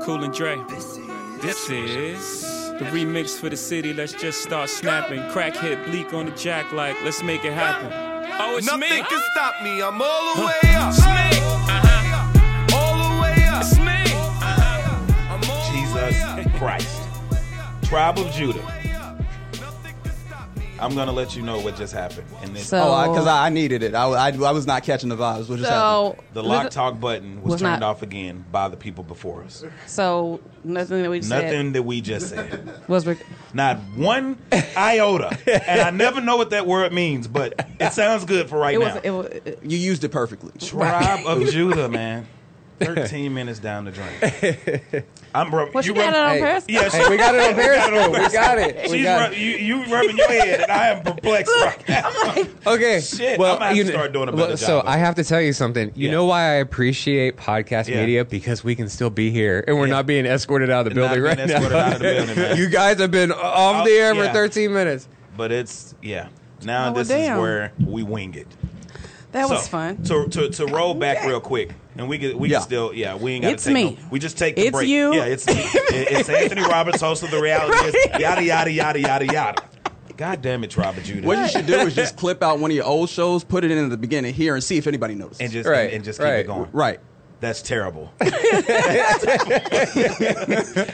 Cool 0.04 0.24
and 0.24 0.34
Dre. 0.34 0.58
This 0.68 1.68
is 1.70 2.44
the 2.74 2.86
remix 2.92 3.40
for 3.40 3.50
the 3.50 3.58
city. 3.58 3.92
Let's 3.92 4.14
just 4.14 4.44
start 4.44 4.70
snapping. 4.70 5.28
Crack 5.32 5.58
hit 5.58 5.84
bleak 5.86 6.14
on 6.14 6.28
the 6.28 6.32
jack 6.34 6.72
like, 6.72 6.96
let's 7.04 7.24
make 7.24 7.44
it 7.44 7.54
happen. 7.54 8.13
Oh, 8.40 8.58
it's 8.58 8.66
Nothing 8.68 8.90
me. 8.90 9.04
can 9.04 9.22
stop 9.32 9.62
me. 9.64 9.82
I'm 9.82 10.02
all 10.02 10.36
the 10.36 10.42
way 10.42 10.74
up. 10.76 10.90
It's 10.94 11.00
me. 11.06 11.40
Uh-huh. 11.70 12.76
All 12.76 12.96
the 13.16 13.22
way 13.22 13.46
up. 13.48 13.62
It's 13.62 13.78
me. 13.78 13.86
Uh-huh. 13.86 15.34
I'm 15.34 15.50
all 15.50 15.72
the 15.72 16.44
Jesus. 16.44 16.58
Christ. 16.58 17.02
Tribe 17.84 18.18
of 18.20 18.32
Judah. 18.32 18.73
I'm 20.84 20.96
gonna 20.96 21.12
let 21.12 21.36
you 21.36 21.42
know 21.42 21.60
what 21.60 21.76
just 21.78 21.94
happened. 21.94 22.28
And 22.42 22.56
this, 22.56 22.68
So, 22.68 22.78
Oh, 22.82 23.12
because 23.12 23.28
I, 23.28 23.48
I 23.48 23.50
needed 23.50 23.84
it. 23.84 23.96
I, 23.96 24.06
I, 24.06 24.28
I 24.30 24.52
was 24.52 24.68
not 24.68 24.84
catching 24.84 25.10
the 25.10 25.16
vibes. 25.16 25.50
What 25.50 25.60
just 25.60 25.70
happened? 25.72 26.18
so 26.18 26.24
the 26.34 26.44
lock 26.44 26.70
talk 26.72 27.00
button 27.00 27.42
was, 27.42 27.54
was 27.54 27.62
turned 27.62 27.80
not- 27.80 27.90
off 27.90 28.02
again 28.02 28.44
by 28.52 28.68
the 28.68 28.78
people 28.78 29.04
before 29.04 29.44
us. 29.44 29.64
So 29.88 30.40
nothing 30.64 31.02
that 31.04 31.10
we 31.10 31.22
said 31.22 31.44
Nothing 31.46 31.72
that 31.74 31.84
we 31.84 32.02
just 32.02 32.30
said. 32.30 32.88
was. 32.88 33.08
Rec- 33.08 33.26
Not 33.54 33.78
one 33.96 34.38
iota. 34.78 35.38
and 35.68 35.82
I 35.82 35.90
never 35.92 36.22
know 36.22 36.38
what 36.38 36.50
that 36.52 36.68
word 36.68 36.92
means, 36.94 37.28
but 37.28 37.66
it 37.80 37.94
sounds 37.94 38.26
good 38.26 38.50
for 38.50 38.58
right 38.60 38.76
it 38.76 38.80
was. 38.80 38.96
now. 38.96 39.02
It 39.04 39.12
was. 39.12 39.26
It, 39.28 39.60
You 39.64 39.78
used 39.78 40.04
it 40.04 40.10
perfectly. 40.10 40.52
Tribe 40.60 41.26
of 41.26 41.50
Judah, 41.50 41.90
man. 41.90 42.28
13 42.86 43.34
minutes 43.34 43.60
down 43.60 43.86
the 43.86 43.92
drain. 43.92 45.04
I'm 45.36 45.50
bro. 45.50 45.70
well, 45.74 45.82
she 45.82 45.90
you 45.90 45.96
got 45.96 46.14
it 46.14 46.20
on 46.20 46.30
Hey. 46.32 46.40
Periscope. 46.40 46.70
Yeah, 46.72 46.90
Hey, 46.90 47.10
we 47.10 47.18
got 47.18 47.34
it 47.36 47.42
on 47.42 47.54
Periscope. 47.56 48.12
We 48.24 48.30
got 48.34 48.58
it. 48.60 48.76
We 48.92 48.98
She's 48.98 49.04
got 49.06 49.22
rub- 49.22 49.32
it. 49.34 49.38
you, 49.40 49.50
you 49.52 49.84
rubbing 49.86 50.18
your 50.18 50.28
head, 50.28 50.62
and 50.62 50.72
I 50.72 50.88
am 50.90 51.04
perplexed 51.04 51.52
right 51.62 51.90
now. 51.90 52.10
Okay. 52.74 53.02
Shit, 53.02 53.38
well, 53.40 53.54
I'm 53.54 53.60
gonna 53.60 53.66
have 53.70 53.78
you 53.78 53.84
to 53.86 53.90
start 53.92 54.14
doing 54.14 54.30
a 54.30 54.32
well, 54.32 54.46
better 54.46 54.58
So 54.58 54.68
job 54.78 54.86
of 54.86 54.90
I 54.92 54.98
have 54.98 55.16
to 55.16 55.24
tell 55.24 55.42
you 55.42 55.54
something. 55.54 55.92
You 55.96 56.08
Yeah. 56.08 56.12
know 56.14 56.26
why 56.26 56.42
I 56.44 56.54
appreciate 56.56 57.36
podcast 57.38 57.88
Yeah. 57.90 58.00
media 58.02 58.24
because 58.26 58.64
we 58.64 58.76
can 58.76 58.88
still 58.90 59.10
be 59.10 59.32
here 59.32 59.64
and 59.68 59.78
we're 59.78 59.88
Yeah. 59.88 59.94
not 59.94 60.06
being 60.06 60.26
escorted 60.26 60.70
out 60.70 60.88
of 60.88 60.94
the 60.94 61.00
Not 61.02 61.14
building 61.16 61.24
being 61.24 61.38
right 61.38 61.50
escorted 61.50 61.72
now. 61.72 61.80
out 61.80 61.94
of 61.94 62.00
the 62.00 62.06
building, 62.06 62.36
man. 62.44 62.58
you 62.58 62.70
guys 62.70 63.00
have 63.00 63.12
been 63.12 63.32
off 63.32 63.82
oh, 63.82 63.86
the 63.86 63.92
Oh, 63.92 64.02
air 64.02 64.14
yeah. 64.16 64.28
for 64.28 64.34
13 64.34 64.74
minutes. 64.74 65.08
But 65.36 65.52
it's 65.52 65.94
yeah. 66.02 66.30
Now 66.64 66.92
Oh, 66.92 66.94
this 66.94 67.10
damn. 67.10 67.36
is 67.36 67.42
where 67.42 67.74
we 67.86 68.04
wing 68.04 68.34
it. 68.36 68.48
That 69.34 69.50
was 69.50 69.64
So, 69.64 69.70
fun. 69.70 70.04
To, 70.04 70.28
to 70.30 70.50
to 70.50 70.66
roll 70.68 70.94
back 70.94 71.26
real 71.26 71.42
quick, 71.42 71.74
and 71.98 72.08
we 72.08 72.18
can 72.18 72.38
we 72.38 72.50
Yeah. 72.50 72.58
can 72.60 72.64
still 72.68 72.94
yeah 72.94 73.16
we 73.16 73.34
ain't 73.34 73.44
got 73.44 73.58
to 73.58 73.64
take 73.66 73.74
me. 73.74 73.84
no, 73.92 73.98
we 74.12 74.20
just 74.20 74.38
take 74.38 74.56
the 74.56 74.62
It's 74.64 74.72
break. 74.72 74.88
you. 74.88 75.14
Yeah, 75.14 75.26
it's 75.26 75.46
me. 75.48 75.54
It's 75.58 76.30
Anthony 76.30 76.62
Roberts, 76.62 77.02
host 77.02 77.24
of 77.24 77.32
the 77.32 77.42
reality 77.42 77.78
is 77.88 77.96
yada 78.20 78.44
yada 78.44 78.72
yada 78.72 79.00
yada 79.00 79.26
yada. 79.26 79.64
God 80.16 80.42
damn 80.44 80.64
it, 80.64 80.70
Tribe 80.70 80.96
of 80.98 81.04
Judah. 81.04 81.26
What 81.28 81.40
you 81.40 81.48
should 81.50 81.66
do 81.66 81.74
is 81.80 81.96
just 81.96 82.16
clip 82.16 82.44
out 82.44 82.60
one 82.60 82.70
of 82.70 82.76
your 82.78 82.86
old 82.86 83.10
shows, 83.10 83.44
put 83.44 83.64
it 83.64 83.72
in 83.72 83.84
at 83.84 83.90
the 83.90 83.98
beginning 83.98 84.34
here, 84.36 84.54
and 84.54 84.64
see 84.64 84.78
if 84.78 84.86
anybody 84.86 85.16
notices. 85.16 85.42
and 85.42 85.52
just 85.52 85.68
Right, 85.68 85.86
and, 85.86 85.94
and 85.96 86.04
just 86.04 86.20
keep 86.20 86.26
right. 86.26 86.40
it 86.42 86.48
going. 86.48 86.70
right. 86.72 87.00
That's 87.44 87.62
terrible. 87.62 88.10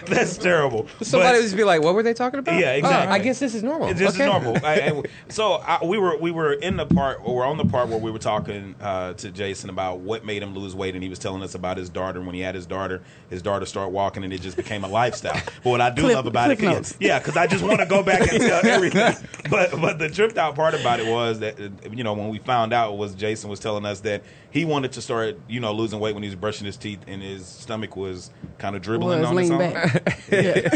That's 0.08 0.36
terrible. 0.38 0.88
Somebody 1.00 1.38
would 1.38 1.44
just 1.44 1.56
be 1.56 1.64
like, 1.64 1.84
"What 1.84 1.94
were 1.94 2.02
they 2.02 2.16
talking 2.16 2.40
about?" 2.40 2.60
Yeah, 2.60 2.72
Oh, 2.72 2.78
exactly. 2.78 3.14
I 3.16 3.20
guess 3.20 3.40
this 3.40 3.54
is 3.54 3.62
normal. 3.62 3.94
This 3.94 4.16
okay. 4.16 4.24
is 4.24 4.32
normal. 4.32 4.58
I, 4.66 4.74
I- 4.90 5.04
so 5.30 5.54
I, 5.54 5.86
we 5.86 6.00
were 6.00 6.18
we 6.18 6.32
were 6.32 6.54
in 6.54 6.76
the 6.76 6.88
part 6.88 7.20
or 7.24 7.36
we're 7.36 7.46
on 7.46 7.58
the 7.58 7.66
part 7.66 7.90
where 7.90 8.00
we 8.00 8.10
were 8.10 8.18
talking 8.18 8.74
uh, 8.82 9.14
to 9.14 9.30
Jason 9.30 9.70
about 9.70 10.00
what 10.00 10.26
made 10.26 10.42
him 10.42 10.56
lose 10.56 10.76
weight, 10.76 10.96
and 10.96 11.04
he 11.04 11.10
was 11.10 11.20
telling 11.20 11.44
us 11.44 11.54
about 11.54 11.78
his 11.78 11.88
daughter. 11.90 12.18
And 12.18 12.26
when 12.26 12.34
he 12.34 12.42
had 12.42 12.56
his 12.56 12.66
daughter, 12.66 13.04
his 13.30 13.44
daughter 13.44 13.68
started 13.68 13.90
walking, 13.92 14.24
and 14.24 14.34
it 14.34 14.42
just 14.42 14.58
became 14.58 14.84
a 14.84 14.88
lifestyle. 14.88 15.40
But 15.64 15.70
what 15.70 15.82
I 15.82 15.90
do 15.92 16.02
Clip- 16.02 16.16
love 16.16 16.26
about 16.26 16.50
it, 16.50 16.96
yeah, 17.00 17.20
because 17.20 17.38
I 17.38 17.46
just 17.46 17.64
want 17.64 17.80
to 17.80 17.86
go 17.86 18.02
back 18.02 18.22
and 18.22 18.42
tell 18.42 18.66
everything. 18.66 19.14
But 19.52 19.80
but 19.80 20.00
the 20.00 20.10
tripped 20.10 20.38
out 20.40 20.56
part 20.56 20.74
about 20.74 21.00
it 21.00 21.06
was 21.08 21.40
that 21.40 21.60
uh, 21.60 21.70
you 21.92 22.04
know 22.04 22.14
when 22.14 22.30
we 22.30 22.40
found 22.40 22.74
out 22.74 22.98
was 22.98 23.14
Jason 23.14 23.50
was 23.52 23.60
telling 23.60 23.86
us 23.86 24.00
that 24.02 24.24
he 24.52 24.66
wanted 24.66 24.92
to 24.94 25.02
start 25.02 25.38
you 25.48 25.60
know 25.60 25.72
losing 25.74 26.00
weight 26.00 26.14
when 26.14 26.24
he 26.24 26.30
was 26.30 26.36
brushing 26.36 26.66
his 26.66 26.78
teeth, 26.78 27.00
and 27.08 27.22
his 27.22 27.46
stomach 27.46 27.96
was 27.96 28.32
kind 28.58 28.76
of 28.76 28.82
dribbling 28.82 29.20
Was 29.22 29.30
on 29.30 29.38
his 29.38 29.50
lean 29.52 29.62
own. 29.62 29.74
back. 29.74 30.08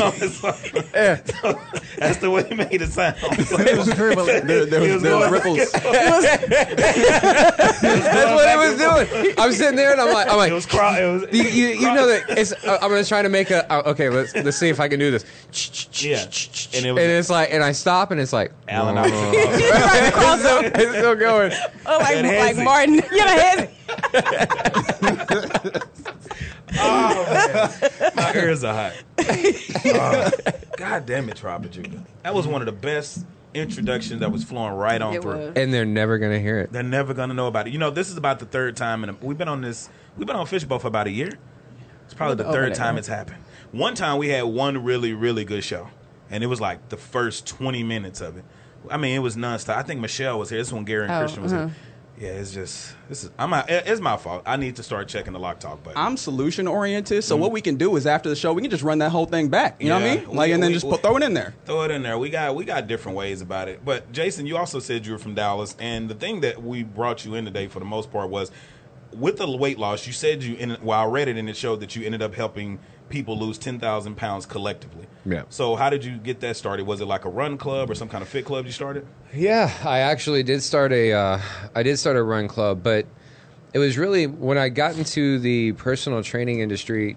On 0.02 0.12
his 0.14 0.44
own. 0.44 0.54
So 0.54 1.60
that's 1.98 2.18
the 2.20 2.30
way 2.32 2.44
he 2.48 2.56
made 2.56 2.82
it 2.82 2.92
sound. 2.92 3.16
It 3.22 3.78
was 3.78 3.88
dribbling. 3.96 4.46
There, 4.48 4.66
there, 4.66 4.82
was, 4.82 4.94
was 4.94 5.02
there 5.04 5.16
were 5.18 5.30
going- 5.30 5.32
ripples. 5.34 5.72
That's 7.14 7.82
what 7.82 8.48
it 8.50 8.58
was 8.58 8.78
doing. 8.78 9.34
I'm 9.38 9.52
sitting 9.52 9.76
there 9.76 9.92
and 9.92 10.02
I'm 10.02 10.12
like, 10.14 10.28
I'm 10.30 10.38
like, 10.38 10.52
It 10.52 10.56
was 10.56 10.66
craw- 10.66 10.96
it 10.98 11.06
was- 11.22 11.24
you, 11.34 11.44
you, 11.44 11.68
you 11.76 11.94
know 11.94 12.08
that 12.08 12.24
it's. 12.38 12.52
Uh, 12.52 12.78
I'm 12.82 12.90
gonna 12.90 13.04
try 13.04 13.22
to 13.22 13.30
make 13.30 13.52
a. 13.52 13.72
Uh, 13.72 13.84
okay, 13.92 14.10
let's 14.10 14.34
let's 14.36 14.58
see 14.58 14.70
if 14.70 14.80
I 14.80 14.88
can 14.88 15.00
do 15.00 15.12
this. 15.12 15.26
Yeah. 16.04 16.18
And 16.76 16.86
it 16.86 16.92
was, 16.92 17.02
And 17.04 17.12
it's 17.12 17.30
like, 17.30 17.50
and 17.52 17.64
I 17.64 17.72
stop, 17.72 18.12
and 18.12 18.20
it's 18.20 18.34
like, 18.34 18.52
Allen. 18.68 18.98
Iverson. 18.98 19.18
it's, 19.34 20.40
still, 20.42 20.60
it's 20.64 20.98
still 20.98 21.16
going. 21.16 21.52
Oh, 21.86 21.98
like, 22.00 22.16
And 22.18 22.28
like 22.28 22.56
Hezzy. 22.56 22.64
Martin. 22.64 22.94
You 22.96 23.26
know, 23.26 23.63
Hezzy. 23.68 25.54
My 28.16 28.32
ears 28.36 28.64
are 28.64 28.74
hot. 28.74 28.94
Uh, 29.86 30.32
God 30.78 31.06
damn 31.06 31.30
it, 31.30 31.38
Tribe 31.38 31.66
of 31.66 31.72
Judah. 31.72 32.04
That 32.24 32.34
was 32.34 32.48
one 32.48 32.62
of 32.62 32.66
the 32.66 32.72
best 32.72 33.26
introductions 33.54 34.20
that 34.22 34.32
was 34.32 34.44
flowing 34.44 34.74
right 34.74 35.02
on 35.02 35.14
It 35.14 35.22
through. 35.22 35.38
was. 35.38 35.54
And 35.56 35.74
they're 35.74 35.86
never 35.86 36.18
gonna 36.18 36.40
hear 36.40 36.60
it. 36.60 36.72
They're 36.72 36.82
never 36.84 37.14
gonna 37.14 37.34
know 37.34 37.48
about 37.48 37.68
it. 37.68 37.74
You 37.74 37.80
know, 37.80 37.92
this 37.92 38.10
is 38.10 38.18
about 38.18 38.40
the 38.40 38.46
third 38.46 38.76
time, 38.76 39.04
and 39.04 39.22
we've 39.22 39.38
been 39.38 39.48
on 39.48 39.62
this. 39.62 39.90
We've 40.18 40.28
been 40.28 40.36
on 40.36 40.46
Fishbowl 40.48 40.80
for 40.80 40.88
about 40.88 41.08
a 41.08 41.12
year. 41.12 41.32
It's 42.06 42.14
probably 42.14 42.44
the 42.44 42.52
third 42.52 42.74
time 42.76 42.98
it's 42.98 43.08
happened. 43.08 43.38
One 43.72 43.96
time 43.96 44.18
we 44.18 44.30
had 44.30 44.44
one 44.44 44.84
really, 44.84 45.14
really 45.14 45.46
good 45.46 45.64
show, 45.64 45.90
and 46.30 46.44
it 46.44 46.48
was 46.48 46.60
like 46.62 46.90
the 46.90 46.98
first 46.98 47.48
twenty 47.48 47.84
minutes 47.84 48.22
of 48.22 48.38
it. 48.38 48.46
I 48.90 48.98
mean, 48.98 49.16
it 49.16 49.20
was 49.20 49.36
nonstop. 49.38 49.76
I 49.78 49.84
think 49.84 50.02
Michelle 50.02 50.38
was 50.40 50.50
here. 50.50 50.60
This 50.60 50.68
is 50.68 50.74
when 50.74 50.84
Gary 50.84 51.04
and 51.04 51.12
Oh, 51.14 51.20
Christian 51.20 51.44
was 51.44 51.54
uh-huh. 51.54 51.68
here. 51.68 51.76
Yeah, 52.24 52.30
it's 52.30 52.54
just 52.54 52.96
this 53.10 53.26
is. 53.26 53.32
I'm. 53.38 53.50
not- 53.50 53.70
It's 53.70 54.00
my 54.00 54.16
fault. 54.16 54.44
I 54.46 54.56
need 54.56 54.78
to 54.78 54.84
start 54.84 55.10
checking 55.10 55.34
the 55.34 55.40
lock 55.40 55.60
talk 55.60 55.84
button. 55.84 55.98
I'm 56.00 56.16
solution 56.16 56.70
oriented, 56.70 57.22
so 57.26 57.36
mm. 57.36 57.42
what 57.42 57.52
we 57.52 57.60
can 57.60 57.76
do 57.76 57.98
is 57.98 58.08
after 58.08 58.30
the 58.30 58.36
show, 58.38 58.54
we 58.54 58.62
can 58.62 58.72
just 58.72 58.82
run 58.84 59.00
that 59.00 59.10
whole 59.10 59.26
thing 59.26 59.50
back. 59.50 59.82
You 59.82 59.90
know 59.90 59.96
what 59.96 60.04
I 60.06 60.16
mean? 60.16 60.30
Like, 60.30 60.48
we- 60.48 60.54
and 60.54 60.64
then 60.64 60.70
we- 60.70 60.76
just 60.76 60.86
we- 60.86 60.96
throw 60.96 61.18
it 61.18 61.24
in 61.24 61.34
there. 61.34 61.54
throw 61.66 61.82
it 61.84 61.92
in 61.92 62.02
there. 62.02 62.18
We 62.18 62.30
got 62.30 62.56
we 62.56 62.64
got 62.64 62.88
different 62.88 63.18
ways 63.18 63.42
about 63.42 63.68
it. 63.68 63.84
But 63.84 64.10
Jason, 64.14 64.46
you 64.46 64.56
also 64.56 64.80
said 64.80 65.06
you 65.06 65.12
were 65.12 65.18
from 65.18 65.36
Dallas, 65.36 65.76
and 65.80 66.10
the 66.10 66.16
thing 66.16 66.40
that 66.42 66.64
we 66.64 66.84
brought 66.84 67.26
you 67.26 67.36
in 67.36 67.44
today 67.44 67.68
for 67.68 67.80
the 67.80 67.86
most 67.86 68.10
part 68.10 68.30
was 68.30 68.52
with 69.12 69.36
the 69.36 69.58
weight 69.58 69.78
loss. 69.78 70.08
You 70.08 70.14
said 70.14 70.44
you 70.44 70.56
in 70.56 70.78
well, 70.82 71.02
I 71.02 71.06
read 71.06 71.28
it 71.28 71.36
and 71.36 71.50
it 71.50 71.58
showed 71.58 71.82
that 71.82 71.94
you 71.94 72.06
ended 72.06 72.22
up 72.22 72.34
helping 72.36 72.80
people 73.14 73.38
lose 73.38 73.58
ten 73.60 73.80
thousand 73.80 74.16
pounds 74.16 74.46
collectively. 74.46 75.06
Yeah. 75.24 75.44
So 75.50 75.76
how 75.76 75.90
did 75.90 76.04
you 76.04 76.18
get 76.18 76.42
that 76.42 76.58
started? 76.58 76.86
Was 76.86 77.00
it 77.00 77.06
like 77.06 77.24
a 77.24 77.30
run 77.30 77.58
club 77.58 77.90
or 77.90 77.96
some 77.96 78.10
kind 78.10 78.22
of 78.24 78.28
fit 78.28 78.44
club 78.44 78.66
you 78.66 78.72
started? 78.72 79.08
Yeah, 79.34 79.72
I 79.86 80.00
actually 80.00 80.44
did 80.44 80.64
start 80.64 80.92
a 80.92 81.14
uh, 81.14 81.40
I 81.76 81.84
did 81.84 81.98
start 81.98 82.18
a 82.18 82.24
run 82.24 82.48
club, 82.48 82.84
but 82.84 83.06
it 83.72 83.80
was 83.80 83.98
really 83.98 84.26
when 84.28 84.58
I 84.58 84.70
got 84.70 84.98
into 84.98 85.40
the 85.40 85.74
personal 85.74 86.24
training 86.24 86.60
industry. 86.60 87.16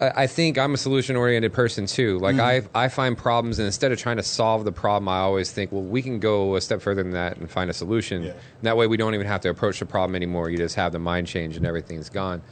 I 0.00 0.22
I 0.22 0.26
think 0.28 0.56
I'm 0.56 0.72
a 0.72 0.76
solution 0.78 1.16
oriented 1.16 1.52
person 1.52 1.86
too. 1.86 2.20
Like 2.20 2.38
I 2.38 2.62
I 2.72 2.86
find 2.88 3.18
problems 3.18 3.58
and 3.58 3.66
instead 3.66 3.90
of 3.90 3.98
trying 3.98 4.18
to 4.18 4.22
solve 4.22 4.64
the 4.64 4.72
problem, 4.72 5.08
I 5.08 5.18
always 5.18 5.50
think, 5.50 5.72
well, 5.72 5.82
we 5.82 6.00
can 6.00 6.20
go 6.20 6.54
a 6.54 6.60
step 6.60 6.80
further 6.80 7.02
than 7.02 7.12
that 7.12 7.36
and 7.38 7.50
find 7.50 7.68
a 7.68 7.74
solution. 7.74 8.22
Yeah. 8.22 8.34
That 8.62 8.76
way 8.76 8.86
we 8.86 8.96
don't 8.96 9.14
even 9.16 9.26
have 9.26 9.40
to 9.40 9.50
approach 9.50 9.80
the 9.80 9.86
problem 9.86 10.14
anymore. 10.14 10.48
You 10.48 10.56
just 10.56 10.76
have 10.76 10.92
the 10.92 11.00
mind 11.00 11.26
change 11.26 11.56
and 11.56 11.66
everything's 11.66 12.08
gone. 12.08 12.42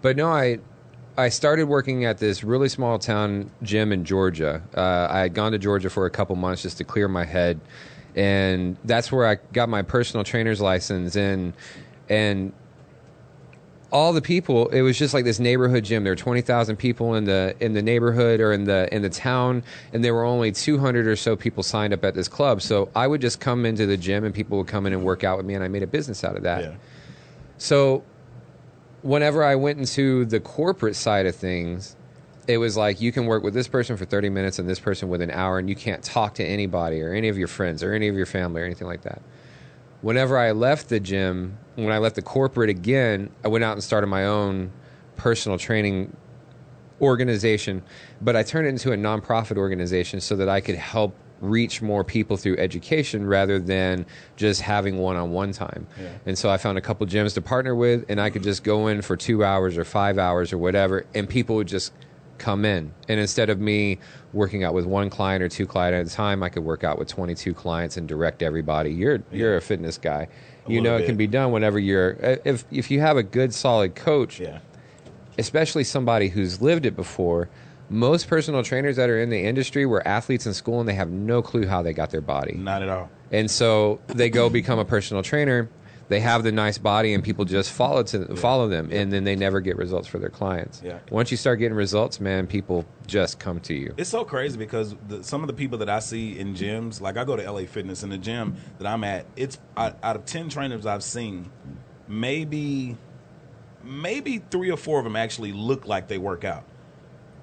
But 0.00 0.16
no, 0.16 0.32
I 0.32 0.60
I 1.18 1.30
started 1.30 1.66
working 1.66 2.04
at 2.04 2.18
this 2.18 2.44
really 2.44 2.68
small 2.68 2.98
town 2.98 3.50
gym 3.62 3.92
in 3.92 4.04
Georgia. 4.04 4.62
Uh, 4.76 5.08
I 5.10 5.20
had 5.20 5.34
gone 5.34 5.52
to 5.52 5.58
Georgia 5.58 5.88
for 5.88 6.04
a 6.06 6.10
couple 6.10 6.36
months 6.36 6.62
just 6.62 6.78
to 6.78 6.84
clear 6.84 7.08
my 7.08 7.24
head, 7.24 7.58
and 8.14 8.76
that's 8.84 9.10
where 9.10 9.26
I 9.26 9.36
got 9.52 9.68
my 9.68 9.82
personal 9.82 10.24
trainer's 10.24 10.60
license. 10.60 11.16
And 11.16 11.54
and 12.08 12.52
all 13.92 14.12
the 14.12 14.20
people 14.20 14.68
it 14.70 14.82
was 14.82 14.98
just 14.98 15.14
like 15.14 15.24
this 15.24 15.38
neighborhood 15.38 15.84
gym 15.84 16.02
there 16.02 16.10
were 16.10 16.16
20,000 16.16 16.74
people 16.76 17.14
in 17.14 17.24
the 17.24 17.54
in 17.60 17.72
the 17.72 17.80
neighborhood 17.80 18.40
or 18.40 18.52
in 18.52 18.64
the 18.64 18.92
in 18.94 19.00
the 19.00 19.08
town 19.08 19.62
and 19.92 20.04
there 20.04 20.12
were 20.12 20.24
only 20.24 20.50
200 20.50 21.06
or 21.06 21.14
so 21.14 21.36
people 21.36 21.62
signed 21.62 21.92
up 21.94 22.04
at 22.04 22.12
this 22.12 22.26
club 22.26 22.60
so 22.60 22.90
I 22.96 23.06
would 23.06 23.20
just 23.20 23.38
come 23.38 23.64
into 23.64 23.86
the 23.86 23.96
gym 23.96 24.24
and 24.24 24.34
people 24.34 24.58
would 24.58 24.66
come 24.66 24.86
in 24.86 24.92
and 24.92 25.04
work 25.04 25.22
out 25.22 25.36
with 25.36 25.46
me 25.46 25.54
and 25.54 25.62
I 25.62 25.68
made 25.68 25.84
a 25.84 25.86
business 25.86 26.24
out 26.24 26.36
of 26.36 26.42
that 26.42 26.64
Yeah. 26.64 26.74
so 27.58 28.02
whenever 29.02 29.44
I 29.44 29.54
went 29.54 29.78
into 29.78 30.24
the 30.24 30.40
corporate 30.40 30.96
side 30.96 31.26
of 31.26 31.36
things 31.36 31.96
it 32.48 32.58
was 32.58 32.76
like 32.76 33.00
you 33.00 33.12
can 33.12 33.26
work 33.26 33.42
with 33.42 33.54
this 33.54 33.68
person 33.68 33.96
for 33.96 34.04
30 34.04 34.30
minutes 34.30 34.58
and 34.58 34.68
this 34.68 34.78
person 34.78 35.08
with 35.08 35.20
an 35.20 35.30
hour 35.30 35.58
and 35.58 35.68
you 35.68 35.74
can't 35.74 36.02
talk 36.02 36.34
to 36.34 36.44
anybody 36.44 37.02
or 37.02 37.12
any 37.12 37.28
of 37.28 37.36
your 37.36 37.48
friends 37.48 37.82
or 37.82 37.92
any 37.92 38.08
of 38.08 38.16
your 38.16 38.26
family 38.26 38.62
or 38.62 38.64
anything 38.64 38.86
like 38.86 39.02
that. 39.02 39.20
Whenever 40.02 40.38
I 40.38 40.52
left 40.52 40.88
the 40.88 41.00
gym, 41.00 41.58
when 41.74 41.90
I 41.90 41.98
left 41.98 42.14
the 42.14 42.22
corporate 42.22 42.70
again, 42.70 43.30
I 43.44 43.48
went 43.48 43.64
out 43.64 43.72
and 43.72 43.82
started 43.82 44.06
my 44.06 44.26
own 44.26 44.70
personal 45.16 45.58
training 45.58 46.14
organization, 47.00 47.82
but 48.20 48.36
I 48.36 48.42
turned 48.42 48.66
it 48.66 48.70
into 48.70 48.92
a 48.92 48.96
nonprofit 48.96 49.56
organization 49.56 50.20
so 50.20 50.36
that 50.36 50.48
I 50.48 50.60
could 50.60 50.76
help 50.76 51.16
reach 51.48 51.80
more 51.82 52.04
people 52.04 52.36
through 52.36 52.56
education 52.58 53.26
rather 53.26 53.58
than 53.58 54.04
just 54.36 54.60
having 54.60 54.98
one-on-one 54.98 55.52
time. 55.52 55.86
And 56.26 56.36
so 56.36 56.50
I 56.50 56.56
found 56.56 56.78
a 56.78 56.80
couple 56.80 57.06
gyms 57.06 57.34
to 57.34 57.42
partner 57.42 57.74
with 57.74 58.04
and 58.08 58.20
I 58.20 58.30
could 58.30 58.42
just 58.42 58.64
go 58.64 58.88
in 58.88 59.02
for 59.02 59.16
2 59.16 59.44
hours 59.44 59.78
or 59.78 59.84
5 59.84 60.18
hours 60.18 60.52
or 60.52 60.58
whatever 60.58 61.06
and 61.14 61.28
people 61.28 61.56
would 61.56 61.68
just 61.68 61.92
come 62.38 62.64
in. 62.66 62.92
And 63.08 63.18
instead 63.18 63.48
of 63.48 63.60
me 63.60 63.98
working 64.34 64.62
out 64.62 64.74
with 64.74 64.84
one 64.84 65.08
client 65.08 65.42
or 65.42 65.48
two 65.48 65.66
clients 65.66 66.10
at 66.10 66.12
a 66.12 66.16
time, 66.16 66.42
I 66.42 66.50
could 66.50 66.64
work 66.64 66.84
out 66.84 66.98
with 66.98 67.08
22 67.08 67.54
clients 67.54 67.96
and 67.96 68.06
direct 68.06 68.42
everybody. 68.42 68.90
You're 68.92 69.22
you're 69.32 69.56
a 69.56 69.62
fitness 69.62 69.96
guy. 69.96 70.28
you 70.66 70.80
little 70.80 70.84
know 70.92 70.96
it 70.96 71.00
bit. 71.00 71.06
can 71.06 71.16
be 71.16 71.26
done 71.26 71.50
whenever 71.52 71.78
you're 71.78 72.18
uh, 72.22 72.36
if 72.44 72.64
if 72.70 72.90
you 72.90 73.00
have 73.00 73.16
a 73.16 73.22
good 73.22 73.54
solid 73.54 73.94
coach, 73.94 74.38
Yeah. 74.38 74.58
especially 75.38 75.84
somebody 75.84 76.28
who's 76.28 76.60
lived 76.60 76.84
it 76.84 76.94
before. 76.96 77.48
Most 77.88 78.28
personal 78.28 78.62
trainers 78.62 78.96
that 78.96 79.08
are 79.08 79.20
in 79.20 79.30
the 79.30 79.40
industry 79.44 79.86
were 79.86 80.06
athletes 80.06 80.46
in 80.46 80.54
school 80.54 80.80
and 80.80 80.88
they 80.88 80.94
have 80.94 81.10
no 81.10 81.42
clue 81.42 81.66
how 81.66 81.82
they 81.82 81.92
got 81.92 82.10
their 82.10 82.20
body. 82.20 82.54
Not 82.54 82.82
at 82.82 82.88
all. 82.88 83.10
And 83.30 83.50
so 83.50 84.00
they 84.08 84.30
go 84.30 84.48
become 84.48 84.78
a 84.78 84.84
personal 84.84 85.22
trainer. 85.22 85.68
They 86.08 86.20
have 86.20 86.44
the 86.44 86.52
nice 86.52 86.78
body, 86.78 87.14
and 87.14 87.24
people 87.24 87.44
just 87.44 87.72
follow 87.72 88.04
to 88.04 88.36
follow 88.36 88.68
them, 88.68 88.90
and 88.92 89.12
then 89.12 89.24
they 89.24 89.34
never 89.34 89.60
get 89.60 89.76
results 89.76 90.06
for 90.06 90.20
their 90.20 90.28
clients. 90.28 90.80
Yeah. 90.84 91.00
Once 91.10 91.32
you 91.32 91.36
start 91.36 91.58
getting 91.58 91.76
results, 91.76 92.20
man, 92.20 92.46
people 92.46 92.84
just 93.08 93.40
come 93.40 93.58
to 93.60 93.74
you. 93.74 93.92
It's 93.96 94.10
so 94.10 94.24
crazy 94.24 94.56
because 94.56 94.94
the, 95.08 95.24
some 95.24 95.42
of 95.42 95.48
the 95.48 95.52
people 95.52 95.78
that 95.78 95.88
I 95.88 95.98
see 95.98 96.38
in 96.38 96.54
gyms, 96.54 97.00
like 97.00 97.16
I 97.16 97.24
go 97.24 97.34
to 97.34 97.50
LA 97.50 97.62
Fitness 97.62 98.04
in 98.04 98.10
the 98.10 98.18
gym 98.18 98.54
that 98.78 98.86
I'm 98.86 99.02
at, 99.02 99.26
it's 99.34 99.58
out, 99.76 99.98
out 100.00 100.14
of 100.14 100.24
ten 100.26 100.48
trainers 100.48 100.86
I've 100.86 101.02
seen, 101.02 101.50
maybe 102.06 102.96
maybe 103.82 104.38
three 104.50 104.70
or 104.70 104.76
four 104.76 104.98
of 104.98 105.04
them 105.04 105.16
actually 105.16 105.52
look 105.52 105.86
like 105.86 106.06
they 106.06 106.18
work 106.18 106.44
out. 106.44 106.64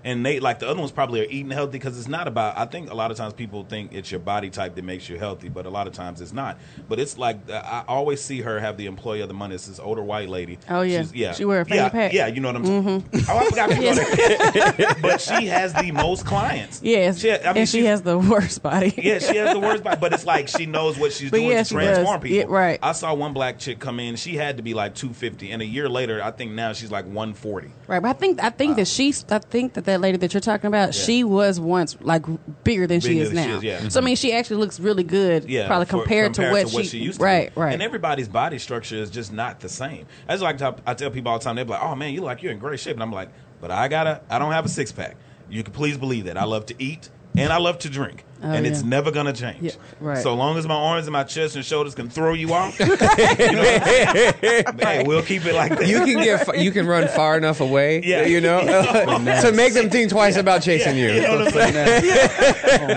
And 0.04 0.26
they 0.26 0.40
like 0.40 0.60
the 0.60 0.68
other 0.68 0.80
ones 0.80 0.92
probably 0.92 1.22
are 1.22 1.30
eating 1.30 1.52
healthy 1.52 1.74
because 1.74 1.98
it's 1.98 2.08
not 2.08 2.28
about. 2.28 2.58
I 2.58 2.66
think 2.66 2.92
a 2.92 2.94
lot 2.94 3.12
of 3.12 3.18
times 3.18 3.34
people 3.34 3.64
think 3.64 3.94
it's 3.94 4.12
your 4.12 4.20
body 4.20 4.50
type 4.50 4.76
that 4.76 4.84
makes 4.84 5.08
you 5.08 5.18
healthy, 5.18 5.50
but 5.50 5.66
a 5.66 5.70
lot 5.70 5.88
of 5.88 5.94
times 5.94 6.22
it's 6.22 6.34
not. 6.34 6.58
But 6.90 7.00
it's 7.00 7.18
like 7.18 7.38
uh, 7.50 7.54
I 7.54 7.84
always 7.88 8.22
see 8.22 8.42
her 8.42 8.60
have 8.60 8.78
the 8.78 8.86
employee 8.88 9.22
of 9.22 9.28
the 9.28 9.34
month. 9.34 9.54
It's 9.54 9.68
this 9.68 9.80
older 9.80 10.04
white 10.04 10.30
lady. 10.30 10.60
Oh, 10.70 10.82
yeah. 10.82 11.02
She's, 11.02 11.14
yeah. 11.14 11.34
She 11.34 11.46
wear 11.46 11.62
a 11.62 11.66
fanny 11.66 11.82
yeah, 11.82 11.90
pack. 11.90 12.14
Yeah, 12.14 12.28
you 12.28 12.42
know 12.42 12.50
what 12.50 12.56
I'm 12.58 12.66
mm-hmm. 12.66 13.18
saying. 13.18 13.26
Oh, 13.30 13.38
I 13.38 13.46
forgot. 13.50 13.70
you 14.90 14.96
but 15.02 15.22
she 15.22 15.48
has 15.48 15.74
the 15.74 15.92
most 15.92 16.26
clients. 16.26 16.82
Yes, 16.84 17.20
She, 17.20 17.32
I 17.32 17.38
mean, 17.38 17.58
and 17.58 17.70
she 17.70 17.80
she's- 17.80 17.88
has 17.88 18.02
the 18.02 18.18
worst 18.20 18.62
body. 18.62 18.94
yeah, 18.98 19.20
she 19.20 19.38
has 19.38 19.54
the 19.54 19.60
worst 19.60 19.84
body, 19.84 19.98
but 20.00 20.14
it's 20.14 20.26
like 20.26 20.48
she 20.48 20.66
knows 20.66 20.98
what 20.98 21.14
she's 21.14 21.32
But 21.32 21.38
doing 21.38 21.52
yeah, 21.52 21.60
to 21.60 21.66
she 21.66 21.76
transform 21.76 22.20
does. 22.20 22.24
people. 22.24 22.38
Yeah, 22.38 22.46
right. 22.48 22.80
I 22.82 22.92
saw 22.92 23.14
one 23.14 23.34
black 23.34 23.60
chick 23.60 23.80
come 23.80 24.00
in. 24.00 24.16
She 24.16 24.36
had 24.36 24.58
to 24.58 24.64
be 24.64 24.74
like 24.74 24.96
250, 24.96 25.52
and 25.52 25.62
a 25.62 25.66
year 25.66 25.88
later, 25.90 26.22
I 26.24 26.32
think 26.32 26.52
now 26.52 26.74
she's 26.74 26.92
like 26.92 27.06
140. 27.06 27.72
Right, 27.88 28.02
but 28.02 28.10
I 28.10 28.14
think 28.14 28.44
I 28.44 28.50
think 28.50 28.76
that 28.76 28.88
she's 28.88 29.26
I 29.30 29.40
think 29.40 29.74
that 29.74 29.86
that 29.86 29.93
lady 30.02 30.18
that 30.18 30.34
you're 30.34 30.42
talking 30.42 30.68
about, 30.68 30.94
she 30.94 31.24
was 31.24 31.60
once 31.60 31.98
like 32.02 32.26
bigger 32.64 32.88
than 32.88 33.00
she 33.00 33.20
is 33.20 33.32
than 33.32 33.44
she 33.44 33.50
now. 33.50 33.58
is, 33.58 33.64
yeah. 33.64 33.88
So 33.90 34.00
I 34.00 34.04
mean, 34.04 34.16
she 34.16 34.34
actually 34.34 34.58
looks 34.58 34.80
really 34.80 35.04
good. 35.04 35.50
Yeah, 35.50 35.68
probably 35.68 35.86
for- 35.86 36.00
compared, 36.00 36.34
to, 36.36 36.52
what 36.52 36.70
she, 36.70 37.00
used 37.00 37.20
to. 37.20 37.24
Right, 37.24 37.54
be. 37.54 37.62
right. 37.62 37.74
And 37.74 37.82
everybody's 37.82 38.28
body 38.28 38.60
structure 38.60 38.96
is 38.96 39.10
just 39.10 39.32
not 39.34 39.60
the 39.60 39.70
same. 39.70 40.06
That's 40.28 40.42
like 40.42 40.62
I 40.62 40.74
I 40.86 40.94
tell 40.94 41.12
people 41.12 41.32
all 41.32 41.40
the 41.40 41.44
time. 41.44 41.56
They're 41.56 41.66
like, 41.66 41.82
"Oh 41.82 41.96
man, 41.96 42.14
you 42.14 42.22
look 42.22 42.28
like 42.28 42.44
you're 42.44 42.52
in 42.52 42.60
great 42.60 42.80
shape," 42.80 42.96
and 42.96 43.04
I'm 43.04 43.12
like, 43.12 43.30
"But 43.62 43.72
I 43.72 43.88
gotta. 43.88 44.22
I 44.30 44.40
don't 44.40 44.52
have 44.52 44.66
a 44.66 44.70
six 44.70 44.92
pack. 44.92 45.16
You 45.50 45.64
can 45.64 45.74
please 45.74 45.98
believe 45.98 46.26
that. 46.26 46.38
I 46.38 46.46
love 46.46 46.66
to 46.68 46.76
eat." 46.84 47.10
And 47.36 47.52
I 47.52 47.58
love 47.58 47.80
to 47.80 47.90
drink, 47.90 48.26
Oh, 48.44 48.52
and 48.52 48.66
it's 48.68 48.84
never 48.84 49.10
gonna 49.10 49.32
change. 49.32 49.62
Yeah, 49.62 49.72
right. 50.02 50.22
So 50.22 50.34
long 50.36 50.58
as 50.58 50.68
my 50.68 50.76
arms 50.76 51.08
and 51.08 51.14
my 51.14 51.24
chest 51.24 51.56
and 51.56 51.64
shoulders 51.64 51.96
can 51.96 52.10
throw 52.10 52.34
you 52.34 52.54
off, 52.54 52.78
you 52.80 52.88
know 52.88 52.96
what 52.98 54.80
Hey, 54.82 55.04
we'll 55.08 55.24
keep 55.24 55.46
it 55.46 55.54
like 55.56 55.78
that. 55.78 55.88
You 55.88 56.00
can 56.00 56.22
get 56.24 56.46
fa- 56.46 56.62
you 56.62 56.72
can 56.72 56.86
run 56.86 57.08
far 57.08 57.38
enough 57.38 57.62
away, 57.62 58.02
Yeah. 58.04 58.26
you 58.26 58.42
know, 58.42 58.60
to 59.42 59.52
make 59.56 59.74
them 59.74 59.90
think 59.90 60.10
twice 60.12 60.36
about 60.36 60.62
chasing 60.62 60.98
You 60.98 61.12
you. 61.12 61.22
know 61.22 61.38
what 61.46 61.56
I'm 61.56 61.74
saying? 61.74 62.94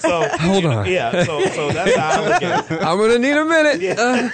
So 0.00 0.28
Hold 0.38 0.66
on. 0.66 0.86
Yeah, 0.86 1.24
so 1.24 1.46
so 1.46 1.70
that's 1.70 1.96
how 1.96 2.22
I 2.22 2.28
look 2.28 2.42
at 2.42 2.70
it. 2.70 2.82
I'm 2.82 2.98
gonna 2.98 3.18
need 3.18 3.36
a 3.36 3.44
minute. 3.44 3.98
Uh, 3.98 4.28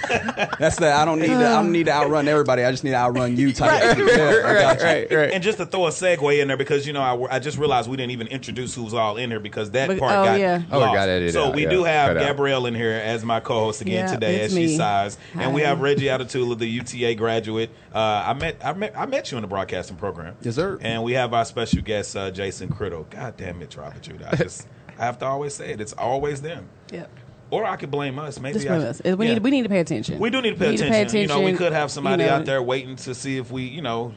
That's 0.59 0.77
the 0.77 0.93
I 0.93 1.05
don't 1.05 1.21
need 1.21 1.29
to 1.29 1.35
I 1.37 1.53
don't 1.63 1.71
need 1.71 1.85
to 1.87 1.93
outrun 1.93 2.27
everybody. 2.27 2.65
I 2.65 2.71
just 2.73 2.83
need 2.83 2.91
to 2.91 2.97
outrun 2.97 3.37
you 3.37 3.53
type. 3.53 3.71
right, 3.83 3.97
thing. 3.97 4.09
Yeah, 4.09 4.33
right, 4.35 4.83
right, 4.83 5.11
right. 5.13 5.31
And 5.33 5.43
just 5.45 5.59
to 5.59 5.67
throw 5.67 5.87
a 5.87 5.91
segue 5.91 6.41
in 6.41 6.49
there 6.49 6.57
because 6.57 6.87
you 6.89 6.93
know 6.93 7.03
I, 7.03 7.37
I 7.37 7.39
just 7.39 7.57
realized 7.57 7.89
we 7.89 7.97
didn't 7.97 8.11
even 8.13 8.27
introduce 8.27 8.70
who's 8.75 8.95
all 8.95 9.17
in 9.17 9.31
here 9.31 9.41
because 9.41 9.71
that 9.73 9.89
But- 9.89 9.99
part 9.99 10.13
oh, 10.13 10.25
got 10.25 10.41
yeah. 10.41 10.63
Oh, 10.71 10.79
it 10.79 10.81
lost. 10.81 10.95
got 10.95 11.09
edited 11.09 11.33
So 11.35 11.47
out, 11.47 11.55
we 11.55 11.65
yeah. 11.65 11.71
do 11.71 11.85
have 11.85 12.09
Cut 12.09 12.17
out. 12.19 12.23
Gabrielle 12.27 12.67
in 12.67 12.75
here 12.75 12.93
as 12.93 13.25
my 13.25 13.41
co-host 13.41 13.81
again 13.81 14.07
Yeah, 14.07 14.13
today 14.15 14.37
it's 14.37 14.47
as 14.47 14.59
she 14.59 14.67
me. 14.67 14.77
sighs, 14.77 15.19
and 15.35 15.55
we 15.55 15.63
Hi. 15.63 15.69
have 15.69 15.81
Reggie 15.81 16.07
Atatula, 16.07 16.59
the 16.59 16.67
UTA 16.67 17.15
graduate. 17.17 17.71
Uh, 17.95 17.99
I 18.27 18.33
met 18.35 18.57
I 18.65 18.73
met 18.73 18.97
I 18.97 19.07
met 19.07 19.31
you 19.33 19.39
in 19.39 19.43
the 19.43 19.49
broadcasting 19.49 19.97
program. 19.97 20.37
Yes, 20.43 20.55
sir. 20.57 20.79
And 20.81 21.03
we 21.03 21.13
have 21.15 21.35
our 21.35 21.45
special 21.45 21.83
guest 21.83 22.17
uh, 22.17 22.31
Jason 22.31 22.69
Criddle. 22.69 23.09
God 23.11 23.37
damn 23.37 23.61
it, 23.63 23.77
Robert 23.77 24.03
Judah. 24.03 24.29
I 24.33 24.37
just 24.37 24.67
I 24.99 25.05
have 25.05 25.19
to 25.21 25.27
always 25.27 25.55
say 25.55 25.73
it. 25.73 25.81
It's 25.81 25.93
always 25.95 26.43
them. 26.43 26.69
Yep. 26.93 27.11
Or 27.53 27.65
I 27.65 27.75
could 27.75 27.91
blame 27.91 28.17
us. 28.21 28.39
Maybe 28.39 28.55
Just 28.55 28.67
I 28.69 28.75
remember 28.75 28.95
should- 28.95 29.07
us. 29.07 29.19
We 29.19 29.27
yeah. 29.27 29.35
need 29.35 29.43
we 29.43 29.51
need 29.51 29.63
to 29.65 29.69
pay 29.69 29.81
attention. 29.81 30.21
We 30.21 30.31
do 30.31 30.41
need 30.41 30.51
to 30.51 30.57
pay, 30.57 30.69
We 30.69 30.75
attention. 30.77 31.21
You 31.23 31.27
know, 31.27 31.41
we 31.41 31.53
could 31.55 31.73
have 31.73 31.91
somebody 31.91 32.23
you 32.23 32.29
know. 32.31 32.37
out 32.37 32.45
there 32.45 32.63
waiting 32.63 32.95
to 32.97 33.15
see 33.15 33.39
if 33.39 33.51
we, 33.51 33.65
you 33.65 33.83
know, 33.83 34.13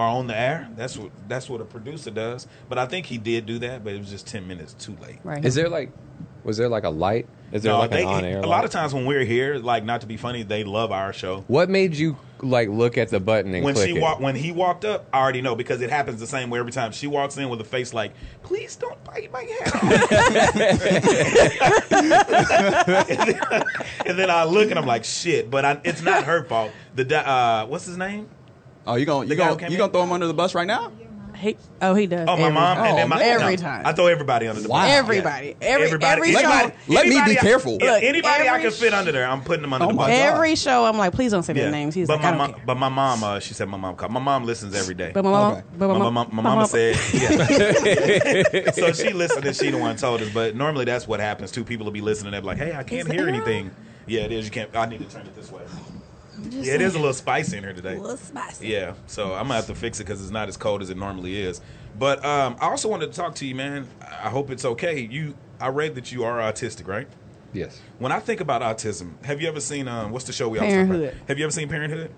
are 0.00 0.08
on 0.08 0.26
the 0.26 0.36
air. 0.38 0.68
That's 0.76 0.96
what 0.96 1.10
that's 1.28 1.48
what 1.50 1.60
a 1.60 1.64
producer 1.64 2.10
does. 2.10 2.46
But 2.68 2.78
I 2.78 2.86
think 2.86 3.04
he 3.06 3.18
did 3.18 3.44
do 3.46 3.58
that, 3.60 3.84
but 3.84 3.92
it 3.92 3.98
was 3.98 4.08
just 4.10 4.26
ten 4.26 4.48
minutes 4.48 4.72
too 4.74 4.96
late. 5.02 5.18
Right. 5.22 5.44
Is 5.44 5.54
there 5.54 5.68
like, 5.68 5.90
was 6.42 6.56
there 6.56 6.68
like 6.68 6.84
a 6.84 6.90
light? 6.90 7.28
Is 7.52 7.64
there 7.64 7.72
No, 7.72 7.80
like 7.80 7.90
they- 7.90 8.02
an 8.02 8.08
on 8.08 8.24
air? 8.24 8.40
a 8.40 8.46
lot 8.46 8.64
of 8.64 8.70
times 8.70 8.94
when 8.94 9.04
we're 9.06 9.24
here, 9.24 9.56
like 9.56 9.84
not 9.84 10.00
to 10.02 10.06
be 10.06 10.16
funny, 10.16 10.42
they 10.44 10.64
love 10.64 10.90
our 10.92 11.12
show. 11.12 11.44
What 11.48 11.68
made 11.68 11.96
you 11.96 12.16
like 12.42 12.68
look 12.70 12.96
at 12.96 13.08
the 13.10 13.20
button 13.20 13.52
and 13.54 13.62
When 13.64 13.74
click 13.74 13.88
she 13.90 13.96
it? 13.96 14.00
walked, 14.00 14.22
when 14.22 14.34
he 14.36 14.50
walked 14.52 14.84
up, 14.86 15.06
I 15.12 15.18
already 15.20 15.42
know 15.42 15.54
because 15.56 15.82
it 15.82 15.90
happens 15.90 16.20
the 16.20 16.26
same 16.28 16.48
way 16.48 16.58
every 16.60 16.72
time. 16.72 16.92
She 16.92 17.06
walks 17.08 17.36
in 17.36 17.48
with 17.50 17.60
a 17.60 17.64
face 17.64 17.92
like, 17.92 18.12
"Please 18.44 18.76
don't 18.76 19.02
bite 19.04 19.30
my 19.32 19.42
head." 19.42 19.72
and, 21.90 23.18
then, 23.20 23.64
and 24.06 24.18
then 24.18 24.30
I 24.30 24.44
look 24.44 24.70
and 24.70 24.78
I'm 24.78 24.86
like, 24.86 25.04
"Shit!" 25.04 25.50
But 25.50 25.64
I, 25.64 25.80
it's 25.84 26.00
not 26.02 26.24
her 26.24 26.44
fault. 26.44 26.70
The 26.94 27.28
uh, 27.28 27.66
what's 27.66 27.84
his 27.86 27.96
name? 27.98 28.28
Oh, 28.90 28.96
you 28.96 29.06
gonna 29.06 29.26
you 29.28 29.34
guy 29.36 29.44
who 29.44 29.50
gonna 29.50 29.60
came 29.60 29.72
you 29.72 29.78
gonna 29.78 29.92
throw 29.92 30.02
him 30.02 30.12
under 30.12 30.26
the 30.26 30.34
bus 30.34 30.54
right 30.54 30.66
now? 30.66 30.92
He, 31.36 31.56
oh, 31.80 31.94
he 31.94 32.06
does. 32.06 32.28
Oh, 32.28 32.36
my 32.36 32.42
every 32.42 32.52
mom, 32.52 32.76
time. 32.76 32.86
and 32.86 32.98
then 32.98 33.08
my 33.08 33.22
every 33.22 33.56
no, 33.56 33.62
time. 33.62 33.86
I 33.86 33.92
throw 33.94 34.08
everybody 34.08 34.46
under 34.46 34.60
the 34.60 34.68
bus. 34.68 34.74
Wow. 34.74 34.86
Everybody. 34.86 35.56
Every 35.62 35.86
every 35.86 36.32
Let 36.34 36.42
show. 36.42 36.68
me- 36.68 36.94
let 36.94 37.06
me 37.06 37.14
be 37.24 37.38
I- 37.38 37.40
careful. 37.40 37.78
yeah, 37.80 37.92
Look, 37.92 38.02
anybody 38.02 38.44
I 38.46 38.56
every 38.56 38.62
can 38.64 38.72
fit 38.72 38.92
under 38.92 39.10
there, 39.10 39.26
I'm 39.26 39.40
putting 39.42 39.62
them 39.62 39.72
under 39.72 39.86
Oh 39.86 39.88
the 39.88 39.94
bus. 39.94 40.08
God. 40.08 40.12
Every 40.12 40.54
show, 40.54 40.84
I'm 40.84 40.98
like, 40.98 41.14
please 41.14 41.30
don't 41.30 41.42
say 41.42 41.54
Yeah. 41.54 41.62
their 41.62 41.70
names. 41.70 41.94
He's 41.94 42.08
but 42.08 42.20
like, 42.20 42.22
my 42.24 42.28
I 42.28 42.30
don't 42.32 42.38
mom, 42.38 42.52
care. 42.54 42.62
but 42.66 42.74
my 42.74 42.88
mom, 42.90 43.24
uh, 43.24 43.40
she 43.40 43.54
said 43.54 43.68
my 43.70 43.78
mom 43.78 43.96
called. 43.96 44.12
My 44.12 44.20
mom 44.20 44.44
listens 44.44 44.74
every 44.74 44.94
day. 44.94 45.12
But 45.14 45.24
my 45.24 45.30
mom, 45.30 45.52
Okay. 45.52 45.62
but 45.78 45.88
my, 45.88 45.92
my, 45.94 45.98
mom, 46.00 46.14
mom, 46.14 46.28
my 46.32 46.42
mama 46.42 46.66
said, 46.66 46.96
yeah. 47.14 48.70
so 48.72 48.92
she 48.92 49.14
listened 49.14 49.46
and 49.46 49.56
she 49.56 49.70
the 49.70 49.78
one 49.78 49.96
told 49.96 50.20
us. 50.20 50.28
But 50.34 50.56
normally 50.56 50.84
that's 50.84 51.08
what 51.08 51.20
happens. 51.20 51.50
Two 51.50 51.64
people 51.64 51.86
will 51.86 51.92
be 51.92 52.02
listening. 52.02 52.32
They're 52.32 52.42
like, 52.42 52.58
hey, 52.58 52.74
I 52.76 52.82
can't 52.82 53.10
hear 53.10 53.26
anything. 53.28 53.70
Yeah, 54.06 54.22
it 54.22 54.32
is. 54.32 54.44
You 54.44 54.50
can't. 54.50 54.76
I 54.76 54.84
need 54.84 54.98
to 54.98 55.06
turn 55.06 55.26
it 55.26 55.34
this 55.34 55.50
way. 55.50 55.62
Yeah, 56.50 56.74
it 56.74 56.80
is 56.80 56.94
a 56.94 56.98
little 56.98 57.12
spicy 57.14 57.56
in 57.58 57.64
here 57.64 57.72
today. 57.72 57.96
a 57.96 58.00
little 58.00 58.16
spicy. 58.16 58.68
Yeah, 58.68 58.94
so 59.06 59.34
I'm 59.34 59.42
gonna 59.44 59.54
have 59.54 59.66
to 59.66 59.74
fix 59.74 60.00
it 60.00 60.04
because 60.04 60.22
it's 60.22 60.30
not 60.30 60.48
as 60.48 60.56
cold 60.56 60.82
as 60.82 60.90
it 60.90 60.96
normally 60.96 61.40
is. 61.40 61.60
But 61.98 62.24
um, 62.24 62.56
I 62.60 62.66
also 62.68 62.88
wanted 62.88 63.12
to 63.12 63.16
talk 63.16 63.34
to 63.36 63.46
you, 63.46 63.54
man. 63.54 63.86
I 64.00 64.28
hope 64.30 64.50
it's 64.50 64.64
okay. 64.64 65.00
You, 65.00 65.34
I 65.60 65.68
read 65.68 65.94
that 65.96 66.12
you 66.12 66.24
are 66.24 66.38
autistic, 66.38 66.86
right? 66.86 67.08
Yes. 67.52 67.80
When 67.98 68.12
I 68.12 68.20
think 68.20 68.40
about 68.40 68.62
autism, 68.62 69.22
have 69.24 69.40
you 69.42 69.48
ever 69.48 69.60
seen 69.60 69.88
um, 69.88 70.12
what's 70.12 70.24
the 70.24 70.32
show 70.32 70.48
we 70.48 70.58
always 70.58 70.72
talk 70.74 70.84
about? 70.84 70.94
Parenthood. 70.98 71.22
Have 71.28 71.38
you 71.38 71.44
ever 71.44 71.52
seen 71.52 71.68
Parenthood? 71.68 72.10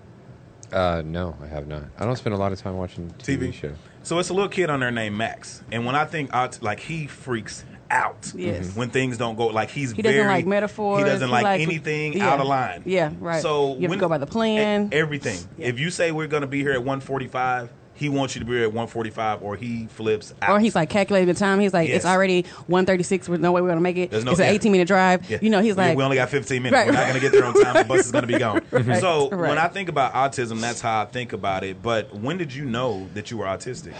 Uh, 0.71 1.01
no, 1.05 1.35
I 1.41 1.47
have 1.47 1.67
not. 1.67 1.83
I 1.99 2.05
don't 2.05 2.15
spend 2.15 2.33
a 2.33 2.37
lot 2.37 2.51
of 2.51 2.59
time 2.59 2.77
watching 2.77 3.09
TV, 3.19 3.49
TV 3.49 3.53
shows. 3.53 3.75
So 4.03 4.19
it's 4.19 4.29
a 4.29 4.33
little 4.33 4.49
kid 4.49 4.69
on 4.69 4.79
there 4.79 4.91
named 4.91 5.15
Max, 5.15 5.63
and 5.71 5.85
when 5.85 5.95
I 5.95 6.05
think 6.05 6.33
aut- 6.35 6.61
like 6.61 6.79
he 6.81 7.07
freaks 7.07 7.63
out 7.93 8.21
mm-hmm. 8.23 8.39
Yes. 8.39 8.75
when 8.75 8.89
things 8.89 9.17
don't 9.17 9.35
go 9.35 9.47
like 9.47 9.69
he's 9.69 9.91
He 9.91 10.01
doesn't 10.01 10.17
very, 10.17 10.27
like 10.27 10.45
metaphors. 10.45 10.99
He 10.99 11.05
doesn't 11.05 11.27
He 11.27 11.31
like, 11.31 11.43
like- 11.43 11.61
anything 11.61 12.13
yeah. 12.13 12.29
out 12.31 12.39
of 12.39 12.47
line. 12.47 12.81
Yeah, 12.85 13.11
right. 13.19 13.41
So 13.41 13.67
You 13.67 13.73
have 13.73 13.81
to 13.81 13.87
when- 13.89 13.99
go 13.99 14.09
by 14.09 14.17
the 14.17 14.25
plan. 14.27 14.89
everything. 14.91 15.39
Yeah. 15.57 15.67
If 15.67 15.79
you 15.79 15.89
say 15.91 16.11
we're 16.11 16.27
going 16.27 16.41
to 16.41 16.47
be 16.47 16.61
here 16.61 16.71
at 16.73 16.79
1:45, 16.81 17.69
he 17.95 18.09
wants 18.09 18.33
you 18.35 18.39
to 18.39 18.45
be 18.45 18.53
here 18.53 18.67
at 18.67 18.73
1:45, 18.73 19.43
or 19.43 19.55
he 19.55 19.85
flips 19.85 20.33
out. 20.41 20.49
Or 20.49 20.59
he's 20.59 20.73
like 20.75 20.89
calculating 20.89 21.27
the 21.31 21.39
time. 21.39 21.59
He's 21.59 21.73
like, 21.73 21.87
Yes. 21.87 21.97
it's 21.97 22.05
already 22.05 22.41
136. 22.65 23.29
With 23.29 23.39
no 23.39 23.51
way 23.51 23.61
we're 23.61 23.67
gonna 23.69 23.81
make 23.81 23.97
it. 23.97 24.09
There's 24.09 24.25
no- 24.25 24.31
it's 24.31 24.39
an 24.39 24.47
18 24.47 24.71
minute 24.71 24.87
drive. 24.87 25.29
Yeah. 25.29 25.37
You 25.41 25.51
know, 25.51 25.61
he's 25.61 25.75
we, 25.75 25.83
like, 25.83 25.97
we 25.97 26.03
only 26.03 26.15
got 26.17 26.29
15 26.29 26.63
minutes. 26.63 26.75
Right, 26.75 26.87
We're 26.87 26.93
not 26.93 27.03
going 27.07 27.13
to 27.15 27.19
get 27.21 27.31
there 27.31 27.45
on 27.45 27.53
time. 27.53 27.75
The 27.75 27.83
bus 27.83 28.05
is 28.07 28.11
going 28.11 28.23
to 28.23 28.27
be 28.27 28.39
gone. 28.39 28.61
Right, 28.71 28.99
So 28.99 29.29
right. 29.29 29.49
when 29.49 29.57
I 29.59 29.67
think 29.67 29.89
about 29.89 30.13
autism, 30.13 30.59
that's 30.59 30.81
how 30.81 31.03
I 31.03 31.05
think 31.05 31.33
about 31.33 31.63
it. 31.63 31.81
But 31.83 32.13
when 32.15 32.37
did 32.39 32.53
you 32.53 32.65
know 32.65 33.07
that 33.13 33.29
you 33.29 33.37
were 33.37 33.45
autistic? 33.45 33.93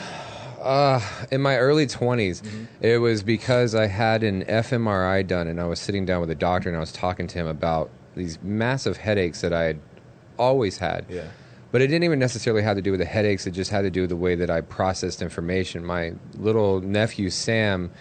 In 1.32 1.41
my 1.41 1.58
early 1.58 1.86
20s, 1.88 2.41
Mm-hmm. 2.41 2.63
it 2.82 2.98
was 2.98 3.24
because 3.24 3.75
I 3.75 3.88
had 3.88 4.24
an 4.24 4.43
fMRI 4.46 5.25
done 5.27 5.48
and 5.48 5.60
I 5.60 5.65
was 5.65 5.79
sitting 5.79 6.05
down 6.05 6.22
with 6.22 6.29
a 6.32 6.36
doctor 6.36 6.70
and 6.70 6.77
I 6.77 6.79
was 6.79 6.91
talking 6.91 7.27
to 7.27 7.38
him 7.38 7.48
about 7.48 7.89
these 8.15 8.39
massive 8.41 8.98
headaches 8.98 9.41
that 9.41 9.53
I 9.53 9.63
had 9.63 9.79
always 10.38 10.77
had. 10.77 11.05
Yeah. 11.10 11.27
But 11.72 11.82
it 11.82 11.88
didn't 11.88 12.03
even 12.03 12.20
necessarily 12.20 12.62
have 12.62 12.75
to 12.75 12.82
do 12.82 12.91
with 12.91 13.00
the 13.00 13.05
headaches, 13.05 13.48
it 13.48 13.51
just 13.51 13.72
had 13.72 13.82
to 13.82 13.89
do 13.89 14.01
with 14.01 14.12
the 14.12 14.15
way 14.15 14.36
that 14.36 14.50
I 14.50 14.62
processed 14.62 15.22
information. 15.22 15.84
My 15.84 16.13
little 16.38 16.79
nephew, 16.82 17.29
Sam, 17.32 17.91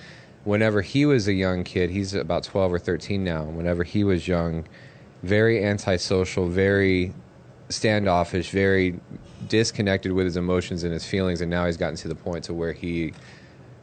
whenever 0.45 0.83
he 0.83 1.07
was 1.07 1.27
a 1.27 1.33
young 1.33 1.65
kid, 1.65 1.89
he's 1.91 2.15
about 2.15 2.43
12 2.45 2.75
or 2.75 2.79
13 2.79 3.25
now, 3.25 3.45
whenever 3.45 3.83
he 3.85 4.05
was 4.05 4.29
young, 4.29 4.67
very 5.23 5.65
antisocial, 5.65 6.49
very 6.49 7.15
standoffish, 7.71 8.51
very 8.51 9.01
disconnected 9.49 10.13
with 10.13 10.25
his 10.25 10.37
emotions 10.37 10.85
and 10.85 10.93
his 10.93 11.05
feelings, 11.05 11.41
and 11.41 11.51
now 11.51 11.67
he's 11.67 11.77
gotten 11.77 11.97
to 11.97 12.09
the 12.09 12.15
point 12.15 12.45
to 12.45 12.55
where 12.55 12.73
he 12.73 13.13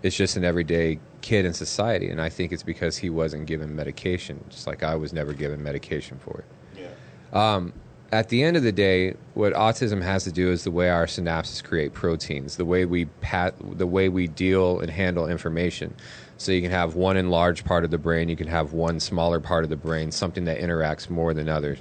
is 0.04 0.16
just 0.16 0.38
an 0.38 0.46
everyday 0.46 1.00
kid 1.22 1.46
in 1.46 1.54
society. 1.54 2.10
And 2.10 2.22
I 2.22 2.30
think 2.30 2.52
it's 2.52 2.64
because 2.64 2.98
he 2.98 3.10
wasn't 3.10 3.46
given 3.46 3.76
medication, 3.76 4.44
just 4.50 4.68
like 4.68 4.84
I 4.84 4.96
was 4.96 5.14
never 5.14 5.34
given 5.34 5.62
medication 5.62 6.18
for 6.20 6.40
it. 6.40 6.82
Yeah. 6.82 7.56
Um, 7.56 7.74
at 8.12 8.30
the 8.30 8.44
end 8.44 8.58
of 8.58 8.64
the 8.64 8.72
day, 8.72 9.14
what 9.36 9.54
autism 9.54 10.02
has 10.02 10.24
to 10.24 10.32
do 10.32 10.50
is 10.52 10.64
the 10.64 10.72
way 10.72 10.90
our 10.90 11.06
synapses 11.06 11.64
create 11.64 11.94
proteins, 11.94 12.58
the 12.58 12.66
way 12.66 12.86
we 12.86 13.06
pat, 13.06 13.54
the 13.78 13.86
way 13.86 14.10
we 14.10 14.28
deal 14.28 14.80
and 14.80 14.90
handle 14.90 15.28
information. 15.28 15.94
So 16.38 16.52
you 16.52 16.62
can 16.62 16.72
have 16.72 16.96
one 16.96 17.18
enlarged 17.18 17.66
part 17.66 17.84
of 17.84 17.92
the 17.92 17.98
brain, 17.98 18.30
you 18.30 18.36
can 18.36 18.48
have 18.48 18.74
one 18.74 19.00
smaller 19.00 19.40
part 19.40 19.64
of 19.64 19.70
the 19.70 19.76
brain, 19.76 20.12
something 20.12 20.46
that 20.46 20.60
interacts 20.60 21.10
more 21.10 21.34
than 21.34 21.50
others. 21.50 21.80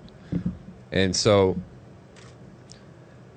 And 0.92 1.14
so 1.14 1.56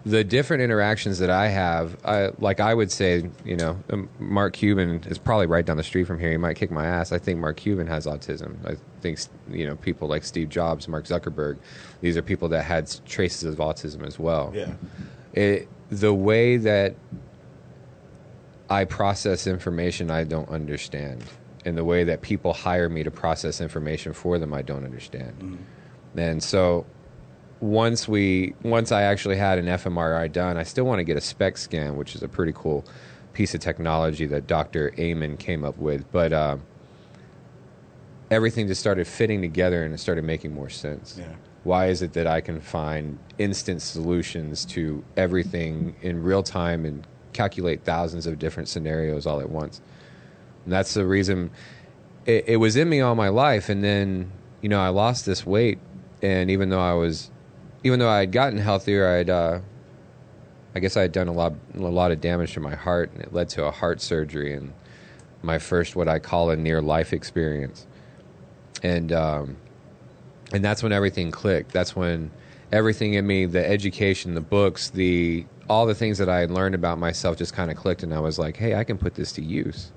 the 0.05 0.24
different 0.24 0.63
interactions 0.63 1.20
that 1.20 1.29
I 1.29 1.48
have, 1.48 1.98
I, 2.03 2.31
like 2.39 2.60
I 2.60 2.74
would 2.74 2.91
say, 2.91 3.29
you 3.46 3.55
know, 3.55 3.77
um, 3.91 4.10
Mark 4.20 4.53
Cuban 4.53 5.03
is 5.08 5.17
probably 5.17 5.46
right 5.46 5.65
down 5.65 5.77
the 5.77 5.84
street 5.84 6.05
from 6.05 6.20
here. 6.20 6.31
He 6.31 6.38
might 6.38 6.55
kick 6.55 6.72
my 6.72 6.86
ass. 6.86 7.12
I 7.12 7.20
think 7.20 7.39
Mark 7.39 7.58
Cuban 7.58 7.86
has 7.88 8.08
autism. 8.08 8.55
I 8.65 8.77
think, 9.01 9.20
you 9.50 9.67
know, 9.67 9.75
people 9.75 10.08
like 10.08 10.24
Steve 10.24 10.50
Jobs, 10.50 10.88
Mark 10.88 11.05
Zuckerberg, 11.05 11.58
these 12.01 12.17
are 12.17 12.22
people 12.22 12.50
that 12.50 12.63
had 12.63 12.91
traces 13.05 13.43
of 13.53 13.60
autism 13.60 14.05
as 14.05 14.17
well. 14.17 14.51
Yeah. 14.55 14.74
It, 15.34 15.70
the 15.89 16.13
way 16.13 16.58
that 16.58 16.96
I 18.70 18.86
process 18.86 19.46
information, 19.46 20.10
I 20.10 20.24
don't 20.24 20.50
understand. 20.50 21.24
And 21.63 21.77
the 21.77 21.84
way 21.84 22.05
that 22.05 22.24
people 22.24 22.53
hire 22.53 22.89
me 22.89 23.03
to 23.03 23.12
process 23.12 23.62
information 23.62 24.13
for 24.13 24.39
them, 24.39 24.51
I 24.51 24.63
don't 24.63 24.84
understand. 24.84 25.63
And 26.15 26.41
so 26.41 26.88
once 27.62 28.08
we 28.08 28.56
once 28.63 28.91
I 28.91 29.03
actually 29.03 29.38
had 29.38 29.60
an 29.60 29.65
fMRI 29.65 30.32
done, 30.32 30.58
I 30.58 30.63
still 30.63 30.84
want 30.84 31.00
to 31.00 31.03
get 31.03 31.15
a 31.15 31.22
SPECT 31.22 31.60
scan, 31.60 31.96
which 31.96 32.15
is 32.15 32.24
a 32.24 32.27
pretty 32.27 32.53
cool 32.53 32.84
piece 33.34 33.53
of 33.53 33.62
technology 33.62 34.25
that 34.25 34.48
Dr. 34.48 34.94
Amen 35.00 35.38
came 35.38 35.63
up 35.63 35.77
with. 35.77 36.12
But 36.12 36.34
uh, 36.34 36.58
everything 38.30 38.68
just 38.68 38.82
started 38.82 39.08
fitting 39.08 39.41
together 39.41 39.84
and 39.84 39.94
it 39.94 40.00
started 40.00 40.24
making 40.24 40.53
more 40.53 40.70
sense. 40.70 41.18
Yeah. 41.20 41.34
Why 41.63 41.88
is 41.88 42.01
it 42.01 42.13
that 42.13 42.25
I 42.25 42.41
can 42.41 42.60
find 42.60 43.20
instant 43.38 43.84
solutions 43.84 44.65
to 44.65 45.03
everything 45.15 45.96
in 46.01 46.24
real 46.24 46.41
time 46.41 46.86
and 46.86 47.06
calculate 47.34 47.84
thousands 47.84 48.25
of 48.25 48.39
different 48.39 48.68
scenarios 48.68 49.27
all 49.27 49.39
at 49.39 49.50
once? 49.50 49.82
And 50.65 50.74
that's 50.74 50.96
the 50.96 51.06
reason 51.06 51.51
it, 52.25 52.46
it 52.48 52.58
was 52.58 52.75
in 52.75 52.89
me 52.89 53.01
all 53.01 53.13
my 53.13 53.30
life. 53.30 53.70
And 53.70 53.84
then, 53.84 54.32
you 54.62 54.70
know, 54.70 54.80
I 54.80 54.89
lost 54.89 55.27
this 55.27 55.46
weight. 55.46 55.77
And 56.24 56.50
even 56.50 56.70
though 56.70 56.82
I 56.82 56.94
was, 56.94 57.30
even 57.84 58.00
though 58.00 58.10
I 58.10 58.22
had 58.22 58.32
gotten 58.32 58.58
healthier, 58.58 59.08
I'd, 59.08 59.30
uh, 59.30 59.60
I 60.76 60.80
guess 60.80 60.96
I 60.96 61.02
had 61.02 61.12
done 61.12 61.28
a 61.28 61.34
lot, 61.34 61.54
a 61.76 61.80
lot 61.80 62.12
of 62.12 62.22
damage 62.22 62.54
to 62.54 62.60
my 62.60 62.76
heart, 62.76 63.12
and 63.14 63.22
it 63.22 63.34
led 63.34 63.50
to 63.50 63.66
a 63.66 63.72
heart 63.72 64.02
surgery 64.02 64.54
and 64.54 64.74
my 65.42 65.60
first 65.60 65.96
what 65.96 66.08
I 66.08 66.20
call 66.20 66.50
a 66.50 66.56
near 66.56 66.82
life 66.82 67.14
experience. 67.14 67.88
And 68.84 69.12
um, 69.12 69.58
and 70.54 70.64
that's 70.64 70.84
when 70.84 70.92
everything 70.92 71.32
clicked. 71.32 71.72
That's 71.72 71.96
when 71.96 72.32
everything 72.72 73.14
in 73.14 73.26
me, 73.26 73.46
the 73.46 73.68
education, 73.68 74.34
the 74.34 74.42
books, 74.42 74.90
the 74.90 75.46
all 75.70 75.86
the 75.86 75.96
things 75.96 76.18
that 76.18 76.30
I 76.30 76.40
had 76.40 76.52
learned 76.52 76.76
about 76.76 77.00
myself 77.00 77.38
just 77.38 77.54
kind 77.54 77.72
of 77.72 77.78
clicked, 77.78 78.04
and 78.04 78.14
I 78.14 78.20
was 78.20 78.38
like, 78.38 78.58
hey, 78.58 78.76
I 78.76 78.84
can 78.84 78.98
put 78.98 79.16
this 79.16 79.32
to 79.34 79.42
use. 79.42 79.92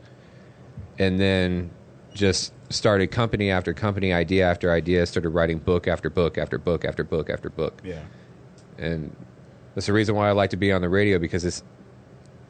And 0.99 1.19
then 1.19 1.71
just 2.14 2.53
started 2.75 3.11
company 3.11 3.50
after 3.50 3.73
company, 3.73 4.12
idea 4.12 4.49
after 4.50 4.71
idea, 4.73 5.07
started 5.07 5.28
writing 5.31 5.59
book 5.59 5.87
after 5.88 6.11
book 6.11 6.37
after 6.38 6.59
book 6.59 6.85
after 6.85 7.04
book 7.04 7.31
after 7.31 7.49
book. 7.50 7.81
Yeah. 7.85 8.00
And 8.78 9.14
that's 9.75 9.87
the 9.87 9.93
reason 9.93 10.14
why 10.14 10.28
I 10.28 10.33
like 10.33 10.50
to 10.50 10.57
be 10.57 10.73
on 10.73 10.83
the 10.83 10.88
radio 10.88 11.19
because 11.19 11.45
it's 11.45 11.62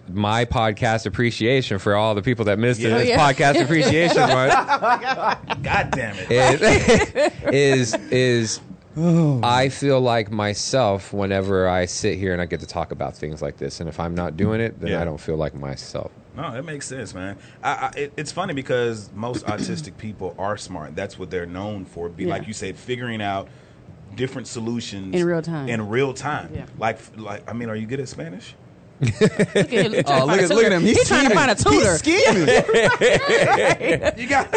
my 0.08 0.44
podcast 0.44 1.06
appreciation 1.06 1.78
for 1.78 1.94
all 1.94 2.14
the 2.14 2.22
people 2.22 2.44
that 2.46 2.58
missed 2.58 2.80
it. 2.80 2.88
Yeah. 2.90 2.96
It's 2.98 3.10
Oh, 3.10 3.14
yeah. 3.14 3.32
podcast 3.32 3.62
appreciation 3.62 4.20
month 4.20 4.52
God 5.62 5.90
damn 5.92 6.14
it. 6.18 6.30
is 7.52 7.94
is 7.94 7.96
is 8.10 8.60
I 9.42 9.70
feel 9.70 10.00
like 10.00 10.30
myself 10.30 11.12
whenever 11.12 11.68
I 11.68 11.86
sit 11.86 12.16
here 12.18 12.32
and 12.32 12.40
I 12.40 12.46
get 12.46 12.60
to 12.60 12.66
talk 12.66 12.92
about 12.92 13.16
things 13.16 13.42
like 13.42 13.56
this, 13.56 13.80
and 13.80 13.88
if 13.88 13.98
I'm 13.98 14.14
not 14.14 14.36
doing 14.36 14.60
it, 14.60 14.78
then 14.80 14.90
Yeah. 14.92 15.00
I 15.00 15.04
don't 15.04 15.20
feel 15.20 15.36
like 15.36 15.54
myself. 15.54 16.12
No, 16.36 16.52
that 16.52 16.64
makes 16.64 16.86
sense, 16.86 17.14
man. 17.14 17.36
I, 17.62 17.70
I, 17.70 17.90
it, 17.98 18.12
it's 18.16 18.32
funny 18.32 18.54
because 18.54 19.10
most 19.14 19.44
autistic 19.46 19.96
people 19.98 20.34
are 20.38 20.56
smart. 20.56 20.96
That's 20.96 21.18
what 21.18 21.30
they're 21.30 21.46
known 21.46 21.84
for. 21.84 22.08
Be 22.08 22.24
Yeah. 22.24 22.30
like 22.30 22.46
you 22.48 22.52
said, 22.52 22.76
figuring 22.76 23.22
out 23.22 23.48
different 24.16 24.46
solutions 24.46 25.14
In 25.14 25.26
real 25.26 25.42
time. 25.42 25.68
In 25.68 25.88
real 25.88 26.12
time. 26.14 26.50
Yeah. 26.54 26.66
Like, 26.78 26.98
like 27.16 27.48
I 27.48 27.52
mean, 27.52 27.68
are 27.68 27.76
you 27.76 27.86
good 27.86 28.00
at 28.00 28.08
Spanish? 28.08 28.54
Look 29.00 29.12
at, 29.20 29.68
him, 29.68 29.92
Oh, 30.06 30.24
look 30.24 30.40
at, 30.40 30.48
look 30.50 30.64
at 30.64 30.70
him. 30.72 30.82
He's, 30.82 30.98
He's 30.98 31.08
trying 31.08 31.28
to 31.28 31.34
find 31.34 31.50
a 31.50 31.54
tutor. 31.56 31.90
He's 31.92 31.98
scheming. 31.98 32.46
You 34.16 34.28
got. 34.28 34.52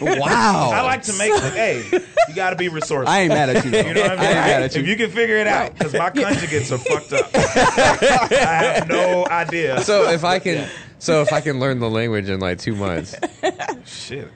wow. 0.00 0.70
I 0.72 0.82
like 0.82 1.02
to 1.04 1.12
make. 1.14 1.32
Hey, 1.52 1.82
you 2.28 2.34
got 2.34 2.50
to 2.50 2.56
be 2.56 2.68
resourceful. 2.68 3.08
I 3.08 3.20
ain't 3.20 3.30
mad 3.30 3.48
at 3.48 3.64
you. 3.64 3.70
You 3.70 3.94
know 3.94 4.02
what 4.02 4.10
I 4.12 4.16
mean? 4.16 4.20
I 4.20 4.26
ain't 4.26 4.34
mad 4.34 4.62
at 4.64 4.74
you. 4.76 4.82
If 4.82 4.86
you 4.88 4.96
can 4.96 5.10
figure 5.10 5.36
it 5.38 5.46
out, 5.46 5.72
because 5.76 5.94
my 5.94 6.10
conjugates 6.10 6.70
are 6.72 6.78
fucked 6.78 7.12
up. 7.14 7.30
I 7.34 8.74
have 8.76 8.88
no 8.88 9.26
idea. 9.26 9.80
So 9.82 10.10
if 10.10 10.24
I 10.24 10.38
can, 10.38 10.68
so 11.00 11.22
if 11.22 11.32
I 11.32 11.40
can 11.40 11.58
learn 11.58 11.80
the 11.80 11.90
language 11.90 12.28
in 12.28 12.38
like 12.38 12.58
two 12.58 12.76
months, 12.76 13.14
Shit, 13.84 14.28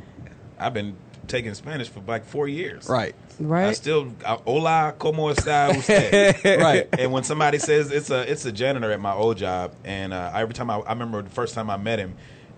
I've 0.59 0.75
been 0.75 0.97
taking 1.29 1.55
Spanish 1.55 1.89
for 1.89 2.01
like 2.01 2.25
four 2.25 2.49
years. 2.49 2.89
right. 2.89 3.15
Right. 3.41 3.63
I 3.63 3.67
Right? 3.69 3.77
still 3.77 4.13
uh, 4.25 4.37
hola 4.47 4.95
cómo 4.99 5.35
está 5.35 5.75
usted 5.77 6.61
Right. 6.61 6.87
and 6.99 7.11
when 7.13 7.25
somebody 7.25 7.59
says 7.59 7.91
it's 7.91 8.11
a 8.11 8.31
it's 8.31 8.45
a 8.45 8.53
janitor 8.53 8.93
at 8.93 9.01
my 9.01 9.13
old 9.13 9.39
job 9.39 9.75
and 9.85 10.13
uh, 10.13 10.31
every 10.35 10.55
time 10.55 10.71
I, 10.71 10.77
I 10.79 10.93
remember 10.93 11.21
the 11.23 11.31
first 11.31 11.55
time 11.55 11.69
I 11.71 11.77
met 11.77 11.99
him 11.99 12.15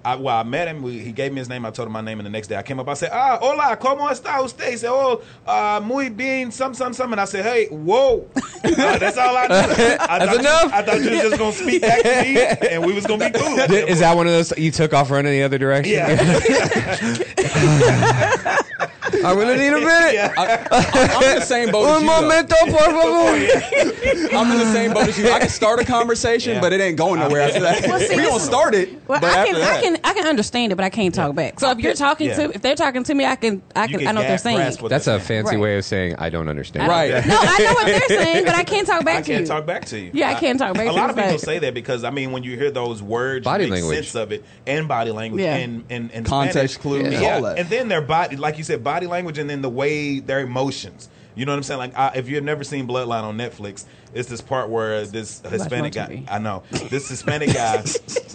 I, 0.07 0.15
well 0.17 0.37
I 0.39 0.43
met 0.45 0.69
him. 0.69 0.83
We, 0.83 0.99
he 1.01 1.11
gave 1.13 1.33
me 1.33 1.39
his 1.39 1.49
name. 1.49 1.67
I 1.67 1.71
told 1.71 1.87
him 1.87 1.93
my 1.93 2.01
name 2.01 2.21
and 2.21 2.27
the 2.27 2.31
next 2.31 2.47
day 2.49 2.57
I 2.57 2.63
came 2.63 2.79
up. 2.79 2.89
I 2.89 2.95
said 2.95 3.11
ah 3.13 3.39
hola 3.41 3.77
cómo 3.77 4.09
está 4.11 4.41
usted? 4.43 4.71
He 4.71 4.77
said 4.77 4.91
oh 4.91 5.21
uh, 5.47 5.81
muy 5.85 6.09
bien 6.11 6.53
some 6.53 6.75
some 6.75 6.93
some. 6.93 7.13
And 7.13 7.21
I 7.21 7.25
said 7.25 7.45
hey 7.45 7.67
whoa. 7.67 8.29
Uh, 8.67 8.99
that's 8.99 9.17
all 9.17 9.37
I 9.37 9.47
knew. 9.47 9.55
I 9.55 10.19
That's 10.19 10.25
thought 10.25 10.33
you- 10.33 10.39
enough? 10.41 10.73
I 10.73 10.83
thought 10.83 11.01
you 11.01 11.11
was 11.11 11.21
just 11.23 11.39
gonna 11.39 11.53
speak 11.53 11.83
back 11.83 12.03
to 12.03 12.23
me 12.23 12.37
and 12.71 12.85
we 12.85 12.93
was 12.95 13.07
gonna 13.07 13.31
be 13.31 13.39
cool. 13.39 13.59
Is 13.59 14.01
that 14.01 14.15
one 14.17 14.27
of 14.27 14.33
those 14.33 14.53
you 14.59 14.71
took 14.71 14.93
off 14.93 15.11
running 15.11 15.33
the 15.33 15.43
other 15.45 15.57
direction? 15.59 15.95
yeah 15.95 16.17
I'm 19.27 19.37
gonna 19.37 19.57
need 19.57 19.69
a 19.69 19.79
minute. 19.81 20.15
yeah 20.15 20.33
I'm 20.71 21.23
in 21.31 21.35
the 21.37 21.41
same 21.45 21.71
boat 21.71 21.87
as 21.89 21.97
Un 21.97 22.03
you. 22.03 22.09
though. 22.09 22.21
momento, 22.23 22.57
por 22.67 22.79
favor. 22.79 24.37
I'm 24.37 24.53
in 24.53 24.59
the 24.59 24.73
same 24.73 24.93
boat 24.93 25.09
as 25.09 25.19
you. 25.19 25.31
I 25.31 25.39
can 25.41 25.49
start 25.49 25.81
a 25.81 25.85
conversation, 25.85 26.55
Yeah. 26.55 26.61
but 26.61 26.73
it 26.73 26.81
ain't 26.81 26.97
going 26.97 27.21
nowhere 27.21 27.43
after 27.43 27.61
that. 27.61 27.87
Well, 27.87 27.99
see, 28.01 28.17
we 28.17 28.23
this 28.23 28.29
gonna 28.31 28.41
start 28.43 28.75
it, 28.75 28.91
Well, 29.09 29.21
but 29.21 29.25
I 29.31 29.39
after 29.41 29.53
can, 29.53 29.61
that, 29.61 29.77
I 29.79 29.81
can, 29.83 29.97
I 30.05 30.13
can 30.15 30.27
understand 30.27 30.73
it, 30.73 30.77
but 30.77 30.85
I 30.85 30.91
can't 30.91 31.15
talk 31.15 31.35
back. 31.35 31.61
So 31.61 31.71
if 31.71 31.79
you're 31.79 31.95
talking 31.95 32.29
Yeah. 32.29 32.37
to, 32.37 32.51
if 32.55 32.63
they're 32.63 32.75
talking 32.77 33.03
to 33.05 33.15
me, 33.15 33.25
I 33.25 33.37
can, 33.37 33.63
I 33.75 33.85
You 33.87 33.99
can, 33.99 34.09
I 34.09 34.13
know 34.13 34.21
what 34.21 34.29
they're 34.29 34.39
saying. 34.39 34.59
That's 34.89 35.07
a 35.07 35.19
saying. 35.19 35.21
fancy 35.21 35.57
Right. 35.57 35.61
way 35.63 35.77
of 35.79 35.85
saying 35.85 36.17
I 36.19 36.31
don't 36.31 36.49
understand. 36.49 36.89
Right. 36.89 37.11
No, 37.27 37.37
I 37.39 37.59
know 37.59 37.73
what 37.75 37.87
they're 37.87 38.09
saying, 38.09 38.45
but 38.45 38.55
I 38.55 38.65
can't 38.65 38.87
talk 38.87 39.05
back 39.05 39.19
I 39.19 39.23
to 39.23 39.27
can't 39.27 39.41
you. 39.43 39.47
talk 39.47 39.67
back 39.67 39.85
to 39.87 39.99
you. 39.99 40.11
Yeah, 40.13 40.31
I 40.31 40.35
can't 40.35 40.59
talk 40.59 40.75
back 40.75 40.89
A 40.89 40.93
lot 40.93 41.11
of 41.11 41.17
people 41.17 41.31
like- 41.33 41.41
say 41.41 41.59
that 41.61 41.75
because 41.75 42.05
I 42.05 42.11
mean, 42.11 42.33
when 42.33 42.43
you 42.43 42.57
hear 42.57 42.71
those 42.71 43.03
words, 43.03 43.45
Body 43.45 43.67
language. 43.67 43.97
sense 43.97 44.15
of 44.15 44.33
it, 44.33 44.45
and 44.67 44.87
body 44.89 45.11
language, 45.11 45.43
and 45.45 45.85
and, 45.91 46.11
and 46.13 46.27
Context 46.27 46.75
Spanish. 46.77 46.77
clues, 46.79 47.21
yeah. 47.21 47.55
and 47.57 47.69
then 47.69 47.89
their 47.89 48.01
body, 48.03 48.37
like 48.37 48.59
you 48.59 48.65
said, 48.65 48.83
body 48.85 49.07
language, 49.07 49.16
and 49.39 49.49
then 49.49 49.63
the 49.63 49.71
way 49.71 50.19
their 50.21 50.41
emotions. 50.41 51.09
You 51.35 51.45
know 51.45 51.53
what 51.53 51.59
I'm 51.59 51.63
saying? 51.65 51.79
Like, 51.79 51.97
I, 51.99 52.13
if 52.17 52.29
you've 52.29 52.45
never 52.45 52.65
seen 52.65 52.89
Bloodline 52.89 53.23
on 53.23 53.37
Netflix, 53.37 53.85
it's 54.15 54.29
this 54.29 54.41
part 54.41 54.71
where 54.71 55.05
this 55.05 55.41
Hispanic 55.41 55.93
guy, 55.93 56.25
I 56.31 56.39
know, 56.39 56.63
this 56.89 57.09
Hispanic 57.11 57.53
guy, 57.53 57.85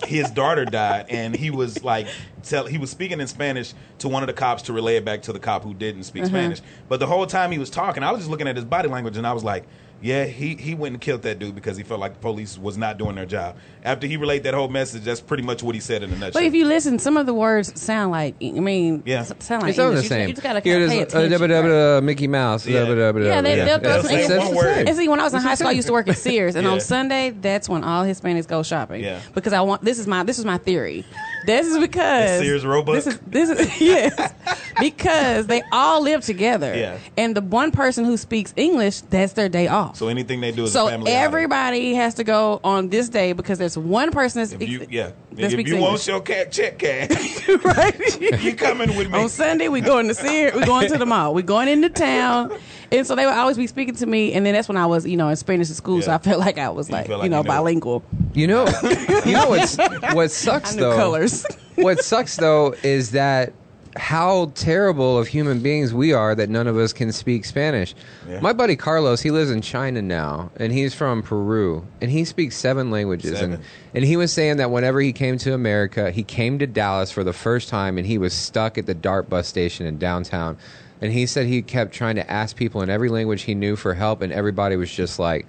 his 0.05 0.29
daughter 0.29 0.65
died, 0.65 1.07
and 1.09 1.35
he 1.35 1.49
was 1.49 1.83
like, 1.83 2.07
tell, 2.43 2.67
he 2.67 2.77
was 2.77 2.91
speaking 2.91 3.19
in 3.19 3.25
Spanish 3.27 3.73
to 3.99 4.07
one 4.07 4.21
of 4.21 4.27
the 4.27 4.33
cops 4.33 4.61
to 4.63 4.73
relay 4.73 4.97
it 4.97 5.05
back 5.05 5.23
to 5.23 5.33
the 5.33 5.39
cop 5.39 5.63
who 5.63 5.73
didn't 5.73 6.03
speak 6.03 6.25
Spanish. 6.25 6.61
But 6.87 6.99
the 6.99 7.07
whole 7.07 7.25
time 7.25 7.51
he 7.51 7.57
was 7.57 7.71
talking, 7.71 8.03
I 8.03 8.11
was 8.11 8.19
just 8.21 8.29
looking 8.29 8.47
at 8.47 8.55
his 8.55 8.65
body 8.65 8.87
language, 8.87 9.17
and 9.17 9.25
I 9.25 9.33
was 9.33 9.43
like. 9.43 9.65
Yeah, 10.01 10.25
he, 10.25 10.55
he 10.55 10.73
went 10.73 10.93
and 10.95 11.01
killed 11.01 11.21
that 11.21 11.37
dude 11.37 11.53
because 11.53 11.77
he 11.77 11.83
felt 11.83 11.99
like 11.99 12.13
the 12.13 12.19
police 12.19 12.57
was 12.57 12.75
not 12.77 12.97
doing 12.97 13.15
their 13.15 13.25
job. 13.27 13.55
After 13.83 14.07
he 14.07 14.17
relayed 14.17 14.43
that 14.43 14.53
whole 14.55 14.67
message, 14.67 15.03
that's 15.03 15.21
pretty 15.21 15.43
much 15.43 15.61
what 15.61 15.75
he 15.75 15.81
said 15.81 16.01
in 16.01 16.09
a 16.11 16.13
nutshell. 16.13 16.31
But 16.33 16.43
if 16.43 16.53
you 16.55 16.65
listen, 16.65 16.97
some 16.99 17.17
of 17.17 17.27
the 17.27 17.33
words 17.33 17.79
sound 17.79 18.11
like 18.11 18.35
I 18.41 18.49
mean, 18.51 19.03
Yeah. 19.05 19.19
s- 19.19 19.31
sound 19.39 19.61
like 19.61 19.69
It's 19.71 19.79
all 19.79 19.85
the 19.91 19.97
English. 19.97 20.03
You- 20.05 20.09
same. 20.09 20.27
You, 20.29 20.33
just 20.33 20.43
gotta 20.43 20.59
Here 20.61 20.73
kinda 20.79 20.85
is, 20.87 20.91
pay 20.91 20.99
uh, 20.99 21.03
attention. 21.03 21.31
dabba, 21.39 21.49
dabba, 21.49 21.63
right? 21.63 22.01
dabba, 22.01 22.03
Mickey 22.03 22.27
Mouse. 22.27 22.65
Yeah. 22.65 22.79
dabba, 22.79 23.13
dabba, 23.13 23.25
Yeah, 23.25 23.41
they, 23.41 23.55
they'll 23.55 23.79
throw 23.79 23.89
They'll 23.93 24.01
some 24.01 24.09
say 24.11 24.23
English. 24.23 24.45
one 24.47 24.55
word. 24.55 24.87
And 24.87 24.97
see, 24.97 25.07
when 25.07 25.19
I 25.19 25.23
was 25.23 25.33
in 25.35 25.39
high 25.41 25.55
school, 25.55 25.67
I 25.67 25.71
used 25.71 25.87
to 25.87 25.93
work 25.93 26.07
at 26.07 26.17
Sears, 26.17 26.55
and 26.55 26.65
Yeah. 26.65 26.73
on 26.73 26.79
Sunday, 26.79 27.29
that's 27.29 27.69
when 27.69 27.83
all 27.83 28.03
Hispanics 28.03 28.47
go 28.47 28.63
shopping. 28.63 29.03
Yeah. 29.03 29.19
Because 29.35 29.53
I 29.53 29.61
want 29.61 29.83
this 29.83 29.99
is 29.99 30.07
my 30.07 30.23
this 30.23 30.39
is 30.39 30.45
my 30.45 30.57
theory. 30.57 31.05
This 31.45 31.67
is 31.67 31.79
because 31.79 32.39
The 32.39 32.45
Sears? 32.59 32.85
This 32.85 33.07
is 33.07 33.19
this 33.27 33.49
is 33.49 33.81
yes, 33.81 34.33
because 34.79 35.47
they 35.47 35.61
all 35.71 36.01
live 36.01 36.23
together. 36.23 36.75
Yeah. 36.75 36.97
And 37.17 37.35
the 37.35 37.41
one 37.41 37.71
person 37.71 38.05
who 38.05 38.17
speaks 38.17 38.53
English, 38.55 39.01
that's 39.01 39.33
their 39.33 39.49
day 39.49 39.67
off. 39.67 39.95
so 39.97 40.07
anything 40.07 40.41
they 40.41 40.51
do 40.51 40.63
is 40.65 40.73
So 40.73 40.87
a 40.87 40.91
family 40.91 41.11
outing. 41.11 41.23
everybody 41.23 41.93
has 41.95 42.15
to 42.15 42.23
go 42.23 42.59
on 42.63 42.89
this 42.89 43.09
day 43.09 43.33
because 43.33 43.57
there's 43.57 43.77
one 43.77 44.11
person 44.11 44.41
that's 44.41 44.53
If 44.53 44.67
you, 44.67 44.85
yeah, 44.89 45.11
that 45.33 45.45
if 45.45 45.51
you 45.53 45.59
English. 45.59 45.81
want 45.81 46.07
your 46.07 46.21
cat 46.21 46.51
check 46.51 46.77
cash, 46.79 47.47
right? 47.63 48.21
you 48.43 48.55
coming 48.55 48.95
with 48.95 49.09
me? 49.11 49.19
On 49.19 49.29
Sunday, 49.29 49.67
we 49.67 49.81
going 49.81 50.07
to 50.07 50.13
Sears. 50.13 50.53
We 50.55 50.65
going 50.65 50.89
to 50.89 50.97
the 50.97 51.05
mall. 51.05 51.33
We 51.33 51.41
going 51.43 51.67
into 51.67 51.89
town, 51.89 52.51
and 52.91 53.05
so 53.07 53.15
they 53.15 53.25
would 53.25 53.33
always 53.33 53.57
be 53.57 53.67
speaking 53.67 53.95
to 53.95 54.05
me. 54.05 54.33
And 54.33 54.45
then 54.45 54.53
that's 54.53 54.67
when 54.67 54.77
I 54.77 54.85
was, 54.85 55.05
you 55.05 55.17
know, 55.17 55.29
in 55.29 55.35
Spanish 55.35 55.69
at 55.69 55.75
school, 55.75 56.01
so 56.01 56.11
I 56.11 56.17
felt 56.17 56.39
like 56.39 56.57
I 56.57 56.69
was 56.69 56.89
You 56.89 56.95
like, 56.95 57.07
you 57.07 57.15
know, 57.17 57.23
you 57.23 57.29
knew. 57.29 57.43
bilingual. 57.43 58.03
You 58.33 58.47
know, 58.47 58.65
you 59.25 59.33
know 59.33 59.49
what's 59.49 59.77
what 59.77 60.03
I 60.15 60.27
sucks 60.27 60.75
knew 60.75 60.81
though. 60.81 60.95
colors. 60.95 61.45
what 61.75 61.99
sucks 62.03 62.35
though 62.37 62.73
is 62.83 63.11
that 63.11 63.53
how 63.97 64.49
terrible 64.55 65.17
of 65.17 65.27
human 65.27 65.59
beings 65.59 65.93
we 65.93 66.13
are 66.13 66.33
that 66.33 66.49
none 66.49 66.65
of 66.65 66.77
us 66.77 66.93
can 66.93 67.11
speak 67.11 67.43
Spanish. 67.43 67.93
Yeah. 68.25 68.39
My 68.39 68.53
buddy 68.53 68.77
Carlos, 68.77 69.19
he 69.21 69.31
lives 69.31 69.51
in 69.51 69.61
China 69.61 70.01
now, 70.01 70.49
and 70.55 70.71
he's 70.71 70.93
from 70.93 71.21
Peru, 71.21 71.85
and 71.99 72.09
he 72.09 72.23
speaks 72.23 72.55
seven 72.55 72.89
languages. 72.89 73.37
Seven. 73.39 73.55
And 73.55 73.63
and 73.93 74.05
he 74.05 74.15
was 74.15 74.31
saying 74.31 74.57
that 74.57 74.71
whenever 74.71 75.01
he 75.01 75.11
came 75.11 75.37
to 75.39 75.53
America, 75.53 76.09
he 76.11 76.23
came 76.23 76.57
to 76.59 76.67
Dallas 76.67 77.11
for 77.11 77.25
the 77.25 77.33
first 77.33 77.67
time, 77.67 77.97
and 77.97 78.07
he 78.07 78.17
was 78.17 78.33
stuck 78.33 78.77
at 78.77 78.85
the 78.85 78.93
DART 78.93 79.29
bus 79.29 79.47
station 79.47 79.85
in 79.85 79.97
downtown. 79.97 80.57
And 81.01 81.11
he 81.11 81.25
said 81.25 81.47
he 81.47 81.61
kept 81.63 81.93
trying 81.93 82.15
to 82.15 82.31
ask 82.31 82.55
people 82.55 82.81
in 82.83 82.89
every 82.89 83.09
language 83.09 83.41
he 83.43 83.55
knew 83.55 83.75
for 83.75 83.93
help, 83.95 84.21
and 84.21 84.31
everybody 84.31 84.75
was 84.75 84.91
just 84.93 85.17
like 85.19 85.47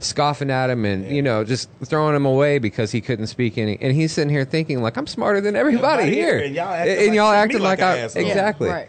scoffing 0.00 0.50
at 0.50 0.70
him 0.70 0.84
and 0.84 1.10
you 1.10 1.20
know 1.20 1.42
just 1.42 1.68
throwing 1.84 2.14
him 2.14 2.24
away 2.24 2.60
because 2.60 2.90
he 2.92 3.00
couldn't 3.00 3.26
speak 3.26 3.58
any. 3.58 3.78
And 3.80 3.94
he's 3.94 4.12
sitting 4.12 4.30
here 4.30 4.44
thinking 4.44 4.82
like 4.82 4.96
I'm 4.96 5.06
smarter 5.06 5.40
than 5.40 5.56
everybody, 5.56 6.04
Everybody 6.04 6.14
here, 6.14 6.38
here, 6.38 6.46
and 6.46 6.54
y'all 6.54 6.72
acting 6.72 6.96
and 6.98 7.06
like- 7.08 7.14
y'all 7.16 7.44
treat 7.44 7.54
me 7.54 7.60
like 7.60 7.78
like, 7.78 7.78
an 7.80 7.84
I 7.84 7.98
asshole. 7.98 8.22
Yeah, 8.22 8.28
exactly. 8.28 8.68
right. 8.68 8.88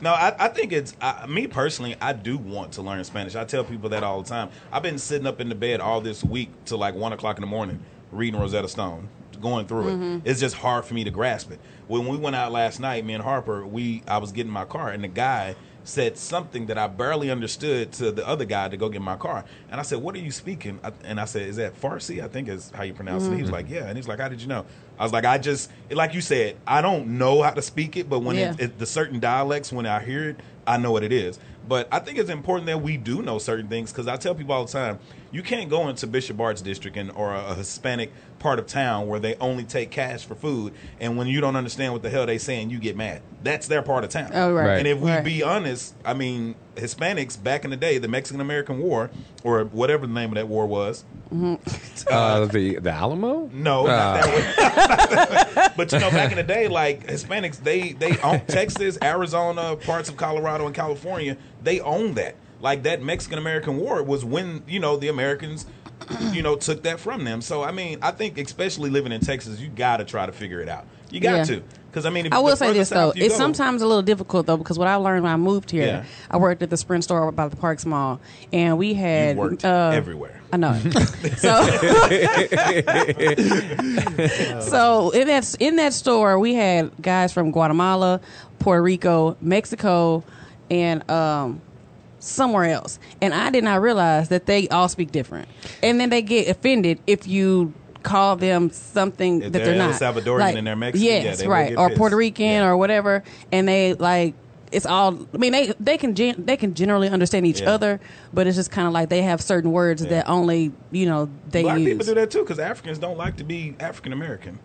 No, 0.00 0.12
I, 0.12 0.34
I 0.38 0.48
think 0.48 0.72
it's 0.72 0.94
I, 1.00 1.26
me 1.26 1.46
personally. 1.48 1.96
I 2.00 2.12
do 2.12 2.38
want 2.38 2.72
to 2.72 2.82
learn 2.82 3.02
Spanish. 3.04 3.34
I 3.34 3.44
tell 3.44 3.64
people 3.64 3.88
that 3.90 4.04
all 4.04 4.22
the 4.22 4.28
time. 4.28 4.50
I've 4.70 4.82
been 4.82 4.98
sitting 4.98 5.26
up 5.26 5.40
in 5.40 5.48
the 5.48 5.54
bed 5.56 5.80
all 5.80 6.00
this 6.00 6.22
week 6.22 6.50
till 6.66 6.78
like 6.78 6.94
one 6.94 7.12
o'clock 7.12 7.36
in 7.36 7.40
the 7.40 7.48
morning 7.48 7.80
reading 8.12 8.38
Rosetta 8.38 8.68
Stone, 8.68 9.08
going 9.40 9.66
through 9.66 9.88
it. 9.88 9.92
Mm-hmm. 9.92 10.28
It's 10.28 10.40
just 10.40 10.56
hard 10.56 10.84
for 10.84 10.94
me 10.94 11.04
to 11.04 11.10
grasp 11.10 11.50
it. 11.50 11.60
When 11.86 12.06
we 12.06 12.16
went 12.16 12.36
out 12.36 12.52
last 12.52 12.80
night, 12.80 13.04
me 13.04 13.14
and 13.14 13.22
Harper, 13.22 13.66
we 13.66 14.02
I 14.06 14.18
was 14.18 14.32
getting 14.32 14.52
my 14.52 14.64
car, 14.64 14.90
and 14.90 15.02
the 15.02 15.08
guy 15.08 15.56
said 15.84 16.18
something 16.18 16.66
that 16.66 16.76
I 16.76 16.86
barely 16.86 17.30
understood 17.30 17.92
to 17.92 18.12
the 18.12 18.26
other 18.28 18.44
guy 18.44 18.68
to 18.68 18.76
go 18.76 18.90
get 18.90 19.00
my 19.00 19.16
car, 19.16 19.44
and 19.70 19.80
I 19.80 19.82
said, 19.82 20.02
"What 20.02 20.14
are 20.14 20.18
you 20.18 20.30
speaking?" 20.30 20.80
And 21.04 21.18
I 21.18 21.24
said, 21.24 21.42
"Is 21.42 21.56
that 21.56 21.80
Farsi? 21.80 22.22
I 22.22 22.28
think 22.28 22.48
is 22.48 22.70
how 22.74 22.82
you 22.82 22.92
pronounce 22.92 23.24
it." 23.24 23.34
He 23.34 23.36
was 23.36 23.44
mm-hmm. 23.44 23.52
like, 23.52 23.70
"Yeah," 23.70 23.86
and 23.86 23.96
he's 23.96 24.06
like, 24.06 24.20
"How 24.20 24.28
did 24.28 24.40
you 24.40 24.48
know?" 24.48 24.66
I 24.98 25.02
was 25.02 25.12
like, 25.12 25.24
"I 25.24 25.38
just 25.38 25.70
like 25.90 26.14
you 26.14 26.20
said, 26.20 26.56
I 26.66 26.82
don't 26.82 27.18
know 27.18 27.42
how 27.42 27.50
to 27.50 27.62
speak 27.62 27.96
it, 27.96 28.08
but 28.08 28.20
when 28.20 28.36
Yeah. 28.36 28.52
it, 28.52 28.60
it, 28.60 28.78
the 28.78 28.86
certain 28.86 29.18
dialects, 29.18 29.72
when 29.72 29.86
I 29.86 30.04
hear 30.04 30.30
it, 30.30 30.40
I 30.66 30.76
know 30.76 30.92
what 30.92 31.02
it 31.02 31.12
is. 31.12 31.38
But 31.66 31.86
I 31.92 31.98
think 31.98 32.18
it's 32.18 32.30
important 32.30 32.66
that 32.66 32.80
we 32.80 32.96
do 32.96 33.20
know 33.20 33.38
certain 33.38 33.68
things 33.68 33.92
because 33.92 34.08
I 34.08 34.16
tell 34.16 34.34
people 34.34 34.54
all 34.54 34.64
the 34.64 34.72
time, 34.72 34.98
you 35.30 35.42
can't 35.42 35.68
go 35.68 35.88
into 35.88 36.06
Bishop 36.06 36.40
Arts 36.40 36.62
District 36.62 36.96
and, 36.96 37.10
or 37.10 37.34
a, 37.34 37.48
a 37.48 37.54
Hispanic 37.54 38.10
part 38.38 38.58
of 38.58 38.66
town 38.66 39.06
where 39.08 39.18
they 39.20 39.34
only 39.36 39.64
take 39.64 39.90
cash 39.90 40.24
for 40.24 40.34
food, 40.34 40.72
and 41.00 41.16
when 41.16 41.26
you 41.26 41.40
don't 41.40 41.56
understand 41.56 41.92
what 41.92 42.02
the 42.02 42.10
hell 42.10 42.26
they're 42.26 42.38
saying, 42.38 42.70
you 42.70 42.78
get 42.78 42.96
mad. 42.96 43.22
That's 43.42 43.66
their 43.68 43.82
part 43.82 44.04
of 44.04 44.10
town. 44.10 44.30
Oh, 44.34 44.52
right. 44.52 44.66
Right. 44.66 44.78
And 44.78 44.86
if 44.86 44.98
we 44.98 45.10
Right. 45.10 45.24
be 45.24 45.42
honest, 45.42 45.94
I 46.04 46.14
mean, 46.14 46.54
Hispanics 46.76 47.40
back 47.42 47.64
in 47.64 47.70
the 47.70 47.76
day, 47.76 47.98
the 47.98 48.08
Mexican 48.08 48.40
American 48.40 48.78
War, 48.80 49.10
or 49.44 49.64
whatever 49.64 50.06
the 50.06 50.12
name 50.12 50.30
of 50.30 50.34
that 50.36 50.48
war 50.48 50.66
was, 50.66 51.04
Uh, 52.10 52.46
the 52.46 52.78
the 52.80 52.90
Alamo. 52.90 53.50
no, 53.52 53.86
Uh, 53.86 53.90
not 53.90 54.22
that 54.22 55.56
way. 55.66 55.66
but 55.76 55.92
you 55.92 55.98
know, 55.98 56.10
back 56.10 56.30
in 56.30 56.36
the 56.36 56.42
day, 56.42 56.68
like 56.68 57.06
Hispanics, 57.06 57.62
they 57.62 57.92
they 57.92 58.16
own 58.18 58.40
Texas, 58.48 58.98
Arizona, 59.02 59.76
parts 59.76 60.08
of 60.08 60.16
Colorado 60.16 60.66
and 60.66 60.74
California, 60.74 61.36
they 61.62 61.80
own 61.80 62.14
that. 62.14 62.34
Like 62.60 62.82
that 62.84 63.00
Mexican 63.02 63.38
American 63.38 63.76
War 63.78 64.02
was 64.02 64.24
when 64.24 64.62
you 64.66 64.80
know 64.80 64.96
the 64.96 65.08
Americans, 65.08 65.66
you 66.32 66.42
know, 66.42 66.56
took 66.56 66.82
that 66.84 67.00
from 67.00 67.24
them. 67.24 67.40
So 67.42 67.62
I 67.62 67.72
mean, 67.72 67.98
I 68.02 68.10
think 68.12 68.38
especially 68.38 68.90
living 68.90 69.12
in 69.12 69.20
Texas, 69.20 69.60
you 69.60 69.68
got 69.68 69.98
to 69.98 70.04
try 70.04 70.26
to 70.26 70.32
figure 70.32 70.60
it 70.60 70.68
out. 70.68 70.86
You 71.10 71.20
got 71.20 71.36
Yeah. 71.36 71.44
to, 71.56 71.62
because 71.90 72.04
I 72.04 72.10
mean, 72.10 72.26
if 72.26 72.32
I 72.34 72.38
will 72.40 72.54
say 72.56 72.72
this 72.74 72.90
though, 72.90 73.12
it's 73.16 73.34
go- 73.34 73.38
sometimes 73.38 73.80
a 73.80 73.86
little 73.86 74.02
difficult 74.02 74.46
though 74.46 74.58
because 74.58 74.78
what 74.78 74.88
I 74.88 74.96
learned 74.96 75.22
when 75.22 75.32
I 75.32 75.36
moved 75.36 75.70
here, 75.70 75.86
Yeah. 75.86 76.04
I 76.30 76.36
worked 76.36 76.62
at 76.62 76.68
the 76.70 76.76
Sprint 76.76 77.04
store 77.04 77.32
by 77.32 77.48
the 77.48 77.56
Parks 77.56 77.86
Mall, 77.86 78.20
and 78.52 78.76
we 78.76 78.92
had 78.94 79.36
You 79.36 79.42
worked 79.42 79.64
uh, 79.64 79.90
everywhere. 79.94 80.40
I 80.52 80.56
know. 80.58 80.78
so, 81.36 81.62
so 84.60 85.10
in 85.10 85.26
that 85.28 85.56
in 85.60 85.76
that 85.76 85.92
store, 85.92 86.38
we 86.38 86.54
had 86.54 86.90
guys 87.00 87.32
from 87.32 87.50
Guatemala, 87.52 88.20
Puerto 88.58 88.82
Rico, 88.82 89.36
Mexico, 89.40 90.24
and 90.70 91.08
um, 91.10 91.60
somewhere 92.20 92.64
else. 92.64 92.98
And 93.22 93.32
I 93.34 93.50
did 93.50 93.64
not 93.64 93.80
realize 93.80 94.28
that 94.28 94.46
they 94.46 94.68
all 94.68 94.88
speak 94.88 95.12
different. 95.12 95.48
And 95.82 96.00
then 96.00 96.10
they 96.10 96.22
get 96.22 96.48
offended 96.48 97.00
if 97.06 97.26
you 97.26 97.72
call 98.02 98.36
them 98.36 98.70
something 98.70 99.42
If 99.42 99.52
that 99.52 99.58
they're 99.58 99.66
they're 99.74 99.76
not. 99.76 100.00
Salvadorian 100.00 100.56
and 100.56 100.66
they're 100.66 100.76
Mexican, 100.76 101.06
yeah, 101.06 101.22
yes, 101.22 101.38
they 101.40 101.48
right, 101.48 101.76
or 101.76 101.88
pissed. 101.88 101.98
Puerto 101.98 102.16
Rican 102.16 102.46
Yeah. 102.46 102.66
or 102.68 102.76
whatever, 102.76 103.22
and 103.52 103.66
they 103.68 103.94
like. 103.94 104.34
It's 104.70 104.84
all. 104.84 105.18
I 105.32 105.38
mean, 105.38 105.52
they 105.52 105.72
they 105.80 105.96
can 105.96 106.14
gen, 106.14 106.44
they 106.44 106.58
can 106.58 106.74
generally 106.74 107.08
understand 107.08 107.46
each 107.46 107.62
Yeah. 107.62 107.70
other, 107.70 108.00
but 108.34 108.46
it's 108.46 108.56
just 108.56 108.70
kind 108.70 108.86
of 108.86 108.92
like 108.92 109.08
they 109.08 109.22
have 109.22 109.40
certain 109.40 109.72
words 109.72 110.02
Yeah. 110.02 110.10
that 110.10 110.28
only 110.28 110.72
you 110.90 111.06
know 111.06 111.30
they 111.50 111.62
Black 111.62 111.78
use. 111.78 111.88
people 111.88 112.04
do 112.04 112.14
that 112.16 112.30
too, 112.30 112.40
because 112.40 112.58
Africans 112.58 112.98
don't 112.98 113.16
like 113.16 113.38
to 113.38 113.44
be 113.44 113.74
African 113.80 114.12
American. 114.12 114.58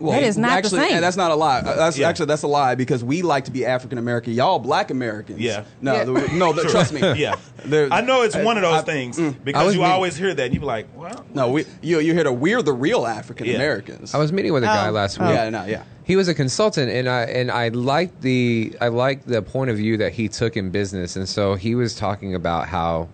Well, 0.00 0.12
That 0.12 0.22
is 0.22 0.38
not 0.38 0.62
the 0.62 0.68
same. 0.70 0.92
and 0.94 1.02
that's 1.02 1.16
not 1.16 1.30
a 1.30 1.34
lie. 1.34 1.58
Uh, 1.58 1.74
That's 1.76 1.98
Yeah. 1.98 2.08
actually 2.08 2.26
that's 2.26 2.42
a 2.44 2.46
lie 2.48 2.74
because 2.76 3.02
we 3.02 3.22
like 3.22 3.44
to 3.46 3.50
be 3.50 3.66
African 3.66 3.98
American. 3.98 4.32
Y'all 4.32 4.58
black 4.58 4.90
Americans. 4.90 5.40
Yeah. 5.40 5.64
No, 5.80 5.94
Yeah. 5.94 6.04
the- 6.04 6.28
no. 6.34 6.52
the- 6.52 6.62
trust 6.62 6.92
me. 6.92 7.00
Yeah, 7.16 7.34
There- 7.64 7.88
I 7.90 8.00
know 8.00 8.22
it's 8.22 8.36
one 8.36 8.56
of 8.56 8.62
those 8.62 8.80
I- 8.80 8.82
things 8.82 9.18
mm. 9.18 9.30
I 9.30 9.36
because 9.44 9.74
you 9.74 9.80
mean- 9.80 9.90
always 9.90 10.16
hear 10.16 10.32
that 10.32 10.44
and 10.44 10.54
you 10.54 10.60
be 10.60 10.66
like, 10.66 10.86
well, 10.96 11.24
No, 11.34 11.48
we 11.50 11.64
you 11.82 11.98
you 12.00 12.14
hear 12.14 12.24
the 12.24 12.32
we're 12.32 12.62
the 12.62 12.72
real 12.72 13.06
African 13.06 13.48
Americans. 13.54 14.14
I 14.14 14.18
was 14.18 14.32
meeting 14.32 14.52
with 14.52 14.62
a 14.62 14.66
guy 14.66 14.88
Oh. 14.88 14.92
last 14.92 15.18
Oh. 15.20 15.26
week. 15.26 15.34
Yeah, 15.34 15.48
no, 15.50 15.64
yeah. 15.66 15.82
He 16.04 16.16
was 16.16 16.28
a 16.28 16.34
consultant, 16.34 16.90
and 16.90 17.08
I 17.08 17.22
and 17.24 17.50
I 17.50 17.68
liked 17.68 18.22
the 18.22 18.74
I 18.80 18.88
liked 18.88 19.26
the 19.26 19.42
point 19.42 19.70
of 19.70 19.76
view 19.76 19.96
that 19.98 20.12
he 20.12 20.28
took 20.28 20.56
in 20.56 20.70
business, 20.70 21.16
and 21.16 21.28
so 21.28 21.54
he 21.54 21.74
was 21.74 21.94
talking 21.96 22.34
about 22.34 22.68
how 22.68 23.08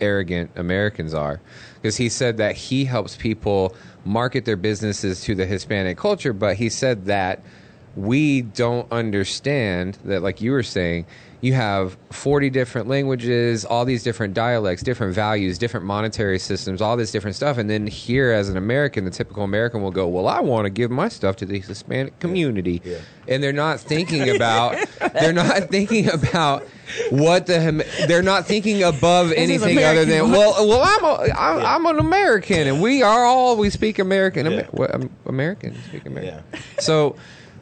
arrogant 0.00 0.50
Americans 0.56 1.12
are, 1.12 1.40
because 1.80 1.96
he 1.96 2.08
said 2.08 2.36
that 2.36 2.56
he 2.56 2.84
helps 2.84 3.16
people 3.16 3.74
market 4.04 4.44
their 4.44 4.56
businesses 4.56 5.22
to 5.22 5.34
the 5.34 5.46
Hispanic 5.46 5.96
culture, 5.96 6.32
but 6.32 6.56
he 6.56 6.68
said 6.68 7.06
that 7.06 7.42
we 7.96 8.42
don't 8.42 8.90
understand 8.92 9.98
that, 10.04 10.22
like 10.22 10.40
you 10.40 10.52
were 10.52 10.62
saying, 10.62 11.06
you 11.40 11.54
have 11.54 11.96
40 12.10 12.50
different 12.50 12.88
languages, 12.88 13.64
all 13.64 13.84
these 13.84 14.02
different 14.02 14.34
dialects, 14.34 14.82
different 14.82 15.14
values, 15.14 15.56
different 15.58 15.86
monetary 15.86 16.38
systems, 16.38 16.82
all 16.82 16.96
this 16.96 17.10
different 17.10 17.36
stuff. 17.36 17.56
And 17.56 17.70
then 17.70 17.86
here, 17.86 18.30
as 18.32 18.48
an 18.48 18.56
American, 18.56 19.04
the 19.04 19.10
typical 19.10 19.42
American 19.42 19.82
will 19.82 19.90
go, 19.90 20.06
Well, 20.06 20.28
I 20.28 20.40
want 20.40 20.66
to 20.66 20.70
give 20.70 20.90
my 20.90 21.08
stuff 21.08 21.36
to 21.36 21.46
the 21.46 21.58
Hispanic 21.60 22.18
community. 22.20 22.82
Yeah. 22.84 22.98
And 23.28 23.42
they're 23.42 23.52
not 23.52 23.80
thinking 23.80 24.28
about, 24.36 24.76
they're 25.14 25.32
not 25.32 25.70
thinking 25.70 26.10
about 26.10 26.66
what 27.10 27.46
the, 27.46 27.86
they're 28.06 28.22
not 28.22 28.46
thinking 28.46 28.82
above 28.82 29.32
anything 29.32 29.78
other 29.78 30.04
than, 30.04 30.30
well, 30.32 30.66
well, 30.66 30.82
I'm, 30.84 31.04
a, 31.04 31.32
I'm, 31.32 31.86
I'm 31.86 31.94
an 31.94 32.00
American 32.00 32.66
and 32.66 32.82
we 32.82 33.02
are 33.02 33.24
all, 33.24 33.56
we 33.56 33.70
speak 33.70 33.98
American. 33.98 34.46
Yeah. 34.46 34.52
Amer- 34.52 34.68
what, 34.72 34.94
um, 34.94 35.10
American, 35.26 35.76
speak 35.88 36.04
American. 36.04 36.42
Yeah. 36.52 36.60
So, 36.80 37.16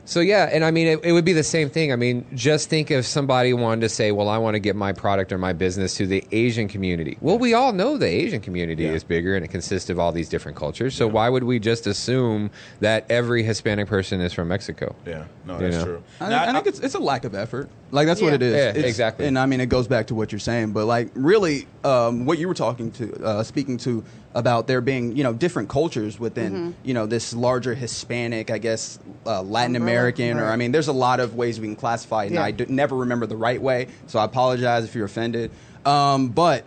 So 0.08 0.20
yeah, 0.20 0.48
and 0.50 0.64
I 0.64 0.70
mean, 0.70 0.86
it, 0.86 1.00
it 1.04 1.12
would 1.12 1.26
be 1.26 1.34
the 1.34 1.42
same 1.44 1.68
thing. 1.68 1.92
I 1.92 1.96
mean, 1.96 2.24
just 2.34 2.70
think 2.70 2.90
if 2.90 3.04
somebody 3.04 3.52
wanted 3.52 3.82
to 3.82 3.90
say, 3.90 4.10
"Well, 4.10 4.30
I 4.30 4.38
want 4.38 4.54
to 4.54 4.58
get 4.58 4.74
my 4.74 4.90
product 4.90 5.32
or 5.32 5.36
my 5.38 5.52
business 5.52 5.94
to 5.98 6.06
the 6.06 6.24
Asian 6.32 6.66
community." 6.66 7.18
Well, 7.20 7.36
we 7.38 7.52
all 7.52 7.74
know 7.74 7.98
the 7.98 8.06
Asian 8.06 8.40
community 8.40 8.84
Yeah. 8.84 8.92
is 8.92 9.04
bigger 9.04 9.36
and 9.36 9.44
it 9.44 9.48
consists 9.48 9.90
of 9.90 9.98
all 9.98 10.10
these 10.10 10.30
different 10.30 10.56
cultures. 10.56 10.94
So 10.94 11.06
why 11.06 11.28
would 11.28 11.44
we 11.44 11.58
just 11.58 11.86
assume 11.86 12.50
that 12.80 13.04
every 13.10 13.42
Hispanic 13.42 13.86
person 13.86 14.22
is 14.22 14.32
from 14.32 14.48
Mexico? 14.48 14.96
Yeah, 15.04 15.24
no, 15.44 15.56
You 15.56 15.60
that's 15.60 15.76
know? 15.76 15.84
true. 15.84 16.02
I, 16.22 16.30
Now, 16.30 16.42
I 16.48 16.52
think 16.54 16.68
it's 16.68 16.80
it's 16.80 16.94
a 16.94 16.98
lack 17.00 17.26
of 17.26 17.34
effort. 17.34 17.68
Like 17.90 18.06
that's 18.06 18.22
what 18.22 18.32
it 18.32 18.40
is. 18.40 18.54
Yeah, 18.54 18.68
It's- 18.70 18.84
exactly. 18.86 19.26
And 19.26 19.38
I 19.38 19.44
mean, 19.44 19.60
it 19.60 19.68
goes 19.68 19.88
back 19.88 20.06
to 20.06 20.14
what 20.14 20.32
you're 20.32 20.38
saying, 20.38 20.72
but 20.72 20.86
like 20.86 21.10
really, 21.12 21.66
um, 21.84 22.24
what 22.24 22.38
you 22.38 22.48
were 22.48 22.54
talking 22.54 22.90
to, 22.92 23.12
uh, 23.22 23.42
speaking 23.42 23.76
to 23.78 24.02
about 24.34 24.66
there 24.66 24.80
being 24.80 25.16
you 25.16 25.24
know 25.24 25.32
different 25.32 25.68
cultures 25.68 26.20
within 26.20 26.74
you 26.84 26.94
know 26.94 27.06
this 27.06 27.32
larger 27.32 27.74
Hispanic, 27.74 28.50
I 28.50 28.58
guess, 28.58 28.98
uh, 29.26 29.42
Latin 29.42 29.74
American, 29.76 30.38
or. 30.38 30.46
I 30.46 30.56
mean, 30.56 30.70
there's 30.72 30.88
a 30.88 30.92
lot 30.92 31.18
of 31.20 31.34
ways 31.34 31.58
we 31.60 31.66
can 31.66 31.76
classify 31.76 32.24
it, 32.24 32.26
and 32.28 32.34
Yeah. 32.36 32.42
I 32.44 32.50
d- 32.50 32.66
never 32.68 32.96
remember 32.96 33.26
the 33.26 33.36
right 33.36 33.60
way, 33.60 33.88
so 34.06 34.18
I 34.18 34.24
apologize 34.24 34.84
if 34.84 34.94
you're 34.94 35.06
offended. 35.06 35.50
Um, 35.86 36.28
but 36.28 36.64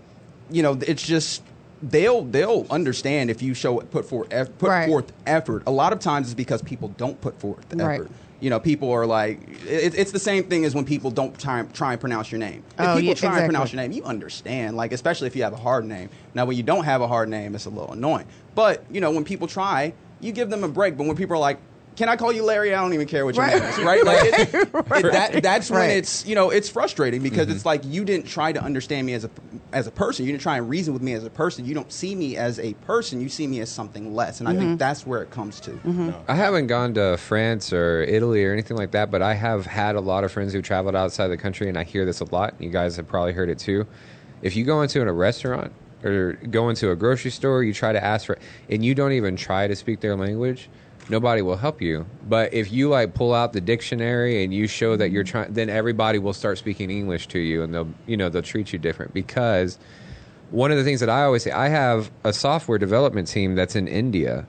you 0.50 0.64
know, 0.64 0.78
it's 0.86 1.04
just. 1.06 1.44
They'll 1.84 2.24
they'll 2.24 2.68
understand 2.70 3.32
if 3.32 3.42
you 3.42 3.56
show 3.56 3.80
put 3.80 4.06
forth 4.06 4.30
put 4.60 4.70
Right. 4.70 4.88
forth 4.88 5.12
effort. 5.26 5.64
A 5.66 5.72
lot 5.72 5.94
of 5.94 6.00
times 6.00 6.28
it's 6.28 6.36
because 6.36 6.62
people 6.62 6.90
don't 6.90 7.20
put 7.20 7.40
forth 7.40 7.68
the 7.70 7.78
Right. 7.78 8.02
You 8.42 8.50
know, 8.50 8.60
people 8.60 8.92
are 8.92 9.06
like, 9.06 9.40
it, 9.66 9.94
it's 9.98 10.12
the 10.12 10.20
same 10.20 10.44
thing 10.44 10.66
as 10.66 10.76
when 10.76 10.84
people 10.84 11.12
don't 11.12 11.38
try, 11.40 11.62
try 11.74 11.92
and 11.94 12.02
pronounce 12.02 12.32
your 12.32 12.40
name. 12.40 12.64
If 12.78 12.80
Oh, 12.80 12.84
people 12.96 13.02
yeah, 13.02 13.14
try 13.14 13.14
exactly. 13.14 13.40
and 13.44 13.46
pronounce 13.54 13.72
your 13.72 13.82
name, 13.82 13.92
you 13.94 14.04
understand, 14.04 14.76
like, 14.76 14.92
especially 14.92 15.28
if 15.28 15.36
you 15.36 15.44
have 15.44 15.54
a 15.54 15.58
hard 15.58 15.86
name. 15.86 16.10
Now, 16.34 16.46
when 16.46 16.58
you 16.58 16.64
don't 16.64 16.84
have 16.84 17.02
a 17.02 17.08
hard 17.08 17.30
name, 17.30 17.56
it's 17.56 17.66
a 17.66 17.70
little 17.70 17.94
annoying. 17.94 18.26
But, 18.56 18.84
you 18.92 19.00
know, 19.00 19.12
when 19.12 19.24
people 19.24 19.48
try, 19.48 19.94
you 20.20 20.32
give 20.32 20.50
them 20.50 20.64
a 20.64 20.68
break. 20.68 20.98
But 20.98 21.06
when 21.08 21.16
people 21.16 21.36
are 21.36 21.40
like, 21.40 21.60
can 21.96 22.08
I 22.10 22.16
call 22.16 22.32
you 22.32 22.44
Larry? 22.44 22.74
I 22.74 22.82
don't 22.82 22.94
even 22.94 23.08
care 23.08 23.26
what 23.26 23.36
your 23.36 23.44
Right. 23.46 23.60
name 23.62 23.70
is, 23.70 23.78
right? 23.80 24.04
Like, 24.06 24.20
it, 24.24 24.54
it- 24.54 25.12
that, 25.12 25.44
that's 25.44 25.70
when 25.70 25.90
it's, 25.92 26.26
you 26.26 26.36
know, 26.36 26.50
it's 26.50 26.70
frustrating 26.70 27.22
because 27.22 27.48
Mm-hmm. 27.48 27.56
it's 27.56 27.66
like 27.66 27.84
you 27.86 28.06
didn't 28.06 28.28
try 28.28 28.52
to 28.52 28.64
understand 28.64 29.06
me 29.08 29.14
as 29.14 29.26
a, 29.26 29.30
as 29.74 29.88
a 29.88 29.92
person. 29.92 30.26
You 30.26 30.32
didn't 30.32 30.42
try 30.42 30.58
and 30.58 30.70
reason 30.70 30.94
with 30.94 31.02
me 31.02 31.14
as 31.14 31.24
a 31.24 31.30
person. 31.30 31.66
You 31.66 31.74
don't 31.74 31.92
see 31.92 32.16
me 32.16 32.38
as 32.38 32.60
a 32.60 32.74
person. 32.76 33.20
You 33.22 33.30
see 33.30 33.46
me 33.48 33.60
as 33.62 33.70
something 33.70 34.14
less. 34.16 34.40
And 34.40 34.48
I 34.48 34.54
Mm-hmm. 34.54 34.60
think 34.62 34.80
that's 34.80 35.06
where 35.06 35.22
it 35.22 35.30
comes 35.32 35.60
to. 35.62 36.24
I 36.28 36.36
haven't 36.36 36.68
gone 36.68 36.94
to 36.96 37.18
France 37.18 37.72
or 37.74 38.04
Italy 38.04 38.44
or 38.46 38.54
anything 38.54 38.78
like 38.78 38.92
that, 38.92 39.12
but 39.12 39.22
I 39.22 39.34
have 39.34 39.66
had 39.66 39.96
a 39.96 40.02
lot 40.02 40.24
of 40.24 40.32
friends 40.32 40.54
who 40.54 40.62
traveled 40.62 40.96
outside 40.96 41.28
the 41.28 41.38
country, 41.38 41.68
and 41.68 41.78
I 41.78 41.84
hear 41.84 42.06
this 42.06 42.20
a 42.22 42.26
lot. 42.34 42.54
You 42.60 42.70
guys 42.70 42.96
have 42.96 43.08
probably 43.08 43.34
heard 43.34 43.50
it 43.50 43.60
too. 43.60 43.86
If 44.42 44.56
you 44.56 44.64
go 44.66 44.82
into 44.82 45.02
a 45.02 45.12
restaurant 45.12 45.72
or 46.04 46.34
go 46.50 46.70
into 46.70 46.90
a 46.90 46.96
grocery 46.96 47.32
store, 47.32 47.64
you 47.64 47.74
try 47.74 47.92
to 47.94 48.04
ask 48.04 48.26
for, 48.26 48.38
and 48.70 48.84
you 48.84 48.96
don't 48.96 49.12
even 49.12 49.36
try 49.36 49.68
to 49.68 49.76
speak 49.76 50.00
their 50.00 50.16
language, 50.16 50.70
nobody 51.10 51.42
will 51.42 51.58
help 51.58 51.82
you. 51.82 52.06
But 52.28 52.54
if 52.54 52.72
you 52.72 52.90
like 52.90 53.14
pull 53.14 53.34
out 53.34 53.54
the 53.54 53.62
dictionary 53.62 54.44
and 54.44 54.54
you 54.54 54.68
show 54.68 54.96
that 54.96 55.12
you're 55.12 55.24
trying, 55.24 55.54
then 55.54 55.70
everybody 55.70 56.20
will 56.20 56.34
start 56.34 56.58
speaking 56.58 56.90
English 56.90 57.28
to 57.28 57.40
you, 57.40 57.64
and 57.64 57.74
they'll, 57.74 57.90
you 58.08 58.18
know, 58.18 58.30
they'll 58.30 58.42
treat 58.42 58.74
you 58.74 58.80
different 58.80 59.14
because 59.14 59.78
one 60.52 60.72
of 60.72 60.78
the 60.78 60.84
things 60.84 61.00
that 61.00 61.10
I 61.10 61.24
always 61.24 61.44
say, 61.44 61.52
I 61.52 61.70
have 61.70 62.12
a 62.24 62.34
software 62.34 62.78
development 62.78 63.28
team 63.28 63.56
that's 63.56 63.76
in 63.76 63.88
India, 63.88 64.46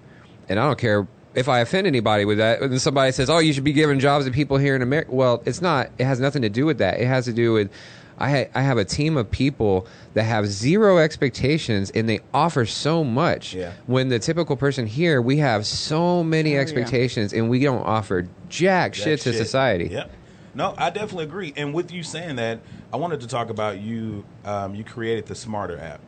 and 0.49 0.59
I 0.59 0.67
don't 0.67 0.79
care 0.79 1.07
if 1.35 1.49
I 1.49 1.61
offend 1.61 1.87
anybody 1.87 2.25
with 2.25 2.39
that. 2.39 2.61
And 2.61 2.81
somebody 2.81 3.13
says, 3.13 3.31
"Oh, 3.31 3.39
you 3.39 3.53
should 3.53 3.65
be 3.65 3.73
giving 3.73 3.99
jobs 3.99 4.27
to 4.27 4.31
people 4.31 4.59
here 4.59 4.77
in 4.77 4.83
America." 4.83 5.13
Well, 5.13 5.43
it's 5.47 5.63
not. 5.63 5.91
It 5.99 6.05
has 6.05 6.21
nothing 6.21 6.43
to 6.43 6.51
do 6.51 6.67
with 6.67 6.79
that. 6.79 7.01
It 7.01 7.07
has 7.07 7.25
to 7.27 7.33
do 7.33 7.53
with 7.53 7.71
I 8.19 8.31
ha- 8.31 8.51
I 8.55 8.63
have 8.63 8.79
a 8.79 8.85
team 8.85 9.17
of 9.17 9.31
people 9.31 9.87
that 10.15 10.25
have 10.25 10.47
zero 10.47 10.99
expectations, 10.99 11.91
and 11.91 12.09
they 12.09 12.21
offer 12.35 12.67
so 12.67 13.03
much. 13.05 13.55
Yeah. 13.55 13.73
When 13.87 14.09
the 14.09 14.19
typical 14.19 14.57
person 14.57 14.87
here, 14.87 15.21
we 15.23 15.39
have 15.39 15.67
so 15.67 16.23
many 16.23 16.53
yeah. 16.55 16.61
expectations, 16.61 17.33
and 17.33 17.49
we 17.51 17.61
don't 17.61 17.83
offer 17.85 18.29
jack, 18.49 18.93
That 18.95 18.97
shit 19.03 19.21
to 19.21 19.33
shit. 19.33 19.39
society. 19.43 19.89
Yep. 19.91 20.11
No, 20.55 20.75
I 20.77 20.91
definitely 20.91 21.25
agree. 21.25 21.55
And 21.57 21.73
with 21.73 21.91
you 21.93 22.03
saying 22.03 22.37
that, 22.37 22.61
I 22.93 22.99
wanted 22.99 23.21
to 23.23 23.27
talk 23.27 23.49
about 23.49 23.81
you. 23.81 24.25
Um, 24.45 24.75
you 24.75 24.85
created 24.85 25.27
the 25.27 25.35
Smarter 25.35 25.79
app. 25.79 26.01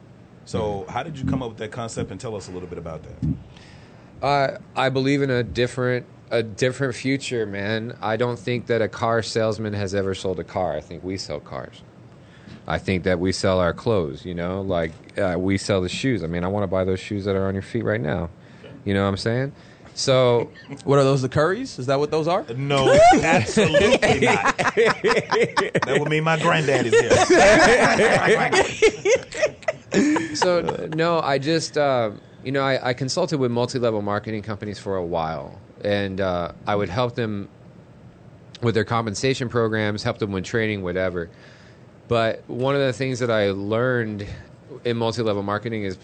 So, 0.45 0.61
Mm-hmm. 0.61 0.91
how 0.93 1.03
did 1.03 1.19
you 1.19 1.25
come 1.25 1.43
up 1.43 1.49
with 1.49 1.59
that 1.59 1.73
concept? 1.73 2.11
And 2.11 2.21
tell 2.21 2.37
us 2.37 2.49
a 2.49 2.51
little 2.51 2.69
bit 2.69 2.77
about 2.77 3.03
that. 3.05 3.29
Uh, 4.23 4.59
I 4.77 4.91
believe 4.91 5.23
in 5.23 5.31
a 5.31 5.43
different 5.43 6.07
a 6.31 6.43
different 6.43 6.95
future, 6.95 7.47
man. 7.47 7.97
I 8.03 8.17
don't 8.17 8.39
think 8.39 8.67
that 8.67 8.83
a 8.83 8.89
car 8.89 9.23
salesman 9.23 9.73
has 9.75 9.95
ever 9.95 10.15
sold 10.15 10.41
a 10.41 10.45
car. 10.45 10.73
I 10.75 10.81
think 10.81 11.05
we 11.05 11.17
sell 11.17 11.39
cars. 11.39 11.83
I 12.67 12.79
think 12.79 13.05
that 13.05 13.21
we 13.21 13.33
sell 13.33 13.61
our 13.61 13.73
clothes. 13.73 14.25
You 14.25 14.35
know, 14.35 14.63
like 14.63 14.93
uh, 15.19 15.37
we 15.39 15.59
sell 15.59 15.81
the 15.81 15.89
shoes. 15.89 16.23
I 16.23 16.27
mean, 16.27 16.45
I 16.45 16.49
want 16.49 16.65
to 16.65 16.69
buy 16.69 16.85
those 16.85 17.01
shoes 17.01 17.25
that 17.25 17.37
are 17.37 17.47
on 17.47 17.55
your 17.55 17.63
feet 17.63 17.85
right 17.85 18.01
now. 18.01 18.31
You 18.85 18.95
know 18.95 19.03
what 19.03 19.09
I'm 19.09 19.17
saying? 19.17 19.53
So 19.95 20.51
What 20.85 20.99
are 20.99 21.05
those, 21.05 21.23
the 21.23 21.29
curries? 21.29 21.79
Is 21.79 21.87
that 21.87 21.99
what 21.99 22.11
those 22.11 22.29
are? 22.29 22.45
No, 22.55 22.93
absolutely 23.15 24.21
not. 24.21 24.57
that 24.59 25.97
would 26.01 26.09
mean 26.11 26.25
my 26.25 26.39
granddaddy's 26.39 26.93
here. 26.99 27.11
so 30.35 30.89
no, 30.95 31.21
I 31.21 31.39
just 31.39 31.79
uh, 31.79 32.11
you 32.43 32.53
know 32.53 32.63
I, 32.63 32.91
I 32.91 32.95
consulted 32.95 33.39
with 33.39 33.51
multi-level 33.51 34.03
marketing 34.03 34.43
companies 34.43 34.79
for 34.79 34.97
a 34.97 35.05
while, 35.05 35.61
and 35.83 36.21
uh, 36.21 36.53
I 36.67 36.75
would 36.75 36.89
help 36.89 37.15
them 37.15 37.49
with 38.61 38.75
their 38.75 38.85
compensation 38.85 39.49
programs, 39.49 40.03
help 40.03 40.19
them 40.19 40.33
with 40.33 40.45
training, 40.45 40.83
whatever. 40.83 41.31
But 42.09 42.43
one 42.49 42.75
of 42.75 42.81
the 42.83 42.93
things 42.93 43.19
that 43.21 43.31
I 43.31 43.51
learned 43.51 44.27
in 44.85 44.97
multi-level 44.97 45.43
marketing 45.43 45.85
is 45.85 45.99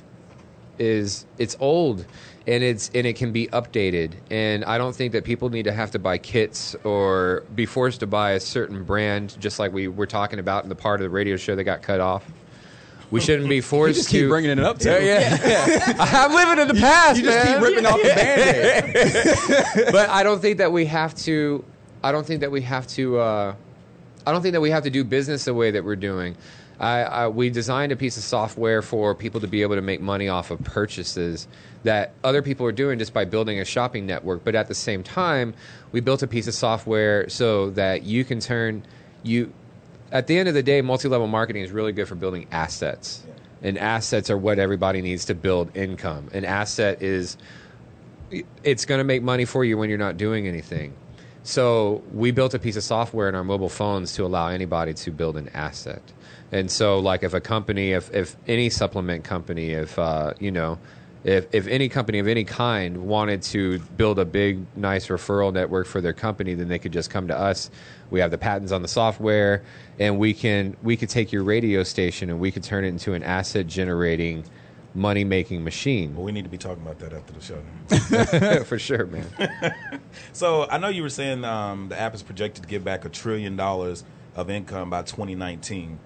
is 0.79 1.27
it's 1.37 1.57
old 1.61 2.07
and 2.47 2.65
it's 2.65 2.91
and 2.95 3.07
it 3.07 3.15
can 3.15 3.33
be 3.33 3.47
updated 3.49 4.13
and 4.31 4.65
i 4.65 4.79
don't 4.79 4.97
think 4.97 5.13
that 5.13 5.25
people 5.25 5.51
need 5.51 5.65
to 5.65 5.73
have 5.73 5.91
to 5.91 5.99
buy 5.99 6.17
kits 6.17 6.75
or 6.85 7.45
be 7.55 7.67
forced 7.67 8.01
to 8.01 8.07
buy 8.07 8.31
a 8.31 8.41
certain 8.41 8.83
brand 8.83 9.37
just 9.39 9.59
like 9.59 9.73
we 9.75 9.89
were 9.89 10.07
talking 10.07 10.39
about 10.39 10.63
in 10.63 10.71
the 10.71 10.75
part 10.75 11.01
of 11.01 11.05
the 11.05 11.11
radio 11.11 11.37
show 11.37 11.55
that 11.55 11.65
got 11.65 11.83
cut 11.83 12.01
off 12.01 12.25
we 13.11 13.21
shouldn't 13.21 13.49
be 13.49 13.61
forced 13.61 13.97
You 13.97 14.01
just 14.03 14.11
to 14.11 14.21
keep 14.21 14.29
bringing 14.29 14.51
it 14.53 14.61
up. 14.61 14.79
To 14.79 14.89
yeah, 14.89 15.39
yeah. 15.45 15.95
i'm 15.99 16.33
living 16.33 16.63
in 16.63 16.69
the 16.69 16.75
past 16.81 17.19
You 17.19 17.25
just 17.25 17.45
man. 17.45 17.59
keep 17.59 17.69
ripping 17.69 17.85
off 17.87 18.01
the 18.01 18.09
band-aid. 18.09 19.87
but 19.93 20.09
I 20.09 20.23
don't 20.23 20.41
think 20.41 20.59
that 20.59 20.71
we 20.71 20.87
have 20.87 21.15
to. 21.17 21.65
I 22.05 22.13
don't 22.13 22.25
think 22.25 22.41
that 22.41 22.51
we 22.53 22.63
have 22.63 22.87
to. 22.89 23.19
Uh, 23.19 23.55
I 24.27 24.33
don't 24.33 24.43
think 24.43 24.53
that 24.53 24.61
we 24.61 24.71
have 24.71 24.85
to 24.85 24.91
do 24.91 25.05
business 25.05 25.45
the 25.45 25.55
way 25.55 25.71
that 25.71 25.85
we're 25.85 25.97
doing. 25.97 26.37
I, 26.79 27.03
I, 27.03 27.29
we 27.29 27.51
designed 27.51 27.93
a 27.93 27.97
piece 27.97 28.17
of 28.17 28.23
software 28.23 28.81
for 28.81 29.15
people 29.15 29.41
to 29.43 29.47
be 29.47 29.61
able 29.63 29.75
to 29.75 29.83
make 29.83 30.01
money 30.01 30.29
off 30.29 30.51
of 30.51 30.65
purchases 30.65 31.47
that 31.85 32.15
other 32.25 32.41
people 32.41 32.65
are 32.67 32.73
doing 32.73 32.99
just 32.99 33.13
by 33.13 33.27
building 33.27 33.61
a 33.61 33.67
shopping 33.67 34.07
network. 34.07 34.45
But 34.45 34.55
at 34.55 34.69
the 34.69 34.75
same 34.75 35.03
time, 35.03 35.53
we 35.93 36.01
built 36.01 36.23
a 36.23 36.27
piece 36.27 36.47
of 36.47 36.55
software 36.55 37.29
so 37.29 37.71
that 37.71 38.05
you 38.05 38.25
can 38.25 38.41
turn 38.41 38.83
you. 39.23 39.53
At 40.11 40.27
the 40.27 40.39
end 40.39 40.49
of 40.49 40.55
the 40.55 40.63
day, 40.63 40.81
multi-level 40.81 41.27
marketing 41.27 41.63
is 41.63 41.71
really 41.71 41.93
good 41.93 42.09
for 42.09 42.15
building 42.15 42.47
assets, 42.51 43.23
and 43.63 43.79
assets 43.79 44.31
are 44.31 44.39
what 44.39 44.59
everybody 44.59 45.03
needs 45.03 45.27
to 45.27 45.35
build 45.35 45.77
income. 45.77 46.31
An 46.33 46.45
asset 46.45 47.03
is 47.03 47.37
it's 48.65 48.87
going 48.87 48.99
to 48.99 49.05
make 49.05 49.23
money 49.23 49.45
for 49.45 49.65
you 49.65 49.77
when 49.77 49.89
you're 49.89 49.99
not 49.99 50.17
doing 50.17 50.49
anything. 50.49 50.95
So 51.43 52.03
we 52.13 52.31
built 52.33 52.55
a 52.55 52.59
piece 52.59 52.77
of 52.77 52.83
software 52.83 53.29
in 53.29 53.35
our 53.35 53.45
mobile 53.45 53.69
phones 53.69 54.15
to 54.15 54.25
allow 54.25 54.49
anybody 54.49 54.95
to 54.95 55.11
build 55.11 55.37
an 55.37 55.49
asset. 55.51 56.03
And 56.53 56.71
so, 56.71 56.99
like, 56.99 57.23
if 57.23 57.33
a 57.33 57.41
company, 57.41 57.93
if, 57.93 58.13
if 58.13 58.37
any 58.47 58.71
supplement 58.71 59.25
company, 59.25 59.71
if 59.71 59.99
uh, 59.99 60.35
you 60.41 60.51
know, 60.51 60.79
if 61.23 61.47
if 61.55 61.67
any 61.67 61.89
company 61.89 62.19
of 62.19 62.27
any 62.27 62.45
kind 62.45 63.07
wanted 63.07 63.43
to 63.43 63.79
build 63.97 64.19
a 64.19 64.25
big, 64.25 64.65
nice 64.77 65.09
referral 65.09 65.53
network 65.53 65.87
for 65.87 66.01
their 66.01 66.13
company, 66.13 66.55
then 66.55 66.69
they 66.69 66.79
could 66.79 66.93
just 66.93 67.11
come 67.11 67.29
to 67.29 67.39
us. 67.39 67.71
We 68.11 68.21
have 68.21 68.31
the 68.31 68.39
patents 68.39 68.73
on 68.73 68.83
the 68.83 68.89
software, 68.89 69.63
and 69.99 70.19
we 70.19 70.35
can 70.35 70.77
we 70.83 70.97
could 70.97 71.09
take 71.09 71.31
your 71.31 71.45
radio 71.45 71.83
station 71.85 72.31
and 72.31 72.41
we 72.41 72.51
could 72.51 72.65
turn 72.65 72.85
it 72.85 72.89
into 72.89 73.15
an 73.15 73.23
asset 73.23 73.67
generating, 73.67 74.45
money 74.95 75.25
making 75.25 75.63
machine. 75.63 76.15
Well, 76.15 76.25
we 76.25 76.33
need 76.33 76.45
to 76.45 76.51
be 76.51 76.59
talking 76.59 76.83
about 76.83 76.99
that 76.99 77.13
after 77.13 77.33
the 77.33 77.41
show. 77.41 78.65
for 78.65 78.79
sure, 78.79 79.07
man. 79.07 79.27
So, 80.33 80.69
I 80.69 80.79
know 80.79 80.89
you 80.89 81.03
were 81.03 81.09
saying 81.11 81.45
um, 81.45 81.89
the 81.89 81.99
app 81.99 82.15
is 82.15 82.23
projected 82.23 82.65
to 82.65 82.69
give 82.69 82.83
back 82.85 83.05
a 83.05 83.09
trillion 83.09 83.57
dollars 83.57 84.05
of 84.35 84.51
income 84.51 84.91
by 84.91 85.03
2019. 85.03 85.99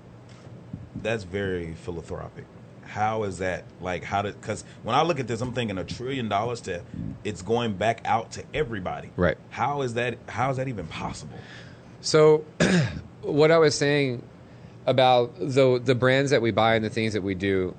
That's 0.97 1.25
very 1.25 1.75
philanthropic. 1.75 2.45
How 2.85 3.25
is 3.25 3.39
that? 3.39 3.65
Like, 3.81 4.05
how 4.05 4.23
did? 4.23 4.41
Because 4.41 4.65
when 4.83 4.95
I 4.95 5.03
look 5.03 5.21
at 5.21 5.27
this, 5.27 5.41
I'm 5.41 5.53
thinking 5.53 5.79
a 5.79 5.85
trillion 5.85 6.29
dollars 6.29 6.61
to 6.63 6.83
it's 7.25 7.43
going 7.43 7.75
back 7.75 8.03
out 8.05 8.33
to 8.33 8.45
everybody. 8.53 9.11
Right. 9.17 9.37
How 9.51 9.83
is 9.83 9.95
that? 9.95 10.19
How 10.29 10.51
is 10.51 10.59
that 10.59 10.69
even 10.69 10.87
possible? 10.87 11.39
So, 12.01 12.45
what 13.23 13.51
I 13.51 13.59
was 13.59 13.75
saying 13.75 14.23
about 14.87 15.35
the 15.39 15.81
the 15.83 15.95
brands 15.95 16.31
that 16.31 16.43
we 16.43 16.51
buy 16.51 16.77
and 16.77 16.85
the 16.85 16.91
things 16.91 17.15
that 17.15 17.23
we 17.23 17.35
do, 17.35 17.75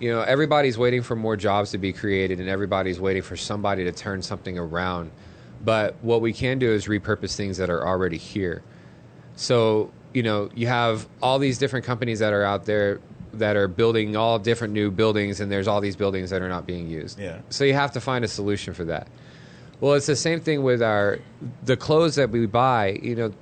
you 0.00 0.10
know, 0.10 0.22
everybody's 0.22 0.78
waiting 0.78 1.02
for 1.02 1.16
more 1.16 1.36
jobs 1.36 1.72
to 1.72 1.78
be 1.78 1.92
created, 1.92 2.40
and 2.40 2.48
everybody's 2.48 3.00
waiting 3.00 3.22
for 3.22 3.36
somebody 3.36 3.84
to 3.84 3.92
turn 3.92 4.22
something 4.22 4.58
around. 4.58 5.10
But 5.64 5.96
what 6.02 6.20
we 6.20 6.32
can 6.32 6.58
do 6.58 6.70
is 6.70 6.86
repurpose 6.86 7.34
things 7.34 7.56
that 7.56 7.68
are 7.68 7.86
already 7.86 8.16
here. 8.16 8.62
So, 9.36 9.90
you 10.14 10.22
know, 10.22 10.50
you 10.54 10.66
have 10.68 11.08
all 11.20 11.38
these 11.38 11.58
different 11.58 11.84
companies 11.84 12.20
that 12.20 12.32
are 12.32 12.44
out 12.44 12.64
there 12.64 13.00
that 13.34 13.56
are 13.56 13.68
building 13.68 14.16
all 14.16 14.38
different 14.38 14.72
new 14.72 14.90
buildings, 14.90 15.40
and 15.40 15.50
there's 15.50 15.68
all 15.68 15.80
these 15.80 15.96
buildings 15.96 16.30
that 16.30 16.42
are 16.42 16.48
not 16.48 16.66
being 16.66 16.88
used. 16.88 17.18
Yeah. 17.18 17.40
So 17.50 17.64
you 17.64 17.74
have 17.74 17.92
to 17.92 18.00
find 18.00 18.24
a 18.24 18.28
solution 18.28 18.74
for 18.74 18.84
that. 18.84 19.08
Well, 19.80 19.94
it's 19.94 20.06
the 20.06 20.16
same 20.16 20.40
thing 20.40 20.62
with 20.62 20.82
our 20.82 21.20
the 21.64 21.76
clothes 21.76 22.16
that 22.16 22.30
we 22.30 22.46
buy. 22.46 22.98
You 23.02 23.14
know, 23.14 23.32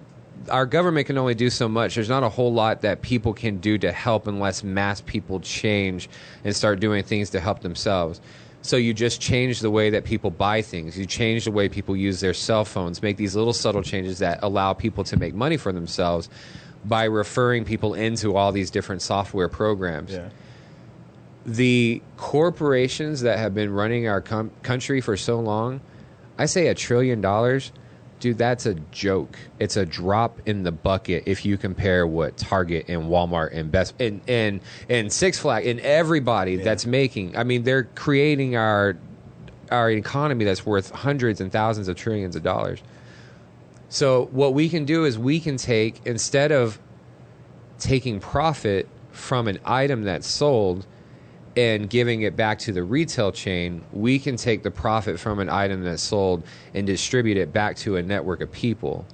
our 0.51 0.66
government 0.66 1.07
can 1.07 1.18
only 1.18 1.35
do 1.35 1.51
so 1.51 1.68
much. 1.68 1.94
There's 1.94 2.09
not 2.09 2.22
a 2.22 2.29
whole 2.29 2.53
lot 2.53 2.83
that 2.83 3.03
people 3.03 3.33
can 3.35 3.59
do 3.59 3.79
to 3.79 3.90
help 3.92 4.27
unless 4.27 4.62
mass 4.62 5.01
people 5.01 5.40
change 5.40 6.09
and 6.44 6.55
start 6.55 6.81
doing 6.81 7.03
things 7.03 7.31
to 7.31 7.40
help 7.40 7.61
themselves. 7.61 8.20
So 8.62 8.77
you 8.77 8.94
just 8.94 9.20
change 9.20 9.61
the 9.61 9.70
way 9.70 9.90
that 9.90 10.05
people 10.05 10.31
buy 10.31 10.62
things. 10.62 10.99
You 10.99 11.07
change 11.07 11.44
the 11.44 11.53
way 11.53 11.68
people 11.68 11.96
use 11.96 12.20
their 12.20 12.35
cell 12.35 12.64
phones. 12.64 13.01
Make 13.03 13.16
these 13.16 13.37
little 13.37 13.53
subtle 13.53 13.83
changes 13.83 14.18
that 14.18 14.40
allow 14.42 14.72
people 14.72 15.05
to 15.05 15.16
make 15.16 15.35
money 15.35 15.57
for 15.57 15.72
themselves 15.72 16.29
by 16.85 17.05
referring 17.05 17.64
people 17.64 17.94
into 17.94 18.37
all 18.37 18.53
these 18.53 18.70
different 18.70 19.03
software 19.03 19.49
programs 19.49 20.12
Yeah. 20.12 20.29
the 21.44 22.03
corporations 22.16 23.20
that 23.20 23.38
have 23.38 23.55
been 23.55 23.72
running 23.72 24.09
our 24.09 24.20
com- 24.20 24.51
country 24.62 25.01
for 25.01 25.16
so 25.16 25.38
long, 25.38 25.81
I 26.38 26.46
say 26.46 26.66
a 26.68 26.75
trillion 26.75 27.20
dollars, 27.20 27.70
dude, 28.21 28.39
that's 28.39 28.67
a 28.67 28.75
joke. 28.75 29.39
It's 29.59 29.77
a 29.77 29.87
drop 29.87 30.41
in 30.47 30.63
the 30.63 30.73
bucket 30.73 31.25
if 31.27 31.45
you 31.45 31.57
compare 31.57 32.07
what 32.07 32.37
Target 32.37 32.87
and 32.89 33.05
Walmart 33.05 33.57
and 33.57 33.71
Best 33.71 33.95
and 34.01 34.21
and, 34.29 34.61
and 34.89 35.13
Six 35.13 35.39
Flag 35.39 35.67
and 35.67 35.81
everybody 35.81 36.57
that's 36.57 36.87
making. 36.87 37.37
I 37.37 37.45
mean, 37.45 37.63
they're 37.63 37.85
creating 37.85 38.57
our 38.57 38.97
our 39.71 39.91
economy 39.91 40.45
that's 40.45 40.65
worth 40.65 40.91
hundreds 40.91 41.41
and 41.41 41.51
thousands 41.51 41.89
of 41.89 41.97
trillions 41.97 42.37
of 42.37 42.43
dollars. 42.43 42.83
So 43.89 44.27
what 44.33 44.55
we 44.55 44.69
can 44.69 44.85
do 44.85 45.05
is 45.05 45.19
we 45.19 45.41
can 45.41 45.57
take 45.57 46.05
instead 46.05 46.53
of 46.53 46.79
taking 47.79 48.21
profit 48.21 48.89
from 49.13 49.49
an 49.49 49.59
item 49.65 50.05
that's 50.05 50.27
sold 50.27 50.87
and 51.57 51.88
giving 51.88 52.23
it 52.23 52.37
back 52.37 52.59
to 52.61 52.73
the 52.73 52.83
retail 52.83 53.33
chain, 53.33 53.83
we 53.92 54.19
can 54.19 54.37
take 54.37 54.62
the 54.62 54.71
profit 54.71 55.19
from 55.19 55.38
an 55.38 55.49
item 55.49 55.83
that's 55.83 56.03
sold 56.03 56.45
and 56.75 56.87
distribute 56.87 57.38
it 57.38 57.53
back 57.53 57.77
to 57.77 57.97
a 57.97 58.03
network 58.03 58.42
of 58.42 58.53
people. 58.53 59.07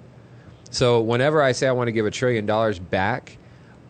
So 0.71 1.01
whenever 1.01 1.41
I 1.43 1.53
say 1.53 1.69
I 1.69 1.73
want 1.73 1.89
to 1.89 1.93
give 1.93 2.07
a 2.07 2.11
trillion 2.11 2.47
dollars 2.47 2.79
back, 2.79 3.37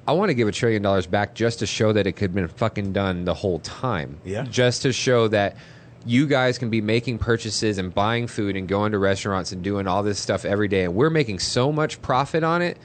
I 0.06 0.12
want 0.12 0.30
to 0.30 0.34
give 0.34 0.48
a 0.48 0.52
trillion 0.52 0.82
dollars 0.82 1.06
back 1.06 1.34
just 1.34 1.60
to 1.60 1.66
show 1.66 1.92
that 1.92 2.06
it 2.06 2.12
could 2.12 2.30
have 2.30 2.34
been 2.34 2.48
fucking 2.48 2.92
done 2.92 3.24
the 3.24 3.34
whole 3.34 3.60
time. 3.60 4.20
Yeah. 4.24 4.42
Just 4.42 4.82
to 4.82 4.92
show 4.92 5.28
that 5.28 5.56
you 6.04 6.26
guys 6.26 6.58
can 6.58 6.68
be 6.68 6.80
making 6.80 7.18
purchases 7.18 7.78
and 7.78 7.94
buying 7.94 8.26
food 8.26 8.56
and 8.56 8.66
going 8.66 8.92
to 8.92 8.98
restaurants 8.98 9.52
and 9.52 9.62
doing 9.62 9.86
all 9.86 10.02
this 10.02 10.18
stuff 10.18 10.44
every 10.44 10.66
day. 10.68 10.84
And 10.84 10.94
we're 10.94 11.10
making 11.10 11.38
so 11.38 11.70
much 11.70 12.02
profit 12.02 12.42
on 12.42 12.62
it 12.62 12.78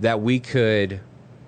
that 0.00 0.20
we 0.20 0.40
could 0.40 1.00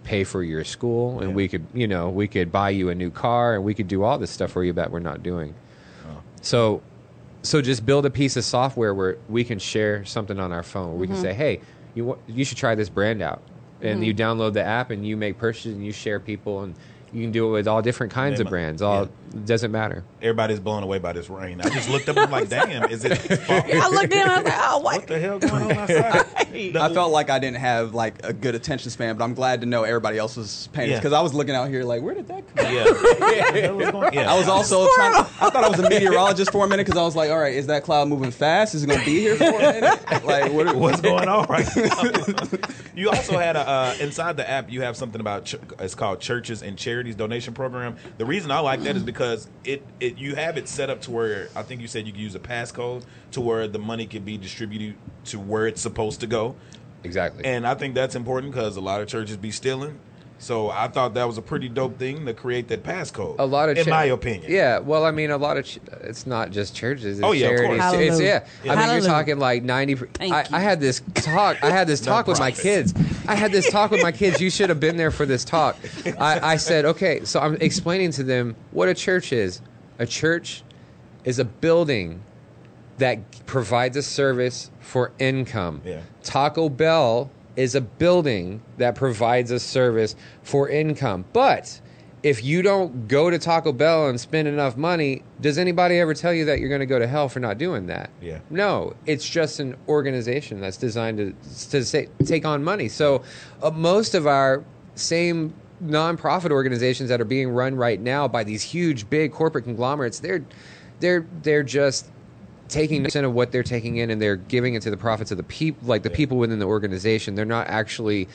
pay 0.07 0.23
for 0.25 0.43
your 0.43 0.65
school 0.65 1.21
and 1.21 1.35
we 1.35 1.49
could, 1.49 1.67
you 1.75 1.89
know, 1.89 2.09
we 2.09 2.29
could 2.29 2.53
buy 2.53 2.71
you 2.71 2.89
a 2.89 2.95
new 2.95 3.11
car 3.11 3.57
and 3.57 3.65
we 3.65 3.75
could 3.75 3.89
do 3.89 4.05
all 4.05 4.17
this 4.19 4.31
stuff 4.31 4.53
for 4.53 4.63
you 4.65 4.73
that 4.73 4.91
we're 4.91 5.01
not 5.01 5.23
doing. 5.23 5.55
So 6.43 6.81
so 7.43 7.61
just 7.61 7.85
build 7.85 8.07
a 8.07 8.11
piece 8.11 8.37
of 8.37 8.45
software 8.45 8.95
where 8.95 9.19
we 9.29 9.45
can 9.45 9.59
share 9.59 10.05
something 10.05 10.39
on 10.39 10.53
our 10.53 10.63
phone. 10.63 10.91
Where 10.91 10.99
we 10.99 11.07
can 11.07 11.17
mm-hmm. 11.17 11.25
say, 11.25 11.35
"Hey, 11.35 11.61
you 11.95 12.19
you 12.29 12.45
should 12.45 12.59
try 12.59 12.75
this 12.75 12.89
brand 12.89 13.21
out," 13.21 13.43
and 13.81 14.05
you 14.05 14.15
mm-hmm. 14.15 14.41
download 14.41 14.53
the 14.53 14.63
app 14.63 14.91
and 14.91 15.07
you 15.07 15.17
make 15.17 15.39
purchases 15.39 15.75
and 15.75 15.85
you 15.85 15.93
share 15.93 16.21
people 16.21 16.63
and 16.63 16.75
you 17.13 17.23
can 17.23 17.33
do 17.33 17.49
it 17.49 17.53
with 17.53 17.69
all 17.69 17.83
different 17.83 18.13
kinds 18.13 18.41
of 18.41 18.49
brands. 18.49 18.83
All 18.83 19.09
doesn't 19.45 19.71
matter. 19.73 20.05
Everybody's 20.23 20.61
blown 20.61 20.83
away 20.83 20.99
by 20.99 21.13
this 21.13 21.29
rain. 21.29 21.61
I 21.61 21.69
just 21.69 21.89
looked 21.89 22.09
up 22.09 22.17
and 22.17 22.27
I'm 22.27 22.31
like, 22.31 22.49
damn, 22.49 22.91
is 22.91 23.05
it? 23.05 23.17
falling? 23.47 23.81
I 23.81 23.89
looked 23.89 24.13
in. 24.13 24.29
I 24.29 24.37
was 24.39 24.45
like, 24.45 24.55
oh, 24.57 24.79
What 24.79 24.83
what? 24.99 25.07
the 25.07 25.19
hell 25.19 25.39
going 25.39 25.63
on 25.65 25.73
outside? 25.73 26.77
I 26.77 26.95
felt 26.95 27.13
like 27.13 27.29
I 27.31 27.39
didn't 27.39 27.59
have 27.59 27.95
like 27.95 28.25
a 28.25 28.33
good 28.33 28.55
attention 28.55 28.91
span, 28.91 29.17
but 29.17 29.25
I'm 29.25 29.35
glad 29.35 29.61
to 29.61 29.67
know 29.67 29.83
everybody 29.85 30.19
else 30.19 30.37
was 30.37 30.69
paying 30.73 30.91
Yeah. 30.91 30.97
because 30.99 31.13
I 31.13 31.21
was 31.21 31.35
looking 31.35 31.55
out 31.55 31.69
here 31.69 31.85
like, 31.85 32.03
where 32.03 32.15
did 32.15 32.29
that 32.29 32.47
come? 32.55 32.65
from? 32.67 32.75
Yeah. 32.75 32.85
What 33.07 33.53
the 33.55 33.61
hell 33.61 33.81
is 33.81 33.91
going- 33.91 34.15
yeah. 34.15 34.33
I 34.33 34.39
was 34.39 34.49
also 34.49 34.89
trying. 34.95 35.13
To, 35.15 35.19
I 35.21 35.51
thought 35.51 35.57
I 35.65 35.69
was 35.69 35.79
a 35.81 35.89
meteorologist 35.89 36.53
for 36.53 36.65
a 36.65 36.69
minute 36.69 36.87
because 36.87 36.99
I 36.99 37.03
was 37.05 37.15
like, 37.17 37.31
all 37.31 37.39
right, 37.39 37.55
is 37.55 37.67
that 37.69 37.83
cloud 37.85 38.09
moving 38.09 38.31
fast? 38.31 38.75
Is 38.75 38.85
it 38.85 38.87
going 38.89 39.01
to 39.01 39.05
be 39.05 39.21
here 39.21 39.37
for 39.37 39.45
a 39.45 39.51
minute? 39.59 40.25
Like, 40.25 40.53
what, 40.53 40.75
What's 40.77 41.01
going 41.01 41.29
on 41.29 41.47
right 41.47 41.67
now? 41.77 42.03
you 42.95 43.11
also 43.11 43.39
had 43.39 43.57
a 43.57 43.61
uh, 43.69 43.95
inside 44.01 44.37
the 44.37 44.49
app. 44.49 44.71
You 44.71 44.83
have 44.83 44.97
something 44.97 45.21
about 45.21 45.45
ch- 45.47 45.57
it's 45.79 45.95
called 45.95 46.21
churches 46.21 46.63
and 46.63 46.77
charities 46.79 47.15
donation 47.15 47.55
program. 47.55 47.97
The 48.19 48.25
reason 48.27 48.51
I 48.51 48.59
like 48.61 48.83
that 48.83 48.97
is 48.97 49.03
because 49.03 49.16
it, 49.65 49.83
it 50.01 50.19
you 50.19 50.35
have 50.35 50.57
it 50.57 50.69
set 50.69 50.91
up 50.91 51.01
to 51.03 51.11
where 51.11 51.49
I 51.55 51.63
think 51.63 51.81
you 51.81 51.89
said 51.89 52.07
you 52.07 52.13
could 52.13 52.21
use 52.21 52.35
a 52.35 52.41
passcode 52.41 53.05
to 53.33 53.41
where 53.41 53.69
the 53.69 53.79
money 53.79 54.07
can 54.07 54.23
be 54.23 54.37
distributed 54.37 54.97
to 55.27 55.39
where 55.39 55.67
it's 55.67 55.81
supposed 55.81 56.21
to 56.21 56.27
go. 56.27 56.57
Exactly. 57.05 57.45
And 57.45 57.67
I 57.67 57.75
think 57.75 57.95
that's 57.95 58.15
important 58.17 58.53
because 58.53 58.77
a 58.77 58.81
lot 58.81 59.01
of 59.01 59.09
churches 59.09 59.37
be 59.37 59.51
stealing. 59.51 59.99
So 60.39 60.69
I 60.71 60.89
thought 60.89 61.15
that 61.15 61.25
was 61.25 61.39
a 61.39 61.43
pretty 61.43 61.69
dope 61.69 61.99
thing 61.99 62.27
to 62.27 62.35
create 62.35 62.69
that 62.69 62.83
passcode. 62.83 63.37
a 63.39 63.45
lot 63.47 63.71
of 63.71 63.79
in 63.79 63.85
cha- 63.87 63.91
my 63.91 64.05
opinion. 64.05 64.53
Yeah, 64.53 64.81
well, 64.81 65.05
I 65.07 65.11
mean, 65.11 65.31
a 65.31 65.39
lot 65.39 65.57
of 65.57 65.65
ch- 65.65 65.79
it's 66.03 66.27
not 66.27 66.51
just 66.51 66.75
churches. 66.75 67.19
It's 67.19 67.27
Oh, 67.27 67.33
yeah, 67.33 67.47
of 67.49 67.57
charities. 67.57 67.81
course. 67.83 67.95
It's, 67.95 68.21
yeah. 68.21 68.27
Hallelujah. 68.41 68.43
I 68.45 68.63
mean, 68.69 68.77
Hallelujah. 68.79 69.01
you're 69.03 69.11
talking 69.11 69.39
like 69.39 69.63
ninety. 69.63 69.95
Thank 69.95 70.35
I, 70.35 70.43
you. 70.43 70.49
I 70.53 70.61
had 70.61 70.79
this 70.79 71.01
talk. 71.15 71.65
I 71.65 71.71
had 71.71 71.87
this 71.87 72.01
talk 72.13 72.27
with 72.27 72.39
my 72.39 72.51
kids. 72.51 72.93
I 73.27 73.35
had 73.35 73.51
this 73.51 73.71
talk 73.71 73.91
with 73.91 74.03
my 74.03 74.13
kids. 74.13 74.41
You 74.41 74.51
should 74.51 74.69
have 74.69 74.79
been 74.79 74.97
there 74.99 75.11
for 75.11 75.25
this 75.25 75.43
talk. 75.45 75.77
I, 76.19 76.53
I 76.53 76.57
said, 76.57 76.85
okay, 76.85 77.25
so 77.25 77.41
I'm 77.41 77.57
explaining 77.57 78.11
to 78.13 78.23
them 78.23 78.57
what 78.73 78.89
a 78.91 78.95
church 78.95 79.33
is. 79.33 79.63
A 79.99 80.05
church 80.07 80.63
is 81.25 81.39
a 81.39 81.45
building 81.45 82.23
that 82.99 83.19
provides 83.47 83.97
a 83.97 84.03
service 84.03 84.71
for 84.81 85.13
income. 85.19 85.81
Yeah. 85.85 86.01
Taco 86.23 86.69
Bell 86.69 87.31
is 87.57 87.75
a 87.75 87.81
building 87.81 88.63
that 88.79 88.95
provides 88.95 89.51
a 89.51 89.59
service 89.59 90.15
for 90.43 90.69
income. 90.69 91.25
But 91.33 91.81
if 92.23 92.43
you 92.45 92.63
don't 92.63 93.09
go 93.09 93.31
to 93.31 93.39
Taco 93.39 93.73
Bell 93.73 94.09
and 94.09 94.21
spend 94.21 94.49
enough 94.49 94.77
money, 94.77 95.23
does 95.41 95.59
anybody 95.59 95.99
ever 95.99 96.15
tell 96.15 96.33
you 96.33 96.45
that 96.47 96.61
you're 96.61 96.69
going 96.69 96.81
to 96.81 96.87
go 96.87 96.99
to 96.99 97.07
hell 97.07 97.29
for 97.29 97.41
not 97.41 97.59
doing 97.59 97.87
that? 97.87 98.11
Yeah. 98.21 98.41
No, 98.51 98.95
it's 99.07 99.29
just 99.29 99.61
an 99.61 99.77
organization 99.89 100.61
that's 100.61 100.77
designed 100.77 101.19
to 101.19 101.35
to 101.71 101.85
say, 101.85 102.09
take 102.25 102.45
on 102.45 102.65
money. 102.65 102.89
So 102.89 103.23
uh, 103.63 103.71
most 103.71 104.15
of 104.15 104.27
our 104.27 104.65
same 104.95 105.55
nonprofit 105.85 106.51
organizations 106.51 107.11
that 107.11 107.21
are 107.21 107.27
being 107.27 107.51
run 107.51 107.77
right 107.77 108.01
now 108.01 108.27
by 108.27 108.43
these 108.45 108.63
huge 108.63 109.09
big 109.09 109.33
corporate 109.33 109.65
conglomerates, 109.65 110.19
they're 110.19 110.45
they're 111.01 111.27
they're 111.43 111.63
just 111.63 112.11
taking 112.69 113.05
percent 113.05 113.27
of 113.27 113.33
what 113.33 113.53
they're 113.53 113.63
taking 113.63 113.99
in 113.99 114.11
and 114.11 114.21
they're 114.21 114.37
giving 114.37 114.75
it 114.75 114.83
to 114.83 114.91
the 114.91 114.97
profits 114.97 115.31
of 115.31 115.37
the 115.37 115.43
people 115.43 115.87
like 115.87 116.03
the 116.03 116.11
people 116.11 116.39
within 116.39 116.59
the 116.59 116.67
organization. 116.67 117.35
They're 117.35 117.45
not 117.45 117.69
actually 117.69 118.29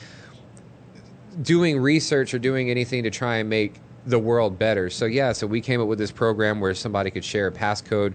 doing 1.42 1.80
research 1.80 2.34
or 2.34 2.38
doing 2.38 2.70
anything 2.70 3.02
to 3.04 3.10
try 3.10 3.36
and 3.36 3.48
make 3.48 3.80
the 4.06 4.18
world 4.18 4.58
better. 4.58 4.90
So 4.90 5.06
yeah 5.06 5.32
so 5.32 5.46
we 5.46 5.60
came 5.60 5.80
up 5.80 5.88
with 5.88 5.98
this 5.98 6.10
program 6.10 6.60
where 6.60 6.74
somebody 6.74 7.10
could 7.10 7.24
share 7.24 7.46
a 7.46 7.52
passcode 7.52 8.14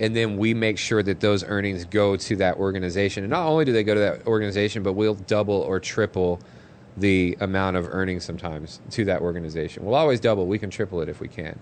and 0.00 0.14
then 0.14 0.36
we 0.36 0.54
make 0.54 0.78
sure 0.78 1.02
that 1.02 1.18
those 1.20 1.42
earnings 1.42 1.84
go 1.84 2.16
to 2.16 2.36
that 2.36 2.56
organization. 2.56 3.24
And 3.24 3.30
not 3.30 3.46
only 3.46 3.64
do 3.64 3.72
they 3.72 3.82
go 3.82 3.94
to 3.94 4.00
that 4.00 4.26
organization 4.26 4.82
but 4.82 4.92
we'll 4.92 5.14
double 5.14 5.54
or 5.54 5.80
triple 5.80 6.40
the 6.96 7.36
amount 7.40 7.76
of 7.76 7.88
earnings 7.92 8.24
sometimes 8.24 8.80
to 8.90 9.04
that 9.04 9.20
organization. 9.20 9.84
We'll 9.84 9.94
always 9.94 10.18
double. 10.18 10.46
We 10.46 10.58
can 10.58 10.70
triple 10.70 11.00
it 11.00 11.08
if 11.08 11.20
we 11.20 11.28
can 11.28 11.58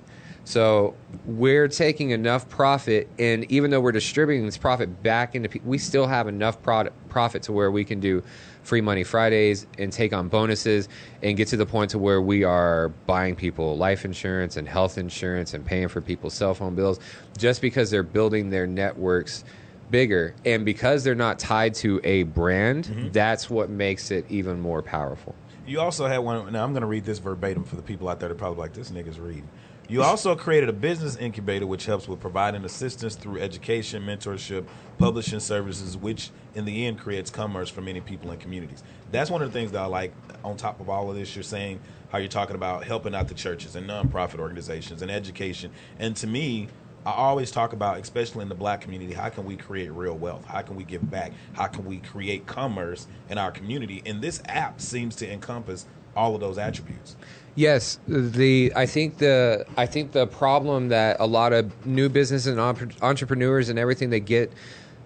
so 0.46 0.94
we're 1.26 1.66
taking 1.66 2.10
enough 2.10 2.48
profit, 2.48 3.08
and 3.18 3.50
even 3.50 3.72
though 3.72 3.80
we're 3.80 3.90
distributing 3.90 4.46
this 4.46 4.56
profit 4.56 5.02
back 5.02 5.34
into 5.34 5.48
people, 5.48 5.68
we 5.68 5.76
still 5.76 6.06
have 6.06 6.28
enough 6.28 6.62
product, 6.62 6.96
profit 7.08 7.42
to 7.42 7.52
where 7.52 7.72
we 7.72 7.84
can 7.84 7.98
do 7.98 8.22
free 8.62 8.80
money 8.80 9.02
Fridays 9.02 9.66
and 9.76 9.92
take 9.92 10.12
on 10.12 10.28
bonuses 10.28 10.88
and 11.20 11.36
get 11.36 11.48
to 11.48 11.56
the 11.56 11.66
point 11.66 11.90
to 11.90 11.98
where 11.98 12.22
we 12.22 12.44
are 12.44 12.90
buying 13.06 13.34
people 13.34 13.76
life 13.76 14.04
insurance 14.04 14.56
and 14.56 14.68
health 14.68 14.98
insurance 14.98 15.52
and 15.52 15.66
paying 15.66 15.88
for 15.88 16.00
people's 16.00 16.34
cell 16.34 16.54
phone 16.54 16.76
bills 16.76 17.00
just 17.36 17.60
because 17.60 17.90
they're 17.90 18.04
building 18.04 18.48
their 18.48 18.68
networks 18.68 19.42
bigger 19.90 20.32
and 20.44 20.64
because 20.64 21.02
they're 21.02 21.14
not 21.14 21.38
tied 21.40 21.74
to 21.74 22.00
a 22.02 22.24
brand 22.24 22.84
mm-hmm. 22.86 23.08
that's 23.10 23.48
what 23.48 23.70
makes 23.70 24.10
it 24.10 24.24
even 24.28 24.60
more 24.60 24.82
powerful 24.82 25.34
You 25.66 25.80
also 25.80 26.06
had 26.06 26.18
one. 26.18 26.52
Now 26.52 26.62
I'm 26.62 26.72
going 26.72 26.82
to 26.82 26.86
read 26.86 27.04
this 27.04 27.18
verbatim 27.18 27.64
for 27.64 27.74
the 27.76 27.82
people 27.82 28.08
out 28.08 28.20
there 28.20 28.28
that 28.28 28.38
probably 28.38 28.60
like 28.60 28.72
this 28.72 28.90
nigga's 28.90 29.18
reading. 29.18 29.48
You 29.88 30.02
also 30.02 30.34
created 30.34 30.68
a 30.68 30.72
business 30.72 31.16
incubator 31.16 31.64
which 31.64 31.86
helps 31.86 32.08
with 32.08 32.18
providing 32.18 32.64
assistance 32.64 33.14
through 33.14 33.40
education, 33.40 34.02
mentorship, 34.02 34.66
publishing 34.98 35.38
services, 35.38 35.96
which 35.96 36.30
in 36.56 36.64
the 36.64 36.86
end 36.86 36.98
creates 36.98 37.30
commerce 37.30 37.68
for 37.68 37.82
many 37.82 38.00
people 38.00 38.32
and 38.32 38.40
communities. 38.40 38.82
That's 39.12 39.30
one 39.30 39.42
of 39.42 39.52
the 39.52 39.56
things 39.56 39.70
that 39.72 39.82
I 39.82 39.86
like. 39.86 40.12
On 40.42 40.56
top 40.56 40.80
of 40.80 40.88
all 40.88 41.08
of 41.08 41.16
this, 41.16 41.36
you're 41.36 41.44
saying 41.44 41.78
how 42.10 42.18
you're 42.18 42.26
talking 42.26 42.56
about 42.56 42.82
helping 42.82 43.14
out 43.14 43.28
the 43.28 43.34
churches 43.34 43.76
and 43.76 43.88
nonprofit 43.88 44.40
organizations 44.40 45.02
and 45.02 45.10
education. 45.10 45.70
And 46.00 46.16
to 46.16 46.26
me, 46.26 46.66
I 47.04 47.12
always 47.12 47.52
talk 47.52 47.72
about, 47.72 48.00
especially 48.00 48.42
in 48.42 48.48
the 48.48 48.56
black 48.56 48.80
community, 48.80 49.12
how 49.12 49.28
can 49.28 49.44
we 49.44 49.56
create 49.56 49.92
real 49.92 50.16
wealth? 50.16 50.44
How 50.46 50.62
can 50.62 50.74
we 50.74 50.82
give 50.82 51.08
back? 51.08 51.30
How 51.52 51.68
can 51.68 51.84
we 51.84 51.98
create 51.98 52.44
commerce 52.46 53.06
in 53.30 53.38
our 53.38 53.52
community? 53.52 54.02
And 54.04 54.20
this 54.20 54.42
app 54.46 54.80
seems 54.80 55.14
to 55.16 55.32
encompass 55.32 55.86
all 56.16 56.34
of 56.34 56.40
those 56.40 56.58
attributes. 56.58 57.14
Yes, 57.56 57.98
the 58.06 58.70
I 58.76 58.84
think 58.84 59.16
the 59.16 59.64
I 59.78 59.86
think 59.86 60.12
the 60.12 60.26
problem 60.26 60.88
that 60.88 61.16
a 61.20 61.26
lot 61.26 61.54
of 61.54 61.86
new 61.86 62.10
business 62.10 62.46
and 62.46 62.60
entrepreneurs 62.60 63.70
and 63.70 63.78
everything 63.78 64.10
they 64.10 64.20
get 64.20 64.52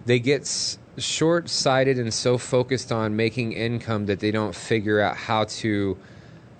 they 0.05 0.19
get 0.19 0.77
short-sighted 0.97 1.97
and 1.97 2.13
so 2.13 2.37
focused 2.37 2.91
on 2.91 3.15
making 3.15 3.53
income 3.53 4.05
that 4.07 4.19
they 4.19 4.31
don't 4.31 4.53
figure 4.53 4.99
out 4.99 5.15
how 5.15 5.45
to 5.45 5.97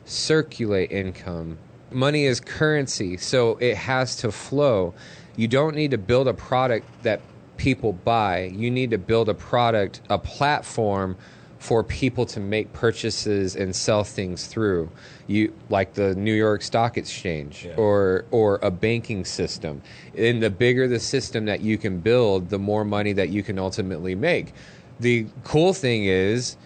circulate 0.05 0.91
income. 0.91 1.57
Money 1.91 2.23
is 2.23 2.39
currency, 2.39 3.17
so 3.17 3.57
it 3.57 3.75
has 3.75 4.15
to 4.15 4.31
flow. 4.31 4.93
You 5.35 5.49
don't 5.49 5.75
need 5.75 5.91
to 5.91 5.97
build 5.97 6.29
a 6.29 6.33
product 6.33 6.85
that 7.03 7.19
people 7.57 7.91
buy. 7.91 8.43
You 8.45 8.71
need 8.71 8.91
to 8.91 8.97
build 8.97 9.27
a 9.27 9.33
product, 9.33 9.99
a 10.09 10.17
platform 10.17 11.17
for 11.61 11.83
people 11.83 12.25
to 12.25 12.39
make 12.39 12.73
purchases 12.73 13.55
and 13.55 13.75
sell 13.75 14.03
things 14.03 14.47
through. 14.47 14.89
You 15.27 15.53
like 15.69 15.93
the 15.93 16.15
New 16.15 16.33
York 16.33 16.63
Stock 16.63 16.97
Exchange 16.97 17.65
Yeah. 17.67 17.75
or 17.75 18.25
or 18.31 18.59
a 18.63 18.71
banking 18.71 19.25
system. 19.25 19.83
And 20.17 20.41
the 20.41 20.49
bigger 20.49 20.87
the 20.87 20.99
system 20.99 21.45
that 21.45 21.61
you 21.61 21.77
can 21.77 21.99
build, 21.99 22.49
the 22.49 22.57
more 22.57 22.83
money 22.83 23.13
that 23.13 23.29
you 23.29 23.43
can 23.43 23.59
ultimately 23.59 24.15
make. 24.15 24.53
The 24.99 25.27
cool 25.43 25.73
thing 25.73 26.05
is 26.05 26.57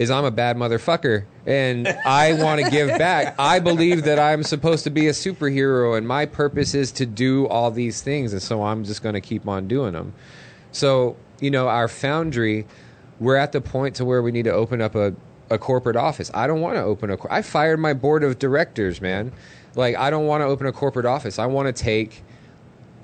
is 0.00 0.10
I'm 0.10 0.24
a 0.24 0.30
bad 0.32 0.56
motherfucker 0.56 1.26
and 1.46 1.86
I 2.04 2.32
want 2.32 2.60
to 2.64 2.68
give 2.70 2.88
back. 2.98 3.36
I 3.38 3.60
believe 3.60 4.02
that 4.02 4.18
I'm 4.18 4.42
supposed 4.42 4.82
to 4.82 4.90
be 4.90 5.06
a 5.06 5.12
superhero 5.12 5.96
and 5.96 6.08
my 6.08 6.26
purpose 6.26 6.74
is 6.74 6.90
to 6.92 7.06
do 7.06 7.46
all 7.46 7.70
these 7.70 8.00
things 8.02 8.32
and 8.32 8.42
so 8.42 8.64
I'm 8.64 8.82
just 8.82 9.00
going 9.00 9.14
to 9.14 9.20
keep 9.20 9.46
on 9.46 9.68
doing 9.68 9.92
them. 9.92 10.12
So, 10.72 11.14
you 11.38 11.50
know, 11.52 11.68
our 11.68 11.86
foundry, 11.86 12.66
we're 13.20 13.36
at 13.36 13.52
the 13.52 13.60
point 13.60 13.96
to 13.96 14.04
where 14.04 14.22
we 14.22 14.32
need 14.32 14.44
to 14.44 14.52
open 14.52 14.80
up 14.80 14.94
a, 14.94 15.14
a 15.50 15.58
corporate 15.58 15.96
office. 15.96 16.30
I 16.34 16.46
don't 16.46 16.60
want 16.60 16.76
to 16.76 16.82
open 16.82 17.10
a 17.10 17.16
cor- 17.16 17.32
I 17.32 17.42
fired 17.42 17.78
my 17.78 17.92
board 17.92 18.24
of 18.24 18.38
directors, 18.38 19.00
man. 19.00 19.30
Like 19.76 19.96
I 19.96 20.10
don't 20.10 20.26
want 20.26 20.40
to 20.40 20.46
open 20.46 20.66
a 20.66 20.72
corporate 20.72 21.06
office. 21.06 21.38
I 21.38 21.46
want 21.46 21.74
to 21.74 21.82
take 21.82 22.22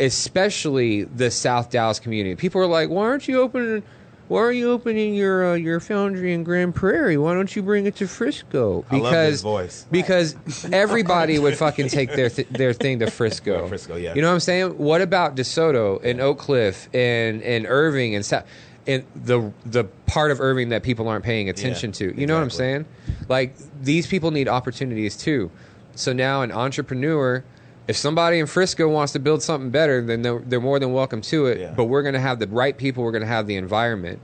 especially 0.00 1.04
the 1.04 1.30
South 1.30 1.70
Dallas 1.70 2.00
community. 2.00 2.36
People 2.36 2.60
are 2.60 2.66
like, 2.66 2.88
"Why 2.90 3.04
aren't 3.04 3.28
you 3.28 3.40
opening? 3.40 3.82
Why 4.28 4.40
are 4.40 4.52
you 4.52 4.72
opening 4.72 5.14
your 5.14 5.52
uh, 5.52 5.54
your 5.54 5.78
foundry 5.78 6.34
in 6.34 6.42
Grand 6.42 6.74
Prairie? 6.74 7.16
Why 7.16 7.34
don't 7.34 7.54
you 7.54 7.62
bring 7.62 7.86
it 7.86 7.96
to 7.96 8.08
Frisco?" 8.08 8.84
I 8.90 8.96
love 8.96 9.14
his 9.14 9.42
voice. 9.42 9.86
Because 9.90 10.36
everybody 10.72 11.38
would 11.38 11.56
fucking 11.56 11.88
take 11.88 12.14
their 12.14 12.28
th- 12.30 12.48
their 12.48 12.72
thing 12.72 12.98
to 13.00 13.10
Frisco. 13.10 13.68
Frisco, 13.68 13.96
yeah. 13.96 14.14
You 14.14 14.22
know 14.22 14.28
what 14.28 14.34
I'm 14.34 14.40
saying? 14.40 14.78
What 14.78 15.00
about 15.00 15.36
DeSoto 15.36 16.02
and 16.04 16.20
Oak 16.20 16.38
Cliff 16.38 16.88
and 16.92 17.42
and 17.42 17.66
Irving 17.66 18.14
and 18.14 18.24
South? 18.24 18.44
And 18.86 19.04
the 19.14 19.52
the 19.64 19.84
part 20.06 20.30
of 20.30 20.40
Irving 20.40 20.68
that 20.68 20.82
people 20.82 21.08
aren't 21.08 21.24
paying 21.24 21.48
attention 21.48 21.90
Yeah, 21.90 22.10
to. 22.12 22.20
You 22.20 22.26
know 22.26 22.34
what 22.34 22.42
I'm 22.42 22.50
saying? 22.50 22.86
Like 23.28 23.56
these 23.80 24.06
people 24.06 24.30
need 24.30 24.48
opportunities 24.48 25.16
too. 25.16 25.50
So 25.94 26.12
now 26.12 26.42
an 26.42 26.52
entrepreneur, 26.52 27.42
if 27.88 27.96
somebody 27.96 28.38
in 28.38 28.46
Frisco 28.46 28.88
wants 28.88 29.12
to 29.14 29.18
build 29.18 29.42
something 29.42 29.70
better, 29.70 30.02
then 30.02 30.22
they're, 30.22 30.38
they're 30.40 30.60
more 30.60 30.78
than 30.78 30.92
welcome 30.92 31.20
to 31.22 31.46
it. 31.46 31.58
Yeah. 31.58 31.72
But 31.76 31.84
we're 31.86 32.02
going 32.02 32.14
to 32.14 32.20
have 32.20 32.38
the 32.38 32.46
right 32.46 32.76
people. 32.76 33.02
We're 33.02 33.12
going 33.12 33.22
to 33.22 33.28
have 33.28 33.46
the 33.46 33.56
environment. 33.56 34.20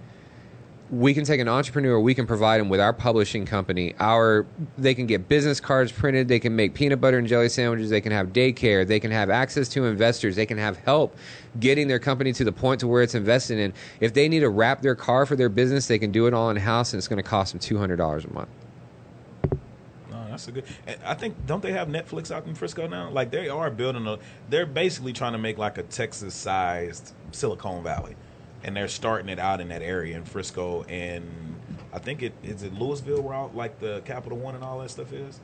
We 0.92 1.14
can 1.14 1.24
take 1.24 1.40
an 1.40 1.48
entrepreneur. 1.48 1.98
We 1.98 2.14
can 2.14 2.26
provide 2.26 2.60
them 2.60 2.68
with 2.68 2.78
our 2.78 2.92
publishing 2.92 3.46
company. 3.46 3.94
Our 3.98 4.44
they 4.76 4.94
can 4.94 5.06
get 5.06 5.26
business 5.26 5.58
cards 5.58 5.90
printed. 5.90 6.28
They 6.28 6.38
can 6.38 6.54
make 6.54 6.74
peanut 6.74 7.00
butter 7.00 7.16
and 7.16 7.26
jelly 7.26 7.48
sandwiches. 7.48 7.88
They 7.88 8.02
can 8.02 8.12
have 8.12 8.34
daycare. 8.34 8.86
They 8.86 9.00
can 9.00 9.10
have 9.10 9.30
access 9.30 9.70
to 9.70 9.86
investors. 9.86 10.36
They 10.36 10.44
can 10.44 10.58
have 10.58 10.76
help 10.76 11.16
getting 11.60 11.88
their 11.88 11.98
company 11.98 12.30
to 12.34 12.44
the 12.44 12.52
point 12.52 12.78
to 12.80 12.86
where 12.86 13.02
it's 13.02 13.14
invested 13.14 13.58
in. 13.58 13.72
If 14.00 14.12
they 14.12 14.28
need 14.28 14.40
to 14.40 14.50
wrap 14.50 14.82
their 14.82 14.94
car 14.94 15.24
for 15.24 15.34
their 15.34 15.48
business, 15.48 15.86
they 15.86 15.98
can 15.98 16.12
do 16.12 16.26
it 16.26 16.34
all 16.34 16.50
in 16.50 16.58
house, 16.58 16.92
and 16.92 16.98
it's 16.98 17.08
going 17.08 17.22
to 17.22 17.28
cost 17.28 17.52
them 17.52 17.58
two 17.58 17.78
hundred 17.78 17.96
dollars 17.96 18.26
a 18.26 18.32
month. 18.34 18.50
Oh, 20.12 20.26
that's 20.28 20.46
a 20.48 20.52
good. 20.52 20.64
I 21.06 21.14
think 21.14 21.46
don't 21.46 21.62
they 21.62 21.72
have 21.72 21.88
Netflix 21.88 22.30
out 22.30 22.46
in 22.46 22.54
Frisco 22.54 22.86
now? 22.86 23.08
Like 23.08 23.30
they 23.30 23.48
are 23.48 23.70
building 23.70 24.06
a. 24.06 24.18
They're 24.50 24.66
basically 24.66 25.14
trying 25.14 25.32
to 25.32 25.38
make 25.38 25.56
like 25.56 25.78
a 25.78 25.84
Texas-sized 25.84 27.14
Silicon 27.30 27.82
Valley, 27.82 28.14
and 28.64 28.76
they're 28.76 28.88
starting 28.88 29.28
it 29.28 29.38
out 29.38 29.60
in 29.60 29.68
that 29.68 29.82
area 29.82 30.16
in 30.16 30.24
Frisco, 30.24 30.84
and 30.84 31.26
I 31.92 31.98
think 31.98 32.22
it 32.22 32.32
is 32.42 32.62
it 32.62 32.74
Lewisville 32.74 33.22
where 33.22 33.48
like 33.54 33.78
the 33.80 34.02
Capital 34.04 34.38
One 34.38 34.54
and 34.54 34.64
all 34.64 34.80
that 34.80 34.90
stuff 34.90 35.12
is. 35.12 35.40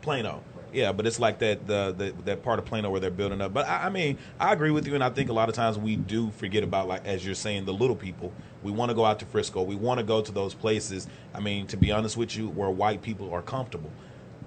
Plano. 0.00 0.42
Yeah, 0.72 0.92
but 0.92 1.06
it's 1.06 1.18
like 1.18 1.38
that 1.40 1.66
the, 1.66 1.94
the 1.96 2.14
that 2.24 2.42
part 2.42 2.58
of 2.58 2.64
Plano 2.64 2.90
where 2.90 3.00
they're 3.00 3.10
building 3.10 3.40
up. 3.40 3.52
But 3.52 3.66
I, 3.66 3.86
I 3.86 3.90
mean, 3.90 4.18
I 4.38 4.52
agree 4.52 4.70
with 4.70 4.86
you, 4.86 4.94
and 4.94 5.02
I 5.02 5.10
think 5.10 5.30
a 5.30 5.32
lot 5.32 5.48
of 5.48 5.54
times 5.54 5.78
we 5.78 5.96
do 5.96 6.30
forget 6.30 6.62
about 6.62 6.88
like 6.88 7.04
as 7.04 7.24
you're 7.24 7.34
saying 7.34 7.64
the 7.64 7.72
little 7.74 7.96
people. 7.96 8.32
We 8.62 8.72
want 8.72 8.90
to 8.90 8.94
go 8.94 9.04
out 9.04 9.20
to 9.20 9.26
Frisco. 9.26 9.62
We 9.62 9.76
want 9.76 9.98
to 9.98 10.04
go 10.04 10.22
to 10.22 10.32
those 10.32 10.54
places. 10.54 11.06
I 11.34 11.40
mean, 11.40 11.66
to 11.68 11.76
be 11.76 11.92
honest 11.92 12.16
with 12.16 12.36
you, 12.36 12.48
where 12.48 12.70
white 12.70 13.02
people 13.02 13.32
are 13.32 13.42
comfortable. 13.42 13.90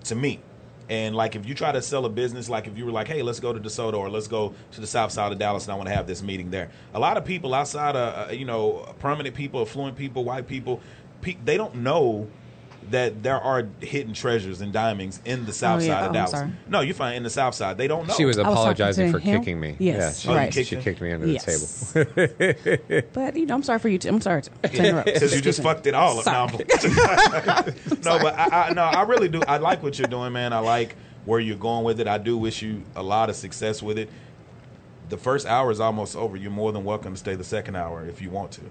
To 0.06 0.16
me, 0.16 0.40
and 0.90 1.16
like 1.16 1.36
if 1.36 1.46
you 1.46 1.54
try 1.54 1.72
to 1.72 1.82
sell 1.82 2.06
a 2.06 2.10
business, 2.10 2.50
like 2.50 2.68
if 2.68 2.78
you 2.78 2.86
were 2.86 2.92
like, 2.92 3.08
hey, 3.08 3.22
let's 3.22 3.40
go 3.40 3.54
to 3.54 3.60
DeSoto 3.60 3.94
or 3.94 4.10
let's 4.10 4.28
go 4.28 4.54
to 4.72 4.82
the 4.82 4.88
south 4.88 5.12
side 5.12 5.32
of 5.32 5.38
Dallas, 5.38 5.66
and 5.66 5.74
I 5.74 5.76
want 5.76 5.88
to 5.88 5.96
have 5.96 6.08
this 6.08 6.24
meeting 6.24 6.50
there. 6.50 6.70
A 6.94 7.00
lot 7.00 7.16
of 7.16 7.26
people 7.26 7.54
outside 7.54 7.96
of 7.96 8.30
uh, 8.30 8.32
you 8.32 8.46
know 8.46 8.94
prominent 9.00 9.36
people, 9.36 9.62
affluent 9.62 9.96
people, 9.96 10.24
white 10.24 10.48
people, 10.48 10.82
pe- 11.22 11.38
they 11.46 11.58
don't 11.58 11.76
know 11.76 12.28
that 12.92 13.22
there 13.24 13.40
are 13.40 13.68
hidden 13.82 14.14
treasures 14.14 14.62
and 14.62 14.72
diamonds 14.74 15.22
in 15.26 15.46
the 15.46 15.54
south 15.54 15.82
Oh, 15.82 15.86
yeah. 15.86 15.88
side 15.94 16.02
Oh, 16.02 16.04
of 16.04 16.08
I'm 16.10 16.14
Dallas. 16.32 16.52
No, 16.68 16.82
you 16.82 16.94
find 16.94 17.16
in 17.18 17.24
the 17.24 17.30
south 17.30 17.56
side. 17.56 17.78
They 17.78 17.88
don't 17.88 18.08
know. 18.08 18.14
She 18.16 18.26
was 18.26 18.38
I 18.40 18.48
was 18.48 18.54
apologizing 18.54 19.12
for 19.12 19.20
him? 19.20 19.40
kicking 19.40 19.60
me. 19.60 19.76
Yes, 19.80 20.24
yeah, 20.26 20.32
Oh, 20.32 20.34
she, 20.34 20.38
right. 20.38 20.52
kicked 20.52 20.70
him? 20.70 20.82
kicked 20.82 21.02
me 21.02 21.12
under 21.12 21.28
the 21.28 21.40
table. 21.40 23.04
But 23.14 23.36
you 23.36 23.46
know, 23.46 23.56
I'm 23.56 23.64
sorry 23.64 23.80
for 23.80 23.90
you. 23.90 23.98
To, 24.00 24.10
I'm 24.10 24.22
sorry 24.22 24.42
to, 24.44 24.50
to 24.50 25.02
because 25.06 25.36
you 25.36 25.42
just 25.42 25.60
me. 25.60 25.64
fucked 25.64 25.88
it 25.88 25.94
all 25.94 26.20
up. 26.20 26.26
No, 26.26 26.48
Sorry. 26.80 27.00
I'm- 27.50 27.74
no, 28.04 28.20
but 28.20 28.38
I, 28.38 28.70
I, 28.70 28.74
no, 28.74 28.84
I 28.84 29.02
really 29.04 29.28
do. 29.30 29.42
I 29.48 29.58
like 29.58 29.84
what 29.84 29.98
you're 30.00 30.08
doing, 30.08 30.34
man. 30.34 30.54
I 30.54 30.60
like 30.60 30.96
where 31.26 31.40
you're 31.40 31.58
going 31.58 31.84
with 31.84 32.00
it. 32.00 32.08
I 32.08 32.18
do 32.18 32.38
wish 32.38 32.62
you 32.62 32.84
a 32.96 33.04
lot 33.04 33.30
of 33.30 33.36
success 33.36 33.82
with 33.84 33.98
it. 33.98 34.10
The 35.10 35.18
first 35.18 35.46
hour 35.48 35.72
is 35.72 35.80
almost 35.80 36.16
over. 36.16 36.38
You're 36.38 36.52
more 36.52 36.72
than 36.72 36.84
welcome 36.84 37.14
to 37.14 37.20
stay 37.20 37.36
the 37.36 37.44
second 37.44 37.76
hour 37.76 38.06
if 38.06 38.22
you 38.22 38.30
want 38.30 38.52
to, 38.54 38.62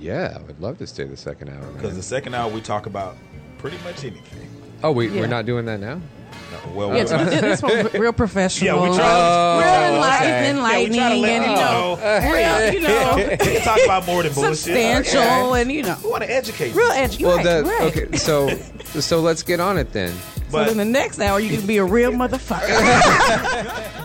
yeah, 0.00 0.36
I 0.38 0.42
would 0.42 0.60
love 0.60 0.78
to 0.78 0.86
stay 0.86 1.04
the 1.04 1.16
second 1.16 1.48
hour. 1.50 1.66
because 1.72 1.96
the 1.96 2.02
second 2.02 2.34
hour 2.34 2.50
we 2.50 2.60
talk 2.60 2.86
about 2.86 3.16
pretty 3.58 3.78
much 3.84 4.04
anything. 4.04 4.48
Oh, 4.82 4.92
we, 4.92 5.08
Yeah. 5.08 5.20
we're 5.22 5.26
not 5.26 5.44
doing 5.46 5.64
that 5.66 5.80
now. 5.80 6.00
No, 6.52 6.72
well, 6.72 6.88
Yeah, 6.96 7.02
we- 7.24 7.24
this, 7.30 7.40
this 7.40 7.62
one's 7.62 7.92
real 7.94 8.12
professional. 8.12 8.76
Yeah, 8.84 8.90
we 8.90 8.96
try- 8.96 9.06
real 9.06 9.16
Oh, 9.16 10.00
enlight- 10.00 10.16
okay. 10.20 10.50
enlightening, 10.50 10.94
Yeah, 10.94 11.10
we 11.14 11.20
try 11.20 11.20
to 11.20 11.20
let 11.20 11.30
and 11.30 11.44
you 11.44 11.50
you 11.50 11.56
know, 11.56 11.94
know. 11.96 12.32
real, 12.32 12.72
you 12.74 12.80
know, 12.88 13.14
we 13.16 13.36
can 13.36 13.62
talk 13.62 13.78
about 13.84 14.06
more 14.06 14.22
than 14.22 14.32
bullshit. 14.32 14.56
substantial, 14.56 15.54
and 15.54 15.70
you 15.72 15.82
know, 15.82 15.96
We 16.04 16.10
want 16.10 16.22
to 16.22 16.30
educate. 16.30 16.74
real 16.74 16.94
you. 17.20 17.26
Well, 17.26 17.36
right, 17.36 17.44
the, 17.44 17.64
right. 17.64 17.96
okay, 17.96 18.16
so 18.16 18.48
so 19.00 19.20
let's 19.20 19.42
get 19.42 19.60
on 19.60 19.76
it 19.78 19.92
then. 19.92 20.12
So 20.12 20.42
But 20.52 20.68
then 20.68 20.76
the 20.78 20.84
next 20.84 21.20
hour 21.20 21.38
you 21.40 21.54
can 21.58 21.66
be 21.66 21.76
a 21.78 21.84
real 21.84 22.12
motherfucker. 22.12 24.04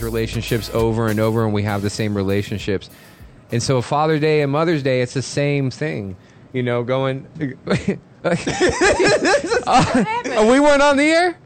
These 0.00 0.06
relationships 0.06 0.70
over 0.72 1.08
and 1.08 1.20
over, 1.20 1.44
and 1.44 1.52
we 1.52 1.62
have 1.64 1.82
the 1.82 1.90
same 1.90 2.16
relationships. 2.16 2.88
And 3.52 3.62
so, 3.62 3.82
Father's 3.82 4.22
Day 4.22 4.40
and 4.40 4.50
Mother's 4.50 4.82
Day, 4.82 5.02
it's 5.02 5.12
the 5.12 5.20
same 5.20 5.70
thing. 5.70 6.16
You 6.54 6.62
know, 6.62 6.82
going. 6.82 7.26
Uh, 8.22 8.36
we 10.50 10.60
weren't 10.60 10.82
on 10.82 10.98
the 10.98 11.04
air. 11.04 11.38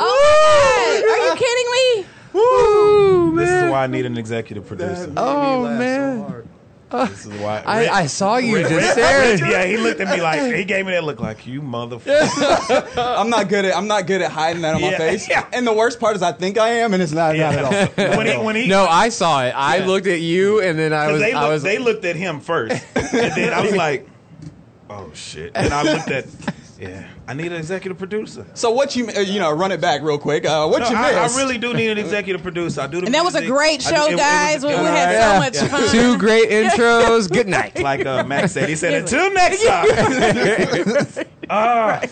oh, 0.00 1.02
are 1.08 1.18
you 1.18 1.34
kidding 1.36 1.70
me? 1.72 2.04
Woo, 2.32 3.36
this 3.36 3.48
man. 3.48 3.64
is 3.64 3.70
why 3.70 3.84
I 3.84 3.86
need 3.86 4.06
an 4.06 4.18
executive 4.18 4.66
producer. 4.66 5.12
Oh 5.16 5.68
man, 5.68 6.48
Uh, 6.92 7.04
this 7.06 7.24
is 7.24 7.32
why 7.40 7.62
I, 7.64 7.88
I 7.88 8.06
saw 8.06 8.38
you 8.38 8.56
Red- 8.56 8.68
just 8.68 8.96
Red- 8.96 9.38
staring. 9.38 9.50
yeah, 9.52 9.64
he 9.64 9.76
looked 9.76 10.00
at 10.00 10.08
me 10.08 10.20
like 10.20 10.54
he 10.54 10.64
gave 10.64 10.86
me 10.86 10.92
that 10.92 11.04
look 11.04 11.20
like 11.20 11.46
you 11.46 11.62
motherfucker. 11.62 12.92
I'm 12.96 13.30
not 13.30 13.48
good 13.48 13.64
at 13.64 13.76
I'm 13.76 13.86
not 13.86 14.06
good 14.08 14.22
at 14.22 14.32
hiding 14.32 14.62
that 14.62 14.74
on 14.74 14.80
my 14.80 14.90
Yeah, 14.90 14.98
face. 14.98 15.28
yeah. 15.28 15.46
And 15.52 15.66
the 15.66 15.72
worst 15.72 16.00
part 16.00 16.16
is 16.16 16.22
I 16.22 16.32
think 16.32 16.58
I 16.58 16.68
am, 16.70 16.92
and 16.92 17.02
it's 17.02 17.12
not, 17.12 17.36
not 17.36 17.54
at 17.54 17.64
all. 17.96 18.16
when 18.16 18.26
he 18.26 18.36
when 18.38 18.56
he 18.56 18.66
No, 18.66 18.86
I 18.86 19.08
saw 19.10 19.44
it. 19.44 19.50
I 19.50 19.76
Yeah. 19.78 19.86
looked 19.86 20.06
at 20.08 20.20
you, 20.20 20.60
and 20.60 20.78
then 20.78 20.92
I 20.92 21.04
'cause 21.06 21.12
was. 21.12 21.20
they, 21.22 21.32
I 21.32 21.40
looked, 21.40 21.52
was. 21.52 21.62
they 21.62 21.78
looked 21.78 22.04
at 22.04 22.16
him 22.16 22.40
first, 22.40 22.84
and 22.96 23.32
then 23.36 23.52
I 23.52 23.60
was 23.62 23.76
like, 23.76 24.08
oh 24.88 25.10
shit, 25.14 25.52
and 25.54 25.72
I 25.72 25.82
looked 25.82 26.10
at 26.10 26.26
yeah, 26.80 27.06
I 27.28 27.34
need 27.34 27.52
an 27.52 27.58
executive 27.58 27.98
producer. 27.98 28.46
So 28.54 28.70
what 28.70 28.96
you 28.96 29.06
uh, 29.08 29.20
you 29.20 29.38
know 29.38 29.52
run 29.52 29.70
it 29.70 29.80
back 29.80 30.02
real 30.02 30.18
quick. 30.18 30.46
Uh, 30.46 30.66
what 30.66 30.80
No, 30.80 30.88
you 30.90 30.96
I, 30.96 31.10
I 31.12 31.26
really 31.36 31.58
do 31.58 31.74
need 31.74 31.90
an 31.90 31.98
executive 31.98 32.42
producer. 32.42 32.80
I 32.80 32.86
do, 32.86 33.00
the 33.00 33.06
And 33.06 33.14
that 33.14 33.22
was 33.24 33.34
a 33.34 33.44
great 33.46 33.86
I 33.86 33.90
do- 33.90 33.96
show, 33.96 34.04
it- 34.06 34.12
it 34.12 34.14
was- 34.14 34.20
guys. 34.20 34.62
we, 34.64 34.70
it 34.70 34.76
we 34.76 34.82
was- 34.82 34.90
had 34.90 35.12
Yeah. 35.12 35.32
so 35.34 35.38
much 35.68 35.70
fun. 35.70 35.88
Two 35.90 36.18
great 36.18 36.48
intros. 36.50 37.30
Good 37.30 37.48
night. 37.48 37.80
like 37.82 38.06
uh, 38.06 38.24
Max 38.24 38.52
said. 38.52 38.68
He 38.68 38.76
said 38.76 38.94
until 38.94 39.30
next 39.32 39.62
time. 39.64 41.24
Ah. 41.52 41.98
Well, 42.00 42.10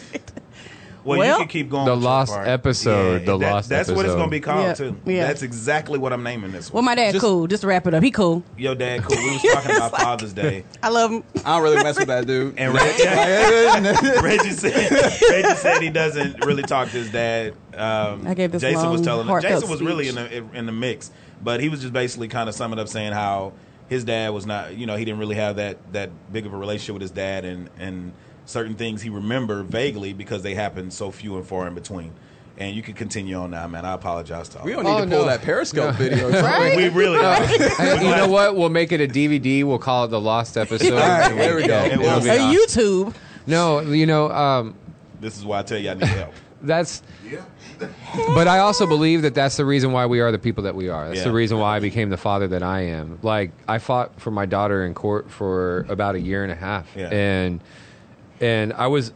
Well- 1.17 1.33
you 1.33 1.39
can 1.39 1.49
keep 1.49 1.71
going. 1.71 1.87
The 1.87 1.95
with 1.95 2.03
your 2.03 2.11
lost 2.11 2.33
part. 2.35 2.47
episode, 2.49 3.25
the 3.25 3.39
that- 3.39 3.51
lost 3.53 3.69
That's 3.71 3.89
what 3.89 3.95
it's 4.01 4.01
episode. 4.11 4.17
gonna 4.19 4.31
be 4.31 4.41
called 4.41 4.61
Yeah, 4.67 4.75
too. 4.75 4.97
yeah. 5.07 5.27
That's 5.27 5.41
exactly 5.43 5.99
what 5.99 6.13
I'm 6.13 6.23
naming 6.23 6.53
this 6.53 6.71
one. 6.71 6.75
Well, 6.75 6.79
one. 6.91 6.97
my 6.97 7.03
dad 7.03 7.13
Just- 7.13 7.25
cool. 7.25 7.47
Just 7.47 7.63
to 7.63 7.67
wrap 7.67 7.87
it 7.87 7.95
up, 7.95 8.03
he 8.03 8.11
cool. 8.11 8.43
Yo, 8.59 8.75
dad, 8.75 9.03
cool. 9.05 9.17
We 9.17 9.31
was 9.33 9.43
talking 9.43 9.77
about 9.77 9.93
Father's 9.97 10.33
Day, 10.35 10.65
I 10.83 10.91
love 10.91 11.11
him. 11.11 11.25
I 11.45 11.55
don't 11.55 11.63
really 11.63 11.83
mess 11.83 11.99
with 11.99 12.09
that 12.09 12.27
dude. 12.27 12.55
and 12.59 12.75
Reggie, 12.75 13.05
Reggie 14.23 14.51
said 14.51 14.91
Reggie 15.31 15.55
said 15.57 15.81
he 15.83 15.91
doesn't 15.91 16.45
really 16.45 16.63
talk 16.63 16.89
to 16.91 16.97
his 16.99 17.11
dad. 17.11 17.55
Um, 17.75 18.27
I 18.27 18.35
gave 18.35 18.53
this 18.53 18.61
Jason 18.63 18.91
was 18.91 19.01
long, 19.01 19.05
telling 19.05 19.21
him. 19.23 19.29
heartfelt 19.29 19.55
Jason 19.63 19.71
was 19.71 19.81
really 19.81 20.09
in 20.09 20.17
speech. 20.17 20.29
the 20.53 20.59
in 20.59 20.67
the 20.67 20.73
mix, 20.73 21.11
but 21.43 21.61
he 21.61 21.69
was 21.69 21.81
just 21.81 21.93
basically 21.93 22.29
kind 22.29 22.49
of 22.49 22.55
summing 22.55 22.79
up 22.79 22.89
saying 22.89 23.13
how 23.13 23.53
his 23.89 24.05
dad 24.05 24.31
was 24.35 24.47
not. 24.47 24.77
You 24.77 24.87
know, 24.87 24.97
he 24.97 25.05
didn't 25.05 25.21
really 25.21 25.37
have 25.37 25.57
that 25.57 25.79
that 25.93 26.11
big 26.33 26.45
of 26.47 26.53
a 26.53 26.57
relationship 26.57 26.95
with 26.95 27.03
his 27.03 27.11
dad, 27.13 27.45
and 27.45 27.71
and 27.79 28.13
certain 28.49 28.75
things 28.75 29.03
he 29.03 29.11
remembered 29.11 29.67
vaguely 29.67 30.15
because 30.15 30.43
they 30.43 30.55
happened 30.55 30.91
so 30.91 31.11
few 31.11 31.37
and 31.37 31.47
far 31.47 31.67
in 31.69 31.75
between. 31.75 32.11
And 32.57 32.75
you 32.75 32.83
can 32.83 32.95
continue 32.95 33.37
on 33.37 33.51
now, 33.53 33.69
man. 33.69 33.85
I 33.85 33.93
apologize 33.93 34.49
to 34.49 34.59
all. 34.61 34.65
we 34.65 34.73
don't 34.73 34.83
need 34.85 34.91
Oh, 34.91 35.05
to 35.05 35.11
pull 35.11 35.19
no. 35.21 35.25
that 35.27 35.43
Periscope 35.43 35.95
video. 35.97 36.29
you. 36.71 36.77
We 36.77 36.89
really. 36.89 37.19
Hey, 37.23 38.03
you 38.03 38.17
know 38.17 38.27
what? 38.27 38.57
We'll 38.57 38.71
make 38.71 38.91
it 38.91 39.01
a 39.01 39.07
DVD. 39.07 39.63
We'll 39.65 39.79
call 39.79 40.07
it 40.07 40.09
the 40.09 40.21
lost 40.21 40.57
episode. 40.57 40.95
All 40.95 40.99
right, 40.99 41.33
there 41.37 41.55
we 41.57 41.67
go. 41.69 41.69
Yeah, 41.69 41.85
It 41.85 41.93
it'll 42.01 42.15
was- 42.17 42.25
be 42.25 42.31
A 42.31 42.41
awesome. 42.41 42.55
YouTube. 42.57 43.15
No, 43.47 43.81
you 43.83 44.07
know, 44.07 44.31
um, 44.33 44.75
This 45.21 45.37
is 45.39 45.45
why 45.45 45.61
I 45.61 45.63
tell 45.63 45.79
you 45.79 45.91
I 45.91 45.95
need 45.95 46.05
help. 46.07 46.33
that's. 46.63 47.03
Yeah. 47.25 47.43
but 48.35 48.49
I 48.49 48.59
also 48.59 48.87
believe 48.89 49.23
that 49.23 49.35
that's 49.35 49.57
the 49.57 49.65
reason 49.65 49.93
why 49.93 50.07
we 50.07 50.19
are 50.21 50.33
the 50.33 50.39
people 50.39 50.65
that 50.65 50.75
we 50.75 50.89
are. 50.89 51.07
That's 51.07 51.19
Yeah. 51.19 51.25
the 51.25 51.33
reason 51.33 51.59
why 51.61 51.77
I 51.77 51.81
became 51.81 52.11
the 52.11 52.17
father 52.17 52.49
that 52.49 52.65
I 52.65 52.81
am. 52.81 53.21
Like 53.23 53.53
I 53.69 53.79
fought 53.79 54.21
for 54.21 54.33
my 54.33 54.47
daughter 54.47 54.85
in 54.85 54.95
court 54.95 55.31
for 55.31 55.87
about 55.89 56.17
a 56.17 56.21
year 56.21 56.43
and 56.43 56.51
a 56.51 56.57
half, 56.57 56.89
Yeah. 56.97 57.09
and 57.11 57.61
and 58.41 58.73
I 58.73 58.87
was 58.87 59.13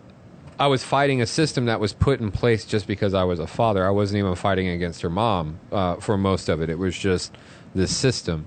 I 0.59 0.67
was 0.67 0.85
fighting 0.85 1.21
a 1.21 1.27
system 1.27 1.67
that 1.67 1.81
was 1.81 1.93
put 1.93 2.21
in 2.21 2.31
place 2.31 2.65
just 2.65 2.87
because 2.87 3.15
I 3.15 3.25
was 3.25 3.41
a 3.41 3.47
father. 3.47 3.87
I 3.87 3.91
wasn't 3.91 4.19
even 4.19 4.35
fighting 4.35 4.69
against 4.69 5.03
her 5.03 5.11
mom 5.11 5.59
uh, 5.73 5.97
for 5.97 6.17
most 6.17 6.49
of 6.49 6.61
it. 6.63 6.71
It 6.71 6.79
was 6.79 6.97
just 6.97 7.33
this 7.75 7.95
system. 7.97 8.47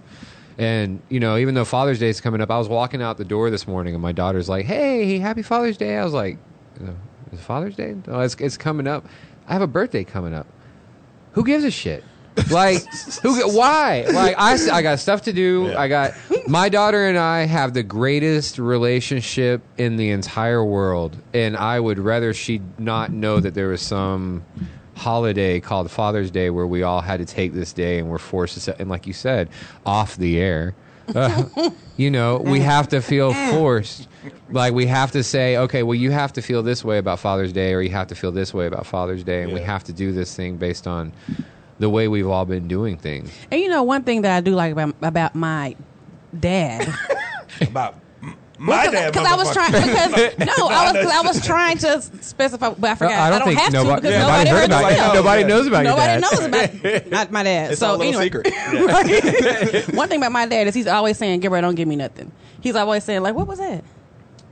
And 0.58 1.02
you 1.10 1.20
know, 1.20 1.38
even 1.38 1.56
though 1.56 1.66
Father's 1.66 2.00
Day 2.00 2.08
is 2.08 2.22
coming 2.22 2.40
up, 2.40 2.50
I 2.50 2.58
was 2.58 2.70
walking 2.70 3.02
out 3.02 3.18
the 3.18 3.26
door 3.26 3.50
this 3.50 3.68
morning, 3.68 3.94
and 3.94 4.02
my 4.02 4.14
daughter's 4.14 4.48
like, 4.48 4.66
"Hey, 4.66 5.18
Happy 5.20 5.42
Father's 5.42 5.76
Day!" 5.78 5.98
I 5.98 6.04
was 6.04 6.14
like, 6.14 6.38
"Uh, 6.82 6.92
"Is 7.34 7.42
Father's 7.42 7.76
Day? 7.76 7.96
Oh, 8.08 8.22
it's 8.22 8.36
it's 8.36 8.56
coming 8.56 8.88
up. 8.88 9.06
I 9.48 9.54
have 9.54 9.62
a 9.62 9.68
birthday 9.68 10.06
coming 10.06 10.34
up. 10.34 10.48
Who 11.34 11.44
gives 11.44 11.66
a 11.66 11.72
shit? 11.72 12.04
Like, 12.52 12.84
who? 13.22 13.50
Why? 13.56 14.06
Like, 14.12 14.36
I, 14.38 14.58
I 14.72 14.82
got 14.82 15.00
stuff 15.00 15.24
to 15.24 15.34
do. 15.34 15.68
Yeah. 15.70 15.80
I 15.80 15.88
got 15.88 16.14
my 16.48 16.70
daughter 16.70 17.08
and 17.08 17.18
I 17.18 17.46
have 17.46 17.74
the 17.74 17.84
greatest 17.84 18.60
relationship 18.60 19.62
in 19.78 19.96
the 19.96 20.12
entire 20.12 20.64
world, 20.64 21.16
and 21.34 21.56
I 21.56 21.80
would 21.80 22.00
rather 22.00 22.34
she 22.34 22.62
not 22.78 23.12
know 23.12 23.40
that 23.40 23.54
there 23.54 23.70
was 23.70 23.82
some 23.82 24.44
holiday 24.96 25.60
called 25.60 25.92
Father's 25.92 26.32
Day 26.32 26.50
where 26.50 26.68
we 26.68 26.84
all 26.84 27.02
had 27.02 27.20
to 27.20 27.26
take 27.26 27.54
this 27.54 27.74
day 27.74 28.00
and 28.00 28.10
we're 28.10 28.18
forced 28.18 28.56
to 28.56 28.60
set, 28.60 28.80
and 28.80 28.90
like 28.90 29.08
you 29.08 29.14
said, 29.14 29.50
off 29.86 30.18
the 30.18 30.40
air. 30.40 30.76
Uh, 31.14 31.44
you 31.98 32.10
know, 32.10 32.38
we 32.38 32.60
have 32.60 32.88
to 32.90 33.02
feel 33.02 33.34
forced. 33.52 34.08
Like 34.50 34.74
we 34.74 34.88
have 34.88 35.12
to 35.12 35.24
say, 35.24 35.58
okay, 35.58 35.84
well, 35.84 35.96
you 35.96 36.12
have 36.12 36.34
to 36.34 36.42
feel 36.42 36.64
this 36.64 36.84
way 36.84 36.98
about 36.98 37.20
Father's 37.20 37.54
Day, 37.54 37.74
or 37.74 37.82
you 37.82 37.92
have 37.92 38.08
to 38.08 38.16
feel 38.16 38.32
this 38.32 38.54
way 38.54 38.66
about 38.66 38.86
Father's 38.86 39.24
Day, 39.24 39.44
and 39.44 39.54
we 39.54 39.62
have 39.62 39.84
to 39.86 39.94
do 39.94 40.12
this 40.12 40.36
thing 40.36 40.58
based 40.58 40.88
on 40.88 41.14
the 41.80 41.90
way 41.90 42.08
we've 42.08 42.28
all 42.28 42.46
been 42.46 42.68
doing 42.68 42.98
things. 42.98 43.32
And 43.52 43.60
you 43.62 43.70
know, 43.70 43.84
one 43.84 44.04
thing 44.04 44.22
that 44.24 44.36
I 44.36 44.42
do 44.42 44.52
like 44.56 44.72
about 44.74 44.96
about 45.02 45.36
my 45.36 45.76
dad. 46.38 46.88
About 47.62 47.96
m- 48.22 48.36
my 48.60 48.88
dad. 48.88 49.14
Because 49.14 49.26
I 49.28 49.36
was 49.38 49.54
trying. 49.54 49.72
motherfucker. 49.72 50.38
Because 50.38 50.58
no, 50.58 50.68
I 50.68 50.92
was. 50.92 51.04
Cause 51.06 51.14
I 51.14 51.22
was 51.22 51.46
trying 51.46 51.78
to 51.78 52.02
specify, 52.02 52.72
but 52.72 52.90
I 52.90 52.96
forgot. 52.96 53.14
I 53.14 53.30
don't, 53.40 53.48
think 53.48 53.60
have 53.62 53.72
nobody, 53.72 54.02
to 54.02 54.08
because 54.08 54.20
nobody 54.20 54.50
nobody, 54.50 54.50
heard 54.50 54.60
heard 54.60 54.66
about 54.66 54.82
the 54.84 54.90
you. 54.90 55.02
tale. 55.02 55.14
Nobody 55.14 55.44
knows 55.46 55.68
about 55.68 55.84
Nobody 55.86 56.12
your 56.12 56.22
dad. 56.22 56.72
knows 56.82 56.90
about 57.00 57.12
not 57.12 57.32
my 57.32 57.44
dad. 57.44 57.72
It's 57.72 57.80
so 57.80 57.92
our 57.92 57.98
little 57.98 58.20
anyway, 58.22 58.26
secret. 58.26 59.96
one 59.96 60.10
thing 60.10 60.20
about 60.20 60.32
my 60.34 60.46
dad 60.48 60.68
is 60.68 60.74
he's 60.76 60.88
always 60.88 61.18
saying, 61.18 61.40
"Gabriel, 61.40 61.62
don't 61.62 61.76
give 61.76 61.88
me 61.88 61.96
nothing." 61.96 62.30
He's 62.60 62.76
always 62.76 63.04
saying, 63.06 63.22
"Like, 63.22 63.36
what 63.36 63.48
was 63.48 63.60
that?" 63.60 63.84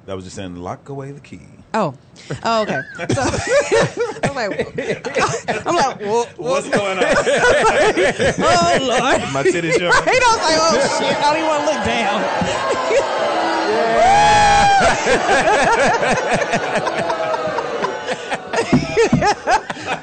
That 0.06 0.16
was 0.16 0.24
just 0.24 0.36
saying, 0.38 0.56
lock 0.56 0.88
away 0.90 1.12
the 1.12 1.20
key. 1.22 1.42
Oh, 1.76 1.96
oh, 2.44 2.62
okay. 2.62 2.84
So 3.14 3.22
I'm 4.24 4.36
like, 4.36 4.52
I'm 5.66 5.76
like, 5.76 6.00
well, 6.02 6.26
What's 6.38 6.70
going 6.70 7.00
on? 7.00 7.04
oh 7.06 8.78
lord. 8.80 9.34
My 9.34 9.42
titties 9.44 9.80
showing. 9.80 9.92
He 10.14 10.20
don't 10.20 10.40
say, 10.40 10.56
oh 10.56 11.00
shit, 11.00 11.18
I 11.18 11.22
don't 11.24 11.38
even 11.38 11.50
want 11.50 11.64
to 11.64 11.74
look 11.74 11.84
down. 11.84 12.24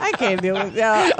I 0.02 0.12
can't 0.18 0.42
deal 0.42 0.54
with 0.54 0.74
y'all. 0.76 1.10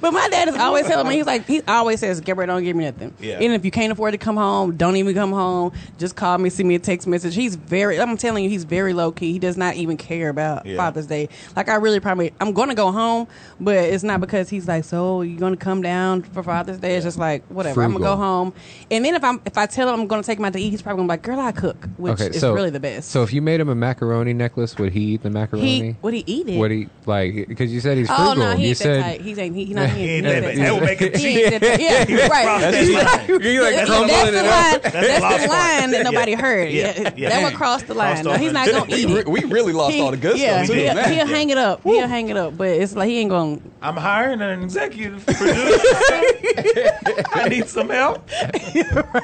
But 0.00 0.12
my 0.12 0.28
dad 0.28 0.48
is 0.48 0.56
always 0.56 0.86
telling 0.86 1.08
me, 1.08 1.16
he's 1.16 1.26
like, 1.26 1.46
he 1.46 1.62
always 1.62 2.00
says, 2.00 2.20
Gabriel, 2.20 2.46
don't 2.54 2.62
give 2.64 2.76
me 2.76 2.84
nothing. 2.84 3.14
Yeah. 3.20 3.40
Even 3.40 3.52
if 3.52 3.64
you 3.64 3.70
can't 3.70 3.92
afford 3.92 4.12
to 4.12 4.18
come 4.18 4.36
home, 4.36 4.76
don't 4.76 4.96
even 4.96 5.14
come 5.14 5.32
home. 5.32 5.72
Just 5.98 6.16
call 6.16 6.38
me, 6.38 6.50
send 6.50 6.68
me 6.68 6.74
a 6.74 6.78
text 6.78 7.06
message. 7.06 7.34
He's 7.34 7.56
very, 7.56 8.00
I'm 8.00 8.16
telling 8.16 8.44
you, 8.44 8.50
he's 8.50 8.64
very 8.64 8.92
low 8.92 9.12
key. 9.12 9.32
He 9.32 9.38
does 9.38 9.56
not 9.56 9.76
even 9.76 9.96
care 9.96 10.28
about 10.28 10.66
Yeah. 10.66 10.76
Father's 10.76 11.06
Day. 11.06 11.28
Like, 11.54 11.68
I 11.68 11.76
really 11.76 12.00
probably, 12.00 12.32
I'm 12.40 12.52
going 12.52 12.68
to 12.68 12.74
go 12.74 12.92
home, 12.92 13.28
but 13.60 13.76
it's 13.76 14.04
not 14.04 14.20
because 14.20 14.48
he's 14.48 14.68
like, 14.68 14.84
so 14.84 15.22
you're 15.22 15.38
going 15.40 15.54
to 15.54 15.62
come 15.64 15.82
down 15.82 16.22
for 16.22 16.42
Father's 16.42 16.78
Day? 16.78 16.96
It's 16.96 17.04
just 17.04 17.18
like, 17.18 17.44
whatever. 17.48 17.82
I'm 17.82 17.90
going 17.92 18.02
to 18.02 18.08
go 18.08 18.16
home. 18.16 18.52
And 18.90 19.04
then 19.04 19.14
if 19.14 19.24
I'm, 19.24 19.40
if 19.46 19.56
I 19.58 19.66
tell 19.66 19.88
him 19.92 20.00
I'm 20.00 20.06
going 20.06 20.22
to 20.22 20.26
take 20.26 20.38
him 20.38 20.44
out 20.44 20.52
to 20.52 20.60
eat, 20.60 20.70
he's 20.70 20.82
probably 20.82 20.98
going 20.98 21.08
to 21.08 21.12
be 21.12 21.16
like, 21.18 21.22
girl, 21.22 21.40
I 21.40 21.52
cook, 21.52 21.88
which 21.96 22.14
okay, 22.14 22.26
is 22.28 22.40
so 22.40 22.52
really 22.52 22.70
the 22.70 22.80
best. 22.80 23.10
So 23.10 23.22
if 23.22 23.32
you 23.32 23.42
made 23.42 23.60
him 23.60 23.68
a 23.68 23.74
macaroni 23.74 24.32
necklace, 24.32 24.76
would 24.78 24.92
he 24.92 25.00
eat 25.14 25.22
the 25.22 25.30
macaroni? 25.30 25.66
he, 25.66 25.96
would 26.02 26.14
he 26.14 26.24
eat 26.26 26.48
it? 26.48 26.58
Would 26.58 26.70
he 26.70 26.88
like? 27.06 27.48
Because 27.48 27.72
you 27.72 27.80
said 27.80 27.96
he's 27.96 28.08
Oh 28.10 28.14
frugal. 28.32 28.36
no, 28.36 28.56
he 28.56 28.68
you 28.68 28.74
said. 28.74 29.20
He's 29.20 29.38
ain't. 29.38 29.54
He, 29.56 29.64
he 29.66 29.74
not. 29.74 29.85
He, 29.88 29.98
He 30.06 30.10
ain't 30.16 30.26
ain't 30.26 30.44
that 30.44 30.56
bad. 30.56 30.58
That 30.58 30.74
would 30.74 30.82
make 30.84 31.02
it 31.02 31.16
He 31.16 31.42
ain't 31.42 31.60
that- 31.60 31.80
Yeah, 32.08 32.26
right. 32.28 32.60
That's 32.60 32.76
He's 32.76 32.88
the 32.88 32.94
line. 33.04 33.42
You're 33.42 33.62
like 33.62 33.86
crumbling 33.86 34.08
that's 34.08 34.28
it 34.28 34.32
the 34.32 34.38
up. 34.40 34.44
line. 34.46 34.80
That's 34.82 34.94
the 34.94 35.00
That's 35.20 35.44
the 35.44 35.50
line 35.50 35.90
that 35.92 36.02
nobody 36.04 36.32
heard. 36.34 36.70
Yeah. 36.70 36.92
Yeah, 37.00 37.10
Yeah. 37.16 37.28
that 37.30 37.42
would 37.44 37.54
cross 37.54 37.82
the 37.82 37.94
line. 37.94 38.22
Crossed 38.22 38.24
No, 38.24 38.32
he's 38.34 38.52
not 38.52 38.68
gonna 38.70 38.86
eat 38.94 39.08
it. 39.10 39.28
we 39.28 39.44
really 39.44 39.72
lost 39.72 39.94
He- 39.94 40.00
all 40.00 40.10
the 40.10 40.16
good 40.16 40.38
yeah, 40.38 40.64
stuff 40.64 40.76
too. 40.76 40.82
he'll, 40.82 41.02
he'll 41.04 41.26
hang 41.26 41.50
it 41.50 41.58
up. 41.58 41.82
He'll 41.82 42.06
hang 42.08 42.28
it 42.28 42.36
up, 42.36 42.56
but 42.56 42.68
it's 42.68 42.94
like 42.96 43.08
he 43.08 43.18
ain't 43.20 43.30
gonna. 43.30 43.58
I'm 43.82 43.96
hiring 43.96 44.40
an 44.40 44.62
executive 44.62 45.24
producer. 45.26 45.78
I 47.34 47.48
need 47.48 47.68
some 47.68 47.88
help. 47.90 48.28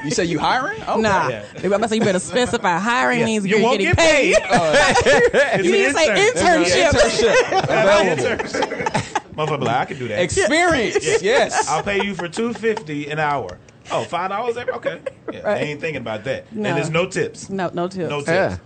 You 0.03 0.11
say 0.11 0.25
you 0.25 0.39
hiring? 0.39 0.81
Oh, 0.87 0.99
Nah, 0.99 1.27
Yeah. 1.29 1.43
I'm 1.57 1.65
about 1.65 1.81
to 1.83 1.87
say 1.89 1.95
you 1.97 2.01
better 2.03 2.19
specify. 2.19 2.77
Hiring 2.77 3.19
Yeah. 3.19 3.25
means 3.25 3.45
You 3.45 3.57
you're 3.57 3.63
won't 3.65 3.79
getting 3.79 3.95
get 3.95 3.97
paid. 3.97 4.35
paid. 4.35 4.47
Oh. 4.51 5.57
you 5.63 5.71
need 5.71 5.85
to 5.85 5.93
say 5.93 6.07
internship. 6.31 6.91
Internship 6.91 7.63
available. 7.63 9.12
Motherfucker, 9.33 9.61
like, 9.63 9.75
I 9.77 9.85
can 9.85 9.99
do 9.99 10.07
that. 10.09 10.21
Experience. 10.21 11.21
Yes. 11.21 11.67
I'll 11.69 11.83
pay 11.83 12.03
you 12.03 12.13
for 12.15 12.27
two 12.27 12.53
fifty 12.53 13.09
an 13.09 13.19
hour. 13.19 13.57
Oh, 13.91 14.03
five 14.03 14.29
dollars 14.29 14.55
every. 14.57 14.73
Okay, 14.73 14.99
yeah, 15.31 15.39
Right. 15.41 15.55
they 15.59 15.71
ain't 15.71 15.81
thinking 15.81 16.01
about 16.01 16.23
that. 16.25 16.51
No. 16.53 16.69
And 16.69 16.77
there's 16.77 16.89
no 16.89 17.05
tips. 17.07 17.49
No, 17.49 17.69
no 17.73 17.87
tips. 17.87 18.09
No 18.09 18.19
tips. 18.19 18.29
Yeah. 18.29 18.57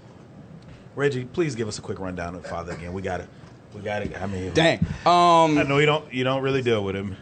Reggie, 0.95 1.25
please 1.25 1.55
give 1.55 1.67
us 1.67 1.77
a 1.77 1.81
quick 1.81 1.99
rundown 1.99 2.35
of 2.35 2.45
Father 2.45 2.73
again. 2.73 2.93
We 2.93 3.01
got 3.01 3.21
it. 3.21 3.29
We 3.73 3.81
got 3.81 4.01
it. 4.01 4.19
I 4.21 4.25
mean, 4.27 4.53
Dang. 4.53 4.79
Um. 5.05 5.57
I 5.57 5.63
know 5.63 5.77
you 5.77 5.85
don't. 5.85 6.11
You 6.13 6.23
don't 6.23 6.41
really 6.41 6.61
deal 6.61 6.83
with 6.83 6.95
him. 6.95 7.15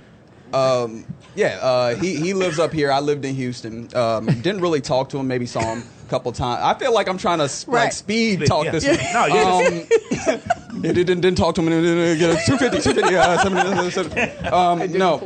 Yeah, 1.35 1.57
uh, 1.61 1.95
he 1.95 2.15
he 2.15 2.33
lives 2.33 2.59
up 2.59 2.71
here. 2.71 2.91
I 2.91 2.99
lived 3.01 3.25
in 3.25 3.35
Houston. 3.35 3.89
Um, 3.95 4.25
didn't 4.25 4.61
really 4.61 4.79
talk 4.81 5.09
to 5.09 5.17
him. 5.17 5.27
Maybe 5.27 5.45
saw 5.45 5.59
him 5.59 5.83
a 6.05 6.09
couple 6.09 6.31
times. 6.31 6.61
I 6.63 6.73
feel 6.79 6.93
like 6.93 7.09
I'm 7.09 7.17
trying 7.17 7.39
to 7.39 7.43
like 7.45 7.67
Right. 7.67 7.93
speed 7.93 8.45
talk 8.45 8.65
Yeah. 8.65 8.71
this. 8.71 8.85
Yeah. 8.85 9.11
No, 9.13 9.25
you 9.25 10.33
um, 10.33 10.41
yeah, 10.85 10.93
didn't 10.93 11.21
didn't 11.21 11.37
talk 11.37 11.55
to 11.55 11.61
him. 11.61 11.69
Didn't 11.69 12.19
get 12.19 12.29
a 12.31 12.45
250, 12.45 12.81
250, 12.81 13.15
uh, 13.15 13.43
70, 13.43 13.91
70. 13.91 14.47
Um, 14.55 14.91
no, 14.93 15.17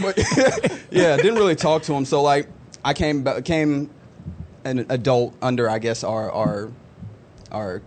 but 0.00 0.16
yeah, 0.90 1.16
didn't 1.16 1.36
really 1.36 1.56
talk 1.56 1.82
to 1.84 1.94
him. 1.94 2.04
So 2.04 2.22
like, 2.22 2.48
I 2.84 2.94
came 2.94 3.24
came 3.42 3.90
an 4.64 4.86
adult 4.90 5.34
under 5.42 5.68
I 5.68 5.78
guess 5.78 6.04
our 6.04 6.30
our 6.30 6.70
our 7.50 7.82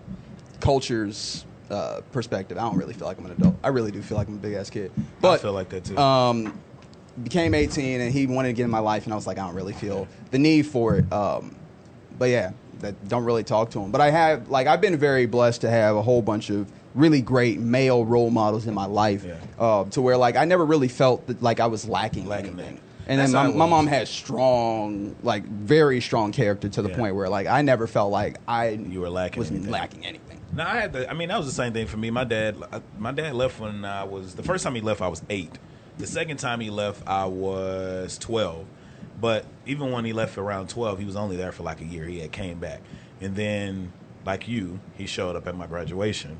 culture's 0.59 1.45
uh, 1.69 2.01
perspective. 2.11 2.57
I 2.57 2.61
don't 2.61 2.77
really 2.77 2.93
feel 2.93 3.07
like 3.07 3.17
I'm 3.17 3.25
an 3.25 3.31
adult. 3.31 3.55
I 3.63 3.69
really 3.69 3.91
do 3.91 4.01
feel 4.01 4.17
like 4.17 4.27
I'm 4.27 4.35
a 4.35 4.37
big 4.37 4.53
ass 4.53 4.69
kid. 4.69 4.91
But 5.21 5.39
I 5.39 5.41
feel 5.41 5.53
like 5.53 5.69
that 5.69 5.85
too. 5.85 5.97
um, 5.97 6.59
became 7.23 7.53
18 7.53 8.01
and 8.01 8.13
he 8.13 8.27
wanted 8.27 8.49
to 8.49 8.53
get 8.53 8.63
in 8.65 8.69
my 8.69 8.79
life 8.79 9.05
and 9.05 9.13
I 9.13 9.15
was 9.15 9.25
like 9.25 9.37
I 9.37 9.45
don't 9.45 9.55
really 9.55 9.71
feel 9.71 10.05
the 10.31 10.37
need 10.37 10.63
for 10.63 10.97
it 10.97 11.13
um, 11.13 11.55
but 12.19 12.25
yeah 12.25 12.51
that 12.79 13.07
don't 13.07 13.23
really 13.23 13.43
talk 13.45 13.69
to 13.71 13.79
him 13.79 13.89
but 13.89 14.01
I 14.01 14.09
have 14.11 14.49
like 14.49 14.67
I've 14.67 14.81
been 14.81 14.97
very 14.97 15.25
blessed 15.25 15.61
to 15.61 15.69
have 15.69 15.95
a 15.95 16.01
whole 16.01 16.21
bunch 16.21 16.49
of 16.49 16.69
really 16.95 17.21
great 17.21 17.59
male 17.59 18.03
role 18.05 18.31
models 18.31 18.65
in 18.65 18.73
my 18.73 18.85
life 18.85 19.23
Yeah. 19.25 19.35
uh, 19.59 19.83
to 19.85 20.01
where 20.01 20.17
like 20.17 20.35
I 20.35 20.45
never 20.45 20.65
really 20.65 20.87
felt 20.87 21.27
that 21.27 21.43
like 21.43 21.59
I 21.59 21.67
was 21.67 21.87
lacking, 21.87 22.27
Lacking 22.27 22.57
anything 22.59 22.79
and 23.07 23.19
That's 23.19 23.33
then 23.33 23.51
my, 23.51 23.65
my 23.65 23.69
mom 23.69 23.85
had 23.85 24.07
strong 24.07 25.15
like 25.21 25.45
very 25.45 26.01
strong 26.01 26.31
character 26.31 26.69
to 26.69 26.81
the 26.81 26.89
Yeah. 26.89 26.95
point 26.97 27.15
where 27.15 27.29
like 27.29 27.47
I 27.47 27.61
never 27.61 27.85
felt 27.85 28.11
like 28.11 28.37
I 28.47 28.69
You 28.69 29.01
were 29.01 29.09
lacking 29.09 29.39
was 29.39 29.51
anything. 29.51 29.69
lacking 29.71 30.05
anything 30.05 30.39
No, 30.55 30.63
I 30.63 30.75
had 30.77 30.93
the. 30.93 31.09
I 31.09 31.13
mean, 31.13 31.27
that 31.29 31.37
was 31.37 31.47
the 31.47 31.51
same 31.53 31.73
thing 31.73 31.85
for 31.85 31.97
me. 31.97 32.09
My 32.11 32.23
dad, 32.23 32.55
my 32.97 33.11
dad 33.11 33.35
left 33.35 33.59
when 33.59 33.83
I 33.83 34.05
was 34.05 34.35
the 34.35 34.43
first 34.43 34.63
time 34.63 34.73
he 34.73 34.79
left. 34.81 35.01
I 35.01 35.09
was 35.09 35.21
eight. 35.29 35.59
The 35.97 36.07
second 36.07 36.37
time 36.37 36.61
he 36.61 36.69
left, 36.69 37.05
I 37.05 37.25
was 37.25 38.17
twelve. 38.17 38.65
But 39.19 39.43
even 39.65 39.91
when 39.91 40.05
he 40.05 40.13
left 40.13 40.37
around 40.37 40.69
twelve, 40.69 40.97
he 40.99 41.03
was 41.05 41.17
only 41.17 41.35
there 41.35 41.51
for 41.51 41.63
like 41.63 41.81
a 41.81 41.85
year. 41.85 42.05
He 42.05 42.19
had 42.19 42.31
came 42.31 42.57
back, 42.59 42.79
and 43.19 43.35
then 43.35 43.91
like 44.25 44.47
you, 44.47 44.79
he 44.97 45.05
showed 45.07 45.35
up 45.35 45.45
at 45.45 45.55
my 45.57 45.67
graduation. 45.67 46.37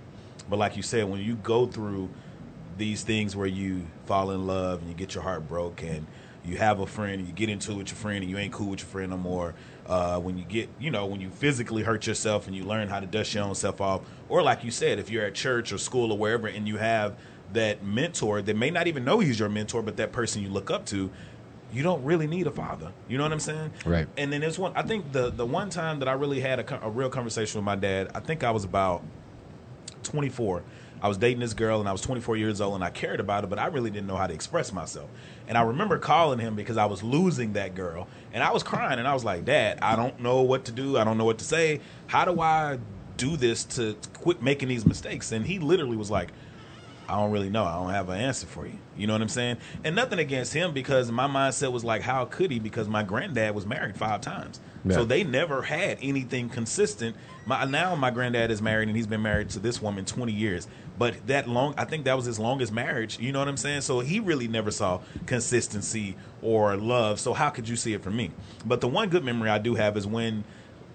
But 0.50 0.58
like 0.60 0.78
you 0.78 0.84
said, 0.84 1.10
when 1.10 1.22
you 1.22 1.36
go 1.36 1.66
through 1.66 2.10
these 2.78 3.04
things 3.04 3.36
where 3.36 3.48
you 3.48 3.86
fall 4.06 4.32
in 4.32 4.46
love 4.46 4.80
and 4.82 4.90
you 4.90 4.96
get 4.96 5.14
your 5.16 5.24
heart 5.24 5.48
broke 5.48 5.82
and 5.82 6.06
you 6.44 6.58
have 6.58 6.80
a 6.80 6.86
friend 6.86 7.14
and 7.20 7.28
you 7.28 7.34
get 7.34 7.50
into 7.50 7.72
it 7.72 7.76
with 7.78 7.88
your 7.88 7.96
friend 7.96 8.22
and 8.22 8.30
you 8.30 8.38
ain't 8.38 8.54
cool 8.54 8.68
with 8.70 8.80
your 8.82 8.88
friend 8.88 9.12
no 9.12 9.18
more 9.18 9.56
uh, 9.88 10.20
when 10.20 10.38
you 10.38 10.44
get 10.44 10.70
you 10.78 10.92
know 10.92 11.06
when 11.06 11.22
you 11.22 11.30
physically 11.30 11.84
hurt 11.84 12.06
yourself 12.06 12.48
and 12.48 12.56
you 12.56 12.64
learn 12.66 12.88
how 12.90 13.00
to 13.00 13.08
dust 13.08 13.34
your 13.34 13.44
own 13.46 13.56
self 13.56 13.80
off 13.82 14.02
or 14.30 14.44
like 14.44 14.64
you 14.64 14.70
said 14.72 15.00
if 15.00 15.10
you're 15.10 15.24
at 15.26 15.34
church 15.34 15.72
or 15.72 15.78
school 15.78 16.12
or 16.12 16.18
wherever 16.18 16.48
and 16.48 16.68
you 16.68 16.78
have 16.78 17.16
that 17.54 17.84
mentor 17.84 18.42
that 18.42 18.56
may 18.58 18.70
not 18.70 18.88
even 18.88 19.04
know 19.06 19.20
he's 19.20 19.40
your 19.40 19.50
mentor 19.50 19.82
but 19.82 19.96
that 19.98 20.12
person 20.12 20.42
you 20.44 20.50
look 20.50 20.70
up 20.70 20.86
to 20.86 21.10
you 21.74 21.82
don't 21.82 22.04
really 22.04 22.28
need 22.28 22.46
a 22.46 22.52
father 22.52 22.92
you 23.08 23.18
know 23.18 23.24
what 23.24 23.32
i'm 23.32 23.40
saying 23.40 23.72
Right. 23.86 24.08
and 24.18 24.32
then 24.34 24.42
there's 24.42 24.60
one 24.60 24.74
i 24.76 24.82
think 24.84 25.12
the 25.14 25.32
the 25.32 25.46
one 25.46 25.70
time 25.70 26.00
that 26.00 26.08
i 26.10 26.14
really 26.14 26.42
had 26.42 26.60
a, 26.60 26.86
a 26.86 26.90
real 26.90 27.10
conversation 27.10 27.58
with 27.60 27.66
my 27.66 27.76
dad 27.76 28.12
i 28.14 28.20
think 28.20 28.44
i 28.44 28.52
was 28.52 28.66
about 28.66 29.02
24. 30.06 30.64
I 31.02 31.08
was 31.08 31.18
dating 31.18 31.42
this 31.42 31.54
girl 31.54 31.80
and 31.80 31.90
I 31.90 31.92
was 31.92 32.02
24 32.02 32.38
years 32.38 32.62
old 32.62 32.76
and 32.76 32.84
I 32.84 32.90
cared 32.90 33.20
about 33.20 33.44
her, 33.44 33.48
but 33.48 33.60
I 33.60 33.68
really 33.68 33.92
didn't 33.92 34.08
know 34.08 34.16
how 34.16 34.28
to 34.28 34.34
express 34.34 34.72
myself. 34.72 35.10
And 35.48 35.58
I 35.58 35.62
remember 35.62 36.00
calling 36.00 36.40
him 36.40 36.56
because 36.56 36.78
I 36.78 36.86
was 36.86 37.04
losing 37.04 37.54
that 37.54 37.76
girl 37.76 38.08
and 38.34 38.44
I 38.44 38.52
was 38.52 38.64
crying 38.64 38.98
and 38.98 39.08
I 39.08 39.14
was 39.14 39.24
like, 39.24 39.46
Dad, 39.46 39.80
I 39.82 39.96
don't 39.96 40.20
know 40.20 40.42
what 40.42 40.66
to 40.66 40.72
do. 40.72 40.98
I 40.98 41.04
don't 41.04 41.18
know 41.18 41.26
what 41.26 41.38
to 41.40 41.46
say. 41.46 41.82
How 42.08 42.26
do 42.26 42.40
I 42.40 42.80
do 43.18 43.38
this 43.38 43.64
to 43.66 43.96
quit 44.14 44.42
making 44.42 44.70
these 44.70 44.86
mistakes? 44.86 45.32
And 45.32 45.46
he 45.46 45.60
literally 45.60 45.98
was 45.98 46.10
like, 46.10 46.32
I 47.08 47.20
don't 47.20 47.32
really 47.32 47.50
know. 47.50 47.64
I 47.64 47.76
don't 47.76 47.92
have 47.92 48.10
an 48.10 48.20
answer 48.20 48.48
for 48.48 48.66
you. 48.66 48.78
You 48.98 49.08
know 49.08 49.14
what 49.14 49.22
I'm 49.22 49.30
saying? 49.30 49.58
And 49.84 49.96
nothing 49.96 50.20
against 50.20 50.54
him 50.54 50.74
because 50.74 51.12
my 51.12 51.28
mindset 51.28 51.72
was 51.72 51.84
like, 51.84 52.02
how 52.02 52.26
could 52.26 52.52
he? 52.52 52.60
Because 52.60 52.88
my 52.88 53.04
granddad 53.04 53.54
was 53.54 53.66
married 53.66 53.96
five 53.96 54.22
times. 54.22 54.60
Yeah. 54.84 54.96
So 54.96 55.06
they 55.06 55.24
never 55.24 55.62
had 55.62 55.98
anything 56.02 56.50
consistent. 56.50 57.16
My, 57.46 57.66
now 57.66 57.96
my 57.96 58.12
granddad 58.12 58.52
is 58.52 58.62
married 58.62 58.88
and 58.88 58.98
he's 58.98 59.08
been 59.08 59.22
married 59.22 59.50
to 59.52 59.60
this 59.60 59.82
woman 59.82 60.06
20 60.06 60.32
years. 60.32 60.68
But 60.98 61.28
that 61.28 61.48
long, 61.48 61.74
I 61.78 61.86
think 61.86 62.06
that 62.06 62.16
was 62.16 62.26
his 62.26 62.40
longest 62.40 62.72
marriage. 62.72 63.20
You 63.20 63.32
know 63.32 63.40
what 63.40 63.48
I'm 63.48 63.58
saying? 63.58 63.82
So 63.82 64.00
he 64.00 64.20
really 64.20 64.48
never 64.48 64.72
saw 64.72 65.02
consistency 65.26 66.16
or 66.42 66.76
love. 66.78 67.20
So 67.20 67.34
how 67.34 67.50
could 67.50 67.68
you 67.68 67.76
see 67.76 67.94
it 67.94 68.02
from 68.02 68.16
me? 68.16 68.32
But 68.66 68.82
the 68.82 68.88
one 68.88 69.10
good 69.10 69.24
memory 69.24 69.50
I 69.50 69.58
do 69.58 69.76
have 69.76 69.98
is 69.98 70.08
when 70.08 70.44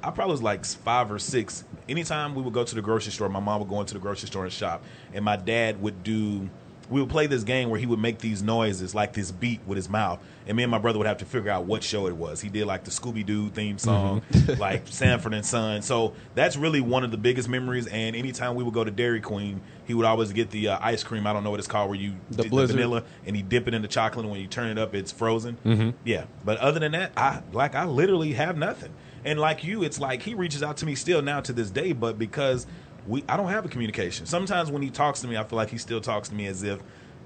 I 0.03 0.11
probably 0.11 0.33
was 0.33 0.43
like 0.43 0.65
five 0.65 1.11
or 1.11 1.19
six. 1.19 1.65
Anytime 1.89 2.35
we 2.35 2.43
would 2.43 2.55
go 2.55 2.65
to 2.65 2.75
the 2.75 2.83
grocery 2.83 3.13
store, 3.13 3.29
my 3.29 3.41
mom 3.41 3.61
would 3.61 3.69
go 3.69 3.81
into 3.81 3.95
the 3.95 4.01
grocery 4.01 4.29
store 4.29 4.45
and 4.45 4.53
shop, 4.53 4.83
and 5.13 5.25
my 5.25 5.37
dad 5.37 5.81
would 5.83 6.03
do. 6.03 6.49
We 6.89 7.01
would 7.01 7.11
play 7.11 7.29
this 7.29 7.45
game 7.45 7.71
where 7.71 7.79
he 7.79 7.87
would 7.87 8.01
make 8.01 8.19
these 8.19 8.43
noises, 8.43 8.97
like 8.97 9.13
this 9.13 9.31
beat 9.31 9.61
with 9.65 9.77
his 9.77 9.89
mouth, 9.89 10.19
and 10.49 10.57
me 10.57 10.65
and 10.65 10.71
my 10.73 10.79
brother 10.79 10.99
would 10.99 11.07
have 11.07 11.19
to 11.19 11.25
figure 11.25 11.49
out 11.53 11.65
what 11.65 11.85
show 11.85 12.09
it 12.09 12.17
was. 12.17 12.41
He 12.41 12.49
did 12.49 12.67
like 12.67 12.83
the 12.83 12.91
Scooby 12.91 13.25
Doo 13.25 13.49
theme 13.51 13.79
song, 13.79 14.23
like 14.59 14.89
Sanford 14.89 15.33
and 15.33 15.47
Son. 15.47 15.83
So 15.83 16.15
that's 16.35 16.57
really 16.57 16.81
one 16.81 17.05
of 17.05 17.13
the 17.13 17.17
biggest 17.17 17.49
memories. 17.49 17.87
And 17.87 18.17
anytime 18.17 18.57
we 18.57 18.65
would 18.65 18.75
go 18.75 18.83
to 18.83 18.91
Dairy 18.91 19.21
Queen, 19.21 19.61
he 19.87 19.95
would 19.95 20.05
always 20.05 20.33
get 20.33 20.51
the 20.51 20.67
uh, 20.71 20.79
ice 20.83 21.05
cream. 21.05 21.29
I 21.29 21.33
don't 21.33 21.45
know 21.45 21.53
what 21.53 21.61
it's 21.61 21.69
called, 21.69 21.91
where 21.91 21.99
you 21.99 22.17
The 22.33 22.43
dip 22.43 22.51
Blizzard. 22.51 22.75
vanilla 22.75 23.05
and 23.25 23.37
he 23.37 23.43
dip 23.43 23.69
it 23.69 23.75
in 23.75 23.83
the 23.83 23.89
chocolate, 23.89 24.25
and 24.25 24.33
when 24.33 24.41
you 24.41 24.49
turn 24.49 24.69
it 24.69 24.77
up, 24.79 24.93
it's 24.93 25.13
frozen. 25.13 25.95
Yeah, 26.05 26.25
but 26.45 26.59
other 26.59 26.81
than 26.81 26.91
that, 26.93 27.13
I 27.17 27.43
like 27.53 27.77
I 27.77 27.85
literally 27.85 28.33
have 28.33 28.57
nothing. 28.57 28.91
And 29.25 29.39
like 29.39 29.65
you, 29.65 29.83
it's 29.83 30.01
like 30.01 30.23
he 30.23 30.35
reaches 30.35 30.63
out 30.63 30.79
to 30.79 30.87
me 30.87 30.95
still 30.95 31.23
now 31.23 31.41
to 31.41 31.53
this 31.53 31.71
day, 31.71 31.93
but 31.93 32.19
because 32.19 32.67
we 33.07 33.25
I 33.29 33.37
don't 33.37 33.49
have 33.49 33.65
a 33.65 33.69
communication. 33.69 34.27
Sometimes 34.27 34.71
when 34.71 34.83
he 34.83 34.91
talks 34.91 35.21
to 35.21 35.29
me, 35.29 35.37
I 35.37 35.45
feel 35.45 35.57
like 35.57 35.71
he 35.71 35.79
still 35.79 36.01
talks 36.01 36.29
to 36.29 36.35
me 36.35 36.47
as 36.47 36.63
if 36.63 36.81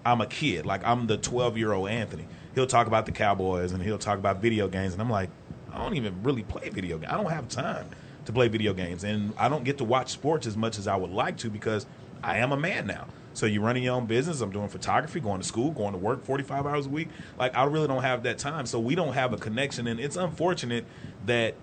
I'm 0.05 0.21
a 0.21 0.27
kid, 0.27 0.67
like 0.67 0.85
I'm 0.85 1.07
the 1.07 1.17
12 1.17 1.57
year 1.57 1.73
old 1.73 1.89
Anthony. 1.89 2.27
He'll 2.55 2.67
talk 2.67 2.87
about 2.87 3.07
the 3.07 3.13
Cowboys 3.13 3.73
and 3.73 3.83
he'll 3.83 3.99
talk 3.99 4.19
about 4.19 4.41
video 4.41 4.69
games, 4.69 4.93
and 4.93 5.03
I'm 5.03 5.11
like, 5.11 5.31
I 5.73 5.79
don't 5.79 5.97
even 5.97 6.23
really 6.23 6.43
play 6.43 6.69
video 6.69 6.99
games. 6.99 7.13
I 7.13 7.17
don't 7.17 7.31
have 7.31 7.49
time 7.49 7.89
to 8.27 8.33
play 8.33 8.49
video 8.49 8.73
games, 8.73 9.05
and 9.05 9.33
I 9.37 9.49
don't 9.49 9.65
get 9.65 9.79
to 9.79 9.85
watch 9.85 10.11
sports 10.11 10.47
as 10.47 10.57
much 10.57 10.79
as 10.79 10.87
I 10.87 10.97
would 10.97 11.11
like 11.11 11.37
to 11.39 11.51
because 11.51 11.87
I 12.23 12.39
am 12.39 12.53
a 12.53 12.57
man 12.57 12.87
now. 12.87 13.07
So 13.35 13.47
you're 13.47 13.63
running 13.63 13.83
your 13.83 13.97
own 13.97 14.07
business. 14.07 14.41
I'm 14.41 14.53
doing 14.53 14.69
photography, 14.69 15.19
going 15.19 15.41
to 15.41 15.47
school, 15.47 15.73
going 15.73 15.93
to 15.93 15.99
work 15.99 16.25
45 16.25 16.67
hours 16.67 16.87
a 16.87 16.89
week. 16.89 17.09
Like 17.37 17.57
I 17.57 17.65
really 17.65 17.89
don't 17.89 18.03
have 18.03 18.23
that 18.23 18.39
time. 18.39 18.67
So 18.67 18.79
we 18.79 18.95
don't 18.95 19.13
have 19.15 19.33
a 19.33 19.37
connection, 19.37 19.89
and 19.89 19.99
it's 19.99 20.17
unfortunate 20.17 20.85
that 21.27 21.55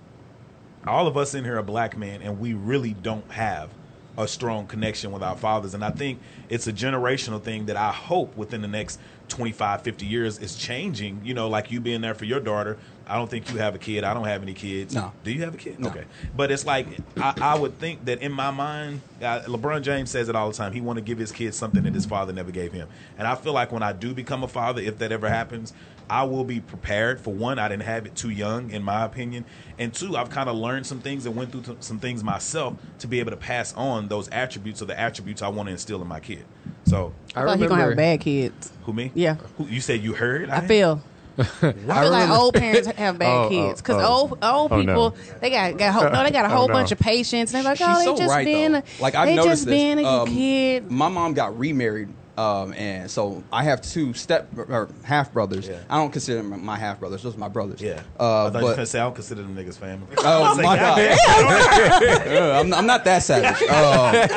all 0.88 1.08
of 1.08 1.18
us 1.18 1.34
in 1.34 1.44
here 1.44 1.58
are 1.58 1.64
black 1.64 1.98
men 1.98 2.22
and 2.22 2.40
we 2.40 2.54
really 2.54 2.94
don't 2.94 3.30
have 3.32 3.70
a 4.18 4.28
strong 4.28 4.68
connection 4.68 5.12
with 5.12 5.24
our 5.24 5.36
fathers. 5.36 5.74
And 5.74 5.84
i 5.84 5.92
think 5.92 6.20
it's 6.50 6.68
a 6.68 6.74
generational 6.74 7.42
thing 7.42 7.66
that 7.68 7.78
i 7.78 7.92
hope 7.92 8.36
within 8.36 8.62
the 8.62 8.68
next 8.68 9.00
25 9.30 9.82
50 9.82 10.06
years 10.06 10.38
is 10.40 10.56
changing. 10.56 11.22
You 11.24 11.34
know 11.34 11.48
like 11.48 11.72
you 11.72 11.80
being 11.80 12.02
there 12.02 12.14
for 12.14 12.26
your 12.26 12.40
daughter 12.40 12.78
i 13.12 13.16
don't 13.16 13.30
think 13.30 13.52
you 13.52 13.58
have 13.58 13.76
a 13.76 13.78
kid 13.78 14.04
i 14.04 14.14
don't 14.14 14.26
have 14.26 14.42
any 14.42 14.54
kids 14.54 14.96
No. 14.96 15.12
do 15.24 15.32
you 15.32 15.42
have 15.44 15.54
a 15.54 15.58
kid 15.58 15.80
No. 15.80 15.90
okay 15.90 16.06
but 16.36 16.50
it's 16.52 16.66
like 16.66 16.88
I, 17.18 17.34
I 17.42 17.60
would 17.60 17.78
think 17.78 18.06
that 18.06 18.22
in 18.22 18.32
my 18.32 18.52
mind 18.52 19.02
uh, 19.22 19.42
lebron 19.42 19.82
james 19.82 20.10
says 20.10 20.30
it 20.30 20.36
all 20.36 20.50
the 20.50 20.56
time 20.56 20.72
he 20.74 20.82
want 20.82 20.98
to 20.98 21.02
give 21.04 21.18
his 21.18 21.32
kids 21.32 21.58
something 21.58 21.84
that 21.84 21.94
his 21.94 22.06
father 22.06 22.32
never 22.34 22.52
gave 22.52 22.72
him 22.74 22.88
and 23.18 23.28
i 23.28 23.36
feel 23.36 23.54
like 23.54 23.72
when 23.72 23.84
i 23.84 23.92
do 23.94 24.14
become 24.14 24.44
a 24.44 24.48
father 24.48 24.82
if 24.82 24.98
that 25.00 25.12
ever 25.12 25.30
happens 25.30 25.74
I 26.10 26.24
will 26.24 26.44
be 26.44 26.60
prepared. 26.60 27.22
For 27.22 27.32
one, 27.34 27.58
I 27.58 27.70
didn't 27.70 27.84
have 27.84 28.06
it 28.06 28.16
too 28.16 28.32
young, 28.32 28.70
in 28.72 28.84
my 28.84 29.06
opinion, 29.06 29.46
and 29.80 29.94
two, 29.94 30.18
I've 30.18 30.30
kind 30.30 30.50
of 30.50 30.58
learned 30.58 30.86
some 30.86 31.00
things 31.00 31.26
and 31.26 31.38
went 31.38 31.54
through 31.54 31.62
t- 31.62 31.78
some 31.80 32.00
things 32.00 32.22
myself 32.22 32.76
to 33.00 33.08
be 33.08 33.22
able 33.22 33.32
to 33.32 33.38
pass 33.38 33.74
on 33.76 34.10
those 34.10 34.28
attributes 34.28 34.82
or 34.82 34.86
the 34.86 35.00
attributes 35.00 35.42
I 35.42 35.48
want 35.48 35.68
to 35.68 35.72
instill 35.72 36.02
in 36.02 36.10
my 36.10 36.20
kid. 36.20 36.44
So, 36.84 37.14
I 37.34 37.44
I 37.44 37.46
thought 37.46 37.60
he 37.60 37.68
gonna 37.68 37.82
have 37.84 37.96
bad 37.96 38.20
kids. 38.20 38.74
who 38.84 38.92
me? 38.92 39.12
Yeah. 39.16 39.36
Who, 39.58 39.68
you 39.68 39.80
said 39.80 40.02
you 40.04 40.14
heard? 40.14 40.50
I 40.50 40.56
didn't- 40.56 40.68
feel. 40.68 41.02
I 41.38 41.44
feel 41.72 42.12
like 42.12 42.30
old 42.30 42.54
parents 42.56 42.88
have 42.90 43.18
bad 43.18 43.28
Oh, 43.32 43.44
oh, 43.46 43.50
kids 43.50 43.82
because 43.82 44.02
oh. 44.04 44.08
old 44.08 44.32
old 44.44 44.72
Oh, 44.72 44.80
people 44.80 45.12
no. 45.12 45.14
they 45.40 45.50
got 45.50 45.78
got 45.78 45.94
whole, 45.94 46.10
no 46.10 46.24
they 46.24 46.32
got 46.32 46.46
a 46.46 46.48
Oh, 46.54 46.58
whole 46.58 46.68
no. 46.68 46.74
bunch 46.74 46.92
of 46.92 47.00
patience. 47.00 47.54
And 47.54 47.64
they're 47.64 47.72
like, 47.72 47.78
She's 47.78 47.88
oh, 47.88 48.00
they 48.00 48.06
so 48.06 48.18
just 48.18 48.30
right 48.30 48.46
being 48.46 48.74
though. 48.74 48.80
a, 48.80 48.84
Like 49.02 49.16
I've 49.16 49.28
they 49.28 49.36
noticed 49.36 49.52
just 49.54 49.66
this. 49.66 49.74
being 49.74 50.00
a 50.00 50.08
Um, 50.08 50.28
kid. 50.28 50.92
My 50.92 51.08
mom 51.08 51.34
got 51.34 51.58
remarried, 51.58 52.10
um, 52.42 52.74
and 52.74 53.10
so 53.10 53.44
I 53.52 53.64
have 53.64 53.82
two 53.82 54.14
step 54.14 54.48
or 54.58 54.90
half 55.04 55.32
brothers. 55.34 55.68
Yeah. 55.68 55.80
I 55.90 55.98
don't 55.98 56.12
consider 56.12 56.42
them 56.42 56.64
my 56.66 56.78
half 56.78 57.00
brothers; 57.00 57.22
those 57.24 57.36
are 57.36 57.40
my 57.40 57.48
brothers. 57.48 57.82
Yeah. 57.82 58.02
uh, 58.20 58.48
I 58.48 58.50
thought 58.50 58.60
you 58.60 58.66
were 58.66 58.72
gonna 58.76 58.86
say 58.86 59.00
I 59.00 59.04
don't 59.04 59.16
consider 59.16 59.42
them 59.44 59.56
niggas 59.56 59.78
family. 59.78 60.08
Oh 60.18 60.56
my 60.62 60.76
god! 60.78 60.98
Uh, 62.32 62.60
I'm, 62.60 62.74
I'm 62.74 62.86
not 62.86 63.04
that 63.06 63.24
savage, 63.24 63.62
uh, 63.70 64.28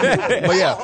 but 0.46 0.56
yeah. 0.56 0.76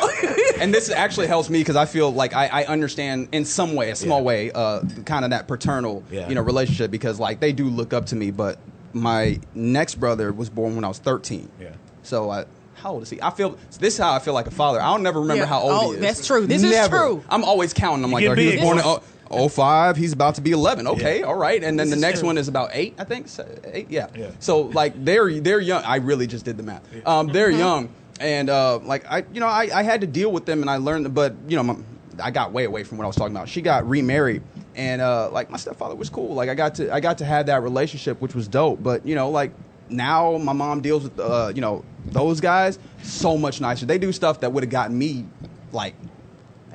And 0.60 0.72
this 0.72 0.90
actually 0.90 1.26
helps 1.26 1.50
me 1.50 1.58
because 1.60 1.76
I 1.76 1.86
feel 1.86 2.12
like 2.12 2.34
I, 2.34 2.46
I 2.46 2.64
understand 2.64 3.28
in 3.32 3.44
some 3.44 3.74
way, 3.74 3.90
a 3.90 3.96
small 3.96 4.18
Yeah. 4.20 4.24
way, 4.24 4.50
uh, 4.52 4.82
kind 5.04 5.24
of 5.24 5.30
that 5.30 5.48
paternal, 5.48 6.02
Yeah. 6.10 6.28
you 6.28 6.34
know, 6.34 6.42
relationship 6.42 6.90
because 6.90 7.18
like 7.18 7.40
they 7.40 7.52
do 7.52 7.68
look 7.68 7.92
up 7.92 8.06
to 8.06 8.16
me. 8.16 8.30
But 8.30 8.58
my 8.92 9.40
next 9.54 9.96
brother 9.96 10.32
was 10.32 10.48
born 10.50 10.74
when 10.76 10.84
I 10.84 10.88
was 10.88 10.98
13. 10.98 11.48
Yeah. 11.60 11.70
So 12.02 12.30
I. 12.30 12.44
How 12.80 12.92
old 12.92 13.02
is 13.02 13.10
he? 13.10 13.20
I 13.22 13.30
feel 13.30 13.56
this 13.78 13.94
is 13.94 13.98
how 13.98 14.12
I 14.14 14.18
feel 14.18 14.34
like 14.34 14.46
a 14.46 14.50
father. 14.50 14.80
I 14.80 14.86
don't 14.92 15.02
never 15.02 15.20
remember 15.20 15.42
Yeah. 15.44 15.48
how 15.48 15.60
old 15.60 15.72
Oh, 15.72 15.90
he 15.90 15.96
is. 15.96 16.00
that's 16.02 16.26
true. 16.26 16.46
This 16.46 16.62
is 16.62 16.70
Never. 16.70 16.96
true. 16.96 17.24
I'm 17.28 17.44
always 17.44 17.72
counting. 17.74 18.04
I'm 18.04 18.10
like, 18.10 18.22
get 18.22 18.32
oh, 18.32 18.34
he 18.34 18.52
was 18.52 18.60
born 18.60 18.78
in 18.78 18.84
boy. 18.84 19.00
oh, 19.30 19.48
05. 19.48 19.96
He's 19.96 20.12
about 20.12 20.34
to 20.36 20.40
be 20.40 20.50
11. 20.52 20.86
Okay, 20.86 21.20
Yeah. 21.20 21.26
all 21.26 21.36
right. 21.36 21.62
And 21.62 21.78
then 21.78 21.86
This 21.88 21.90
the 21.90 21.96
is 21.96 22.02
next 22.02 22.18
true. 22.20 22.26
one 22.28 22.38
is 22.38 22.48
about 22.48 22.70
eight, 22.72 22.94
I 22.98 23.04
think. 23.04 23.28
So, 23.28 23.46
eight, 23.64 23.88
yeah. 23.90 24.08
Yeah. 24.16 24.30
So 24.40 24.62
like 24.62 25.04
they're 25.04 25.40
they're 25.40 25.60
young. 25.60 25.84
I 25.84 25.96
really 25.96 26.26
just 26.26 26.44
did 26.44 26.56
the 26.56 26.62
math. 26.62 26.82
Um, 27.06 27.28
they're 27.28 27.50
young, 27.50 27.90
and 28.20 28.48
uh, 28.50 28.78
like 28.78 29.04
I, 29.10 29.24
you 29.32 29.40
know, 29.40 29.46
I, 29.46 29.68
I 29.72 29.82
had 29.82 30.00
to 30.00 30.06
deal 30.06 30.32
with 30.32 30.46
them, 30.46 30.60
and 30.62 30.70
I 30.70 30.78
learned. 30.78 31.12
But 31.14 31.34
you 31.46 31.56
know, 31.56 31.62
my, 31.62 31.76
I 32.22 32.30
got 32.30 32.52
way 32.52 32.64
away 32.64 32.82
from 32.84 32.98
what 32.98 33.04
I 33.04 33.06
was 33.06 33.16
talking 33.16 33.34
about. 33.36 33.48
She 33.48 33.62
got 33.62 33.88
remarried, 33.88 34.42
and 34.74 35.00
uh, 35.00 35.30
like 35.30 35.48
my 35.50 35.58
stepfather 35.58 35.94
was 35.94 36.10
cool. 36.10 36.34
Like 36.34 36.48
I 36.48 36.54
got 36.54 36.74
to 36.76 36.92
I 36.92 37.00
got 37.00 37.18
to 37.18 37.24
have 37.24 37.46
that 37.46 37.62
relationship, 37.62 38.20
which 38.20 38.34
was 38.34 38.48
dope. 38.48 38.82
But 38.82 39.06
you 39.06 39.14
know, 39.14 39.30
like 39.30 39.52
now 39.90 40.36
my 40.38 40.52
mom 40.52 40.80
deals 40.80 41.04
with 41.04 41.18
uh, 41.18 41.52
you 41.54 41.60
know 41.60 41.84
those 42.06 42.40
guys 42.40 42.78
so 43.02 43.36
much 43.36 43.60
nicer. 43.60 43.86
They 43.86 43.98
do 43.98 44.12
stuff 44.12 44.40
that 44.40 44.52
would 44.52 44.62
have 44.62 44.70
gotten 44.70 44.96
me 44.98 45.26
like 45.72 45.94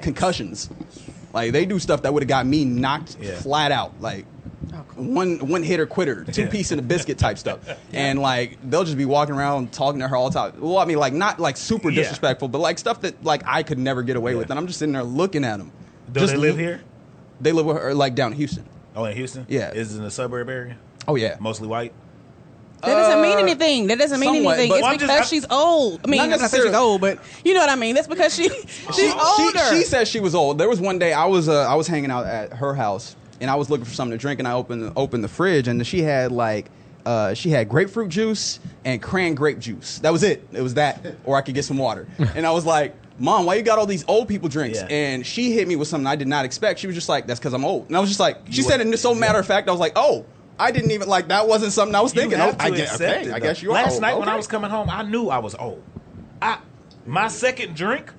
concussions. 0.01 0.70
Like 1.34 1.51
they 1.51 1.66
do 1.66 1.80
stuff 1.80 2.01
that 2.03 2.13
would 2.13 2.24
have 2.24 2.28
got 2.30 2.45
me 2.45 2.66
knocked 2.66 3.18
Yeah. 3.20 3.36
flat 3.36 3.72
out. 3.72 3.93
Like 3.99 4.26
one 4.95 5.39
one 5.47 5.63
hitter 5.63 5.86
quitter, 5.86 6.24
two 6.24 6.43
Yeah. 6.43 6.49
piece 6.49 6.72
in 6.72 6.80
a 6.80 6.82
biscuit 6.82 7.18
type 7.18 7.38
stuff. 7.38 7.59
And 7.93 8.20
like 8.20 8.57
they'll 8.70 8.84
just 8.84 8.97
be 8.97 9.05
walking 9.05 9.36
around 9.36 9.72
talking 9.74 9.99
to 9.99 10.07
her 10.07 10.16
all 10.16 10.30
the 10.30 10.39
time. 10.39 10.53
Well, 10.59 10.78
I 10.78 10.86
mean 10.86 10.97
like 10.97 11.13
not 11.13 11.39
like 11.39 11.57
super 11.57 11.89
Yeah. 11.89 12.01
disrespectful, 12.03 12.47
but 12.47 12.59
like 12.59 12.78
stuff 12.80 13.01
that 13.01 13.24
like 13.24 13.43
I 13.45 13.63
could 13.63 13.80
never 13.80 14.03
get 14.03 14.16
away 14.16 14.32
Yeah. 14.34 14.39
with. 14.39 14.49
And 14.49 14.59
I'm 14.59 14.68
just 14.68 14.80
sitting 14.80 14.93
there 14.93 15.03
looking 15.03 15.43
at 15.43 15.57
them. 15.57 15.72
Do 16.11 16.20
just 16.22 16.34
they 16.34 16.39
live 16.39 16.57
here? 16.57 16.82
They 17.41 17.51
live 17.51 17.66
with 17.66 17.78
her 17.82 17.93
like 17.93 18.16
down 18.16 18.32
in 18.32 18.38
Houston. 18.38 18.66
Oh, 18.95 19.03
in 19.05 19.16
Houston? 19.18 19.45
Yeah. 19.49 19.72
Is 19.72 19.93
it 19.93 19.97
in 19.97 20.03
the 20.05 20.11
suburb 20.11 20.47
area? 20.49 20.78
Oh 21.07 21.16
yeah. 21.16 21.36
Mostly 21.39 21.68
white? 21.68 21.93
That 22.86 22.93
doesn't 22.95 23.21
mean 23.21 23.38
Uh, 23.38 23.41
anything. 23.41 23.88
That 23.88 23.97
doesn't 23.99 24.19
mean 24.19 24.36
somewhat, 24.36 24.59
anything. 24.59 24.77
It's 24.77 24.86
I'm 24.88 24.93
just- 24.99 25.01
because 25.09 25.21
I- 25.21 25.25
she's 25.25 25.45
old. 25.49 26.01
I 26.03 26.07
mean, 26.07 26.17
Not 26.17 26.23
I'm 26.23 26.29
not 26.29 26.36
she's 26.36 26.41
necessarily. 26.43 26.75
old, 26.75 27.01
but 27.01 27.19
you 27.43 27.53
know 27.53 27.59
what 27.61 27.69
I 27.69 27.75
mean. 27.75 27.95
That's 27.95 28.07
because 28.07 28.36
she 28.36 28.49
she's 28.49 29.13
older. 29.13 29.59
She, 29.71 29.77
she 29.77 29.83
said 29.83 30.07
she 30.07 30.19
was 30.19 30.36
old. 30.36 30.57
There 30.57 30.69
was 30.69 30.79
one 30.79 30.99
day 30.99 31.13
I 31.13 31.25
was 31.25 31.49
uh, 31.49 31.61
I 31.69 31.75
was 31.75 31.88
hanging 31.88 32.11
out 32.11 32.25
at 32.25 32.53
her 32.53 32.73
house 32.75 33.15
and 33.41 33.49
I 33.49 33.55
was 33.55 33.69
looking 33.69 33.86
for 33.86 33.93
something 33.93 34.17
to 34.17 34.21
drink 34.21 34.39
and 34.39 34.47
I 34.47 34.53
opened 34.53 34.91
opened 34.95 35.23
the 35.23 35.27
fridge 35.29 35.67
and 35.67 35.86
she 35.86 36.01
had 36.01 36.31
like 36.31 36.69
uh, 37.05 37.33
she 37.36 37.49
had 37.51 37.69
grapefruit 37.69 38.09
juice 38.09 38.59
and 38.83 39.01
cran 39.01 39.36
grape 39.36 39.59
juice. 39.59 39.99
That 39.99 40.11
was 40.11 40.23
it. 40.23 40.47
It 40.51 40.61
was 40.61 40.73
that, 40.75 41.05
or 41.23 41.36
I 41.38 41.41
could 41.41 41.53
get 41.53 41.63
some 41.65 41.77
water. 41.77 42.07
and 42.36 42.47
I 42.47 42.51
was 42.51 42.65
like, 42.65 42.95
"Mom, 43.19 43.45
why 43.45 43.53
you 43.55 43.61
got 43.61 43.77
all 43.77 43.86
these 43.86 44.03
old 44.07 44.27
people 44.27 44.49
drinks?" 44.49 44.79
Yeah. 44.79 44.88
And 44.89 45.23
she 45.23 45.51
hit 45.51 45.67
me 45.67 45.75
with 45.75 45.88
something 45.88 46.07
I 46.07 46.15
did 46.15 46.27
not 46.27 46.45
expect. 46.45 46.79
She 46.79 46.88
was 46.88 46.95
just 46.95 47.07
like, 47.07 47.27
"That's 47.27 47.39
because 47.39 47.53
I'm 47.53 47.63
old." 47.63 47.88
And 47.89 47.95
I 47.95 47.99
was 47.99 48.09
just 48.09 48.19
like, 48.19 48.38
she 48.49 48.57
You 48.57 48.63
said 48.63 48.83
were- 48.83 48.91
it 48.91 48.97
so 48.97 49.13
matter 49.13 49.38
of 49.38 49.45
fact. 49.45 49.67
I 49.69 49.71
was 49.71 49.79
like, 49.79 49.93
"Oh." 49.95 50.25
I 50.58 50.72
didn't 50.72 50.91
even 50.91 51.08
like 51.10 51.28
that. 51.28 51.47
Wasn't 51.47 51.72
something 51.74 51.95
I 51.95 52.01
was 52.01 52.14
thinking. 52.14 52.39
You 52.39 52.45
oh, 52.45 52.56
I, 52.60 52.66
I 52.66 52.70
guess, 52.72 52.95
okay, 52.95 53.32
I 53.32 53.39
guess 53.39 53.62
you 53.62 53.72
are. 53.72 53.74
Last 53.74 53.93
old. 53.93 54.01
night 54.01 54.18
when 54.18 54.30
I 54.30 54.36
was 54.36 54.47
coming 54.47 54.70
home, 54.70 54.89
I 54.89 55.03
knew 55.03 55.30
I 55.30 55.39
was 55.39 55.56
old. 55.56 55.84
I 56.41 56.60
my 57.06 57.28
second 57.28 57.76
drink, 57.76 58.12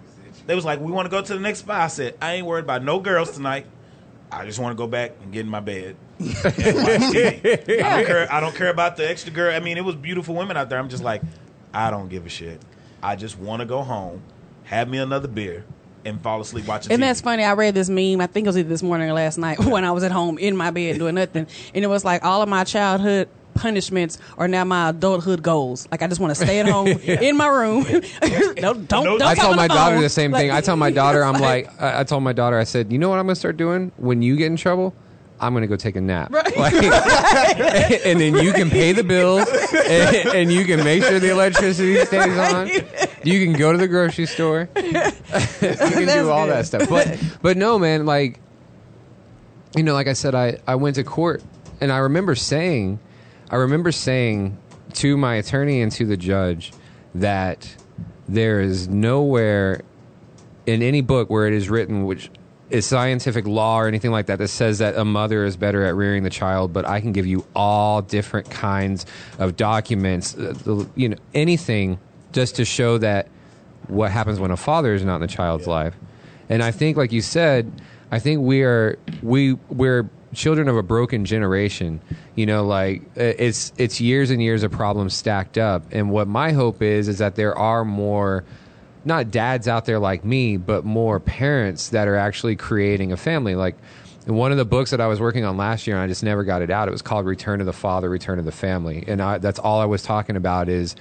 they 0.47 0.55
was 0.55 0.65
like, 0.65 0.81
"We 0.81 0.93
want 0.93 1.07
to 1.07 1.11
go 1.11 1.23
to 1.23 1.35
the 1.35 1.41
next 1.41 1.61
spot." 1.61 1.81
I 1.81 1.89
said, 1.89 2.17
"I 2.21 2.35
ain't 2.35 2.47
worried 2.47 2.65
about 2.65 2.85
no 2.85 3.01
girls 3.01 3.33
tonight. 3.33 3.67
I 4.31 4.45
just 4.45 4.59
want 4.59 4.73
to 4.73 4.77
go 4.77 4.87
back 4.87 5.13
and 5.23 5.33
get 5.33 5.41
in 5.41 5.49
my 5.49 5.61
bed." 5.61 5.97
and 6.19 6.29
watch 6.29 6.45
TV. 6.45 7.83
I 7.83 7.97
don't 7.97 8.07
care. 8.07 8.33
I 8.33 8.41
don't 8.41 8.55
care 8.55 8.71
about 8.71 8.97
the 8.97 9.09
extra 9.09 9.33
girl. 9.33 9.55
I 9.55 9.61
mean, 9.61 9.77
it 9.77 9.85
was 9.85 9.97
beautiful 9.97 10.35
women 10.35 10.57
out 10.57 10.69
there. 10.69 10.79
I'm 10.79 10.89
just 10.89 11.03
like, 11.03 11.23
I 11.73 11.91
don't 11.91 12.09
give 12.09 12.27
a 12.27 12.29
shit. 12.29 12.61
I 13.03 13.17
just 13.17 13.39
want 13.39 13.61
to 13.61 13.67
go 13.67 13.83
home, 13.83 14.23
have 14.65 14.89
me 14.89 14.99
another 14.99 15.29
beer, 15.29 15.65
and 16.07 16.21
fall 16.23 16.41
asleep 16.41 16.67
watching. 16.67 16.93
And 16.93 17.03
TV. 17.03 17.07
that's 17.07 17.21
funny. 17.21 17.45
I 17.45 17.53
read 17.55 17.75
this 17.75 17.89
meme. 17.89 18.21
I 18.21 18.27
think 18.27 18.47
it 18.47 18.49
was 18.49 18.57
either 18.59 18.69
this 18.69 18.83
morning 18.83 19.11
or 19.11 19.13
last 19.13 19.37
night 19.39 19.59
when 19.65 19.85
I 19.85 19.91
was 19.93 20.05
at 20.05 20.13
home 20.13 20.39
in 20.39 20.57
my 20.57 20.71
bed 20.71 20.99
doing 20.99 21.17
nothing, 21.17 21.47
and 21.75 21.85
it 21.85 21.89
was 21.89 22.05
like 22.05 22.25
all 22.25 22.43
of 22.43 22.49
my 22.49 22.65
childhood 22.65 23.29
punishments 23.55 24.19
are 24.37 24.49
now 24.49 24.65
my 24.65 24.91
adulthood 24.91 25.43
goals. 25.43 25.89
Like 25.91 26.03
I 26.03 26.07
just 26.09 26.21
want 26.21 26.35
to 26.37 26.45
stay 26.45 26.61
at 26.61 26.69
home 26.69 26.89
in 27.05 27.37
my 27.37 27.47
room. 27.49 27.85
don't 28.57 28.87
don't 28.87 28.89
don't. 28.89 29.23
I 29.23 29.35
talk 29.35 29.45
told 29.47 29.57
my 29.57 29.67
the 29.67 29.75
daughter 29.75 29.95
phone. 29.97 30.03
the 30.03 30.09
same 30.11 30.31
Like- 30.31 30.43
thing. 30.43 30.51
I 30.51 30.61
tell 30.61 30.77
my 30.77 30.91
daughter, 30.91 31.25
I'm 31.25 31.41
like, 31.41 31.71
I 31.81 32.01
I 32.01 32.05
told 32.05 32.23
my 32.23 32.33
daughter, 32.35 32.59
I 32.59 32.65
said, 32.65 32.93
you 32.93 32.99
know 32.99 33.09
what 33.09 33.19
I'm 33.19 33.25
gonna 33.27 33.35
start 33.35 33.57
doing 33.57 33.93
when 33.97 34.21
you 34.23 34.37
get 34.37 34.47
in 34.47 34.57
trouble? 34.57 34.95
I'm 35.39 35.53
gonna 35.53 35.67
go 35.67 35.77
take 35.77 35.97
a 35.97 36.01
nap, 36.01 36.33
Right. 36.33 36.57
Like- 36.57 36.73
and 38.07 38.19
then 38.21 38.37
you 38.37 38.53
can 38.55 38.71
pay 38.71 38.93
the 38.93 39.05
bills, 39.05 39.47
and, 39.87 40.17
and 40.35 40.53
you 40.53 40.65
can 40.65 40.83
make 40.83 41.03
sure 41.03 41.19
the 41.19 41.31
electricity 41.31 42.03
stays 42.07 42.39
on. 42.39 42.71
You 43.27 43.45
can 43.45 43.55
go 43.55 43.73
to 43.73 43.79
the 43.79 43.89
grocery 43.89 44.27
store. 44.27 44.69
you 44.77 44.93
can 44.93 46.07
do 46.07 46.31
all 46.31 46.47
that 46.47 46.67
stuff. 46.67 46.89
But 46.89 47.19
but 47.43 47.57
no, 47.57 47.79
man, 47.79 48.07
like 48.07 48.41
you 49.77 49.83
know, 49.83 49.95
like 49.95 50.07
I 50.07 50.15
said, 50.15 50.35
I, 50.35 50.59
I 50.67 50.77
went 50.77 50.97
to 50.97 51.05
court 51.05 51.43
and 51.81 51.93
I 51.93 51.99
remember 51.99 52.35
saying 52.35 52.99
I 53.51 53.57
remember 53.57 53.93
saying 53.93 54.59
to 54.95 55.17
my 55.17 55.35
attorney 55.35 55.83
and 55.83 55.93
to 55.93 56.07
the 56.07 56.17
judge 56.17 56.73
that 57.15 57.77
there 58.29 58.61
is 58.61 58.89
nowhere 58.89 59.83
in 60.67 60.83
any 60.83 61.01
book 61.01 61.31
where 61.31 61.47
it 61.47 61.53
is 61.53 61.69
written 61.69 62.05
which 62.05 62.31
is 62.71 62.85
scientific 62.85 63.47
law 63.47 63.79
or 63.79 63.87
anything 63.87 64.11
like 64.11 64.27
that 64.27 64.39
that 64.39 64.49
says 64.49 64.79
that 64.79 64.97
a 64.97 65.05
mother 65.05 65.45
is 65.45 65.57
better 65.57 65.85
at 65.85 65.95
rearing 65.95 66.25
the 66.25 66.31
child 66.31 66.73
but 66.73 66.85
i 66.85 67.01
can 67.01 67.13
give 67.13 67.25
you 67.25 67.47
all 67.55 68.03
different 68.03 68.51
kinds 68.51 69.07
of 69.39 69.57
documents 69.57 70.37
uh, 70.37 70.85
you 70.97 71.09
know 71.09 71.17
anything 71.35 71.99
just 72.37 72.55
to 72.57 72.65
show 72.65 72.99
that 72.99 73.29
what 73.89 74.11
happens 74.11 74.39
when 74.39 74.51
a 74.51 74.57
father 74.57 74.93
is 74.93 75.03
not 75.03 75.17
in 75.17 75.21
the 75.23 75.27
child's 75.27 75.67
life 75.67 75.95
and 76.51 76.63
i 76.63 76.71
think 76.71 76.97
like 76.97 77.11
you 77.11 77.23
said 77.23 77.73
i 78.13 78.19
think 78.19 78.43
we 78.43 78.63
are 78.63 78.99
we 79.23 79.55
we're 79.71 80.09
children 80.35 80.69
of 80.69 80.77
a 80.77 80.83
broken 80.83 81.25
generation 81.25 81.99
you 82.35 82.45
know 82.45 82.63
like 82.63 83.03
it's 83.17 83.73
it's 83.79 84.03
years 84.03 84.31
and 84.31 84.43
years 84.43 84.63
of 84.63 84.71
problems 84.71 85.15
stacked 85.15 85.57
up 85.57 85.83
and 85.93 86.11
what 86.11 86.29
my 86.29 86.53
hope 86.53 86.83
is 86.83 87.09
is 87.09 87.17
that 87.17 87.37
there 87.37 87.57
are 87.57 87.87
more 87.87 88.45
not 89.07 89.31
dads 89.31 89.69
out 89.69 89.85
there 89.85 90.01
like 90.01 90.25
me, 90.25 90.57
but 90.57 90.85
more 90.85 91.21
parents 91.21 91.91
that 91.91 92.09
are 92.09 92.17
actually 92.17 92.57
creating 92.57 93.13
a 93.13 93.17
family. 93.17 93.55
Like 93.55 93.77
in 94.27 94.35
one 94.35 94.51
of 94.51 94.59
the 94.59 94.65
books 94.65 94.91
that 94.91 95.01
I 95.01 95.07
was 95.07 95.21
working 95.21 95.45
on 95.45 95.57
last 95.57 95.87
year, 95.87 95.95
and 95.95 96.03
I 96.03 96.09
just 96.09 96.25
never 96.25 96.43
got 96.43 96.61
it 96.61 96.71
out. 96.71 96.89
It 96.89 96.91
was 96.91 97.03
called 97.03 97.25
"Return 97.25 97.61
to 97.61 97.65
the 97.65 97.73
Father, 97.73 98.11
Return 98.11 98.39
to 98.39 98.43
the 98.43 98.53
Family," 98.53 99.05
and 99.07 99.23
I, 99.23 99.39
that's 99.39 99.61
all 99.61 99.81
I 99.81 99.85
was 99.85 100.03
talking 100.03 100.35
about. 100.35 100.69
Is 100.69 100.97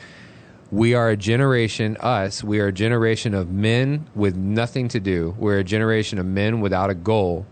we 0.72 0.94
are 0.94 1.10
a 1.10 1.18
generation, 1.18 1.98
us, 2.00 2.44
we 2.44 2.60
are 2.60 2.68
a 2.68 2.72
generation 2.72 3.34
of 3.34 3.52
men 3.52 4.08
with 4.16 4.36
nothing 4.36 4.88
to 4.90 5.00
do. 5.00 5.36
We're 5.38 5.60
a 5.60 5.64
generation 5.64 6.20
of 6.20 6.26
men 6.26 6.60
without 6.60 6.90
a 6.90 6.96
goal, 6.96 7.46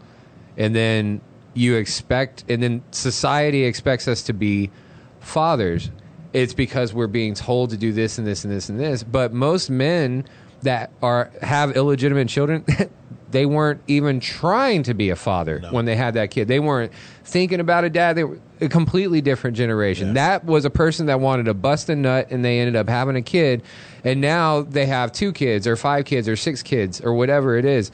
and 0.58 0.76
then 0.76 1.22
you 1.54 1.76
expect, 1.76 2.44
and 2.50 2.62
then 2.62 2.84
society 2.92 3.64
expects 3.64 4.08
us 4.08 4.24
to 4.24 4.34
be 4.34 4.72
fathers. 5.20 5.92
It's 6.34 6.54
because 6.54 6.94
we're 6.94 7.08
being 7.08 7.36
told 7.36 7.70
to 7.70 7.78
do 7.78 7.94
this 7.94 8.18
and 8.18 8.26
this 8.26 8.44
and 8.44 8.52
this 8.52 8.70
and 8.70 8.80
this. 8.80 9.04
But 9.04 9.34
most 9.34 9.70
men 9.70 10.26
that 10.64 10.92
are 11.02 11.30
have 11.42 11.76
illegitimate 11.76 12.28
children, 12.30 12.66
they 13.34 13.46
weren't 13.48 13.82
even 13.88 14.20
trying 14.20 14.84
to 14.84 14.94
be 14.94 15.10
a 15.10 15.16
father 15.16 15.60
when 15.72 15.86
they 15.86 15.96
had 15.96 16.14
that 16.14 16.30
kid. 16.32 16.48
They 16.48 16.60
weren't 16.60 16.92
thinking 17.24 17.60
about 17.60 17.84
a 17.84 17.90
dad. 17.90 18.16
They 18.16 18.24
were 18.24 18.40
a 18.62 18.70
completely 18.70 19.22
different 19.22 19.58
generation. 19.58 20.14
That 20.14 20.46
was 20.46 20.66
a 20.66 20.70
person 20.70 21.08
that 21.08 21.20
wanted 21.20 21.46
to 21.46 21.56
bust 21.56 21.90
a 21.90 21.96
nut 21.96 22.28
and 22.30 22.46
they 22.46 22.60
ended 22.60 22.76
up 22.76 22.88
having 22.88 23.16
a 23.16 23.24
kid. 23.24 23.64
And 24.04 24.22
now 24.22 24.62
they 24.62 24.86
have 24.86 25.12
two 25.12 25.34
kids 25.34 25.66
or 25.66 25.76
five 25.76 26.06
kids 26.06 26.30
or 26.30 26.36
six 26.36 26.62
kids 26.62 27.02
or 27.02 27.14
whatever 27.16 27.58
it 27.58 27.66
is. 27.66 27.92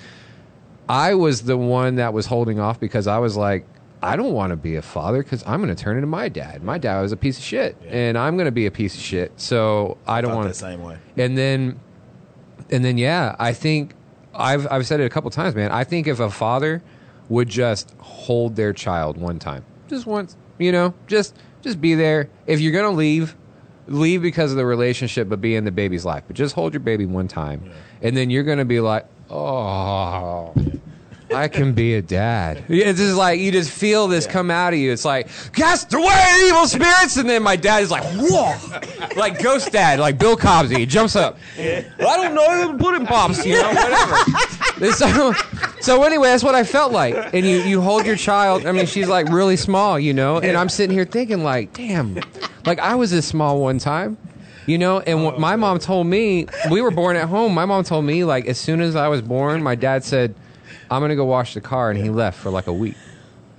I 0.90 1.14
was 1.14 1.44
the 1.44 1.58
one 1.58 1.96
that 1.96 2.14
was 2.14 2.26
holding 2.26 2.60
off 2.60 2.80
because 2.80 3.08
I 3.08 3.20
was 3.20 3.38
like, 3.38 3.66
I 4.04 4.18
don't 4.18 4.34
want 4.34 4.52
to 4.52 4.58
be 4.58 4.76
a 4.76 4.82
father 4.82 5.24
because 5.24 5.42
I'm 5.48 5.62
going 5.64 5.74
to 5.74 5.82
turn 5.82 5.96
into 5.96 6.08
my 6.08 6.28
dad. 6.28 6.64
My 6.64 6.78
dad 6.78 7.02
was 7.02 7.12
a 7.12 7.18
piece 7.18 7.38
of 7.38 7.44
shit, 7.44 7.76
and 7.86 8.18
I'm 8.18 8.36
going 8.38 8.46
to 8.46 8.52
be 8.52 8.66
a 8.66 8.72
piece 8.72 8.96
of 8.96 9.02
shit. 9.02 9.34
So 9.36 9.98
I 10.08 10.22
don't 10.22 10.36
want 10.36 10.48
that 10.48 10.56
same 10.56 10.82
way. 10.82 10.98
And 11.18 11.38
then, 11.38 11.80
and 12.70 12.84
then, 12.84 12.98
yeah, 12.98 13.36
I 13.38 13.52
think 13.52 13.94
I've 14.40 14.68
I've 14.72 14.88
said 14.88 15.00
it 15.00 15.06
a 15.06 15.10
couple 15.10 15.30
times, 15.30 15.56
man. 15.56 15.72
I 15.72 15.84
think 15.84 16.08
if 16.08 16.20
a 16.20 16.30
father 16.30 16.82
would 17.28 17.50
just 17.50 17.94
hold 18.00 18.56
their 18.56 18.74
child 18.74 19.18
one 19.18 19.38
time, 19.38 19.66
just 19.88 20.06
once, 20.06 20.36
you 20.58 20.72
know, 20.72 20.94
just 21.08 21.36
just 21.62 21.82
be 21.82 21.94
there. 21.96 22.30
If 22.48 22.60
you're 22.62 22.72
going 22.72 22.92
to 22.92 22.98
leave, 22.98 23.36
leave 23.88 24.22
because 24.22 24.52
of 24.52 24.58
the 24.58 24.66
relationship, 24.66 25.30
but 25.30 25.42
be 25.42 25.56
in 25.56 25.66
the 25.66 25.72
baby's 25.72 26.06
life. 26.06 26.24
But 26.26 26.36
just 26.36 26.56
hold 26.56 26.74
your 26.74 26.80
baby 26.80 27.06
one 27.06 27.28
time, 27.28 27.70
and 28.02 28.16
then 28.16 28.30
you're 28.30 28.44
going 28.44 28.60
to 28.60 28.66
be 28.66 28.80
like, 28.80 29.06
oh. 29.30 30.54
I 31.34 31.48
can 31.48 31.74
be 31.74 31.96
a 31.96 32.02
dad. 32.02 32.64
It's 32.68 33.00
just 33.00 33.16
like 33.16 33.40
you 33.40 33.52
just 33.52 33.72
feel 33.72 34.08
this 34.08 34.26
come 34.26 34.50
out 34.50 34.74
of 34.74 34.80
you. 34.80 34.92
It's 34.92 35.06
like 35.06 35.28
cast 35.54 35.94
away 35.94 36.44
evil 36.46 36.66
spirits, 36.68 37.18
and 37.18 37.30
then 37.30 37.44
my 37.44 37.56
dad 37.56 37.84
is 37.84 37.92
like, 37.92 38.04
whoa, 38.16 38.56
like 39.16 39.42
ghost 39.42 39.72
dad, 39.72 40.00
like 40.00 40.18
Bill 40.18 40.36
Cosby. 40.36 40.76
He 40.76 40.86
jumps 40.86 41.16
up. 41.16 41.38
I 41.58 41.86
don't 42.00 42.34
know, 42.34 42.78
pudding 42.78 43.06
pops, 43.06 43.46
you 43.46 43.54
know, 43.54 43.70
whatever. 43.70 44.92
so, 44.94 45.34
so 45.82 46.04
anyway, 46.04 46.30
that's 46.30 46.44
what 46.44 46.56
I 46.56 46.64
felt 46.64 46.92
like. 46.92 47.16
And 47.34 47.46
you 47.46 47.58
you 47.58 47.82
hold 47.82 48.06
your 48.06 48.16
child. 48.16 48.66
I 48.66 48.72
mean, 48.72 48.86
she's 48.86 49.08
like 49.08 49.30
really 49.30 49.58
small, 49.58 50.00
you 50.00 50.14
know, 50.14 50.40
and 50.40 50.58
I'm 50.58 50.70
sitting 50.70 50.96
here 50.96 51.06
thinking 51.06 51.44
like, 51.44 51.74
damn, 51.74 52.20
like 52.66 52.80
I 52.80 52.96
was 52.96 53.12
this 53.12 53.28
small 53.28 53.62
one 53.62 53.78
time. 53.78 54.18
You 54.66 54.78
know, 54.78 55.00
and 55.00 55.24
what 55.24 55.40
my 55.40 55.56
mom 55.56 55.80
told 55.80 56.06
me, 56.06 56.46
we 56.70 56.80
were 56.82 56.92
born 56.92 57.16
at 57.16 57.28
home. 57.28 57.56
My 57.56 57.66
mom 57.66 57.84
told 57.84 58.06
me, 58.06 58.24
like, 58.24 58.46
as 58.46 58.60
soon 58.60 58.82
as 58.82 58.96
I 58.96 59.08
was 59.08 59.20
born, 59.20 59.64
my 59.64 59.74
dad 59.74 60.04
said, 60.04 60.36
I'm 60.92 61.00
going 61.02 61.10
to 61.10 61.16
go 61.16 61.26
wash 61.26 61.54
the 61.54 61.62
car. 61.62 61.90
And 61.90 62.00
he 62.00 62.10
left 62.10 62.40
for 62.40 62.50
like 62.50 62.68
a 62.68 62.74
week. 62.74 62.96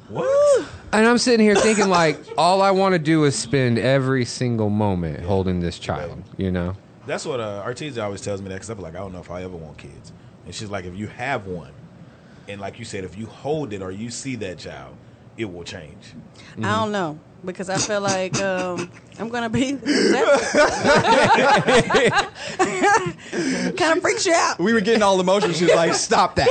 What? 0.08 0.66
And 0.92 1.06
I'm 1.06 1.18
sitting 1.18 1.44
here 1.44 1.54
thinking, 1.54 1.88
like, 1.88 2.18
all 2.36 2.62
I 2.62 2.72
want 2.72 2.94
to 2.94 2.98
do 2.98 3.24
is 3.24 3.36
spend 3.36 3.78
every 3.78 4.24
single 4.24 4.70
moment 4.70 5.24
holding 5.24 5.60
this 5.60 5.78
child, 5.78 6.22
you 6.36 6.50
know? 6.50 6.76
That's 7.06 7.24
what 7.24 7.38
uh, 7.38 7.62
Artesia 7.64 8.02
always 8.02 8.20
tells 8.20 8.42
me 8.42 8.48
that 8.48 8.54
because 8.54 8.70
I'm 8.70 8.80
like, 8.80 8.96
I 8.96 8.98
don't 8.98 9.12
know 9.12 9.20
if 9.20 9.30
I 9.30 9.44
ever 9.44 9.56
want 9.56 9.78
kids. 9.78 10.12
And 10.44 10.54
she's 10.54 10.68
like, 10.68 10.84
if 10.84 10.96
you 10.96 11.06
have 11.06 11.46
one, 11.46 11.72
and 12.48 12.60
like 12.60 12.80
you 12.80 12.84
said, 12.84 13.04
if 13.04 13.16
you 13.16 13.26
hold 13.26 13.72
it 13.72 13.82
or 13.82 13.92
you 13.92 14.10
see 14.10 14.34
that 14.36 14.58
child, 14.58 14.96
it 15.36 15.44
will 15.44 15.62
change. 15.62 16.14
I 16.58 16.80
don't 16.80 16.90
know 16.90 17.20
because 17.44 17.68
I 17.70 17.78
feel 17.78 18.00
like 18.00 18.40
um, 18.40 18.90
I'm 19.18 19.28
gonna 19.28 19.50
be. 19.50 19.72
kind 23.76 23.96
of 23.96 24.02
freaks 24.02 24.26
you 24.26 24.32
out. 24.34 24.58
We 24.58 24.72
were 24.72 24.80
getting 24.80 25.02
all 25.02 25.20
emotional. 25.20 25.52
She 25.52 25.64
was 25.64 25.74
like, 25.74 25.94
"Stop 25.94 26.36
that! 26.36 26.50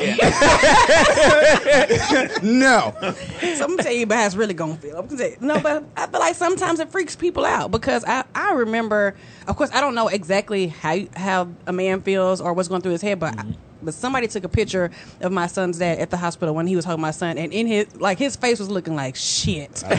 no." 2.44 2.94
So 3.02 3.64
I'm 3.64 3.72
gonna 3.72 3.84
tell 3.84 3.94
you 3.94 4.04
about 4.04 4.18
how 4.20 4.26
it's 4.26 4.36
really 4.36 4.54
gonna 4.54 4.76
feel. 4.76 4.98
I'm 4.98 5.08
gonna 5.08 5.18
say 5.18 5.38
no, 5.40 5.60
but 5.60 5.84
I 5.98 6.08
feel 6.08 6.20
like 6.20 6.36
sometimes 6.36 6.80
it 6.80 6.92
freaks 6.92 7.16
people 7.16 7.46
out 7.46 7.72
because 7.72 8.04
I, 8.06 8.24
I 8.36 8.54
remember, 8.54 9.16
of 9.48 9.56
course, 9.56 9.72
I 9.74 9.82
don't 9.82 9.96
know 9.96 10.08
exactly 10.08 10.68
how 10.68 11.00
how 11.16 11.50
a 11.66 11.74
man 11.74 12.02
feels 12.02 12.42
or 12.42 12.54
what's 12.54 12.68
going 12.68 12.82
through 12.82 12.94
his 12.94 13.02
head, 13.02 13.20
but. 13.20 13.36
But 13.82 13.94
somebody 13.94 14.28
took 14.28 14.44
a 14.44 14.50
picture 14.50 14.92
of 15.22 15.32
my 15.32 15.48
son's 15.48 15.78
dad 15.80 16.00
at 16.00 16.10
the 16.10 16.18
hospital 16.18 16.54
when 16.54 16.68
he 16.68 16.76
was 16.76 16.84
holding 16.86 17.02
my 17.02 17.12
son, 17.12 17.38
and 17.38 17.54
in 17.54 17.66
his 17.68 17.96
like 17.96 18.18
his 18.20 18.36
face 18.36 18.60
was 18.60 18.70
looking 18.70 18.96
like 18.96 19.16
shit. 19.16 19.84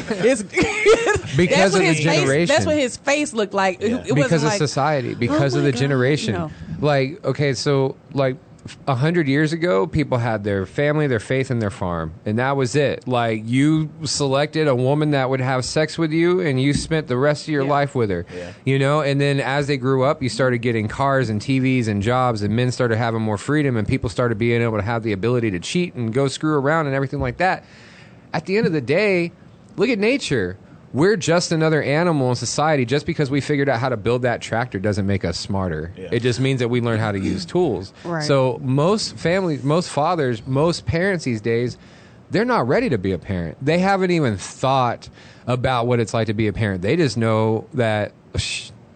Because 1.36 1.72
that's 1.72 1.74
of 1.74 1.80
the 1.80 1.84
his 1.86 1.96
face- 1.98 2.04
generation. 2.20 2.46
that's 2.54 2.66
what 2.66 2.76
his 2.76 2.96
face 2.96 3.32
looked 3.32 3.54
like. 3.54 3.80
It, 3.80 3.92
it 4.08 4.14
because 4.14 4.42
of 4.42 4.48
like, 4.50 4.58
society, 4.58 5.12
oh 5.12 5.18
because 5.18 5.54
"Oh 5.54 5.58
of 5.58 5.64
the 5.64 5.72
God," 5.72 5.78
generation. 5.78 6.34
you 6.34 6.38
know. 6.40 6.50
Like, 6.80 7.24
okay, 7.24 7.54
so 7.54 7.96
like 8.12 8.36
a 8.86 8.94
hundred 8.94 9.28
years 9.28 9.52
ago, 9.52 9.86
people 9.86 10.18
had 10.18 10.44
their 10.44 10.66
family, 10.66 11.06
their 11.06 11.20
faith, 11.20 11.50
and 11.50 11.60
their 11.62 11.70
farm, 11.70 12.12
and 12.26 12.38
that 12.38 12.56
was 12.56 12.76
it. 12.76 13.08
Like, 13.08 13.42
you 13.46 13.90
selected 14.04 14.68
a 14.68 14.74
woman 14.74 15.12
that 15.12 15.30
would 15.30 15.40
have 15.40 15.64
sex 15.64 15.96
with 15.96 16.12
you, 16.12 16.40
and 16.40 16.60
you 16.60 16.74
spent 16.74 17.08
the 17.08 17.16
rest 17.16 17.44
of 17.44 17.48
your 17.48 17.64
life 17.64 17.94
with 17.94 18.10
her. 18.10 18.26
Yeah. 18.34 18.52
You 18.64 18.78
know, 18.78 19.00
and 19.00 19.20
then 19.20 19.40
as 19.40 19.66
they 19.66 19.76
grew 19.76 20.04
up, 20.04 20.22
you 20.22 20.28
started 20.28 20.58
getting 20.58 20.88
cars 20.88 21.30
and 21.30 21.40
TVs 21.40 21.88
and 21.88 22.02
jobs, 22.02 22.42
and 22.42 22.54
men 22.54 22.70
started 22.70 22.98
having 22.98 23.22
more 23.22 23.38
freedom, 23.38 23.76
and 23.76 23.88
people 23.88 24.10
started 24.10 24.36
being 24.38 24.60
able 24.62 24.76
to 24.76 24.84
have 24.84 25.02
the 25.02 25.12
ability 25.12 25.50
to 25.52 25.60
cheat 25.60 25.94
and 25.94 26.12
go 26.12 26.28
screw 26.28 26.54
around 26.54 26.86
and 26.86 26.94
everything 26.94 27.20
like 27.20 27.38
that. 27.38 27.64
At 28.32 28.46
the 28.46 28.58
end 28.58 28.66
of 28.66 28.72
the 28.72 28.80
day, 28.80 29.32
look 29.76 29.88
at 29.88 29.98
nature. 29.98 30.58
We're 30.92 31.16
just 31.16 31.52
another 31.52 31.82
animal 31.82 32.30
in 32.30 32.34
society. 32.34 32.84
Just 32.84 33.06
because 33.06 33.30
we 33.30 33.40
figured 33.40 33.68
out 33.68 33.78
how 33.78 33.88
to 33.88 33.96
build 33.96 34.22
that 34.22 34.40
tractor 34.40 34.78
doesn't 34.78 35.06
make 35.06 35.24
us 35.24 35.38
smarter. 35.38 35.92
Yeah. 35.96 36.08
It 36.10 36.20
just 36.20 36.40
means 36.40 36.58
that 36.60 36.68
we 36.68 36.80
learn 36.80 36.98
how 36.98 37.12
to 37.12 37.18
use 37.20 37.44
tools. 37.44 37.92
Right. 38.04 38.24
So 38.24 38.58
most 38.62 39.16
families, 39.16 39.62
most 39.62 39.88
fathers, 39.88 40.44
most 40.46 40.86
parents 40.86 41.24
these 41.24 41.40
days, 41.40 41.78
they're 42.30 42.44
not 42.44 42.66
ready 42.66 42.88
to 42.88 42.98
be 42.98 43.12
a 43.12 43.18
parent. 43.18 43.58
They 43.64 43.78
haven't 43.78 44.10
even 44.10 44.36
thought 44.36 45.08
about 45.46 45.86
what 45.86 46.00
it's 46.00 46.14
like 46.14 46.26
to 46.26 46.34
be 46.34 46.48
a 46.48 46.52
parent. 46.52 46.82
They 46.82 46.96
just 46.96 47.16
know 47.16 47.66
that 47.74 48.12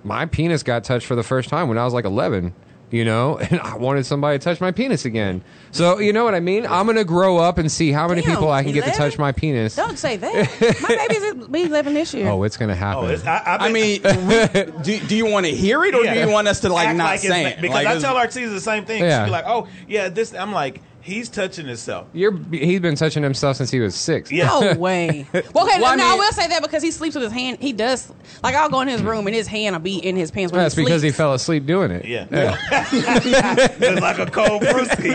my 0.03 0.27
penis 0.27 0.63
got 0.63 0.85
touched 0.85 1.07
for 1.07 1.15
the 1.15 1.23
first 1.23 1.49
time 1.49 1.69
when 1.69 1.79
I 1.79 1.85
was 1.85 1.95
like 1.95 2.05
11. 2.05 2.55
You 2.91 3.05
know, 3.05 3.39
and 3.51 3.59
I 3.61 3.77
wanted 3.77 4.07
somebody 4.07 4.39
to 4.39 4.45
touch 4.45 4.61
my 4.61 4.71
penis 4.71 5.05
again. 5.05 5.43
So 5.73 5.99
you 5.99 6.13
know 6.13 6.23
what 6.25 6.35
I 6.35 6.41
mean. 6.41 6.65
I'm 6.67 6.87
gonna 6.87 7.03
grow 7.03 7.39
up 7.39 7.59
and 7.59 7.73
see 7.73 7.91
how 7.91 8.07
many 8.07 8.23
Damn, 8.23 8.33
people 8.37 8.51
I 8.51 8.63
can 8.63 8.73
get 8.73 8.83
to 8.85 8.91
11? 8.91 9.11
touch 9.11 9.19
my 9.19 9.33
penis. 9.33 9.75
Don't 9.75 9.99
say 9.99 10.17
that. 10.17 10.79
My 10.81 11.07
baby's 11.09 11.49
be 11.49 11.63
11 11.65 11.95
this 11.95 12.15
year. 12.15 12.29
Oh, 12.29 12.43
it's 12.45 12.57
gonna 12.57 12.75
happen. 12.77 13.07
Oh, 13.07 13.09
it's, 13.09 13.25
I, 13.27 13.43
I've 13.45 13.61
I 13.63 13.73
mean, 13.73 14.01
we, 14.03 14.83
do, 14.83 15.01
do 15.07 15.17
you 15.17 15.27
want 15.27 15.47
to 15.47 15.53
hear 15.53 15.85
it 15.85 15.95
or 15.95 16.05
do 16.05 16.19
you 16.21 16.29
want 16.31 16.47
us 16.47 16.61
to 16.61 16.69
like 16.73 16.89
Act 16.89 16.97
not 16.99 17.15
it's 17.15 17.23
say 17.27 17.43
not- 17.43 17.53
it? 17.53 17.61
Because 17.63 17.75
Like, 17.75 17.87
I 17.87 17.97
it's- 17.97 18.03
tell 18.03 18.15
Artesia 18.15 18.51
the 18.51 18.61
same 18.61 18.85
thing. 18.85 19.03
Yeah. 19.03 19.21
She'd 19.23 19.27
be 19.27 19.31
like, 19.33 19.45
"Oh, 19.47 19.67
yeah, 19.89 20.09
this." 20.09 20.33
I'm 20.35 20.53
like, 20.53 20.81
He's 21.05 21.29
touching 21.29 21.67
himself. 21.67 22.07
You're 22.15 22.35
he's 22.51 22.81
been 22.81 22.97
touching 22.97 23.23
himself 23.23 23.59
since 23.59 23.71
he 23.71 23.79
was 23.79 23.95
six. 23.95 24.33
Yeah. 24.33 24.47
No 24.47 24.75
way. 24.79 25.27
Well, 25.55 25.67
okay, 25.69 25.81
Well, 25.81 25.97
no, 25.97 26.05
I 26.07 26.11
mean- 26.11 26.19
will 26.19 26.33
say 26.33 26.49
that 26.49 26.63
because 26.63 26.83
he 26.83 26.91
sleeps 26.91 27.15
with 27.15 27.25
his 27.25 27.33
hand. 27.33 27.59
He 27.61 27.73
does. 27.75 28.11
Like 28.43 28.55
I'll 28.55 28.71
go 28.71 28.81
in 28.81 28.89
his 28.89 29.03
room 29.03 29.27
and 29.27 29.37
his 29.37 29.47
hand 29.47 29.75
will 29.77 29.81
be 29.81 29.99
in 29.99 30.17
his 30.17 30.31
pants. 30.31 30.53
When 30.53 30.63
That's 30.63 30.75
he 30.75 30.83
because 30.85 31.03
he 31.03 31.11
fell 31.11 31.35
asleep 31.35 31.67
doing 31.67 31.91
it. 31.91 32.07
Yeah. 32.07 32.27
It's 32.33 34.01
like 34.01 34.19
a 34.19 34.31
cold 34.31 34.63
brewski. 34.63 35.15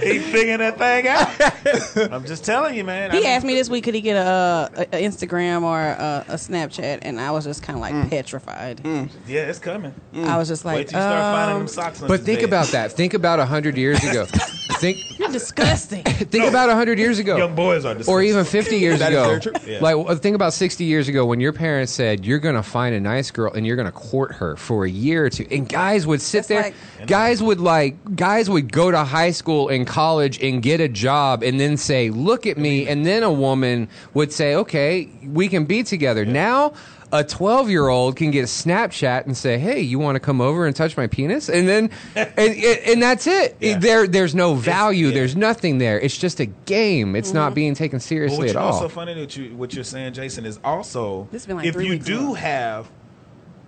he 0.00 0.18
figuring 0.18 0.58
that 0.58 0.78
thing 0.78 1.08
out. 1.08 2.12
I'm 2.12 2.24
just 2.26 2.44
telling 2.44 2.74
you, 2.74 2.84
man. 2.84 3.10
I 3.10 3.14
He 3.14 3.20
mean, 3.20 3.30
asked 3.30 3.46
me 3.46 3.54
this 3.54 3.68
week 3.68 3.84
could 3.84 3.94
he 3.94 4.00
get 4.00 4.16
a, 4.16 4.68
a, 4.76 4.82
a 4.82 5.02
Instagram 5.08 5.62
or 5.62 5.78
a, 5.80 6.24
a 6.28 6.34
Snapchat, 6.34 7.00
and 7.02 7.20
I 7.20 7.30
was 7.30 7.44
just 7.44 7.62
kind 7.62 7.76
of 7.76 7.80
like 7.80 7.92
Mm. 7.92 8.08
petrified. 8.10 8.80
Yeah, 9.26 9.42
it's 9.48 9.58
coming. 9.58 9.92
I 10.14 10.38
was 10.38 10.48
just 10.48 10.64
like, 10.64 10.76
Wait 10.76 10.88
till 10.88 10.98
you 10.98 11.04
start 11.04 11.20
finding 11.36 11.54
um, 11.56 11.60
them 11.62 11.68
socks. 11.68 12.00
under 12.02 12.08
But 12.16 12.24
think 12.24 12.40
bed. 12.40 12.48
about 12.48 12.66
that. 12.68 12.92
Think 12.92 13.12
about 13.14 13.38
a 13.38 13.44
hundred 13.46 13.76
years 13.76 13.91
ago. 14.00 14.24
think 14.80 15.18
You're 15.18 15.28
disgusting. 15.28 16.02
think 16.04 16.44
about 16.44 16.68
a 16.70 16.74
hundred 16.74 16.98
years 16.98 17.18
ago. 17.18 17.36
Young 17.36 17.54
boys 17.54 17.84
are 17.84 17.94
disgusting. 17.94 18.14
or 18.14 18.22
even 18.22 18.44
50 18.44 18.76
years 18.78 18.98
That 18.98 19.12
is 19.12 19.18
ago. 19.18 19.28
very 19.28 19.40
true. 19.40 19.52
Yeah. 19.66 19.78
Like, 19.80 20.18
think 20.20 20.34
about 20.34 20.52
60 20.54 20.84
years 20.84 21.08
ago 21.08 21.24
when 21.24 21.38
your 21.40 21.52
parents 21.52 21.92
said, 21.92 22.24
You're 22.24 22.38
going 22.40 22.54
to 22.56 22.62
find 22.62 22.94
a 22.94 23.00
nice 23.00 23.30
girl 23.30 23.52
and 23.52 23.66
you're 23.66 23.76
going 23.76 23.86
to 23.86 23.92
court 23.92 24.32
her 24.36 24.56
for 24.56 24.84
a 24.84 24.90
year 24.90 25.26
or 25.26 25.30
two. 25.30 25.46
And 25.50 25.68
guys 25.68 26.06
would 26.06 26.20
sit 26.20 26.38
That's 26.38 26.48
there, 26.48 26.62
like- 26.62 27.06
guys 27.06 27.42
would 27.42 27.60
like, 27.60 28.16
guys 28.16 28.48
would 28.50 28.72
go 28.72 28.90
to 28.90 29.04
high 29.04 29.30
school 29.30 29.68
and 29.68 29.86
college 29.86 30.42
and 30.42 30.62
get 30.62 30.80
a 30.80 30.88
job 30.88 31.42
and 31.42 31.60
then 31.60 31.76
say, 31.76 32.10
Look 32.10 32.46
at 32.46 32.58
me. 32.58 32.88
And 32.88 33.06
then 33.06 33.22
a 33.22 33.32
woman 33.32 33.88
would 34.14 34.32
say, 34.32 34.54
Okay, 34.56 35.08
we 35.24 35.48
can 35.48 35.64
be 35.64 35.82
together. 35.82 36.24
Now, 36.24 36.72
a 37.12 37.22
12 37.22 37.68
year 37.70 37.88
old 37.88 38.16
can 38.16 38.30
get 38.30 38.40
a 38.40 38.46
Snapchat 38.46 39.26
and 39.26 39.36
say, 39.36 39.58
Hey, 39.58 39.80
you 39.80 39.98
want 39.98 40.16
to 40.16 40.20
come 40.20 40.40
over 40.40 40.66
and 40.66 40.74
touch 40.74 40.96
my 40.96 41.06
penis? 41.06 41.48
And 41.50 41.68
then, 41.68 41.90
and, 42.16 42.32
and, 42.38 42.54
and 42.86 43.02
that's 43.02 43.26
it. 43.26 43.56
Yeah. 43.60 43.78
There, 43.78 44.06
there's 44.06 44.34
no 44.34 44.54
value. 44.54 45.08
yeah. 45.08 45.14
There's 45.14 45.36
nothing 45.36 45.76
there. 45.78 46.00
It's 46.00 46.16
just 46.16 46.40
a 46.40 46.46
game. 46.46 47.14
It's 47.14 47.28
Mm-hmm. 47.28 47.36
not 47.38 47.54
being 47.54 47.74
taken 47.74 48.00
seriously 48.00 48.38
what 48.38 48.44
you 48.46 48.50
at 48.50 48.56
all. 48.56 48.68
what's 48.70 48.78
so 48.80 48.88
funny 48.88 49.14
that 49.14 49.36
you 49.36 49.54
what 49.54 49.74
you're 49.74 49.84
saying, 49.84 50.14
Jason, 50.14 50.46
is 50.46 50.58
also 50.64 51.28
like 51.32 51.66
if 51.66 51.76
you 51.76 51.98
do 51.98 52.18
ago. 52.18 52.34
have 52.34 52.90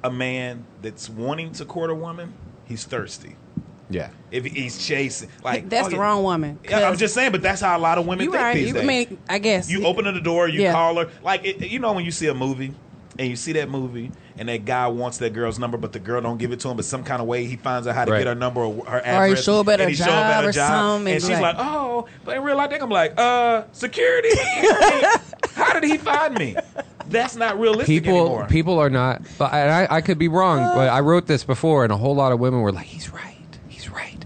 a 0.02 0.10
man 0.10 0.64
that's 0.82 1.08
wanting 1.08 1.52
to 1.52 1.64
court 1.64 1.90
a 1.90 1.94
woman, 1.94 2.32
he's 2.66 2.84
thirsty. 2.84 3.36
yeah. 3.90 4.10
If 4.30 4.44
he's 4.46 4.84
chasing, 4.86 5.28
like 5.42 5.68
That's 5.68 5.86
oh, 5.86 5.90
the 5.90 5.96
yeah. 5.96 6.02
wrong 6.02 6.22
woman. 6.22 6.58
I'm 6.64 6.70
'cause 6.70 6.98
just 6.98 7.14
saying, 7.14 7.32
but 7.32 7.42
that's 7.42 7.60
how 7.60 7.76
a 7.76 7.78
lot 7.78 7.98
of 7.98 8.06
women 8.06 8.24
You 8.24 8.30
think 8.32 8.42
right. 8.42 8.54
these 8.54 8.68
You, 8.68 8.74
days. 8.74 8.82
I 8.82 8.86
mean, 8.86 9.18
I 9.28 9.38
guess 9.38 9.70
You 9.70 9.84
open 9.86 10.04
the 10.06 10.20
door, 10.20 10.48
you 10.48 10.62
Yeah. 10.62 10.72
call 10.72 10.96
her. 10.96 11.10
Like 11.22 11.44
it, 11.44 11.68
you 11.68 11.78
know 11.78 11.92
when 11.92 12.04
you 12.04 12.10
see 12.10 12.26
a 12.26 12.34
movie 12.34 12.74
and 13.18 13.28
you 13.28 13.36
see 13.36 13.52
that 13.52 13.68
movie 13.68 14.10
and 14.36 14.48
that 14.48 14.64
guy 14.64 14.86
wants 14.88 15.18
that 15.18 15.32
girl's 15.32 15.58
number, 15.58 15.78
but 15.78 15.92
the 15.92 15.98
girl 16.00 16.20
don't 16.20 16.38
give 16.38 16.50
it 16.52 16.60
to 16.60 16.68
him. 16.68 16.76
But 16.76 16.84
some 16.84 17.04
kind 17.04 17.20
of 17.22 17.28
way 17.28 17.44
he 17.44 17.56
finds 17.56 17.86
out 17.86 17.94
how 17.94 18.04
to 18.04 18.10
Right. 18.12 18.18
get 18.18 18.26
her 18.26 18.34
number 18.34 18.60
or 18.62 18.84
her 18.86 18.98
address 18.98 19.06
Or 19.06 19.24
he 19.26 19.30
address. 19.32 19.44
show 19.44 19.60
up 19.60 19.68
at 19.68 19.80
and 19.80 19.90
he 19.90 19.96
show 19.96 20.04
up 20.04 20.10
at 20.10 20.30
job 20.40 20.44
a 20.44 20.48
or 20.48 20.52
something, 20.52 21.06
And 21.06 21.08
and 21.14 21.22
she's 21.22 21.30
like, 21.40 21.56
like- 21.56 21.66
oh, 21.66 22.06
but 22.24 22.36
in 22.36 22.42
real 22.42 22.56
life, 22.56 22.72
I'm 22.80 22.90
like, 22.90 23.14
uh, 23.16 23.62
security. 23.72 24.30
how 25.54 25.72
did 25.78 25.84
he 25.84 25.98
find 25.98 26.36
me? 26.38 26.56
That's 27.08 27.36
not 27.36 27.58
realistic 27.60 27.86
People, 27.86 28.18
anymore. 28.18 28.46
people 28.48 28.78
are 28.78 28.90
not. 28.90 29.22
But 29.38 29.52
and 29.52 29.70
I, 29.70 29.96
I 29.96 30.00
could 30.00 30.18
be 30.18 30.28
wrong, 30.28 30.58
but 30.74 30.88
I 30.88 31.00
wrote 31.00 31.26
this 31.26 31.44
before, 31.44 31.84
and 31.84 31.92
a 31.92 31.96
whole 31.96 32.14
lot 32.14 32.32
of 32.32 32.40
women 32.40 32.60
were 32.62 32.72
like, 32.72 32.86
"He's 32.86 33.12
right. 33.12 33.36
He's 33.68 33.90
right." 33.90 34.24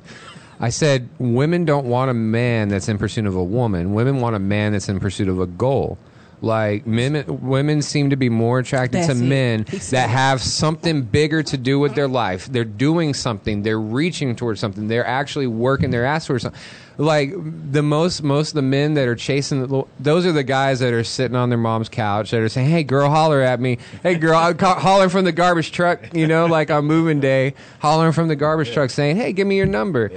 I 0.60 0.70
said, 0.70 1.08
"Women 1.18 1.64
don't 1.64 1.86
want 1.86 2.10
a 2.10 2.14
man 2.14 2.68
that's 2.68 2.88
in 2.88 2.96
pursuit 2.96 3.26
of 3.26 3.34
a 3.34 3.42
woman. 3.42 3.94
Women 3.94 4.20
want 4.20 4.36
a 4.36 4.38
man 4.38 4.72
that's 4.72 4.88
in 4.88 5.00
pursuit 5.00 5.28
of 5.28 5.40
a 5.40 5.46
goal." 5.46 5.98
Like 6.40 6.86
men, 6.86 7.24
women 7.42 7.82
seem 7.82 8.10
to 8.10 8.16
be 8.16 8.28
more 8.28 8.60
attracted 8.60 8.98
That's 8.98 9.06
to 9.18 9.24
it. 9.24 9.28
men 9.28 9.64
He 9.68 9.78
that 9.78 10.08
have 10.08 10.40
something 10.40 11.02
bigger 11.02 11.42
to 11.42 11.56
do 11.56 11.80
with 11.80 11.94
their 11.96 12.06
life. 12.06 12.46
They're 12.46 12.64
doing 12.64 13.12
something. 13.12 13.62
They're 13.62 13.80
reaching 13.80 14.36
towards 14.36 14.60
something. 14.60 14.86
They're 14.86 15.06
actually 15.06 15.48
working 15.48 15.90
their 15.90 16.04
ass 16.04 16.26
towards 16.26 16.44
something. 16.44 16.60
Like 16.96 17.32
the 17.34 17.82
most, 17.82 18.22
most 18.22 18.50
of 18.50 18.54
the 18.54 18.62
men 18.62 18.94
that 18.94 19.06
are 19.08 19.14
chasing, 19.14 19.66
the, 19.66 19.84
those 20.00 20.26
are 20.26 20.32
the 20.32 20.42
guys 20.44 20.80
that 20.80 20.92
are 20.92 21.04
sitting 21.04 21.36
on 21.36 21.48
their 21.48 21.58
mom's 21.58 21.88
couch 21.88 22.32
that 22.32 22.40
are 22.40 22.48
saying, 22.48 22.70
"Hey, 22.70 22.82
girl, 22.82 23.08
holler 23.08 23.40
at 23.40 23.60
me. 23.60 23.78
Hey, 24.02 24.16
girl, 24.16 24.36
I'm 24.36 24.56
ca- 24.56 24.80
hollering 24.80 25.10
from 25.10 25.24
the 25.24 25.30
garbage 25.32 25.70
truck. 25.70 26.12
You 26.12 26.26
know, 26.26 26.46
like 26.58 26.70
on 26.72 26.86
moving 26.86 27.20
day, 27.20 27.54
hollering 27.78 28.12
from 28.12 28.26
the 28.26 28.34
garbage 28.36 28.72
truck, 28.72 28.90
saying, 28.90 29.16
"Hey, 29.16 29.32
give 29.32 29.46
me 29.46 29.56
your 29.56 29.66
number," 29.66 30.10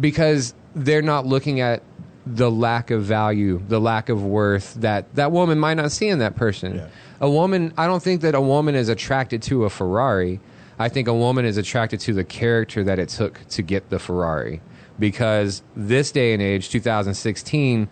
because 0.00 0.54
they're 0.74 1.02
not 1.02 1.26
looking 1.26 1.60
at 1.60 1.82
the 2.26 2.50
lack 2.50 2.90
of 2.90 3.04
value, 3.04 3.62
the 3.68 3.80
lack 3.80 4.08
of 4.08 4.24
worth 4.24 4.74
that 4.74 5.14
that 5.14 5.30
woman 5.30 5.58
might 5.58 5.74
not 5.74 5.92
see 5.92 6.08
in 6.08 6.18
that 6.18 6.34
person. 6.34 6.76
Yeah. 6.76 6.88
A 7.20 7.30
woman, 7.30 7.72
I 7.78 7.86
don't 7.86 8.02
think 8.02 8.20
that 8.22 8.34
a 8.34 8.40
woman 8.40 8.74
is 8.74 8.88
attracted 8.88 9.42
to 9.42 9.64
a 9.64 9.70
Ferrari. 9.70 10.40
I 10.78 10.88
think 10.88 11.08
a 11.08 11.14
woman 11.14 11.44
is 11.44 11.56
attracted 11.56 12.00
to 12.00 12.12
the 12.12 12.24
character 12.24 12.84
that 12.84 12.98
it 12.98 13.08
took 13.08 13.46
to 13.50 13.62
get 13.62 13.88
the 13.88 13.98
Ferrari. 13.98 14.60
Because 14.98 15.62
this 15.74 16.10
day 16.10 16.32
and 16.32 16.42
age, 16.42 16.68
2016, 16.70 17.88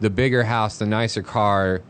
the 0.00 0.10
bigger 0.10 0.44
house, 0.44 0.78
the 0.78 0.86
nicer 0.86 1.22
car, 1.22 1.82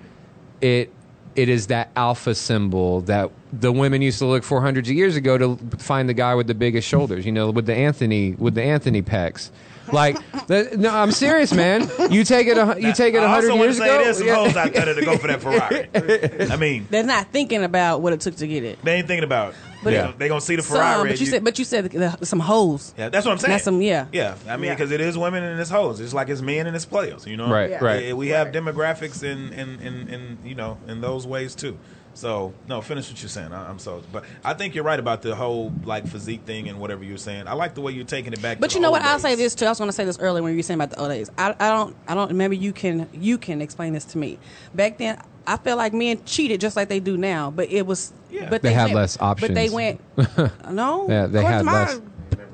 it 0.60 0.92
it 1.36 1.48
is 1.48 1.66
that 1.66 1.90
alpha 1.96 2.34
symbol 2.34 3.00
that 3.02 3.30
the 3.52 3.72
women 3.72 4.02
used 4.02 4.18
to 4.18 4.26
look 4.26 4.44
for 4.44 4.60
hundreds 4.60 4.88
of 4.88 4.94
years 4.94 5.16
ago 5.16 5.36
to 5.36 5.56
find 5.78 6.08
the 6.08 6.14
guy 6.14 6.34
with 6.34 6.46
the 6.46 6.54
biggest 6.54 6.86
shoulders, 6.86 7.26
you 7.26 7.32
know, 7.32 7.50
with 7.50 7.66
the 7.66 7.74
Anthony 7.74 8.32
with 8.32 8.54
the 8.54 8.62
Anthony 8.62 9.02
pecs. 9.02 9.50
Like, 9.92 10.16
the, 10.46 10.74
no, 10.78 10.90
I'm 10.90 11.10
serious, 11.12 11.52
man. 11.52 11.88
You 12.10 12.24
take 12.24 12.46
it, 12.46 12.56
a, 12.58 12.76
you 12.80 12.92
take 12.94 13.14
it 13.14 13.18
a 13.18 13.26
I 13.26 13.28
hundred 13.28 13.50
also 13.50 13.58
want 13.58 13.60
years 13.62 13.76
to 13.76 13.82
say 13.82 13.88
ago. 13.94 14.04
there's 14.04 14.18
some 14.18 14.26
Yeah. 14.26 14.34
hoes 14.34 14.56
out 14.56 14.72
there 14.72 14.94
that 14.94 15.04
go 15.04 15.18
for 15.18 15.26
that 15.28 15.40
Ferrari. 15.42 16.50
I 16.50 16.56
mean, 16.56 16.86
they're 16.90 17.02
not 17.04 17.30
thinking 17.32 17.62
about 17.62 18.00
what 18.00 18.12
it 18.12 18.20
took 18.20 18.36
to 18.36 18.46
get 18.46 18.64
it. 18.64 18.82
they 18.82 18.94
ain't 18.96 19.06
thinking 19.06 19.24
about. 19.24 19.50
It. 19.50 19.56
But 19.82 19.90
They 19.90 19.96
Yeah. 19.96 20.02
gonna- 20.04 20.14
they 20.16 20.28
gonna 20.28 20.40
see 20.40 20.56
the 20.56 20.62
Some, 20.62 20.76
Ferrari. 20.78 21.10
but 21.10 21.20
you 21.20 21.24
and 21.26 21.32
said, 21.34 21.44
but 21.44 21.58
you 21.58 21.64
said 21.66 21.84
the, 21.90 22.18
some 22.24 22.40
hoes. 22.40 22.94
Yeah, 22.96 23.10
that's 23.10 23.26
what 23.26 23.32
I'm 23.32 23.38
saying. 23.38 23.50
That's 23.52 23.64
some- 23.64 23.82
yeah. 23.82 24.06
yeah. 24.12 24.34
I 24.48 24.56
mean, 24.56 24.64
Yeah. 24.68 24.74
because 24.74 24.90
it 24.90 25.00
is 25.02 25.18
women 25.18 25.42
and 25.44 25.60
it's 25.60 25.68
hoes. 25.70 26.00
It's 26.00 26.14
like 26.14 26.30
it's 26.30 26.40
men 26.40 26.66
and 26.66 26.74
it's 26.74 26.86
players. 26.86 27.26
You 27.26 27.36
know, 27.36 27.50
Right, 27.50 27.68
Yeah. 27.70 27.84
right. 27.84 28.16
We 28.16 28.28
have 28.28 28.48
demographics 28.48 29.22
in 29.22 29.52
in, 29.52 29.80
in 29.80 30.08
in 30.08 30.38
you 30.44 30.54
know 30.54 30.78
in 30.88 31.02
those 31.02 31.26
ways 31.26 31.54
too. 31.54 31.76
So 32.14 32.54
no, 32.68 32.80
finish 32.80 33.10
what 33.10 33.20
you're 33.20 33.28
saying. 33.28 33.52
I, 33.52 33.68
I'm 33.68 33.78
so, 33.78 34.02
but 34.12 34.24
I 34.44 34.54
think 34.54 34.74
you're 34.74 34.84
right 34.84 34.98
about 35.00 35.22
the 35.22 35.34
whole 35.34 35.72
like 35.84 36.06
physique 36.06 36.42
thing 36.44 36.68
and 36.68 36.78
whatever 36.78 37.02
you're 37.04 37.18
saying. 37.18 37.48
I 37.48 37.54
like 37.54 37.74
the 37.74 37.80
way 37.80 37.92
you're 37.92 38.04
taking 38.04 38.32
it 38.32 38.40
back. 38.40 38.60
But 38.60 38.70
to 38.70 38.74
you 38.76 38.80
the 38.80 38.86
know 38.86 38.90
what? 38.92 39.02
old 39.02 39.10
I'll 39.10 39.18
say 39.18 39.34
this 39.34 39.54
too. 39.54 39.66
I 39.66 39.70
was 39.70 39.78
going 39.78 39.88
to 39.88 39.92
say 39.92 40.04
this 40.04 40.18
earlier 40.20 40.42
when 40.42 40.52
you 40.52 40.58
were 40.58 40.62
saying 40.62 40.78
about 40.80 40.90
the 40.90 41.00
old 41.00 41.10
days. 41.10 41.30
I, 41.36 41.54
I 41.58 41.70
don't. 41.70 41.96
I 42.06 42.14
don't. 42.14 42.32
Maybe 42.34 42.56
you 42.56 42.72
can. 42.72 43.08
You 43.12 43.36
can 43.36 43.60
explain 43.60 43.92
this 43.92 44.04
to 44.06 44.18
me. 44.18 44.38
Back 44.74 44.98
then, 44.98 45.20
I 45.46 45.56
felt 45.56 45.76
like 45.78 45.92
men 45.92 46.24
cheated 46.24 46.60
just 46.60 46.76
like 46.76 46.88
they 46.88 47.00
do 47.00 47.16
now. 47.16 47.50
But 47.50 47.70
it 47.70 47.84
was. 47.86 48.12
Yeah. 48.30 48.48
But 48.48 48.62
They 48.62 48.72
had 48.72 48.84
went- 48.84 48.94
less 48.96 49.20
options. 49.20 49.48
But 49.48 49.54
they 49.54 49.68
went. 49.70 50.00
no. 50.70 51.08
Yeah, 51.08 51.26
they 51.26 51.42
had 51.42 51.58
to 51.58 51.64
my 51.64 51.84
less. 51.86 52.00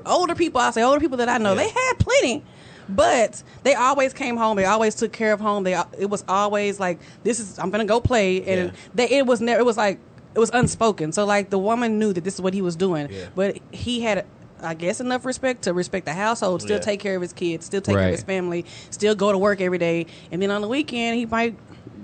Older 0.05 0.33
people, 0.33 0.59
I 0.59 0.71
say 0.71 0.81
older 0.81 0.99
people 0.99 1.17
that 1.17 1.29
I 1.29 1.37
know, 1.37 1.51
Yeah. 1.53 1.63
they 1.63 1.69
had 1.69 1.93
plenty. 1.99 2.43
But 2.95 3.41
they 3.63 3.73
always 3.75 4.13
came 4.13 4.37
home. 4.37 4.57
They 4.57 4.65
always 4.65 4.95
took 4.95 5.11
care 5.11 5.33
of 5.33 5.39
home. 5.39 5.63
They 5.63 5.79
it 5.97 6.09
was 6.09 6.23
always 6.27 6.79
like 6.79 6.99
this 7.23 7.39
is 7.39 7.57
I'm 7.59 7.69
gonna 7.71 7.85
go 7.85 7.99
play, 8.01 8.37
and 8.43 8.71
Yeah. 8.71 8.79
they, 8.93 9.09
it 9.09 9.25
was 9.25 9.41
never. 9.41 9.59
It 9.61 9.65
was 9.65 9.77
like 9.77 9.99
it 10.35 10.39
was 10.39 10.49
unspoken. 10.53 11.11
So 11.11 11.25
like 11.25 11.49
the 11.49 11.59
woman 11.59 11.99
knew 11.99 12.13
that 12.13 12.23
this 12.23 12.35
is 12.35 12.41
what 12.41 12.53
he 12.53 12.61
was 12.61 12.75
doing, 12.75 13.09
Yeah. 13.11 13.25
but 13.35 13.57
he 13.71 14.01
had. 14.01 14.25
I 14.63 14.75
guess 14.75 14.99
enough 15.01 15.25
respect 15.25 15.63
to 15.63 15.73
respect 15.73 16.05
the 16.05 16.13
household, 16.13 16.61
still 16.61 16.75
Yeah. 16.75 16.81
take 16.83 16.99
care 16.99 17.15
of 17.15 17.21
his 17.23 17.33
kids, 17.33 17.65
still 17.65 17.81
take 17.81 17.95
care 17.95 18.05
of 18.05 18.11
his 18.11 18.21
family, 18.21 18.63
still 18.91 19.15
go 19.15 19.31
to 19.31 19.37
work 19.39 19.59
every 19.59 19.79
day, 19.79 20.05
and 20.31 20.39
then 20.39 20.51
on 20.51 20.61
the 20.61 20.67
weekend 20.67 21.17
he 21.17 21.25
might 21.25 21.55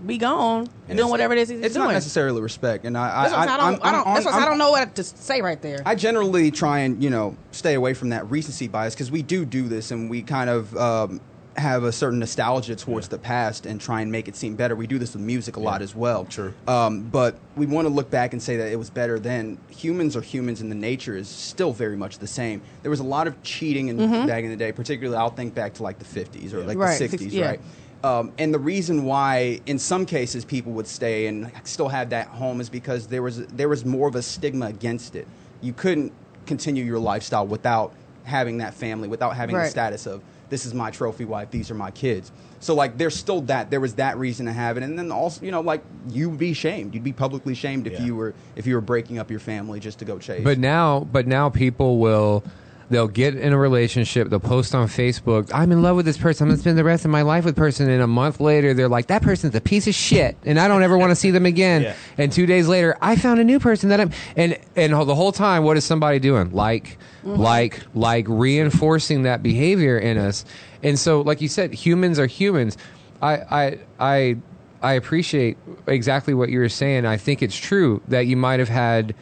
be 0.07 0.17
gone 0.17 0.67
and 0.89 0.97
doing 0.97 1.09
whatever 1.09 1.33
it 1.33 1.39
is 1.39 1.49
he's 1.49 1.59
It's 1.61 1.73
doing. 1.75 1.87
not 1.87 1.93
necessarily 1.93 2.41
respect, 2.41 2.85
and 2.85 2.97
I, 2.97 3.23
That's 3.29 3.33
what 3.33 3.39
I'm. 3.41 3.47
I 3.49 3.51
I'm- 3.51 3.73
don't, 3.73 3.85
I 3.85 3.91
don't, 3.91 4.07
I'm- 4.07 4.13
that's 4.15 4.25
what 4.25 4.33
I'm 4.33 4.33
saying. 4.33 4.33
I 4.33 4.37
I'm- 4.37 4.47
don't 4.49 4.57
know 4.57 4.71
what 4.71 4.95
to 4.95 5.03
say 5.03 5.41
right 5.41 5.61
there. 5.61 5.81
I 5.85 5.95
generally 5.95 6.51
try 6.51 6.79
and 6.79 7.03
you 7.03 7.09
know 7.09 7.35
stay 7.51 7.73
away 7.75 7.93
from 7.93 8.09
that 8.09 8.29
recency 8.31 8.67
bias 8.67 8.93
because 8.95 9.11
we 9.11 9.21
do 9.21 9.45
do 9.45 9.67
this 9.67 9.91
and 9.91 10.09
we 10.09 10.21
kind 10.23 10.49
of 10.49 10.75
um, 10.77 11.21
have 11.57 11.83
a 11.83 11.91
certain 11.91 12.19
nostalgia 12.19 12.75
towards 12.75 13.07
the 13.07 13.17
past 13.17 13.65
and 13.65 13.81
try 13.81 14.01
and 14.01 14.11
make 14.11 14.27
it 14.27 14.35
seem 14.35 14.55
better. 14.55 14.75
We 14.75 14.85
do 14.85 14.99
this 14.99 15.13
with 15.13 15.23
music 15.23 15.55
a 15.55 15.59
lot 15.59 15.81
as 15.81 15.95
well. 15.95 16.23
True. 16.25 16.53
Um, 16.67 17.01
but 17.01 17.35
we 17.55 17.65
want 17.65 17.87
to 17.87 17.93
look 17.93 18.11
back 18.11 18.33
and 18.33 18.41
say 18.43 18.57
that 18.57 18.71
it 18.71 18.75
was 18.77 18.91
better 18.91 19.17
then. 19.17 19.57
Humans 19.69 20.15
are 20.15 20.21
humans, 20.21 20.61
and 20.61 20.69
the 20.71 20.75
nature 20.75 21.17
is 21.17 21.27
still 21.27 21.73
very 21.73 21.97
much 21.97 22.19
the 22.19 22.27
same. 22.27 22.61
There 22.83 22.91
was 22.91 22.99
a 22.99 23.03
lot 23.03 23.25
of 23.25 23.41
cheating 23.41 23.87
in, 23.87 23.97
back 24.27 24.43
in 24.43 24.51
the 24.51 24.55
day, 24.55 24.71
particularly 24.71 25.17
I'll 25.17 25.31
think 25.31 25.55
back 25.55 25.73
to 25.75 25.83
like 25.83 25.97
the 25.97 26.05
50s 26.05 26.53
or 26.53 26.63
like 26.63 26.77
Right, 26.77 26.91
the 26.99 27.09
six- 27.09 27.23
60s, 27.23 27.31
yeah. 27.31 27.45
right? 27.47 27.59
Um, 28.07 28.31
and 28.37 28.53
the 28.53 28.59
reason 28.59 29.03
why, 29.03 29.59
in 29.65 29.79
some 29.79 30.05
cases, 30.05 30.45
people 30.45 30.71
would 30.73 30.87
stay 30.87 31.27
and 31.27 31.51
still 31.63 31.89
have 31.89 32.09
that 32.11 32.27
home 32.27 32.61
is 32.61 32.69
because 32.69 33.07
there 33.07 33.21
was 33.21 33.45
there 33.47 33.69
was 33.69 33.85
more 33.85 34.07
of 34.07 34.15
a 34.15 34.21
stigma 34.21 34.67
against 34.67 35.15
it. 35.15 35.27
You 35.61 35.73
couldn't 35.73 36.13
continue 36.45 36.83
your 36.83 36.99
lifestyle 36.99 37.45
without 37.45 37.93
having 38.23 38.57
that 38.59 38.73
family, 38.73 39.07
without 39.07 39.35
having 39.35 39.55
the 39.55 39.65
status 39.69 40.05
of 40.05 40.21
this 40.49 40.65
is 40.65 40.73
my 40.73 40.91
trophy 40.91 41.25
wife, 41.25 41.51
these 41.51 41.69
are 41.69 41.75
my 41.75 41.91
kids. 41.91 42.31
So 42.59 42.73
like, 42.73 42.97
there's 42.97 43.15
still 43.15 43.41
that. 43.41 43.69
There 43.69 43.81
was 43.81 43.95
that 43.95 44.17
reason 44.17 44.45
to 44.45 44.53
have 44.53 44.77
it, 44.77 44.83
and 44.83 44.97
then 44.97 45.11
also, 45.11 45.43
you 45.45 45.51
know, 45.51 45.61
like 45.61 45.83
you'd 46.09 46.37
be 46.37 46.53
shamed. 46.53 46.93
You'd 46.93 47.03
be 47.03 47.13
publicly 47.13 47.53
shamed 47.53 47.85
if 47.85 47.93
Yeah. 47.93 48.05
you 48.05 48.15
were 48.15 48.33
if 48.55 48.65
you 48.65 48.75
were 48.75 48.81
breaking 48.81 49.19
up 49.19 49.29
your 49.29 49.39
family 49.41 49.79
just 49.79 49.99
to 49.99 50.05
go 50.05 50.17
chase. 50.17 50.43
But 50.43 50.57
now, 50.57 51.01
but 51.11 51.27
now 51.27 51.49
people 51.49 51.99
will. 51.99 52.43
They'll 52.89 53.09
get 53.09 53.35
in 53.35 53.51
a 53.51 53.57
relationship. 53.57 54.29
They'll 54.29 54.39
post 54.39 54.73
on 54.73 54.87
Facebook, 54.87 55.51
"I'm 55.53 55.71
in 55.71 55.81
love 55.81 55.97
with 55.97 56.05
this 56.05 56.17
person. 56.17 56.45
I'm 56.45 56.49
gonna 56.49 56.61
spend 56.61 56.77
the 56.77 56.83
rest 56.83 57.03
of 57.03 57.11
my 57.11 57.21
life 57.21 57.43
with 57.43 57.55
this 57.55 57.59
person." 57.59 57.89
And 57.89 58.01
a 58.01 58.07
month 58.07 58.39
later, 58.39 58.73
they're 58.73 58.87
like, 58.87 59.07
"That 59.07 59.21
person's 59.21 59.55
a 59.55 59.61
piece 59.61 59.87
of 59.87 59.93
shit, 59.93 60.37
and 60.45 60.57
I 60.57 60.69
don't 60.69 60.83
ever 60.83 60.97
want 60.97 61.11
to 61.11 61.15
see 61.15 61.31
them 61.31 61.45
again." 61.45 61.67
Yeah. 61.87 61.93
And 62.17 62.31
two 62.31 62.45
days 62.45 62.67
later, 62.67 62.97
I 63.01 63.15
found 63.15 63.39
a 63.39 63.43
new 63.43 63.59
person 63.59 63.89
that 63.89 64.01
I'm. 64.01 64.11
And 64.35 64.57
and 64.75 64.93
the 64.93 65.15
whole 65.15 65.31
time, 65.31 65.63
what 65.63 65.77
is 65.77 65.85
somebody 65.85 66.19
doing? 66.19 66.51
Like, 66.51 66.97
mm. 67.25 67.37
like, 67.37 67.81
like 67.93 68.25
reinforcing 68.27 69.23
that 69.23 69.43
behavior 69.43 69.97
in 69.97 70.17
us. 70.17 70.43
And 70.83 70.97
so, 70.97 71.21
like 71.21 71.39
you 71.39 71.47
said, 71.47 71.73
humans 71.73 72.19
are 72.19 72.25
humans. 72.25 72.77
I 73.21 73.33
I 73.35 73.77
I 73.99 74.37
I 74.81 74.93
appreciate 74.93 75.57
exactly 75.87 76.33
what 76.33 76.49
you 76.49 76.59
were 76.59 76.69
saying. 76.69 77.05
I 77.05 77.17
think 77.17 77.41
it's 77.41 77.55
true 77.55 78.01
that 78.07 78.27
you 78.27 78.37
might 78.37 78.59
have 78.59 78.69
had. 78.69 79.15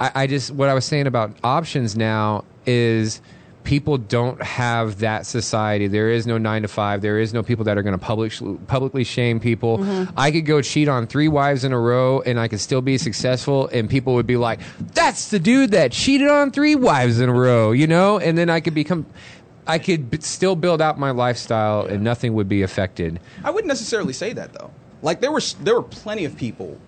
I, 0.00 0.10
I 0.14 0.26
just 0.26 0.50
what 0.50 0.68
I 0.68 0.74
was 0.74 0.84
saying 0.84 1.06
about 1.06 1.36
options 1.44 1.96
now 1.96 2.44
is 2.66 3.20
people 3.64 3.98
don't 3.98 4.42
have 4.42 5.00
that 5.00 5.26
society. 5.26 5.86
There 5.86 6.10
is 6.10 6.26
no 6.26 6.38
nine 6.38 6.62
to 6.62 6.68
five. 6.68 7.02
There 7.02 7.18
is 7.18 7.34
no 7.34 7.42
people 7.42 7.64
that 7.66 7.76
are 7.76 7.82
going 7.82 7.96
to 7.96 8.04
public, 8.04 8.32
publicly 8.66 9.04
shame 9.04 9.38
people. 9.38 9.78
Mm-hmm. 9.78 10.18
I 10.18 10.30
could 10.30 10.46
go 10.46 10.62
cheat 10.62 10.88
on 10.88 11.06
three 11.06 11.28
wives 11.28 11.62
in 11.62 11.72
a 11.72 11.78
row 11.78 12.22
and 12.22 12.40
I 12.40 12.48
could 12.48 12.60
still 12.60 12.80
be 12.80 12.98
successful, 12.98 13.68
and 13.68 13.88
people 13.88 14.14
would 14.14 14.26
be 14.26 14.36
like, 14.36 14.60
"That's 14.94 15.28
the 15.28 15.38
dude 15.38 15.72
that 15.72 15.92
cheated 15.92 16.28
on 16.28 16.50
three 16.50 16.74
wives 16.74 17.20
in 17.20 17.28
a 17.28 17.34
row," 17.34 17.72
you 17.72 17.86
know. 17.86 18.18
And 18.18 18.36
then 18.36 18.50
I 18.50 18.60
could 18.60 18.74
become. 18.74 19.06
I 19.66 19.78
could 19.78 20.10
b- 20.10 20.18
still 20.20 20.56
build 20.56 20.82
out 20.82 20.98
my 20.98 21.10
lifestyle 21.12 21.84
and 21.86 22.02
nothing 22.02 22.34
would 22.34 22.48
be 22.48 22.62
affected. 22.62 23.20
I 23.44 23.50
wouldn't 23.50 23.68
necessarily 23.68 24.12
say 24.12 24.32
that 24.32 24.52
though. 24.52 24.72
Like 25.02 25.20
there 25.20 25.30
were 25.30 25.42
there 25.62 25.74
were 25.74 25.82
plenty 25.82 26.24
of 26.24 26.36
people, 26.36 26.78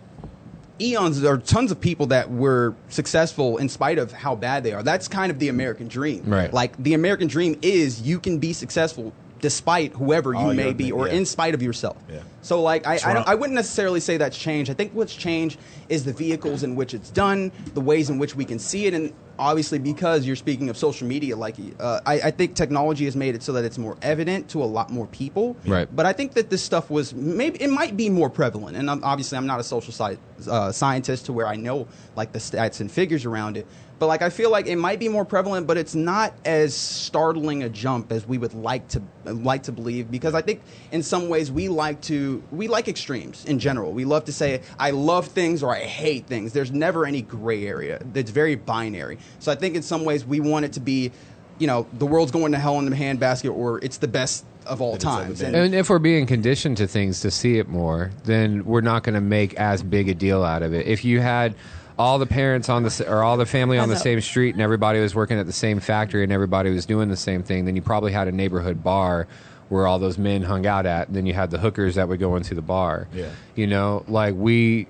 eons 0.80 1.20
there 1.20 1.32
are 1.32 1.38
tons 1.38 1.70
of 1.70 1.80
people 1.80 2.06
that 2.06 2.30
were 2.30 2.74
successful 2.88 3.58
in 3.58 3.68
spite 3.68 3.98
of 3.98 4.12
how 4.12 4.34
bad 4.34 4.64
they 4.64 4.72
are. 4.72 4.82
That's 4.82 5.08
kind 5.08 5.30
of 5.30 5.38
the 5.38 5.48
American 5.48 5.88
dream. 5.88 6.24
Right. 6.24 6.52
Like 6.52 6.76
the 6.82 6.94
American 6.94 7.28
dream 7.28 7.58
is 7.62 8.02
you 8.02 8.18
can 8.18 8.38
be 8.38 8.52
successful 8.52 9.12
despite 9.42 9.92
whoever 9.92 10.32
you 10.32 10.38
All 10.38 10.54
may 10.54 10.72
be 10.72 10.90
or 10.90 11.08
yeah. 11.08 11.14
in 11.14 11.26
spite 11.26 11.52
of 11.52 11.60
yourself. 11.60 11.98
Yeah. 12.08 12.22
So 12.40 12.62
like 12.62 12.86
I, 12.86 12.98
I, 13.04 13.12
don't, 13.12 13.28
I 13.28 13.34
wouldn't 13.34 13.54
necessarily 13.54 14.00
say 14.00 14.16
that's 14.16 14.38
changed. 14.38 14.70
I 14.70 14.74
think 14.74 14.92
what's 14.94 15.14
changed 15.14 15.58
is 15.90 16.04
the 16.04 16.12
vehicles 16.12 16.62
in 16.62 16.74
which 16.76 16.94
it's 16.94 17.10
done, 17.10 17.52
the 17.74 17.80
ways 17.80 18.08
in 18.08 18.18
which 18.18 18.34
we 18.34 18.44
can 18.44 18.58
see 18.58 18.86
it, 18.86 18.94
and 18.94 19.12
obviously 19.38 19.78
because 19.78 20.24
you're 20.24 20.36
speaking 20.36 20.70
of 20.70 20.76
social 20.76 21.06
media, 21.06 21.36
like 21.36 21.56
uh, 21.80 22.00
I, 22.06 22.14
I 22.14 22.30
think 22.30 22.54
technology 22.54 23.04
has 23.04 23.16
made 23.16 23.34
it 23.34 23.42
so 23.42 23.52
that 23.52 23.64
it's 23.64 23.78
more 23.78 23.96
evident 24.00 24.48
to 24.50 24.62
a 24.62 24.64
lot 24.64 24.90
more 24.90 25.06
people. 25.08 25.56
Right. 25.66 25.94
But 25.94 26.06
I 26.06 26.12
think 26.12 26.34
that 26.34 26.48
this 26.48 26.62
stuff 26.62 26.88
was 26.88 27.12
maybe 27.14 27.60
it 27.60 27.70
might 27.70 27.96
be 27.96 28.08
more 28.08 28.30
prevalent, 28.30 28.76
and 28.76 28.88
I'm, 28.90 29.02
obviously 29.02 29.38
I'm 29.38 29.46
not 29.46 29.60
a 29.60 29.64
social 29.64 29.92
sci- 29.92 30.18
uh, 30.48 30.70
scientist 30.72 31.26
to 31.26 31.32
where 31.32 31.48
I 31.48 31.56
know 31.56 31.88
like 32.16 32.32
the 32.32 32.38
stats 32.38 32.80
and 32.80 32.90
figures 32.90 33.24
around 33.24 33.56
it. 33.56 33.66
But 34.02 34.08
like 34.08 34.22
I 34.22 34.30
feel 34.30 34.50
like 34.50 34.66
it 34.66 34.74
might 34.74 34.98
be 34.98 35.08
more 35.08 35.24
prevalent, 35.24 35.68
but 35.68 35.76
it's 35.76 35.94
not 35.94 36.34
as 36.44 36.74
startling 36.74 37.62
a 37.62 37.68
jump 37.68 38.10
as 38.10 38.26
we 38.26 38.36
would 38.36 38.52
like 38.52 38.88
to 38.88 39.02
like 39.24 39.62
to 39.62 39.70
believe 39.70 40.10
because 40.10 40.34
I 40.34 40.42
think 40.42 40.60
in 40.90 41.04
some 41.04 41.28
ways 41.28 41.52
we 41.52 41.68
like 41.68 42.00
to 42.00 42.42
we 42.50 42.66
like 42.66 42.88
extremes 42.88 43.44
in 43.44 43.60
general. 43.60 43.92
We 43.92 44.04
love 44.04 44.24
to 44.24 44.32
say 44.32 44.62
I 44.76 44.90
love 44.90 45.28
things 45.28 45.62
or 45.62 45.72
I 45.72 45.84
hate 45.84 46.26
things. 46.26 46.52
There's 46.52 46.72
never 46.72 47.06
any 47.06 47.22
gray 47.22 47.64
area. 47.64 48.02
It's 48.12 48.32
very 48.32 48.56
binary. 48.56 49.18
So 49.38 49.52
I 49.52 49.54
think 49.54 49.76
in 49.76 49.82
some 49.82 50.04
ways 50.04 50.24
we 50.26 50.40
want 50.40 50.64
it 50.64 50.72
to 50.72 50.80
be, 50.80 51.12
you 51.60 51.68
know, 51.68 51.86
the 51.92 52.06
world's 52.06 52.32
going 52.32 52.50
to 52.50 52.58
hell 52.58 52.80
in 52.80 52.90
the 52.90 52.96
handbasket 52.96 53.54
or 53.56 53.78
it's 53.84 53.98
the 53.98 54.08
best 54.08 54.44
of 54.66 54.80
all 54.80 54.94
That 54.94 54.96
it's 54.96 55.04
ever 55.04 55.14
times. 55.26 55.42
And- 55.42 55.54
And 55.54 55.74
if 55.76 55.88
we're 55.88 56.00
being 56.00 56.26
conditioned 56.26 56.76
to 56.78 56.88
things 56.88 57.20
to 57.20 57.30
see 57.30 57.58
it 57.58 57.68
more, 57.68 58.10
then 58.24 58.64
we're 58.64 58.80
not 58.80 59.04
going 59.04 59.14
to 59.14 59.20
make 59.20 59.54
as 59.54 59.80
big 59.84 60.08
a 60.08 60.14
deal 60.14 60.42
out 60.42 60.64
of 60.64 60.74
it. 60.74 60.88
If 60.88 61.04
you 61.04 61.20
had 61.20 61.54
all 61.98 62.18
the 62.18 62.26
parents 62.26 62.68
on 62.68 62.82
the 62.82 63.04
or 63.08 63.22
all 63.22 63.36
the 63.36 63.46
family 63.46 63.78
on 63.78 63.88
the 63.88 63.96
same 63.96 64.20
street 64.20 64.54
and 64.54 64.62
everybody 64.62 65.00
was 65.00 65.14
working 65.14 65.38
at 65.38 65.46
the 65.46 65.52
same 65.52 65.80
factory 65.80 66.22
and 66.22 66.32
everybody 66.32 66.70
was 66.70 66.86
doing 66.86 67.08
the 67.08 67.16
same 67.16 67.42
thing, 67.42 67.64
then 67.64 67.76
you 67.76 67.82
probably 67.82 68.12
had 68.12 68.28
a 68.28 68.32
neighborhood 68.32 68.82
bar 68.82 69.26
where 69.68 69.86
all 69.86 69.98
those 69.98 70.18
men 70.18 70.42
hung 70.42 70.66
out 70.66 70.86
at. 70.86 71.08
And 71.08 71.16
then 71.16 71.26
you 71.26 71.32
had 71.32 71.50
the 71.50 71.58
hookers 71.58 71.94
that 71.94 72.08
would 72.08 72.20
go 72.20 72.36
into 72.36 72.54
the 72.54 72.62
bar. 72.62 73.08
Yeah. 73.12 73.30
You 73.54 73.66
know, 73.66 74.04
like 74.08 74.34
we 74.34 74.88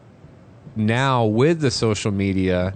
now 0.76 1.26
with 1.26 1.60
the 1.60 1.70
social 1.70 2.10
media 2.10 2.74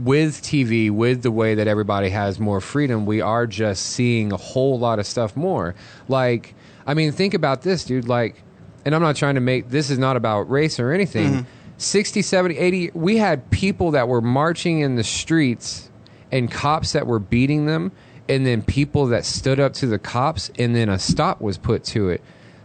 with 0.00 0.42
TV, 0.42 0.90
with 0.90 1.22
the 1.22 1.30
way 1.30 1.54
that 1.54 1.68
everybody 1.68 2.10
has 2.10 2.40
more 2.40 2.60
freedom, 2.60 3.06
we 3.06 3.20
are 3.20 3.46
just 3.46 3.86
seeing 3.86 4.32
a 4.32 4.36
whole 4.36 4.78
lot 4.78 4.98
of 4.98 5.06
stuff 5.06 5.36
more. 5.36 5.74
Like, 6.08 6.54
I 6.86 6.94
mean, 6.94 7.12
think 7.12 7.34
about 7.34 7.62
this, 7.62 7.84
dude. 7.84 8.08
Like, 8.08 8.42
and 8.84 8.94
I'm 8.94 9.02
not 9.02 9.16
trying 9.16 9.36
to 9.36 9.40
make 9.40 9.70
this 9.70 9.90
is 9.90 9.98
not 9.98 10.16
about 10.16 10.50
race 10.50 10.78
or 10.78 10.92
anything. 10.92 11.30
Mm-hmm. 11.30 11.48
60, 11.78 12.22
70, 12.22 12.56
80, 12.56 12.90
we 12.94 13.16
had 13.16 13.50
people 13.50 13.92
that 13.92 14.08
were 14.08 14.20
marching 14.20 14.80
in 14.80 14.96
the 14.96 15.04
streets 15.04 15.90
and 16.30 16.50
cops 16.50 16.92
that 16.92 17.06
were 17.06 17.18
beating 17.18 17.66
them, 17.66 17.92
and 18.28 18.46
then 18.46 18.62
people 18.62 19.06
that 19.06 19.24
stood 19.24 19.60
up 19.60 19.72
to 19.74 19.86
the 19.86 19.98
cops, 19.98 20.50
and 20.58 20.74
then 20.74 20.88
a 20.88 20.98
stop 20.98 21.40
was 21.40 21.58
put 21.58 21.84
to 21.84 22.08
it. 22.08 22.22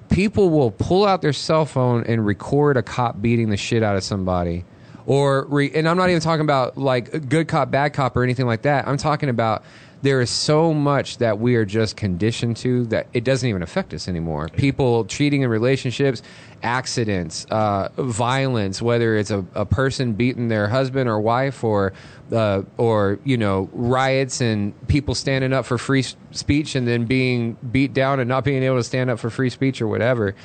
People 0.10 0.50
will 0.50 0.72
pull 0.72 1.06
out 1.06 1.22
their 1.22 1.34
cell 1.34 1.66
phone 1.66 2.04
and 2.06 2.26
record 2.26 2.78
a 2.78 2.84
cop 2.84 3.22
beating 3.22 3.50
the 3.50 3.58
shit 3.58 3.84
out 3.84 3.96
of 3.96 4.04
somebody 4.04 4.66
or 5.10 5.46
re- 5.46 5.72
and 5.74 5.90
I'm 5.90 5.98
not 5.98 6.10
even 6.10 6.22
talking 6.22 6.42
about 6.42 6.78
like 6.78 7.28
good 7.28 7.48
cop 7.48 7.72
bad 7.72 7.94
cop 7.94 8.16
or 8.16 8.24
anything 8.24 8.46
like 8.46 8.62
that. 8.62 8.88
I'm 8.88 8.98
talking 8.98 9.28
about 9.28 9.64
there 10.02 10.22
is 10.22 10.30
so 10.30 10.74
much 10.74 11.18
that 11.18 11.40
we 11.40 11.56
are 11.56 11.66
just 11.66 11.98
conditioned 11.98 12.56
to 12.58 12.86
that 12.86 13.08
it 13.14 13.24
doesn't 13.24 13.48
even 13.48 13.62
affect 13.62 13.94
us 13.94 14.08
anymore. 14.08 14.48
People 14.50 15.04
cheating 15.06 15.42
in 15.42 15.50
relationships, 15.50 16.22
accidents, 16.64 17.46
uh, 17.50 17.90
violence, 17.98 18.82
whether 18.82 19.18
it's 19.18 19.32
a, 19.32 19.46
a 19.56 19.66
person 19.66 20.14
beating 20.14 20.48
their 20.48 20.68
husband 20.68 21.10
or 21.10 21.20
wife, 21.20 21.64
or 21.64 21.94
uh, 22.32 22.62
or 22.78 23.20
you 23.26 23.38
know 23.38 23.70
riots 23.74 24.40
and 24.40 24.74
people 24.88 25.16
standing 25.16 25.52
up 25.52 25.66
for 25.66 25.78
free 25.78 26.04
speech 26.32 26.76
and 26.76 26.88
then 26.88 27.06
being 27.06 27.58
beat 27.72 27.94
down 27.94 28.20
and 28.20 28.30
not 28.30 28.44
being 28.44 28.64
able 28.64 28.78
to 28.78 28.84
stand 28.84 29.10
up 29.10 29.20
for 29.20 29.30
free 29.30 29.50
speech 29.50 29.82
or 29.82 29.88
whatever. 29.88 30.36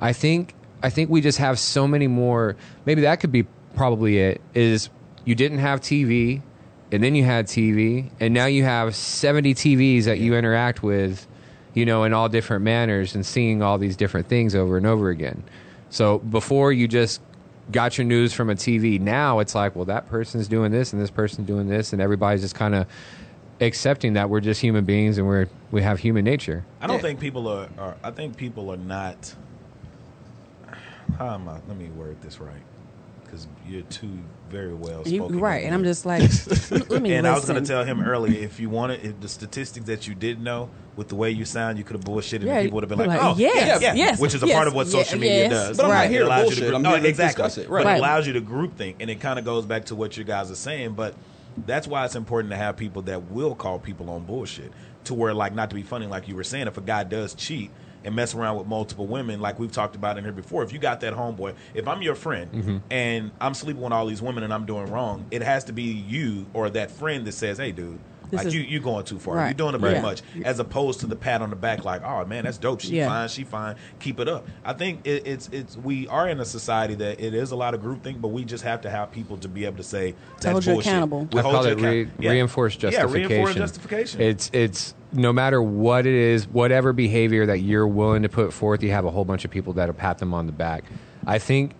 I 0.00 0.12
think 0.12 0.54
I 0.82 0.90
think 0.90 1.10
we 1.10 1.20
just 1.20 1.38
have 1.38 1.58
so 1.58 1.88
many 1.88 2.06
more. 2.06 2.56
Maybe 2.86 3.02
that 3.02 3.20
could 3.20 3.32
be 3.32 3.44
probably 3.74 4.18
it. 4.18 4.40
Is 4.54 4.88
you 5.24 5.34
didn't 5.34 5.58
have 5.58 5.80
TV, 5.80 6.42
and 6.92 7.02
then 7.02 7.14
you 7.14 7.24
had 7.24 7.46
TV, 7.46 8.10
and 8.20 8.34
now 8.34 8.46
you 8.46 8.64
have 8.64 8.94
seventy 8.94 9.54
TVs 9.54 10.04
that 10.04 10.18
you 10.18 10.34
interact 10.34 10.82
with, 10.82 11.26
you 11.74 11.84
know, 11.86 12.04
in 12.04 12.12
all 12.12 12.28
different 12.28 12.64
manners, 12.64 13.14
and 13.14 13.24
seeing 13.24 13.62
all 13.62 13.78
these 13.78 13.96
different 13.96 14.28
things 14.28 14.54
over 14.54 14.76
and 14.76 14.86
over 14.86 15.08
again. 15.10 15.42
So 15.90 16.18
before 16.18 16.72
you 16.72 16.86
just 16.88 17.20
got 17.72 17.98
your 17.98 18.04
news 18.04 18.32
from 18.32 18.50
a 18.50 18.54
TV, 18.54 19.00
now 19.00 19.38
it's 19.38 19.54
like, 19.54 19.76
well, 19.76 19.84
that 19.86 20.08
person's 20.08 20.48
doing 20.48 20.72
this, 20.72 20.92
and 20.92 21.00
this 21.00 21.10
person's 21.10 21.46
doing 21.46 21.68
this, 21.68 21.92
and 21.92 22.00
everybody's 22.02 22.40
just 22.40 22.54
kind 22.54 22.74
of 22.74 22.86
accepting 23.60 24.14
that 24.14 24.30
we're 24.30 24.40
just 24.40 24.58
human 24.60 24.84
beings 24.86 25.18
and 25.18 25.26
we're 25.26 25.46
we 25.70 25.82
have 25.82 25.98
human 25.98 26.24
nature. 26.24 26.64
I 26.80 26.86
don't 26.86 26.96
Yeah. 26.96 27.02
think 27.02 27.20
people 27.20 27.46
are, 27.46 27.68
are. 27.78 27.94
I 28.02 28.10
think 28.10 28.36
people 28.36 28.72
are 28.72 28.76
not. 28.78 29.34
How 31.18 31.34
am 31.34 31.48
I? 31.48 31.58
Let 31.68 31.76
me 31.76 31.86
word 31.88 32.16
this 32.22 32.40
right, 32.40 32.62
because 33.30 33.46
you're 33.66 33.82
too 33.82 34.18
very 34.48 34.74
well 34.74 35.02
You, 35.06 35.18
spoken. 35.18 35.38
right, 35.38 35.64
and 35.64 35.72
I'm 35.72 35.84
just 35.84 36.04
like, 36.04 36.22
let 36.90 37.00
me 37.00 37.14
And 37.14 37.26
I 37.26 37.32
was 37.34 37.44
going 37.44 37.62
to 37.62 37.66
tell 37.68 37.84
him 37.84 38.02
earlier 38.02 38.42
if 38.42 38.58
you 38.58 38.68
wanted 38.68 39.04
if 39.04 39.20
the 39.20 39.28
statistics 39.28 39.86
that 39.86 40.08
you 40.08 40.14
didn't 40.14 40.42
know 40.42 40.68
with 40.96 41.08
the 41.08 41.14
way 41.14 41.30
you 41.30 41.44
sound, 41.44 41.78
you 41.78 41.84
could 41.84 41.94
have 41.96 42.04
bullshitted 42.04 42.42
Yeah, 42.44 42.54
and 42.54 42.64
people 42.66 42.76
would 42.76 42.82
have 42.82 42.88
been 42.88 42.98
like, 42.98 43.08
like, 43.08 43.22
"Oh, 43.22 43.34
yes, 43.38 43.80
yeah, 43.80 43.94
yes, 43.94 44.18
which 44.18 44.34
is 44.34 44.42
a 44.42 44.46
yes, 44.46 44.56
part 44.56 44.66
of 44.66 44.74
what 44.74 44.86
yeah, 44.88 45.02
social 45.02 45.18
media 45.20 45.42
yes. 45.42 45.50
does. 45.50 45.76
But 45.76 45.84
I'm 45.84 45.90
not 45.90 45.94
Right. 45.96 46.10
here 46.10 46.20
to 46.20 46.26
allows 46.26 46.40
you 46.50 46.56
bullshit. 46.56 46.74
I'm 46.74 46.82
no, 46.82 46.90
here 46.90 47.00
to 47.00 47.08
exactly. 47.08 47.44
discuss 47.44 47.58
it. 47.58 47.68
But 47.68 47.74
Right. 47.74 47.82
it 47.82 47.88
Right. 47.88 47.98
allows 47.98 48.26
you 48.26 48.32
to 48.34 48.40
group 48.40 48.76
think, 48.76 48.96
and 49.00 49.08
it 49.08 49.20
kind 49.20 49.38
of 49.38 49.44
goes 49.44 49.64
back 49.66 49.84
to 49.86 49.94
what 49.94 50.16
you 50.16 50.24
guys 50.24 50.50
are 50.50 50.56
saying. 50.56 50.92
But 50.94 51.14
that's 51.66 51.86
why 51.86 52.04
it's 52.04 52.16
important 52.16 52.50
to 52.50 52.56
have 52.56 52.76
people 52.76 53.02
that 53.02 53.30
will 53.30 53.54
call 53.54 53.78
people 53.78 54.10
on 54.10 54.24
bullshit. 54.24 54.72
To 55.04 55.14
where, 55.14 55.32
like, 55.32 55.54
not 55.54 55.70
to 55.70 55.74
be 55.76 55.82
funny, 55.82 56.06
like 56.06 56.28
you 56.28 56.36
were 56.36 56.44
saying, 56.44 56.66
if 56.66 56.76
a 56.76 56.82
guy 56.82 57.04
does 57.04 57.34
cheat 57.34 57.70
and 58.04 58.14
mess 58.14 58.34
around 58.34 58.56
with 58.58 58.66
multiple 58.66 59.06
women, 59.06 59.40
like 59.40 59.58
we've 59.58 59.72
talked 59.72 59.94
about 59.94 60.16
in 60.18 60.24
here 60.24 60.32
before, 60.32 60.62
if 60.62 60.72
you 60.72 60.78
got 60.78 61.00
that 61.00 61.14
homeboy, 61.14 61.54
if 61.74 61.86
I'm 61.86 62.02
your 62.02 62.14
friend 62.14 62.50
Mm-hmm. 62.52 62.78
and 62.90 63.30
I'm 63.40 63.54
sleeping 63.54 63.82
with 63.82 63.92
all 63.92 64.06
these 64.06 64.22
women 64.22 64.42
and 64.44 64.52
I'm 64.52 64.66
doing 64.66 64.86
wrong, 64.86 65.26
it 65.30 65.42
has 65.42 65.64
to 65.64 65.72
be 65.72 65.82
you 65.82 66.46
or 66.54 66.70
that 66.70 66.90
friend 66.90 67.26
that 67.26 67.32
says, 67.32 67.58
"Hey, 67.58 67.72
dude." 67.72 67.98
This 68.30 68.38
like 68.38 68.46
is- 68.48 68.54
you, 68.54 68.60
you 68.62 68.80
going 68.80 69.04
too 69.04 69.18
far. 69.18 69.34
Right. 69.36 69.46
You're 69.46 69.54
doing 69.54 69.74
it 69.74 69.80
very 69.80 69.94
Right. 69.94 70.02
much, 70.02 70.22
as 70.44 70.58
opposed 70.58 71.00
to 71.00 71.06
the 71.06 71.16
pat 71.16 71.42
on 71.42 71.50
the 71.50 71.56
back, 71.56 71.84
like, 71.84 72.02
"Oh 72.04 72.24
man, 72.24 72.44
that's 72.44 72.58
dope. 72.58 72.80
She 72.80 72.96
Yeah. 72.96 73.08
fine. 73.08 73.28
She 73.28 73.44
fine. 73.44 73.76
Keep 73.98 74.20
it 74.20 74.28
up." 74.28 74.46
I 74.64 74.72
think 74.72 75.00
it, 75.04 75.26
it's 75.26 75.48
it's 75.52 75.76
we 75.76 76.06
are 76.08 76.28
in 76.28 76.38
a 76.40 76.44
society 76.44 76.94
that 76.96 77.20
it 77.20 77.34
is 77.34 77.50
a 77.50 77.56
lot 77.56 77.74
of 77.74 77.80
groupthink, 77.82 78.20
but 78.20 78.28
we 78.28 78.44
just 78.44 78.64
have 78.64 78.80
to 78.82 78.90
have 78.90 79.10
people 79.10 79.36
to 79.38 79.48
be 79.48 79.64
able 79.64 79.78
to 79.78 79.82
say 79.82 80.14
To 80.40 80.50
hold 80.50 80.56
that's 80.56 80.66
you 80.66 80.72
bullshit. 80.74 80.92
accountable. 80.92 81.28
We 81.32 81.38
I 81.38 81.42
hold 81.42 81.54
call 81.54 81.66
you 81.66 81.72
it 81.72 81.80
re- 81.80 82.00
account- 82.02 82.14
yeah. 82.20 82.30
reinforced 82.30 82.82
Yeah, 82.82 82.90
justification. 82.90 83.28
reinforced 83.30 83.58
justification. 83.58 84.20
It's 84.20 84.50
it's 84.52 84.94
no 85.12 85.32
matter 85.32 85.60
what 85.60 86.06
it 86.06 86.14
is, 86.14 86.46
whatever 86.46 86.92
behavior 86.92 87.46
that 87.46 87.58
you're 87.60 87.88
willing 87.88 88.22
to 88.22 88.28
put 88.28 88.52
forth, 88.52 88.82
you 88.82 88.90
have 88.92 89.04
a 89.04 89.10
whole 89.10 89.24
bunch 89.24 89.44
of 89.44 89.50
people 89.50 89.72
that'll 89.72 89.94
pat 89.94 90.18
them 90.18 90.32
on 90.32 90.46
the 90.46 90.52
back. 90.52 90.84
I 91.26 91.38
think, 91.38 91.72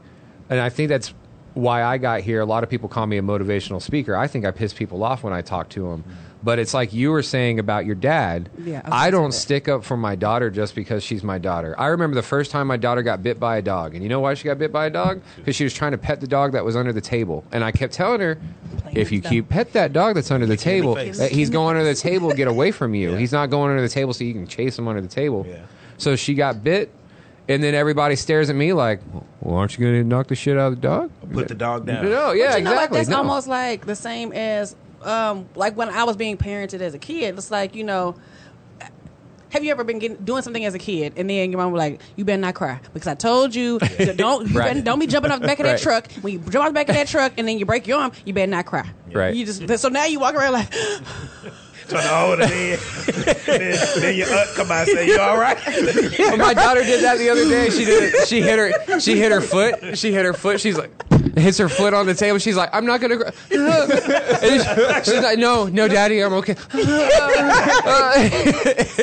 and 0.48 0.58
I 0.58 0.68
think 0.68 0.88
that's 0.88 1.14
why 1.54 1.82
I 1.84 1.98
got 1.98 2.20
here. 2.22 2.40
A 2.40 2.44
lot 2.44 2.62
of 2.64 2.70
people 2.70 2.88
call 2.88 3.06
me 3.06 3.18
a 3.18 3.22
motivational 3.22 3.80
speaker. 3.82 4.16
I 4.16 4.26
think 4.26 4.44
I 4.44 4.50
piss 4.50 4.72
people 4.72 5.02
off 5.04 5.22
when 5.22 5.32
I 5.32 5.42
talk 5.42 5.68
to 5.70 5.88
them. 5.90 6.04
But 6.42 6.58
it's 6.58 6.72
like 6.72 6.94
you 6.94 7.10
were 7.10 7.22
saying 7.22 7.58
about 7.58 7.84
your 7.84 7.94
dad. 7.94 8.48
Yeah, 8.64 8.80
I 8.86 9.08
I 9.08 9.10
don't 9.10 9.32
stick 9.32 9.68
up 9.68 9.84
for 9.84 9.96
my 9.96 10.14
daughter 10.16 10.48
just 10.50 10.74
because 10.74 11.02
she's 11.02 11.22
my 11.22 11.36
daughter. 11.36 11.74
I 11.78 11.88
remember 11.88 12.14
the 12.14 12.22
first 12.22 12.50
time 12.50 12.66
my 12.66 12.78
daughter 12.78 13.02
got 13.02 13.22
bit 13.22 13.38
by 13.38 13.58
a 13.58 13.62
dog, 13.62 13.94
and 13.94 14.02
you 14.02 14.08
know 14.08 14.20
why 14.20 14.32
she 14.34 14.44
got 14.44 14.58
bit 14.58 14.72
by 14.72 14.86
a 14.86 14.90
dog? 14.90 15.20
Because 15.36 15.54
she 15.54 15.64
was 15.64 15.74
trying 15.74 15.92
to 15.92 15.98
pet 15.98 16.20
the 16.22 16.26
dog 16.26 16.52
that 16.52 16.64
was 16.64 16.76
under 16.76 16.92
the 16.94 17.00
table, 17.02 17.44
and 17.52 17.62
I 17.62 17.72
kept 17.72 17.92
telling 17.92 18.20
her, 18.20 18.38
if 18.92 19.12
you 19.12 19.20
keep 19.20 19.50
pet 19.50 19.74
that 19.74 19.92
dog 19.92 20.14
that's 20.14 20.30
under 20.30 20.46
the 20.46 20.56
Kick 20.56 20.66
him 20.66 20.72
in 20.72 20.94
the 20.94 20.94
table, 21.04 21.14
face. 21.14 21.30
he's 21.30 21.50
going 21.50 21.76
under 21.76 21.88
the 21.88 21.94
table. 22.00 22.30
Get 22.32 22.48
away 22.48 22.70
from 22.70 22.94
you. 22.94 23.14
He's 23.16 23.32
not 23.32 23.50
going 23.50 23.70
under 23.70 23.82
the 23.82 23.88
table 23.88 24.14
so 24.14 24.24
you 24.24 24.32
can 24.32 24.46
chase 24.46 24.78
him 24.78 24.88
under 24.88 25.02
the 25.02 25.08
table. 25.08 25.44
Yeah. 25.48 25.58
So 25.98 26.16
she 26.16 26.32
got 26.32 26.64
bit, 26.64 26.90
and 27.48 27.62
then 27.62 27.74
everybody 27.74 28.16
stares 28.16 28.48
at 28.48 28.56
me 28.56 28.72
like, 28.72 29.00
"Well, 29.42 29.58
aren't 29.58 29.76
you 29.76 29.84
going 29.84 30.00
to 30.02 30.08
knock 30.08 30.28
the 30.28 30.34
shit 30.36 30.56
out 30.56 30.72
of 30.72 30.76
the 30.80 30.88
dog?" 30.88 31.10
Put 31.32 31.48
the 31.48 31.54
dog 31.54 31.84
down. 31.84 32.06
No, 32.08 32.32
yeah, 32.32 32.52
But 32.52 32.58
you 32.60 32.64
know, 32.64 32.70
like 32.70 32.76
exactly. 32.84 32.98
that's 32.98 33.08
No. 33.10 33.16
almost 33.18 33.46
like 33.46 33.84
the 33.84 33.94
same 33.96 34.32
as 34.32 34.74
um, 35.02 35.48
like 35.54 35.76
when 35.76 35.88
I 35.88 36.04
was 36.04 36.16
being 36.16 36.36
parented 36.36 36.80
as 36.80 36.94
a 36.94 36.98
kid. 36.98 37.36
It's 37.36 37.50
like 37.50 37.74
you 37.74 37.84
know. 37.84 38.16
Have 39.50 39.64
you 39.64 39.72
ever 39.72 39.82
been 39.82 39.98
getting, 39.98 40.16
doing 40.18 40.42
something 40.42 40.64
as 40.64 40.74
a 40.74 40.78
kid, 40.78 41.14
and 41.16 41.28
then 41.28 41.50
your 41.50 41.60
mom 41.60 41.72
was 41.72 41.80
like, 41.80 42.00
"You 42.14 42.24
better 42.24 42.40
not 42.40 42.54
cry 42.54 42.78
because 42.92 43.08
I 43.08 43.16
told 43.16 43.52
you 43.52 43.78
don't 44.14 44.48
you 44.48 44.56
Right. 44.56 44.68
better, 44.68 44.80
don't 44.80 45.00
be 45.00 45.08
jumping 45.08 45.32
off 45.32 45.40
the 45.40 45.46
back 45.48 45.58
of 45.58 45.66
Right. 45.66 45.72
that 45.72 45.82
truck. 45.82 46.08
When 46.20 46.34
you 46.34 46.38
jump 46.38 46.62
off 46.62 46.68
the 46.68 46.72
back 46.74 46.88
of 46.88 46.94
that 46.94 47.08
truck, 47.08 47.32
and 47.36 47.48
then 47.48 47.58
you 47.58 47.66
break 47.66 47.88
your 47.88 47.98
arm, 47.98 48.12
you 48.24 48.32
better 48.32 48.48
not 48.48 48.66
cry. 48.66 48.88
Right. 49.12 49.34
You 49.34 49.44
just 49.44 49.68
so 49.80 49.88
now 49.88 50.04
you 50.04 50.20
walk 50.20 50.36
around 50.36 50.52
like, 50.52 50.72
Trying 51.90 52.02
to 52.02 52.08
hold 52.08 52.40
it 52.40 52.80
then, 53.46 54.00
then 54.00 54.14
your 54.16 54.32
aunt 54.32 54.48
come 54.54 54.68
by 54.68 54.82
and 54.82 54.88
say, 54.88 55.06
"You 55.08 55.18
all 55.18 55.36
right?" 55.38 55.58
Well, 56.18 56.36
my 56.36 56.54
daughter 56.54 56.82
did 56.82 57.02
that 57.02 57.18
the 57.18 57.28
other 57.30 57.48
day. 57.48 57.70
She 57.70 57.84
did. 57.84 58.14
It. 58.14 58.28
She 58.28 58.40
hit 58.40 58.58
her. 58.58 59.00
She 59.00 59.18
hit 59.18 59.32
her 59.32 59.40
foot. 59.40 59.98
She 59.98 60.12
hit 60.12 60.24
her 60.24 60.32
foot. 60.32 60.60
She's 60.60 60.78
like, 60.78 60.90
hits 61.36 61.58
her 61.58 61.68
foot 61.68 61.94
on 61.94 62.06
the 62.06 62.14
table. 62.14 62.38
She's 62.38 62.56
like, 62.56 62.70
I'm 62.72 62.86
not 62.86 63.00
gonna. 63.00 63.16
Cry. 63.18 63.32
She's 65.04 65.22
like, 65.22 65.38
No, 65.38 65.66
no, 65.66 65.88
daddy, 65.88 66.22
I'm 66.22 66.32
okay. 66.34 66.54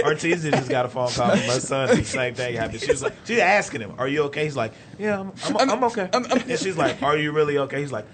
Artesia 0.01 0.51
just 0.51 0.69
got 0.69 0.85
a 0.85 0.89
phone 0.89 1.09
call 1.11 1.29
from 1.29 1.47
my 1.47 1.59
son. 1.59 1.89
The 1.89 2.03
same 2.03 2.33
thing 2.35 2.55
happened. 2.55 2.81
She 2.81 2.91
was 2.91 3.01
like, 3.03 3.13
she's 3.25 3.39
asking 3.39 3.81
him, 3.81 3.93
"Are 3.97 4.07
you 4.07 4.23
okay?" 4.23 4.45
He's 4.45 4.55
like, 4.55 4.71
"Yeah, 4.97 5.19
I'm, 5.19 5.33
I'm, 5.57 5.69
I'm, 5.69 5.83
okay." 5.85 6.09
and 6.13 6.59
she's 6.59 6.77
like, 6.77 7.01
"Are 7.03 7.17
you 7.17 7.31
really 7.31 7.57
okay?" 7.57 7.81
He's 7.81 7.91
like, 7.91 8.05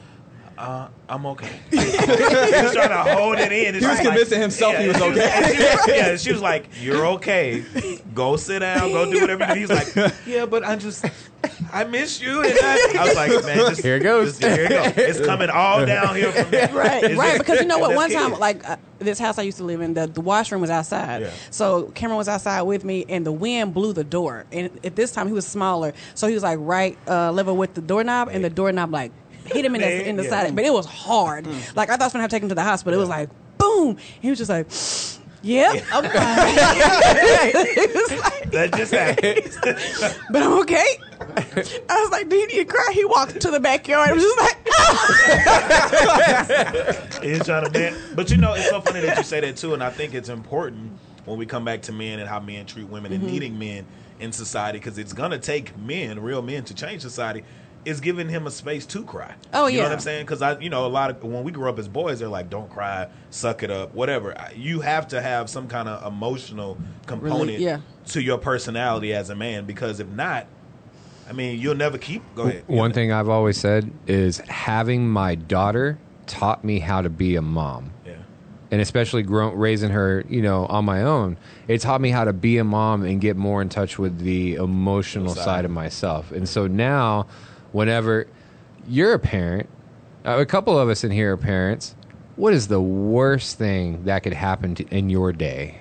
uh, 0.64 0.88
"I'm 1.10 1.26
okay." 1.28 1.50
he 1.70 1.78
was 1.78 2.74
trying 2.74 2.90
to 2.90 3.16
hold 3.16 3.38
it 3.38 3.52
in. 3.52 3.68
and 3.68 3.76
He 3.76 3.82
was 3.86 3.98
she's 3.98 4.06
like- 4.06 4.08
convincing 4.08 4.42
himself 4.42 4.78
he 4.78 4.88
was 4.88 5.02
okay. 5.02 5.54
she 5.56 5.64
was- 5.64 5.88
yeah, 5.88 6.16
she 6.18 6.32
was 6.32 6.42
like, 6.42 6.70
"You're 6.82 7.06
okay. 7.08 7.64
Go 8.14 8.36
sit 8.38 8.60
down. 8.60 8.92
Go 8.92 9.12
do 9.12 9.22
whatever." 9.22 9.46
you 9.58 9.68
do." 9.68 9.74
He's 9.76 9.96
like, 9.96 10.14
"Yeah, 10.26 10.46
but 10.46 10.64
I 10.64 10.76
just, 10.76 11.06
I 11.72 11.84
miss 11.84 12.22
you." 12.22 12.42
And 12.44 12.54
I, 12.62 12.94
I 13.00 13.04
was 13.08 13.16
like, 13.16 13.46
"Man, 13.46 13.58
just, 13.70 13.82
Here 13.82 13.98
it 13.98 14.04
goes. 14.04 14.40
just- 14.40 14.56
here 14.58 14.66
it 14.66 14.70
goes. 14.70 14.94
It's 15.18 15.20
coming 15.26 15.50
all 15.50 15.86
downhill 15.86 16.32
from 16.32 16.50
here." 16.52 16.70
right, 16.74 17.04
It's 17.04 17.16
right. 17.20 17.28
just- 17.36 17.40
Because 17.40 17.60
you 17.62 17.68
know 17.68 17.80
what? 17.80 17.96
One 17.96 18.10
time, 18.12 18.30
kids. 18.30 18.40
like 18.40 18.68
uh, 18.70 18.78
this 19.00 19.20
house 19.20 19.38
I 19.38 19.42
used 19.42 19.58
to 19.58 19.66
live 19.66 19.82
in, 19.82 19.94
the, 19.96 20.08
the 20.08 20.22
washroom 20.22 20.62
was 20.62 20.70
outside. 20.70 21.24
Yeah. 21.24 21.32
So 21.52 21.92
Cameron 21.94 22.18
was 22.18 22.30
outside 22.30 22.62
with 22.62 22.86
me, 22.86 23.06
and 23.10 23.26
the 23.26 23.32
wind 23.34 23.74
blew 23.74 23.92
the 23.92 24.04
door. 24.06 24.46
And 24.54 24.70
at 24.86 24.96
this 24.96 25.12
time, 25.12 25.28
he 25.28 25.34
was 25.34 25.46
smaller, 25.46 25.92
so 26.16 26.28
he 26.28 26.34
was 26.34 26.44
like 26.44 26.60
right 26.62 26.98
uh, 27.08 27.32
level 27.34 27.58
with 27.58 27.74
the 27.74 27.82
doorknob, 27.82 28.30
and 28.32 28.44
the 28.46 28.50
doorknob 28.50 28.92
like 28.94 29.12
hit 29.54 29.64
him 29.66 29.76
in 29.76 29.82
the 29.82 30.08
in 30.10 30.16
the 30.18 30.24
Yeah. 30.24 30.30
side. 30.30 30.56
But 30.56 30.66
it 30.66 30.74
was 30.74 30.86
hard. 30.86 31.48
Like 31.76 31.90
I 31.90 31.94
thought 31.94 32.02
I 32.02 32.06
was 32.06 32.14
gonna 32.14 32.24
have 32.24 32.30
to 32.32 32.36
take 32.36 32.44
him 32.44 32.50
to 32.50 32.56
the 32.56 32.64
hospital. 32.64 32.98
It 32.98 33.02
was 33.02 33.10
like 33.10 33.30
boom. 33.58 33.98
He 34.22 34.30
was 34.30 34.38
just 34.40 34.50
like. 34.50 34.68
Yep, 35.46 35.84
I'm 35.92 36.04
fine. 36.06 36.14
Was 36.14 38.12
like, 38.18 38.52
that 38.52 38.74
just 38.78 38.94
happened. 38.94 39.42
but 40.32 40.42
I'm 40.42 40.54
okay. 40.62 40.86
I 41.20 42.02
was 42.02 42.12
like, 42.12 42.30
"Do 42.30 42.38
you 42.38 42.48
need 42.48 42.60
to 42.60 42.64
cry?" 42.64 42.92
He 42.94 43.04
walked 43.04 43.42
to 43.42 43.52
the 43.52 43.60
backyard. 43.60 44.12
and 44.12 44.16
was 44.16 44.24
just 44.24 44.40
like, 44.40 44.58
He's 47.24 47.44
trying 47.46 47.66
to 47.66 47.72
man. 47.78 47.94
But 48.16 48.32
you 48.32 48.38
know, 48.38 48.54
it's 48.54 48.70
so 48.70 48.82
funny 48.82 49.02
that 49.02 49.18
you 49.18 49.24
say 49.24 49.42
that 49.42 49.58
too, 49.58 49.74
and 49.74 49.84
I 49.84 49.90
think 49.90 50.14
it's 50.14 50.30
important 50.30 50.92
when 51.26 51.38
we 51.38 51.46
come 51.46 51.66
back 51.66 51.82
to 51.84 51.92
men 51.92 52.20
and 52.20 52.30
how 52.30 52.40
men 52.40 52.66
treat 52.66 52.88
women 52.88 53.12
Mm-hmm. 53.12 53.24
and 53.24 53.32
needing 53.34 53.60
men 53.60 53.86
in 54.20 54.32
society 54.32 54.80
because 54.80 54.98
it's 54.98 55.12
gonna 55.14 55.40
take 55.40 55.78
men, 55.78 56.22
real 56.22 56.42
men, 56.42 56.64
to 56.66 56.74
change 56.74 57.02
society. 57.02 57.44
Is 57.86 58.00
giving 58.00 58.30
him 58.30 58.48
a 58.48 58.52
space 58.52 58.86
to 58.88 59.04
cry. 59.04 59.36
Oh, 59.54 59.68
you 59.68 59.78
know 59.78 59.84
what 59.84 59.92
I'm 59.92 60.00
saying? 60.00 60.26
Because 60.26 60.42
I, 60.42 60.58
you 60.60 60.70
know, 60.70 60.86
a 60.86 60.88
lot 60.88 61.10
of 61.10 61.24
when 61.24 61.44
we 61.44 61.52
grew 61.52 61.70
up 61.70 61.78
as 61.78 61.88
boys, 61.88 62.20
they're 62.20 62.30
like, 62.30 62.50
"Don't 62.50 62.70
cry, 62.70 63.10
suck 63.30 63.62
it 63.62 63.70
up, 63.70 63.94
whatever." 63.94 64.36
You 64.56 64.80
have 64.82 65.08
to 65.10 65.22
have 65.22 65.50
some 65.50 65.68
kind 65.68 65.90
of 65.90 66.06
emotional 66.06 66.78
component 67.08 67.60
yeah. 67.60 67.80
to 68.08 68.22
your 68.22 68.38
personality 68.38 69.14
as 69.14 69.30
a 69.30 69.36
man 69.36 69.66
because 69.66 70.00
if 70.00 70.08
not, 70.08 70.48
I 71.28 71.34
mean, 71.34 71.60
you'll 71.60 71.76
never 71.76 71.98
keep. 71.98 72.24
Go 72.36 72.44
ahead. 72.44 72.64
One 72.68 72.94
thing 72.94 73.12
I've 73.12 73.30
always 73.30 73.58
said 73.58 73.92
is 74.08 74.38
having 74.40 75.10
my 75.10 75.36
daughter 75.36 75.98
taught 76.26 76.64
me 76.64 76.80
how 76.80 77.02
to 77.02 77.10
be 77.10 77.36
a 77.36 77.42
mom. 77.42 77.92
Yeah. 78.06 78.14
and 78.72 78.82
especially 78.82 79.24
grow, 79.24 79.52
raising 79.52 79.92
her, 79.92 80.26
you 80.28 80.42
know, 80.42 80.66
on 80.66 80.84
my 80.86 81.04
own, 81.04 81.38
it 81.68 81.80
taught 81.82 82.02
me 82.02 82.10
how 82.10 82.24
to 82.24 82.34
be 82.34 82.58
a 82.58 82.64
mom 82.64 83.04
and 83.04 83.22
get 83.22 83.38
more 83.38 83.62
in 83.62 83.70
touch 83.70 84.00
with 84.00 84.20
the 84.20 84.56
emotional 84.56 85.36
Side. 85.36 85.44
side 85.44 85.66
of 85.66 85.72
myself. 85.72 86.32
And 86.32 86.48
so 86.50 86.68
now, 86.68 87.28
whenever 87.74 88.28
you're 88.88 89.14
a 89.14 89.20
parent, 89.20 89.68
uh, 90.26 90.38
a 90.40 90.46
couple 90.46 90.80
of 90.80 90.88
us 90.88 91.04
in 91.04 91.12
here 91.12 91.34
are 91.34 91.38
parents. 91.38 91.96
What 92.38 92.54
is 92.54 92.68
the 92.70 92.82
worst 92.82 93.58
thing 93.58 94.06
that 94.06 94.24
could 94.24 94.34
happen 94.34 94.76
to, 94.76 94.88
in 94.88 95.10
your 95.10 95.34
day? 95.34 95.80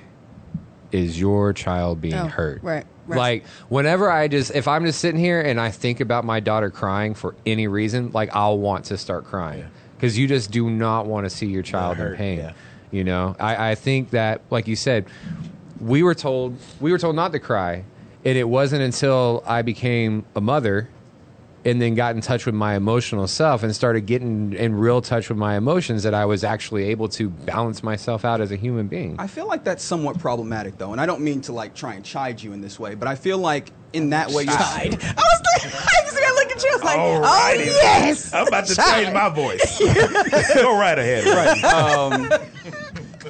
Is 0.90 1.18
your 1.18 1.52
child 1.54 2.00
being 2.02 2.14
Oh, 2.14 2.26
hurt? 2.26 2.62
right, 2.62 2.84
right. 3.06 3.16
Like 3.16 3.46
whenever 3.68 4.10
I 4.10 4.28
just, 4.28 4.54
if 4.54 4.68
I'm 4.68 4.84
just 4.84 5.00
sitting 5.00 5.18
here 5.20 5.40
and 5.40 5.58
I 5.58 5.70
think 5.70 6.00
about 6.00 6.24
my 6.26 6.40
daughter 6.40 6.68
crying 6.70 7.14
for 7.14 7.34
any 7.46 7.66
reason, 7.68 8.10
like 8.12 8.34
I'll 8.34 8.58
want 8.58 8.84
to 8.86 8.98
start 8.98 9.24
crying 9.24 9.64
because 9.96 10.18
you 10.18 10.26
just 10.28 10.50
do 10.50 10.68
not 10.68 11.06
want 11.06 11.24
to 11.24 11.30
see 11.30 11.46
your 11.46 11.62
child 11.62 11.98
in 11.98 12.14
pain. 12.16 12.38
yeah. 12.38 12.52
You 12.90 13.04
know, 13.04 13.34
I, 13.40 13.70
I 13.70 13.74
think 13.74 14.10
that, 14.10 14.42
like 14.50 14.68
you 14.68 14.76
said, 14.76 15.06
we 15.80 16.02
were 16.02 16.14
told 16.14 16.58
we 16.78 16.92
were 16.92 16.98
told 16.98 17.16
not 17.16 17.32
to 17.32 17.38
cry, 17.38 17.84
and 18.22 18.36
it 18.36 18.46
wasn't 18.46 18.82
until 18.82 19.42
I 19.46 19.62
became 19.62 20.26
a 20.36 20.42
mother 20.42 20.90
and 21.64 21.80
then 21.80 21.94
got 21.94 22.14
in 22.14 22.20
touch 22.20 22.44
with 22.46 22.54
my 22.54 22.74
emotional 22.74 23.26
self 23.28 23.62
and 23.62 23.74
started 23.74 24.06
getting 24.06 24.52
in 24.52 24.74
real 24.74 25.00
touch 25.00 25.28
with 25.28 25.38
my 25.38 25.56
emotions 25.56 26.02
that 26.02 26.14
I 26.14 26.24
was 26.24 26.42
actually 26.44 26.84
able 26.84 27.08
to 27.10 27.28
balance 27.28 27.82
myself 27.82 28.24
out 28.24 28.40
as 28.40 28.50
a 28.50 28.56
human 28.56 28.88
being. 28.88 29.16
I 29.18 29.26
feel 29.28 29.46
like 29.46 29.62
that's 29.64 29.84
somewhat 29.84 30.18
problematic, 30.18 30.78
though, 30.78 30.92
and 30.92 31.00
I 31.00 31.06
don't 31.06 31.20
mean 31.20 31.40
to 31.42 31.52
like 31.52 31.74
try 31.74 31.94
and 31.94 32.04
chide 32.04 32.42
you 32.42 32.52
in 32.52 32.60
this 32.60 32.80
way, 32.80 32.94
but 32.94 33.06
I 33.08 33.14
feel 33.14 33.38
like 33.38 33.70
in 33.92 34.10
that 34.10 34.30
way 34.30 34.44
you're 34.44 34.52
Chide. 34.56 34.94
I 35.02 35.14
was 35.14 35.42
like, 35.54 35.74
I 35.74 36.02
just 36.04 36.18
gotta 36.18 36.34
look 36.34 36.50
at 36.52 36.62
you. 36.62 36.70
I 36.70 36.74
was 36.74 36.84
like, 36.84 36.98
All 36.98 37.24
oh 37.24 37.52
yes. 37.54 38.32
I'm 38.34 38.48
about 38.48 38.66
to 38.66 38.74
Chide. 38.74 39.04
change 39.04 39.14
my 39.14 39.28
voice. 39.28 39.78
Go 40.54 40.78
right 40.78 40.98
ahead. 40.98 41.24
Right. 41.26 41.64
um, 41.64 42.28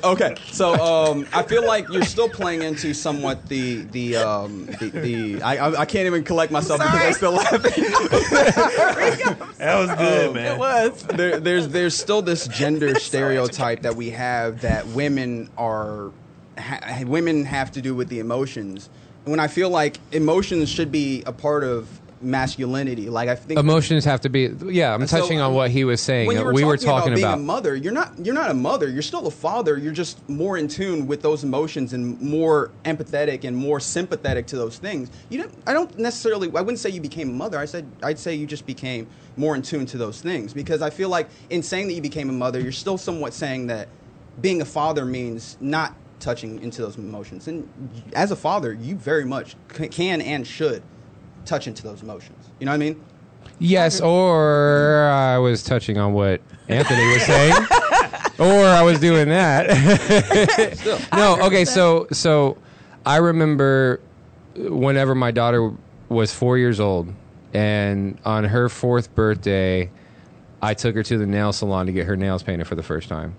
okay, 0.05 0.34
so 0.50 0.74
um, 0.74 1.26
I 1.32 1.42
feel 1.42 1.66
like 1.66 1.88
you're 1.88 2.05
still 2.05 2.28
playing 2.28 2.62
into 2.62 2.92
somewhat 2.94 3.46
the 3.48 3.82
the 3.82 4.16
um, 4.16 4.66
the, 4.80 4.90
the 4.90 5.42
I, 5.42 5.57
I 5.68 5.80
I 5.80 5.84
can't 5.84 6.07
even 6.07 6.24
collect 6.24 6.53
myself 6.53 6.80
because 6.80 7.00
I'm 7.07 7.12
still 7.12 7.32
laughing. 7.32 7.84
That 9.59 9.78
was 9.78 9.90
good, 9.96 10.28
Um, 10.28 10.34
man. 10.34 10.53
It 10.55 10.59
was. 10.59 11.03
there, 11.05 11.38
there's 11.40 11.68
there's 11.68 11.96
still 11.96 12.20
this 12.22 12.48
gender 12.48 12.94
stereotype 12.96 13.82
that 13.82 13.94
we 13.94 14.11
have 14.11 14.61
that 14.62 14.86
women 14.88 15.48
are 15.57 16.11
ha, 16.59 17.03
women 17.07 17.44
have 17.44 17.70
to 17.72 17.82
do 17.82 17.94
with 17.94 18.09
the 18.09 18.18
emotions. 18.18 18.90
When 19.24 19.38
I 19.38 19.46
feel 19.46 19.70
like 19.70 19.98
emotions 20.11 20.68
should 20.68 20.90
be 20.90 21.22
a 21.26 21.32
part 21.32 21.62
of 21.62 21.88
masculinity, 22.23 23.09
like 23.11 23.29
I 23.29 23.35
think 23.35 23.59
Emotions 23.59 24.05
have 24.05 24.20
to 24.23 24.29
be, 24.29 24.51
yeah. 24.66 24.95
I'm 24.95 25.07
So, 25.07 25.20
touching 25.20 25.41
on 25.41 25.55
what 25.55 25.70
he 25.70 25.85
was 25.85 26.01
saying. 26.01 26.27
when 26.27 26.37
uh, 26.37 26.41
you 26.41 26.47
were 26.47 26.53
we 26.53 26.62
talking 26.62 26.68
were 26.68 26.77
talking 26.77 27.12
about 27.12 27.16
being 27.16 27.27
about, 27.27 27.39
a 27.39 27.43
mother, 27.43 27.75
you're 27.77 27.93
not 27.93 28.12
you're 28.25 28.35
not 28.35 28.51
a 28.51 28.55
mother. 28.55 28.89
You're 28.89 29.03
still 29.03 29.27
a 29.27 29.31
father. 29.31 29.77
You're 29.77 29.93
just 29.93 30.29
more 30.29 30.57
in 30.57 30.68
tune 30.68 31.07
with 31.07 31.23
those 31.23 31.45
emotions 31.45 31.93
and 31.93 32.20
more 32.20 32.70
empathetic 32.85 33.45
and 33.45 33.57
more 33.57 33.81
sympathetic 33.81 34.47
to 34.49 34.57
those 34.57 34.79
things. 34.79 35.11
You 35.29 35.43
don't. 35.43 35.55
I 35.66 35.73
don't 35.73 35.99
necessarily. 35.99 36.49
I 36.49 36.61
wouldn't 36.61 36.79
say 36.79 36.91
you 36.91 37.01
became 37.01 37.31
a 37.31 37.35
mother. 37.35 37.59
I 37.59 37.64
said 37.64 37.87
I'd 38.03 38.18
say 38.18 38.35
you 38.35 38.47
just 38.47 38.66
became 38.66 39.07
more 39.37 39.55
in 39.55 39.62
tune 39.62 39.87
to 39.87 39.99
those 39.99 40.20
things 40.20 40.53
because 40.53 40.83
I 40.83 40.91
feel 40.91 41.09
like 41.09 41.29
in 41.51 41.62
saying 41.62 41.89
that 41.89 41.95
you 41.95 42.03
became 42.03 42.29
a 42.29 42.35
mother, 42.35 42.61
you're 42.61 42.73
still 42.73 42.99
somewhat 42.99 43.33
saying 43.33 43.68
that 43.68 43.89
being 44.41 44.61
a 44.61 44.64
father 44.66 45.05
means 45.05 45.57
not 45.61 45.95
touching 46.20 46.62
into 46.62 46.83
those 46.83 46.97
emotions. 46.97 47.49
And 47.49 47.68
as 48.14 48.31
a 48.31 48.37
father, 48.37 48.73
you 48.73 48.95
very 48.95 49.25
much 49.25 49.57
can 49.68 50.20
and 50.20 50.47
should 50.47 50.83
touch 51.45 51.66
into 51.66 51.82
those 51.82 52.03
emotions. 52.03 52.51
You 52.59 52.66
know 52.66 52.72
what 52.72 52.76
I 52.76 52.78
mean? 52.78 53.01
Yes, 53.59 54.01
or 54.01 55.09
I 55.09 55.38
was 55.38 55.62
touching 55.62 55.99
on 55.99 56.14
what 56.14 56.40
Anthony 56.68 57.07
was 57.12 57.22
saying, 57.22 57.53
or 58.38 58.64
I 58.64 58.82
was 58.82 58.99
doing 58.99 59.28
that. 59.28 59.68
no, 61.12 61.40
okay. 61.47 61.64
So, 61.64 62.09
so 62.11 62.59
I 63.07 63.16
remember 63.18 64.01
whenever 64.57 65.14
my 65.14 65.30
daughter 65.30 65.72
was 66.09 66.34
four 66.34 66.59
years 66.59 66.80
old, 66.80 67.12
and 67.55 68.18
on 68.24 68.45
her 68.45 68.68
fourth 68.68 69.14
birthday, 69.14 69.90
I 70.61 70.74
took 70.74 70.95
her 70.95 71.03
to 71.03 71.18
the 71.18 71.26
nail 71.26 71.53
salon 71.53 71.86
to 71.86 71.93
get 71.93 72.07
her 72.07 72.16
nails 72.16 72.43
painted 72.43 72.66
for 72.66 72.74
the 72.74 72.82
first 72.82 73.09
time. 73.09 73.36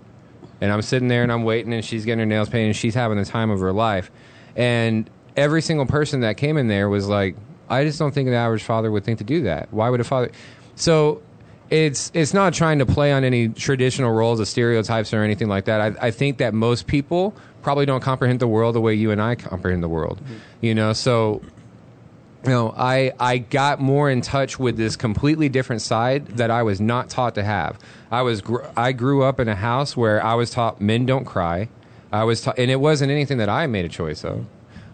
And 0.62 0.72
I'm 0.72 0.82
sitting 0.82 1.08
there 1.08 1.24
and 1.24 1.32
I'm 1.32 1.44
waiting, 1.44 1.74
and 1.74 1.84
she's 1.84 2.06
getting 2.06 2.20
her 2.20 2.26
nails 2.26 2.50
painted, 2.50 2.68
and 2.68 2.76
she's 2.76 2.96
having 2.96 3.18
the 3.18 3.26
time 3.26 3.50
of 3.50 3.60
her 3.60 3.74
life. 3.74 4.12
And 4.56 5.10
every 5.36 5.62
single 5.62 5.86
person 5.86 6.22
that 6.22 6.38
came 6.38 6.58
in 6.58 6.68
there 6.68 6.88
was 6.88 7.08
like, 7.08 7.36
I 7.70 7.84
just 7.84 8.00
don't 8.00 8.14
think 8.14 8.30
the 8.30 8.36
average 8.36 8.64
father 8.64 8.92
would 8.92 9.04
think 9.04 9.20
to 9.20 9.24
do 9.24 9.44
that. 9.44 9.72
Why 9.72 9.90
would 9.90 10.00
a 10.00 10.04
father? 10.04 10.32
So 10.76 11.22
it's 11.70 12.12
it's 12.14 12.34
not 12.34 12.54
trying 12.54 12.80
to 12.80 12.86
play 12.86 13.12
on 13.12 13.24
any 13.24 13.50
traditional 13.50 14.12
roles 14.12 14.40
of 14.40 14.48
stereotypes 14.48 15.14
or 15.14 15.24
anything 15.24 15.48
like 15.48 15.66
that. 15.66 15.82
I, 15.82 16.08
I 16.08 16.12
think 16.12 16.38
that 16.38 16.54
most 16.54 16.88
people 16.88 17.34
probably 17.62 17.86
don't 17.86 18.02
comprehend 18.02 18.40
the 18.40 18.48
world 18.48 18.76
the 18.76 18.82
way 18.82 18.94
you 18.94 19.12
and 19.12 19.22
I 19.22 19.36
comprehend 19.36 19.82
the 19.82 19.90
world. 19.90 20.20
Mm-hmm. 20.20 20.34
You 20.62 20.76
know, 20.76 20.94
so 20.94 21.42
you 22.44 22.50
know, 22.50 22.74
I 22.78 23.14
I 23.20 23.38
got 23.38 23.80
more 23.80 24.10
in 24.10 24.22
touch 24.22 24.60
with 24.60 24.76
this 24.78 24.96
completely 24.96 25.50
different 25.50 25.82
side 25.82 26.28
that 26.38 26.52
I 26.52 26.64
was 26.64 26.82
not 26.82 27.10
taught 27.10 27.36
to 27.36 27.44
have. 27.44 27.80
I 28.12 28.22
was 28.22 28.42
gr- 28.42 28.66
I 28.76 28.92
grew 28.92 29.24
up 29.24 29.40
in 29.40 29.48
a 29.48 29.56
house 29.56 29.96
where 29.96 30.24
I 30.24 30.36
was 30.36 30.50
taught 30.50 30.82
men 30.82 31.06
don't 31.06 31.26
cry. 31.26 31.70
I 32.12 32.26
was 32.26 32.42
taught, 32.42 32.60
and 32.60 32.70
it 32.70 32.80
wasn't 32.80 33.12
anything 33.12 33.38
that 33.38 33.50
I 33.50 33.66
made 33.68 33.86
a 33.86 33.90
choice 33.90 34.24
of. 34.24 34.46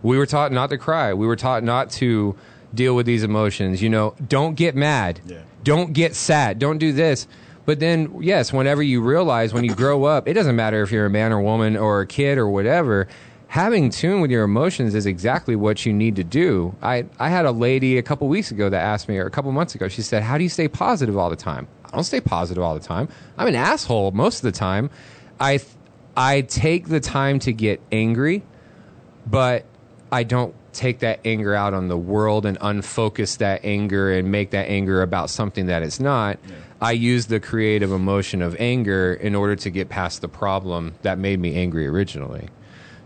We 0.02 0.18
were 0.18 0.28
taught 0.28 0.52
not 0.52 0.70
to 0.70 0.78
cry. 0.78 1.14
We 1.14 1.28
were 1.28 1.36
taught 1.36 1.64
not 1.64 1.90
to 1.92 2.36
deal 2.74 2.96
with 2.96 3.06
these 3.06 3.24
emotions. 3.24 3.82
You 3.82 3.90
know, 3.90 4.16
don't 4.28 4.56
get 4.56 4.76
mad. 4.76 5.22
Yeah. 5.26 5.42
Don't 5.64 5.94
get 5.94 6.16
sad. 6.16 6.60
Don't 6.60 6.78
do 6.78 6.92
this. 6.92 7.28
But 7.66 7.80
then, 7.80 8.22
yes, 8.22 8.52
whenever 8.52 8.82
you 8.82 9.02
realize 9.02 9.54
when 9.54 9.64
you 9.64 9.76
grow 9.76 10.06
up, 10.06 10.28
it 10.28 10.34
doesn't 10.34 10.56
matter 10.56 10.82
if 10.82 10.92
you're 10.92 11.06
a 11.06 11.10
man 11.10 11.32
or 11.32 11.42
woman 11.42 11.78
or 11.78 12.02
a 12.02 12.08
kid 12.08 12.38
or 12.38 12.50
whatever. 12.50 13.08
Having 13.48 13.92
tune 13.92 14.22
with 14.22 14.32
your 14.32 14.44
emotions 14.44 14.96
is 14.96 15.06
exactly 15.06 15.56
what 15.56 15.86
you 15.86 15.94
need 15.94 16.16
to 16.16 16.24
do. 16.24 16.76
I, 16.82 17.06
I 17.20 17.30
had 17.30 17.46
a 17.46 17.52
lady 17.52 17.98
a 17.98 18.04
couple 18.04 18.28
weeks 18.28 18.52
ago 18.52 18.70
that 18.70 18.80
asked 18.80 19.08
me, 19.08 19.18
or 19.18 19.26
a 19.26 19.32
couple 19.32 19.52
months 19.52 19.76
ago, 19.76 19.88
she 19.88 20.02
said, 20.02 20.24
How 20.24 20.38
do 20.38 20.44
you 20.44 20.50
stay 20.50 20.68
positive 20.68 21.18
all 21.18 21.30
the 21.30 21.36
time? 21.36 21.68
I 21.86 21.90
don't 21.92 22.04
stay 22.04 22.22
positive 22.22 22.64
all 22.64 22.74
the 22.74 22.80
time. 22.80 23.10
I'm 23.38 23.48
an 23.48 23.56
asshole 23.56 24.12
most 24.12 24.38
of 24.38 24.42
the 24.44 24.52
time. 24.52 24.90
I, 25.40 25.60
I 26.16 26.42
take 26.42 26.88
the 26.88 27.00
time 27.00 27.40
to 27.40 27.54
get 27.54 27.82
angry, 27.92 28.44
but 29.26 29.66
I 30.12 30.24
don't 30.24 30.54
take 30.80 31.00
that 31.00 31.20
anger 31.26 31.54
out 31.54 31.74
on 31.74 31.90
the 31.90 31.98
world 31.98 32.46
and 32.46 32.58
unfocus 32.60 33.38
that 33.40 33.66
anger 33.66 34.14
and 34.14 34.32
make 34.32 34.52
that 34.52 34.70
anger 34.70 35.02
about 35.02 35.30
something 35.30 35.66
that 35.66 35.84
it's 35.84 36.00
not. 36.00 36.40
I 36.80 36.94
use 36.94 37.26
the 37.26 37.42
creative 37.42 37.92
emotion 37.92 38.42
of 38.42 38.56
anger 38.58 39.14
in 39.14 39.36
order 39.36 39.58
to 39.58 39.70
get 39.70 39.90
past 39.90 40.22
the 40.22 40.30
problem 40.30 40.96
that 41.02 41.18
made 41.18 41.40
me 41.40 41.56
angry 41.56 41.86
originally. 41.86 42.48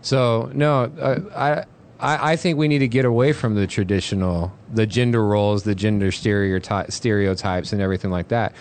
So 0.02 0.50
no, 0.54 0.84
uh, 1.00 1.20
I. 1.36 1.64
I 2.00 2.32
I 2.32 2.36
think 2.36 2.58
we 2.58 2.66
need 2.68 2.80
to 2.80 2.88
get 2.88 3.04
away 3.04 3.32
from 3.32 3.54
the 3.54 3.66
traditional, 3.66 4.52
the 4.72 4.84
gender 4.84 5.24
roles, 5.24 5.62
the 5.62 5.76
gender 5.76 6.10
stereoty- 6.10 6.92
stereotypes, 6.92 7.72
and 7.72 7.80
everything 7.80 8.10
like 8.10 8.28
that. 8.28 8.52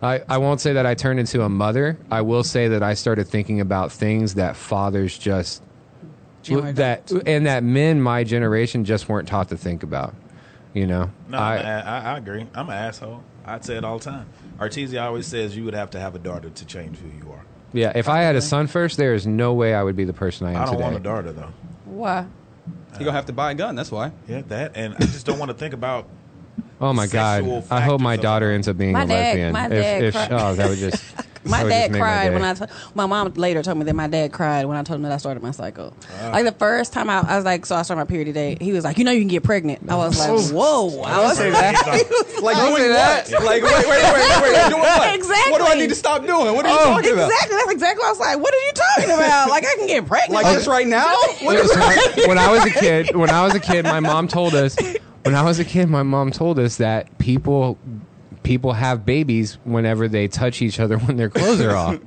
I, 0.00 0.22
I 0.28 0.38
won't 0.38 0.60
say 0.60 0.72
that 0.74 0.86
I 0.86 0.94
turned 0.94 1.18
into 1.18 1.42
a 1.42 1.48
mother. 1.48 1.98
I 2.10 2.20
will 2.22 2.44
say 2.44 2.68
that 2.68 2.82
I 2.84 2.94
started 2.94 3.26
thinking 3.26 3.60
about 3.60 3.90
things 3.90 4.34
that 4.34 4.54
fathers 4.54 5.18
just 5.18 5.60
Generally 6.48 6.72
that 6.72 7.10
and 7.26 7.46
that 7.46 7.62
men 7.62 8.00
my 8.00 8.24
generation 8.24 8.84
just 8.84 9.08
weren't 9.08 9.28
taught 9.28 9.48
to 9.50 9.56
think 9.56 9.82
about. 9.82 10.14
You 10.74 10.86
know, 10.86 11.10
No, 11.28 11.38
I, 11.38 11.56
I, 11.56 11.78
I, 11.80 11.98
I 12.14 12.18
agree. 12.18 12.46
I'm 12.54 12.68
an 12.68 12.74
asshole. 12.76 13.22
I'd 13.44 13.64
say 13.64 13.76
it 13.76 13.84
all 13.84 13.98
the 13.98 14.04
time. 14.04 14.26
Artesia 14.58 15.02
always 15.02 15.26
says 15.26 15.56
you 15.56 15.64
would 15.64 15.74
have 15.74 15.90
to 15.90 16.00
have 16.00 16.14
a 16.14 16.18
daughter 16.18 16.50
to 16.50 16.64
change 16.66 16.98
who 16.98 17.08
you 17.08 17.32
are. 17.32 17.42
yeah. 17.72 17.92
If 17.96 18.08
I 18.08 18.20
had 18.20 18.36
a 18.36 18.40
son 18.42 18.66
first, 18.66 18.96
there 18.98 19.14
is 19.14 19.26
no 19.26 19.54
way 19.54 19.74
I 19.74 19.82
would 19.82 19.96
be 19.96 20.04
the 20.04 20.12
person 20.12 20.46
I 20.46 20.50
am 20.52 20.56
I 20.56 20.64
don't 20.66 20.72
today. 20.74 20.82
want 20.84 20.96
a 20.96 21.00
daughter 21.00 21.32
though. 21.32 21.52
Why? 21.86 22.26
You're 22.92 22.98
gonna 23.06 23.12
have 23.12 23.26
to 23.26 23.32
buy 23.32 23.52
a 23.52 23.54
gun. 23.54 23.74
That's 23.76 23.90
why. 23.90 24.12
Yeah, 24.28 24.42
that, 24.48 24.72
and 24.76 24.94
I 24.94 24.98
just 24.98 25.24
don't 25.24 25.38
want 25.38 25.50
to 25.50 25.56
think 25.56 25.72
about. 25.74 26.06
Oh 26.80 26.92
my 26.92 27.06
god! 27.06 27.64
I 27.70 27.80
hope 27.80 28.00
my 28.00 28.16
daughter 28.16 28.52
ends 28.52 28.68
up 28.68 28.76
being 28.76 28.92
My 28.92 29.04
a 29.04 29.06
dad- 29.06 29.24
lesbian. 29.24 29.52
my 29.52 29.64
if, 29.66 29.70
dad 29.70 30.02
if, 30.04 30.14
cried. 30.14 30.32
oh, 30.32 30.54
that 30.54 30.68
would 30.68 30.78
just 30.78 31.02
My 31.50 31.58
that 31.58 31.64
would 31.64 31.70
dad 31.70 31.80
just 31.80 31.92
make 31.92 32.00
my 32.00 32.06
cried 32.06 32.28
day. 32.28 32.34
when 32.34 32.44
I. 32.44 32.54
T- 32.54 32.64
my 32.94 33.06
mom 33.06 33.32
later 33.34 33.62
told 33.62 33.78
me 33.78 33.84
that 33.84 33.94
my 33.94 34.06
dad 34.08 34.32
cried 34.32 34.66
when 34.66 34.76
I 34.76 34.82
told 34.82 34.96
him 34.96 35.02
that 35.02 35.12
I 35.12 35.16
started 35.16 35.42
my 35.42 35.50
cycle. 35.50 35.94
Ah. 36.22 36.30
Like 36.32 36.44
the 36.44 36.52
first 36.52 36.92
time 36.92 37.08
I, 37.10 37.20
I 37.20 37.36
was 37.36 37.44
like, 37.44 37.66
so 37.66 37.76
I 37.76 37.82
started 37.82 38.00
my 38.00 38.06
period 38.06 38.26
today. 38.26 38.56
He 38.60 38.72
was 38.72 38.84
like, 38.84 38.98
you 38.98 39.04
know, 39.04 39.10
you 39.12 39.20
can 39.20 39.28
get 39.28 39.42
pregnant. 39.42 39.90
I 39.90 39.96
was 39.96 40.18
like, 40.18 40.28
Oh. 40.30 40.88
whoa. 40.90 41.02
I 41.02 41.20
was 41.22 41.36
say 41.36 41.50
that. 41.50 41.74
Like 42.42 42.56
Don't 42.56 42.76
doing 42.76 42.90
what? 42.90 42.96
that. 43.26 43.30
Like 43.32 43.62
wait, 43.62 43.72
wait, 43.72 43.88
wait, 43.88 44.02
wait, 44.14 44.42
wait. 44.42 44.68
Doing 44.70 44.80
what? 44.80 45.14
Exactly. 45.14 45.52
What 45.52 45.58
do 45.58 45.66
I 45.66 45.74
need 45.74 45.88
to 45.88 45.94
stop 45.96 46.24
doing? 46.24 46.54
What 46.54 46.64
are 46.66 46.68
you 46.68 46.78
Oh, 46.78 46.84
talking 46.94 47.12
about? 47.12 47.30
Exactly. 47.30 47.56
That's 47.56 47.72
exactly 47.72 47.98
what 48.00 48.06
I 48.06 48.10
was 48.10 48.20
like. 48.20 48.38
What 48.38 48.54
are 48.54 48.66
you 48.66 48.72
talking 48.72 49.10
about? 49.10 49.50
Like 49.50 49.64
I 49.66 49.74
can 49.76 49.86
get 49.88 50.06
pregnant. 50.06 50.32
Like 50.44 50.54
this 50.56 50.68
right 50.68 50.86
now? 50.86 51.14
What 51.42 51.56
It 51.56 51.62
was- 51.62 52.26
when 52.28 52.38
I 52.38 52.50
was 52.52 52.64
a 52.64 52.70
kid, 52.70 53.16
when 53.16 53.30
I 53.30 53.44
was 53.44 53.54
a 53.54 53.60
kid, 53.60 53.84
my 53.84 53.98
mom 54.00 54.28
told 54.28 54.54
us. 54.54 54.76
When 55.24 55.34
I 55.34 55.42
was 55.42 55.58
a 55.58 55.64
kid, 55.64 55.90
my 55.90 56.04
mom 56.04 56.30
told 56.30 56.58
us 56.60 56.76
that 56.76 57.18
people 57.18 57.76
people 58.48 58.72
have 58.72 59.04
babies 59.04 59.58
whenever 59.64 60.08
they 60.08 60.26
touch 60.26 60.62
each 60.62 60.80
other 60.80 60.96
when 61.06 61.18
their 61.18 61.28
clothes 61.28 61.60
are 61.60 61.76
off. 61.76 61.98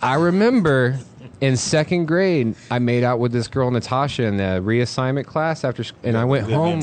I 0.00 0.14
remember 0.14 0.96
in 1.40 1.56
second 1.56 2.06
grade, 2.06 2.54
I 2.70 2.78
made 2.78 3.02
out 3.02 3.18
with 3.18 3.32
this 3.32 3.48
girl 3.48 3.68
Natasha 3.72 4.22
in 4.22 4.36
the 4.36 4.62
reassignment 4.62 5.26
class 5.26 5.64
after, 5.64 5.82
sc- 5.82 5.96
and 6.04 6.16
I 6.16 6.24
went 6.24 6.48
home. 6.48 6.82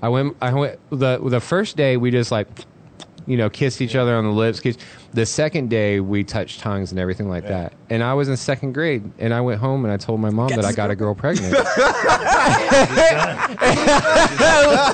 I 0.00 0.08
went. 0.08 0.36
I 0.40 0.52
went. 0.54 0.78
The 0.90 1.18
the 1.18 1.40
first 1.40 1.76
day 1.76 1.96
we 1.96 2.12
just 2.12 2.30
like, 2.30 2.46
you 3.26 3.36
know, 3.36 3.48
kissed 3.50 3.80
each 3.80 3.94
other 3.94 4.14
on 4.16 4.24
the 4.24 4.30
lips. 4.30 4.60
Kissed. 4.60 4.80
The 5.12 5.26
second 5.26 5.68
day 5.70 6.00
we 6.00 6.24
touched 6.24 6.60
tongues 6.60 6.90
and 6.90 6.98
everything 7.00 7.28
like 7.28 7.46
that. 7.48 7.72
And 7.90 8.02
I 8.02 8.14
was 8.14 8.28
in 8.28 8.36
second 8.36 8.72
grade, 8.72 9.10
and 9.18 9.32
I 9.34 9.40
went 9.40 9.60
home 9.60 9.84
and 9.84 9.92
I 9.92 9.96
told 9.96 10.20
my 10.20 10.30
mom 10.30 10.48
that 10.48 10.64
I 10.64 10.72
got 10.72 10.90
a 10.90 10.96
girl 10.96 11.14
pregnant. 11.14 11.54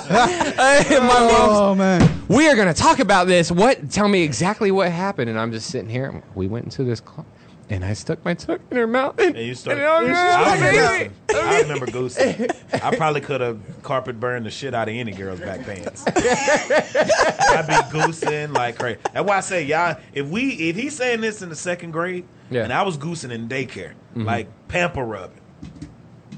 My 0.09 1.19
mom, 1.21 1.31
Oh 1.31 1.75
man. 1.75 2.25
we 2.29 2.49
are 2.49 2.57
going 2.57 2.69
to 2.69 2.75
talk 2.75 2.99
about 2.99 3.27
this. 3.27 3.51
What? 3.51 3.91
Tell 3.91 4.09
me 4.09 4.23
exactly 4.23 4.71
what 4.71 4.91
happened. 4.91 5.31
And 5.31 5.39
I'm 5.39 5.53
just 5.53 5.71
sitting 5.71 5.89
here. 5.89 6.23
We 6.35 6.47
went 6.49 6.65
into 6.67 6.85
this 6.85 7.01
club, 7.01 7.27
and 7.71 7.85
I 7.85 7.93
stuck 7.93 8.25
my 8.25 8.35
tongue 8.35 8.61
in 8.71 8.77
her 8.77 8.87
mouth. 8.87 9.19
And, 9.19 9.37
And 9.37 9.47
you 9.47 9.55
started. 9.55 9.83
and 9.85 10.15
I, 10.17 10.53
I'm 10.53 10.55
remember, 10.63 11.15
just- 11.29 11.35
I 11.47 11.61
remember 11.61 11.87
goosing. 11.87 12.49
I 12.73 12.97
probably 12.97 13.21
could 13.21 13.41
have 13.41 13.61
carpet 13.83 14.19
burned 14.19 14.47
the 14.47 14.51
shit 14.51 14.75
out 14.75 14.89
of 14.89 14.95
any 14.95 15.13
girl's 15.13 15.41
back 15.41 15.65
pants. 15.65 16.05
I'd 16.17 17.67
be 17.67 17.99
goosing 17.99 18.53
like 18.53 18.79
crazy. 18.79 18.99
That's 19.13 19.27
why 19.27 19.37
I 19.37 19.41
say, 19.41 19.65
y'all, 19.65 19.97
if 20.13 20.27
we 20.27 20.51
if 20.53 20.77
he's 20.77 20.97
saying 20.97 21.21
this 21.21 21.43
in 21.43 21.49
the 21.49 21.57
second 21.57 21.91
grade, 21.93 22.25
Yeah. 22.51 22.65
and 22.65 22.73
I 22.73 22.83
was 22.83 22.97
goosing 22.97 23.31
in 23.31 23.49
daycare, 23.49 23.93
mm-hmm. 23.93 24.25
like 24.25 24.49
pamper 24.69 25.05
rubbing, 25.05 25.41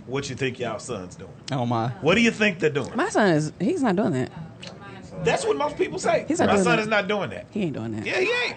what 0.06 0.28
you 0.28 0.36
think 0.36 0.58
y'all 0.58 0.78
sons 0.78 1.14
doing? 1.16 1.30
Oh 1.52 1.66
my. 1.66 1.88
What 2.00 2.14
do 2.16 2.20
you 2.20 2.30
think 2.30 2.58
they're 2.58 2.70
doing? 2.70 2.90
my 2.96 3.08
son 3.08 3.30
is. 3.30 3.52
He's 3.60 3.82
not 3.82 3.96
doing 3.96 4.12
that. 4.12 4.30
That's 5.22 5.44
what 5.44 5.56
most 5.56 5.76
people 5.76 5.98
say. 5.98 6.24
He's 6.26 6.38
not 6.38 6.46
My 6.46 6.52
doing 6.54 6.64
son 6.64 6.76
that. 6.76 6.82
is 6.82 6.88
not 6.88 7.06
doing 7.08 7.30
that. 7.30 7.46
He 7.50 7.62
ain't 7.64 7.74
doing 7.74 7.92
that. 7.92 8.06
Yeah, 8.06 8.20
he 8.20 8.32
ain't. 8.32 8.56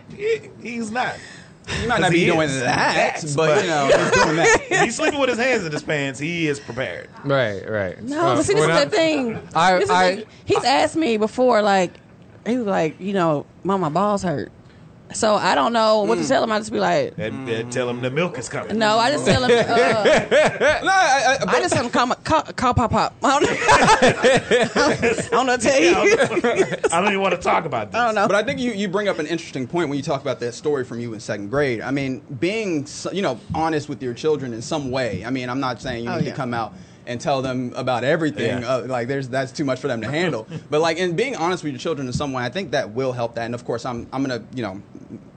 He, 0.62 0.70
he's 0.70 0.92
not. 0.92 1.14
You 1.82 1.88
might 1.88 2.02
not 2.02 2.12
be 2.12 2.26
doing 2.26 2.50
is. 2.50 2.60
that, 2.62 2.94
That's- 2.96 3.36
but 3.36 3.64
you 3.64 3.70
know, 3.70 3.86
he's 3.88 4.12
doing 4.24 4.36
that. 4.38 4.62
If 4.70 4.82
he's 4.84 4.96
sleeping 4.96 5.20
with 5.20 5.30
his 5.30 5.38
hands 5.40 5.66
in 5.66 5.72
his 5.72 5.84
pants, 5.84 6.20
he 6.20 6.48
is 6.48 6.60
prepared. 6.60 7.10
Right, 7.24 7.68
right. 7.70 8.02
No, 8.04 8.20
Uh, 8.22 8.36
but 8.36 8.44
see, 8.44 8.54
this 8.54 8.62
when 8.62 8.70
is 8.72 8.78
I- 8.78 8.84
the 8.86 8.90
thing. 8.92 9.48
I- 9.56 9.74
This 9.76 9.84
is 9.84 9.90
the 9.90 9.96
I- 9.96 10.16
thing. 10.18 10.26
He's 10.46 10.64
asked 10.64 10.96
me 10.96 11.18
before, 11.18 11.62
like, 11.62 11.94
he 12.46 12.58
was 12.58 12.68
like, 12.68 13.00
you 13.00 13.14
know, 13.14 13.46
mom, 13.64 13.82
my 13.82 13.90
balls 13.90 14.24
hurt. 14.24 14.52
So 15.14 15.36
I 15.36 15.56
don't 15.56 15.74
know 15.74 16.04
what 16.04 16.18
to 16.18 16.28
tell 16.28 16.44
him. 16.44 16.52
I 16.52 16.60
just 16.60 16.72
be 16.72 16.80
like, 16.80 17.14
And, 17.18 17.48
and 17.48 17.72
tell 17.72 17.90
him 17.90 18.02
the 18.02 18.10
milk 18.12 18.38
is 18.38 18.50
coming. 18.50 18.78
no, 18.78 18.98
I 18.98 19.12
just 19.12 19.26
tell 19.26 19.44
him, 19.44 19.52
uh, 19.52 19.74
No, 20.84 20.90
I, 20.92 21.38
I, 21.40 21.46
I 21.48 21.60
just 21.60 21.74
tell 21.74 21.84
him, 21.84 21.92
call, 21.92 22.08
my- 22.08 22.16
call, 22.16 22.42
call 22.44 22.74
pop 22.74 22.92
pop. 22.92 23.16
I 23.24 23.40
don't 23.40 23.44
know. 23.44 23.58
I 23.62 25.28
don't 25.32 25.46
know 25.46 25.54
what 25.54 25.62
to 25.62 25.68
tell 25.68 25.82
you. 25.82 26.78
I 26.92 27.02
don't 27.02 27.10
even 27.10 27.22
want 27.22 27.36
to 27.36 27.42
talk 27.42 27.66
about 27.66 27.92
this. 27.92 28.00
I 28.00 28.06
don't 28.06 28.16
know. 28.16 28.28
But 28.28 28.36
I 28.36 28.44
think 28.44 28.60
you, 28.60 28.72
you 28.72 28.88
bring 28.88 29.08
up 29.08 29.20
an 29.20 29.28
interesting 29.28 29.68
point 29.68 29.90
when 29.90 29.98
you 29.98 30.04
talk 30.04 30.22
about 30.22 30.40
that 30.42 30.54
story 30.54 30.84
from 30.84 31.00
you 31.00 31.14
in 31.14 31.20
second 31.20 31.50
grade. 31.50 31.82
I 31.82 31.92
mean, 31.92 32.20
being 32.40 32.86
so- 32.86 33.12
you 33.12 33.22
know 33.22 33.40
honest 33.54 33.90
with 33.90 34.02
your 34.02 34.14
children 34.14 34.54
in 34.54 34.62
some 34.62 34.92
way. 34.92 35.24
I 35.26 35.30
mean, 35.30 35.50
I'm 35.50 35.60
not 35.60 35.82
saying 35.82 36.06
you 36.06 36.10
Oh, 36.10 36.18
need 36.18 36.26
yeah. 36.26 36.32
to 36.32 36.36
come 36.38 36.54
out 36.54 36.74
and 37.06 37.20
tell 37.20 37.42
them 37.42 37.74
about 37.76 38.04
everything. 38.04 38.62
Yeah. 38.62 38.76
Uh, 38.76 38.86
like 38.88 39.08
there's 39.08 39.30
that's 39.30 39.52
too 39.52 39.66
much 39.66 39.80
for 39.80 39.88
them 39.88 40.02
to 40.02 40.10
handle. 40.10 40.48
but 40.70 40.82
like 40.82 40.98
in 40.98 41.16
being 41.16 41.36
honest 41.36 41.64
with 41.64 41.74
your 41.74 41.80
children 41.80 42.08
in 42.08 42.14
some 42.14 42.34
way, 42.34 42.44
I 42.44 42.50
think 42.50 42.72
that 42.72 42.92
will 42.92 43.12
help 43.12 43.36
that. 43.36 43.46
And 43.46 43.56
of 43.56 43.66
course, 43.66 43.86
I'm 43.86 44.08
I'm 44.12 44.22
gonna 44.22 44.44
you 44.54 44.64
know 44.64 44.82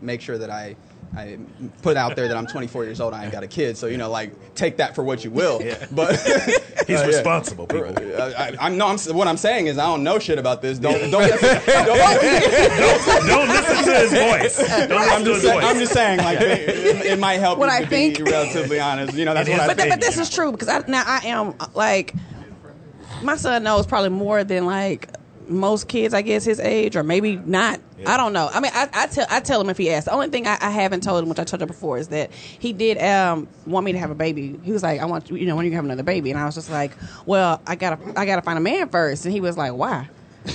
make 0.01 0.21
sure 0.21 0.39
that 0.39 0.51
I. 0.51 0.77
I 1.15 1.39
put 1.83 1.97
out 1.97 2.17
there 2.17 2.29
that 2.29 2.37
I'm 2.37 2.47
24 2.47 2.85
years 2.85 3.01
old. 3.01 3.13
I 3.15 3.25
ain't 3.25 3.33
got 3.33 3.43
a 3.43 3.47
kid, 3.49 3.77
so 3.77 3.87
you 3.87 3.97
know, 3.99 4.11
like 4.11 4.55
take 4.55 4.79
that 4.79 4.95
for 4.95 5.03
what 5.05 5.25
you 5.25 5.31
will. 5.31 5.61
But 5.93 6.17
He's 6.87 7.01
Uh, 7.01 7.03
yeah. 7.03 7.07
responsible, 7.07 7.67
people. 7.67 7.89
Uh, 7.97 8.33
I, 8.37 8.53
I'm 8.61 8.77
no. 8.79 8.87
I'm, 8.87 8.99
what 9.17 9.27
I'm 9.27 9.37
saying 9.37 9.67
is 9.67 9.77
I 9.79 9.87
don't 9.87 10.05
know 10.05 10.19
shit 10.19 10.39
about 10.39 10.63
this. 10.63 10.79
Don't 10.79 11.11
don't. 11.11 11.13
don't 11.41 13.27
Don't 13.27 13.49
listen 13.49 13.85
to 13.85 13.95
his 13.99 14.13
voice. 14.13 14.57
Don't 14.89 14.93
I'm 14.93 15.25
listen 15.25 15.25
to 15.25 15.25
just, 15.25 15.35
his 15.35 15.43
saying, 15.43 15.61
voice. 15.61 15.65
I'm 15.71 15.79
just 15.79 15.93
saying, 15.93 16.19
like, 16.19 16.41
it, 16.41 17.07
it 17.07 17.19
might 17.19 17.39
help 17.41 17.59
What 17.59 17.67
you 17.67 17.73
I 17.77 17.81
to 17.83 17.87
be 17.91 18.15
think- 18.15 18.29
relatively 18.29 18.81
honest. 18.81 19.15
You 19.15 19.25
know, 19.25 19.35
that's 19.35 19.49
It 19.49 19.53
what 19.53 19.61
is. 19.61 19.65
I 19.65 19.67
but, 19.69 19.77
think. 19.79 19.91
but 19.91 20.01
this 20.01 20.19
is 20.19 20.31
true 20.31 20.53
because 20.53 20.69
I, 20.69 20.83
now 20.87 21.03
I 21.07 21.21
am 21.27 21.55
like 21.75 22.15
my 23.23 23.37
son 23.37 23.63
knows 23.63 23.87
probably 23.87 24.11
more 24.11 24.45
than 24.45 24.67
like 24.67 25.09
most 25.49 25.89
kids, 25.89 26.15
I 26.15 26.23
guess, 26.23 26.45
his 26.45 26.61
age, 26.61 26.97
or 26.97 27.03
maybe 27.03 27.37
not. 27.37 27.81
I 28.05 28.17
don't 28.17 28.33
know. 28.33 28.51
I 28.53 28.61
mean, 28.61 28.73
I, 28.75 28.89
I 28.93 29.07
tell 29.07 29.27
I 29.31 29.41
tell 29.41 29.61
him 29.61 29.71
if 29.71 29.79
he 29.79 29.91
asks. 29.91 30.05
The 30.05 30.13
only 30.13 30.29
thing 30.29 30.47
I, 30.47 30.59
I 30.61 30.71
haven't 30.71 31.03
told 31.03 31.23
him, 31.23 31.29
which 31.29 31.39
I 31.39 31.45
told 31.45 31.61
you 31.61 31.67
before, 31.67 31.97
is 31.99 32.09
that 32.09 32.31
he 32.33 32.73
did 32.73 32.99
um, 32.99 33.49
want 33.67 33.87
me 33.87 33.93
to 33.93 33.99
have 33.99 34.11
a 34.11 34.15
baby. 34.15 34.59
He 34.63 34.73
was 34.73 34.83
like, 34.83 35.01
"I 35.01 35.07
want 35.07 35.31
you 35.31 35.47
know 35.47 35.57
when 35.57 35.65
you 35.65 35.73
have 35.73 35.85
another 35.85 36.03
baby," 36.03 36.31
and 36.31 36.39
I 36.39 36.45
was 36.45 36.55
just 36.55 36.71
like, 36.71 36.93
"Well, 37.25 37.61
I 37.67 37.75
gotta 37.75 37.99
I 38.19 38.27
gotta 38.27 38.43
find 38.43 38.59
a 38.59 38.61
man 38.61 38.89
first. 38.91 39.25
and 39.25 39.33
he 39.33 39.41
was 39.41 39.57
like, 39.57 39.73
"Why?" 39.73 40.09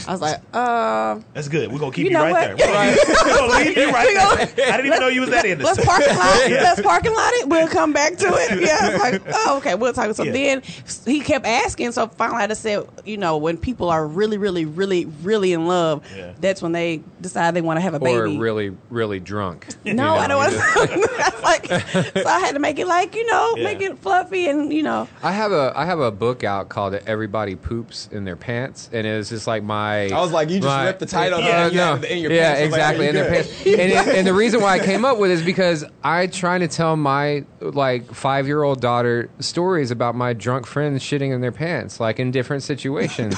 I 0.07 0.11
was 0.11 0.21
like, 0.21 0.41
uh, 0.53 1.19
That's 1.33 1.47
good. 1.47 1.71
We're 1.71 1.79
gonna 1.79 1.91
keep 1.91 2.05
You 2.05 2.11
you, 2.11 2.17
know 2.17 2.23
right 2.23 2.31
what? 2.31 2.57
there. 2.57 2.67
We're 2.67 3.35
gonna 3.35 3.53
leave 3.57 3.77
you 3.77 3.91
right 3.91 4.55
there. 4.55 4.67
I 4.71 4.77
didn't 4.77 4.87
even 4.87 4.99
know 4.99 5.07
you 5.07 5.21
was 5.21 5.29
that 5.31 5.45
in. 5.45 5.59
let's 5.59 5.79
innocent. 5.79 5.87
parking 5.87 6.17
lot. 6.17 6.49
Let's 6.61 6.81
parking 6.81 7.13
lot 7.13 7.33
it. 7.33 7.49
We'll 7.49 7.67
come 7.67 7.93
back 7.93 8.17
to 8.17 8.27
it. 8.27 8.61
Yeah, 8.61 8.97
like, 8.99 9.21
oh, 9.33 9.57
okay, 9.57 9.75
we'll 9.75 9.93
talk. 9.93 10.13
So 10.16 10.24
Yeah. 10.24 10.32
then 10.32 10.61
he 11.05 11.20
kept 11.21 11.45
asking. 11.45 11.91
So 11.93 12.07
finally, 12.07 12.43
I 12.43 12.47
just 12.47 12.61
said, 12.61 12.87
you 13.05 13.17
know, 13.17 13.37
when 13.37 13.57
people 13.57 13.89
are 13.89 14.05
really, 14.07 14.37
really, 14.37 14.66
really, 14.66 15.05
really 15.05 15.53
in 15.53 15.67
love, 15.67 16.03
Yeah. 16.16 16.33
that's 16.39 16.61
when 16.61 16.71
they 16.74 17.01
decide 17.21 17.53
they 17.55 17.61
want 17.61 17.78
to 17.78 17.82
have 17.82 17.93
a 17.93 17.99
baby. 17.99 18.17
or 18.20 18.25
baby. 18.28 18.39
really, 18.39 18.78
really 18.89 19.20
drunk. 19.20 19.67
You 19.83 19.93
no, 19.93 20.05
know, 20.05 20.13
I 20.16 20.28
don't 20.28 20.51
you 20.51 20.57
want. 20.57 20.89
just- 20.91 21.36
to. 21.37 21.41
like, 21.43 21.66
so 22.13 22.28
I 22.29 22.39
had 22.39 22.53
to 22.53 22.59
make 22.59 22.78
it 22.79 22.87
like 22.87 23.16
you 23.16 23.25
know, 23.25 23.55
Yeah. 23.57 23.63
make 23.63 23.82
it 23.82 23.97
fluffy 23.99 24.47
and 24.47 24.71
you 24.71 24.83
know. 24.83 25.07
I 25.24 25.32
have 25.32 25.51
a 25.51 25.74
I 25.75 25.86
have 25.86 25.99
a 25.99 26.11
book 26.11 26.43
out 26.43 26.70
called 26.70 26.93
"Everybody 26.93 27.55
Poops 27.55 28.07
in 28.11 28.24
Their 28.25 28.36
Pants," 28.36 28.89
and 28.93 29.05
it's 29.07 29.29
just 29.29 29.47
like 29.47 29.63
my. 29.63 29.80
I 29.82 30.20
was 30.20 30.32
like, 30.32 30.49
you 30.49 30.58
just 30.58 30.67
my- 30.67 30.86
ripped 30.86 30.99
the 30.99 31.05
title 31.05 31.39
Yeah, 31.39 31.66
out 31.66 31.74
no, 31.74 32.08
in 32.08 32.20
your 32.20 32.32
yeah, 32.32 32.55
pants. 32.55 32.59
Like, 32.59 32.79
exactly, 32.79 33.05
oh, 33.05 33.09
in 33.09 33.16
their 33.16 33.29
pants. 33.29 33.66
And, 33.66 33.91
it, 33.91 34.08
and 34.17 34.28
the 34.28 34.33
reason 34.33 34.62
why 34.62 34.75
I 34.75 34.79
came 34.79 35.05
up 35.05 35.17
with 35.17 35.32
it 35.32 35.36
is 35.36 35.43
because 35.43 35.86
I 36.03 36.28
trying 36.28 36.59
to 36.62 36.67
tell 36.67 36.95
my 36.95 37.45
like 37.59 38.13
five 38.13 38.47
year 38.47 38.63
old 38.63 38.82
daughter 38.82 39.29
stories 39.39 39.91
about 39.91 40.16
my 40.16 40.33
drunk 40.33 40.66
friends 40.67 41.01
shitting 41.03 41.33
in 41.33 41.41
their 41.41 41.51
pants, 41.51 41.99
like 41.99 42.20
in 42.20 42.32
different 42.32 42.63
situations. 42.63 43.36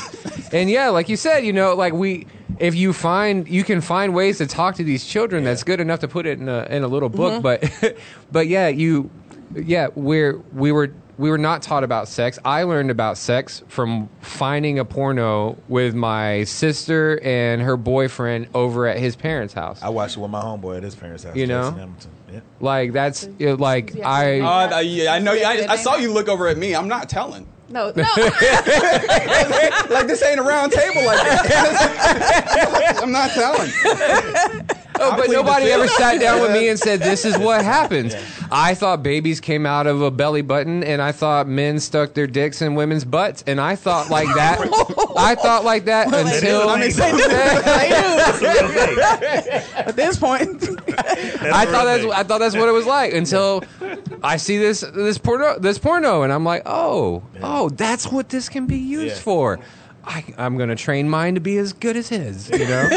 and 0.52 0.70
yeah, 0.70 0.90
like 0.90 1.10
you 1.10 1.18
said, 1.18 1.46
you 1.46 1.54
know, 1.54 1.76
like 1.76 1.94
we. 1.94 2.28
If 2.60 2.76
you 2.76 2.94
find 2.94 3.48
you 3.48 3.64
can 3.64 3.82
find 3.82 4.14
ways 4.14 4.38
to 4.38 4.46
talk 4.46 4.76
to 4.76 4.84
these 4.84 5.04
children, 5.06 5.44
that's 5.44 5.64
good 5.64 5.80
enough 5.80 6.02
to 6.02 6.08
put 6.08 6.28
it 6.28 6.40
in 6.40 6.48
a 6.48 6.68
in 6.70 6.84
a 6.84 6.88
little 6.88 7.10
book. 7.10 7.42
Mm-hmm. 7.44 7.82
But 7.82 7.98
but 8.32 8.48
yeah, 8.48 8.68
you 8.68 9.10
yeah 9.56 9.88
we're 9.96 10.38
we 10.54 10.72
were 10.72 10.94
we 11.18 11.30
were 11.30 11.38
not 11.38 11.62
taught 11.62 11.84
about 11.84 12.08
sex 12.08 12.40
i 12.46 12.64
learned 12.64 12.90
about 12.92 13.18
sex 13.18 13.62
from 13.68 14.10
finding 14.22 14.80
a 14.80 14.86
porno 14.86 15.58
with 15.68 15.94
my 15.94 16.44
sister 16.46 17.20
and 17.24 17.62
her 17.62 17.78
boyfriend 17.78 18.48
over 18.54 18.88
at 18.88 18.98
his 18.98 19.16
parents 19.16 19.54
house 19.54 19.82
I 19.84 19.90
watched 19.90 20.18
it 20.18 20.20
with 20.22 20.32
my 20.32 20.42
homeboy 20.42 20.78
at 20.78 20.84
his 20.84 20.96
parents' 20.96 21.24
house. 21.24 21.36
You 21.36 21.46
know? 21.48 21.64
Jason 21.64 21.80
Hamilton. 21.80 22.12
Yeah. 22.32 22.40
like 22.60 22.94
that's 22.94 23.30
it, 23.40 23.60
like 23.60 23.96
i 24.04 24.40
I, 24.42 24.66
uh, 24.66 24.80
yeah, 24.80 25.14
I 25.14 25.20
know. 25.20 25.34
you- 25.34 25.46
I, 25.46 25.68
I 25.70 25.76
saw 25.76 25.96
you 25.98 26.12
look 26.12 26.28
over 26.30 26.48
at 26.48 26.58
me. 26.58 26.74
I'm 26.76 26.88
not 26.88 27.08
telling. 27.10 27.48
No, 27.70 27.92
no. 27.96 28.04
Like 29.90 30.08
this 30.08 30.22
ain't 30.24 30.40
a 30.40 30.44
round 30.44 30.72
table. 30.72 31.06
Like 31.06 31.22
this. 31.44 31.52
I'm 33.02 33.12
not 33.12 33.32
telling. 33.32 33.72
I 35.12 35.18
but 35.18 35.30
nobody 35.30 35.66
ever 35.68 35.88
sat 35.88 36.20
down 36.20 36.42
with 36.42 36.52
me 36.52 36.70
and 36.70 36.80
said, 36.80 37.00
"This 37.00 37.26
is 37.26 37.38
what 37.38 37.64
happens." 37.78 38.16
I 38.52 38.76
thought 38.76 39.02
babies 39.04 39.40
came 39.40 39.66
out 39.66 39.88
of 39.88 40.02
a 40.02 40.12
belly 40.12 40.42
button, 40.42 40.84
and 40.84 41.02
I 41.02 41.12
thought 41.12 41.48
men 41.48 41.80
stuck 41.80 42.14
their 42.14 42.28
dicks 42.28 42.62
in 42.62 42.76
women's 42.76 43.04
butts, 43.06 43.44
and 43.48 43.60
I 43.60 43.76
thought 43.76 44.10
like 44.10 44.28
that. 44.36 44.60
I 45.18 45.36
thought 45.36 45.64
like 45.66 45.86
that 45.86 46.08
Well, 46.12 46.28
until. 46.28 46.70
I 46.70 46.80
mean, 46.80 46.92
They 46.94 47.12
do. 47.12 47.28
That's 47.28 48.42
a 48.42 48.46
real 48.46 48.68
thing. 49.42 49.86
At 49.88 49.96
this 49.96 50.18
point, 50.18 50.64
I 50.64 51.66
thought 51.66 51.86
that's. 51.86 52.06
I 52.06 52.24
thought 52.24 52.40
that's 52.40 52.56
what 52.56 52.70
it 52.70 52.74
was 52.74 52.86
like 52.86 53.14
until 53.14 53.64
I 54.24 54.38
see 54.38 54.58
this 54.58 54.82
this 54.82 55.18
porno 55.18 55.60
this 55.60 55.78
porno 55.78 56.22
and 56.24 56.32
I'm 56.32 56.44
like, 56.46 56.64
oh, 56.66 57.24
oh, 57.42 57.70
that's 57.70 58.08
what 58.12 58.30
this 58.30 58.50
can 58.50 58.66
be 58.68 58.78
used 58.78 59.16
Yeah. 59.18 59.22
for. 59.22 59.60
I, 60.06 60.26
I'm 60.38 60.58
gonna 60.58 60.76
train 60.76 61.10
mine 61.10 61.36
to 61.36 61.42
be 61.42 61.58
as 61.58 61.72
good 61.72 61.96
as 61.96 62.10
his, 62.10 62.50
you 62.50 62.68
know. 62.68 62.90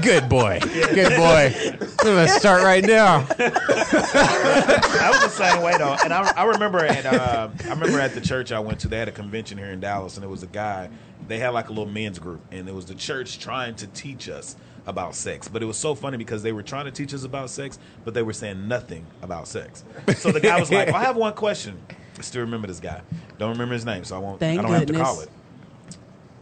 good 0.00 0.28
boy, 0.28 0.60
good 0.62 1.16
boy. 1.16 1.52
I'm 2.00 2.04
gonna 2.04 2.28
start 2.28 2.62
right 2.62 2.84
now. 2.84 3.26
I 3.38 5.10
was 5.10 5.20
the 5.22 5.28
same 5.30 5.62
way 5.62 5.76
though, 5.76 5.96
and 6.04 6.12
I, 6.12 6.32
I 6.36 6.44
remember 6.44 6.84
at 6.84 7.04
uh, 7.04 7.48
I 7.64 7.68
remember 7.70 7.98
at 7.98 8.14
the 8.14 8.20
church 8.20 8.52
I 8.52 8.60
went 8.60 8.78
to. 8.80 8.88
They 8.88 8.98
had 8.98 9.08
a 9.08 9.12
convention 9.12 9.58
here 9.58 9.70
in 9.70 9.80
Dallas, 9.80 10.16
and 10.16 10.24
it 10.24 10.28
was 10.28 10.44
a 10.44 10.48
guy. 10.48 10.88
They 11.26 11.38
had 11.38 11.48
like 11.50 11.68
a 11.68 11.72
little 11.72 11.92
men's 11.92 12.20
group, 12.20 12.40
and 12.52 12.68
it 12.68 12.74
was 12.74 12.86
the 12.86 12.94
church 12.94 13.40
trying 13.40 13.74
to 13.76 13.88
teach 13.88 14.28
us 14.28 14.56
about 14.86 15.16
sex. 15.16 15.48
But 15.48 15.62
it 15.62 15.66
was 15.66 15.76
so 15.76 15.96
funny 15.96 16.16
because 16.16 16.42
they 16.44 16.52
were 16.52 16.62
trying 16.62 16.84
to 16.84 16.92
teach 16.92 17.12
us 17.12 17.24
about 17.24 17.50
sex, 17.50 17.78
but 18.04 18.14
they 18.14 18.22
were 18.22 18.32
saying 18.32 18.68
nothing 18.68 19.04
about 19.22 19.48
sex. 19.48 19.84
So 20.16 20.30
the 20.30 20.40
guy 20.40 20.60
was 20.60 20.70
like, 20.70 20.88
"I 20.90 21.02
have 21.02 21.16
one 21.16 21.34
question." 21.34 21.80
I 22.18 22.22
still 22.22 22.42
remember 22.42 22.66
this 22.66 22.80
guy. 22.80 23.00
Don't 23.38 23.50
remember 23.50 23.74
his 23.74 23.84
name, 23.84 24.04
so 24.04 24.16
I 24.16 24.18
won't. 24.18 24.40
Thank 24.40 24.58
I 24.58 24.62
don't 24.62 24.72
have 24.72 24.86
to 24.86 24.92
call 24.94 25.20
it. 25.20 25.30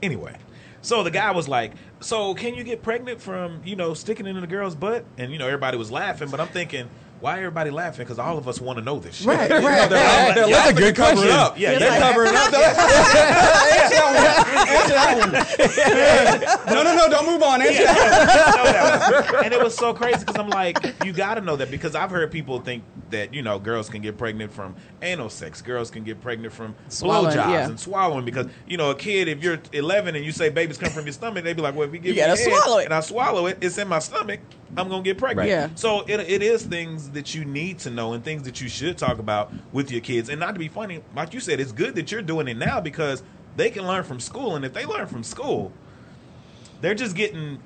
Anyway, 0.03 0.37
so 0.83 1.03
the 1.03 1.11
guy 1.11 1.31
was 1.33 1.49
like, 1.49 1.73
"So 2.01 2.35
can 2.35 2.55
you 2.55 2.65
get 2.65 2.83
pregnant 2.83 3.21
from 3.21 3.61
you 3.65 3.77
know 3.77 3.95
sticking 3.95 4.27
it 4.27 4.37
in 4.37 4.43
a 4.43 4.47
girl's 4.47 4.75
butt?" 4.75 5.05
And 5.19 5.33
you 5.33 5.39
know 5.39 5.47
everybody 5.47 5.77
was 5.77 5.91
laughing, 5.91 6.31
but 6.31 6.41
I'm 6.41 6.49
thinking, 6.49 6.89
why 7.21 7.39
everybody 7.39 7.71
laughing? 7.71 8.05
Because 8.05 8.19
all 8.19 8.37
of 8.39 8.47
us 8.49 8.61
want 8.61 8.79
to 8.79 8.85
know 8.85 8.99
this 8.99 9.17
shit. 9.17 9.27
right, 9.27 9.51
right. 9.51 9.89
They're, 9.89 10.35
they're 10.35 10.49
Yeah, 10.49 10.57
laughing 10.57 10.77
good 10.77 10.95
to 10.95 11.01
cover 11.03 11.25
it 11.25 11.31
up. 11.31 11.59
Yeah, 11.59 11.79
they're 11.79 11.93
yeah. 11.93 11.99
covering 12.13 12.29
it 12.31 12.37
up. 12.37 12.53
Answer 12.55 13.95
that 13.97 14.07
one. 14.07 14.69
Answer 14.69 14.95
that 14.95 15.19
one. 15.19 16.57
No, 16.77 16.83
no, 16.83 16.95
no. 16.97 17.09
Don't 17.09 17.27
move 17.27 17.43
on. 17.43 17.63
Answer 17.63 17.83
Yeah, 17.83 17.95
that. 17.95 18.29
I 18.29 18.57
know 18.57 18.65
that 18.73 19.33
one. 19.35 19.45
and 19.45 19.55
it 19.55 19.63
was 19.63 19.75
so 19.77 19.95
crazy 19.95 20.19
because 20.21 20.37
I'm 20.37 20.49
like, 20.51 20.79
you 21.05 21.13
got 21.13 21.35
to 21.37 21.41
know 21.41 21.57
that 21.57 21.71
because 21.71 21.95
I've 21.95 22.11
heard 22.11 22.31
people 22.31 22.61
think 22.61 22.83
that 23.11 23.33
you 23.33 23.43
know 23.43 23.59
girls 23.59 23.89
can 23.89 24.03
get 24.03 24.19
pregnant 24.19 24.53
from 24.53 24.75
anal 25.03 25.31
sex, 25.31 25.63
girls 25.63 25.91
can 25.91 26.05
get 26.05 26.21
pregnant 26.21 26.53
from 26.53 26.75
Swallowing, 26.89 27.35
blowjobs 27.37 27.51
yeah. 27.51 27.69
and 27.69 27.79
swallowing 27.81 28.25
because 28.25 28.47
you 28.67 28.77
know 28.77 28.91
a 28.91 28.95
kid 28.95 29.29
if 29.29 29.43
you're 29.43 29.59
11 29.73 30.17
and 30.17 30.25
you 30.25 30.33
say 30.33 30.49
babies 30.49 30.77
come 30.79 30.91
from 30.91 31.05
your 31.07 31.13
stomach, 31.13 31.45
they'd 31.45 31.57
be 31.57 31.63
like, 31.63 31.75
well 31.75 31.87
if 31.89 31.93
you 31.95 31.99
give 32.01 32.15
You 32.17 32.23
me 32.23 32.27
gotta 32.27 32.41
head 32.41 32.53
swallow 32.63 32.79
it. 32.79 32.85
and 32.87 32.95
I 32.95 33.01
swallow 33.01 33.47
it, 33.47 33.59
it's 33.61 33.79
in 33.79 33.89
my 33.89 34.01
stomach, 34.01 34.41
I'm 34.77 34.89
gonna 34.89 35.03
get 35.03 35.19
pregnant. 35.19 35.49
Right. 35.49 35.49
Yeah. 35.49 35.69
So 35.75 36.01
it, 36.07 36.21
it 36.21 36.43
is 36.43 36.65
things 36.65 37.11
that 37.11 37.35
you 37.35 37.45
need 37.45 37.79
to 37.81 37.91
know 37.91 38.13
and 38.15 38.23
things 38.25 38.43
that 38.45 38.61
you 38.61 38.69
should 38.69 38.99
talk 38.99 39.19
about 39.19 39.53
with 39.73 39.91
your 39.91 40.01
kids, 40.01 40.29
and 40.29 40.41
not 40.41 40.53
to 40.55 40.59
be 40.59 40.69
funny, 40.69 41.03
like 41.15 41.33
you 41.35 41.41
said, 41.41 41.61
it's 41.61 41.73
good 41.73 41.95
that 41.95 42.11
you're 42.13 42.23
doing 42.23 42.49
it 42.49 42.57
now 42.57 42.81
because 42.81 43.23
they 43.57 43.71
can 43.71 43.87
learn 43.87 44.03
from 44.05 44.21
school, 44.21 44.57
and 44.57 44.65
if 44.65 44.73
they 44.73 44.85
learn 44.87 45.07
from 45.07 45.23
school 45.23 45.73
they're 46.81 46.95
just 46.95 47.17
getting 47.17 47.59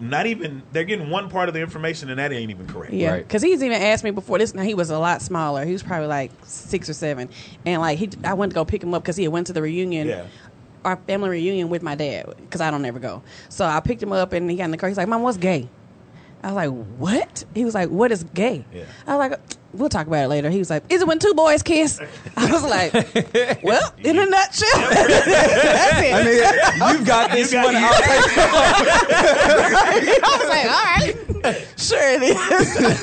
not 0.00 0.26
even 0.26 0.62
they're 0.72 0.84
getting 0.84 1.10
one 1.10 1.28
part 1.28 1.48
of 1.48 1.54
the 1.54 1.60
information 1.60 2.08
and 2.08 2.18
that 2.18 2.32
ain't 2.32 2.50
even 2.50 2.66
correct. 2.66 2.92
Yeah, 2.92 3.10
Right. 3.12 3.18
because 3.28 3.42
he's 3.42 3.62
even 3.62 3.80
asked 3.80 4.02
me 4.02 4.10
before 4.10 4.38
this. 4.38 4.54
Now 4.54 4.62
he 4.62 4.74
was 4.74 4.90
a 4.90 4.98
lot 4.98 5.20
smaller. 5.22 5.64
He 5.64 5.72
was 5.72 5.82
probably 5.82 6.08
like 6.08 6.32
six 6.44 6.88
or 6.88 6.94
seven, 6.94 7.28
and 7.66 7.80
like 7.80 7.98
he, 7.98 8.08
I 8.24 8.34
went 8.34 8.50
to 8.50 8.54
go 8.54 8.64
pick 8.64 8.82
him 8.82 8.94
up 8.94 9.02
because 9.02 9.16
he 9.16 9.24
had 9.24 9.32
went 9.32 9.46
to 9.48 9.52
the 9.52 9.62
reunion, 9.62 10.08
Yeah. 10.08 10.24
our 10.84 10.96
family 11.06 11.28
reunion 11.28 11.68
with 11.68 11.82
my 11.82 11.94
dad 11.94 12.34
because 12.38 12.60
I 12.60 12.70
don't 12.70 12.84
ever 12.86 12.98
go. 12.98 13.22
So 13.50 13.66
I 13.66 13.78
picked 13.80 14.02
him 14.02 14.12
up 14.12 14.32
and 14.32 14.50
he 14.50 14.56
got 14.56 14.64
in 14.64 14.70
the 14.70 14.78
car. 14.78 14.88
He's 14.88 14.96
like, 14.98 15.08
"Mom, 15.08 15.22
what's 15.22 15.36
gay?" 15.36 15.68
I 16.42 16.48
was 16.48 16.56
like, 16.56 16.70
"What?" 16.98 17.44
He 17.54 17.64
was 17.64 17.74
like, 17.74 17.88
"What 17.90 18.12
is 18.12 18.24
gay?" 18.34 18.64
Yeah. 18.72 18.84
I 19.06 19.16
was 19.16 19.30
like, 19.30 19.40
"We'll 19.72 19.88
talk 19.88 20.06
about 20.06 20.24
it 20.24 20.28
later." 20.28 20.50
He 20.50 20.58
was 20.58 20.70
like, 20.70 20.84
"Is 20.90 21.02
it 21.02 21.06
when 21.08 21.18
two 21.18 21.34
boys 21.34 21.62
kiss?" 21.62 22.00
I 22.36 22.50
was 22.52 22.64
like, 22.64 22.92
"Well, 23.62 23.92
in 24.02 24.18
a 24.18 24.26
nutshell, 24.26 24.68
that's 24.74 25.26
it." 25.26 26.14
I 26.14 26.24
mean, 26.24 26.38
you've 26.98 27.06
got 27.06 27.30
this 27.32 27.52
got- 27.52 27.64
one. 27.66 27.74
you- 27.74 27.80
I'll 27.82 28.02
take 28.02 28.38
I 30.22 30.38
was 30.38 30.48
like, 30.48 30.64
"All 30.66 31.42
right, 31.42 31.66
sure 31.76 31.98
it 32.00 32.22
is." 32.22 32.38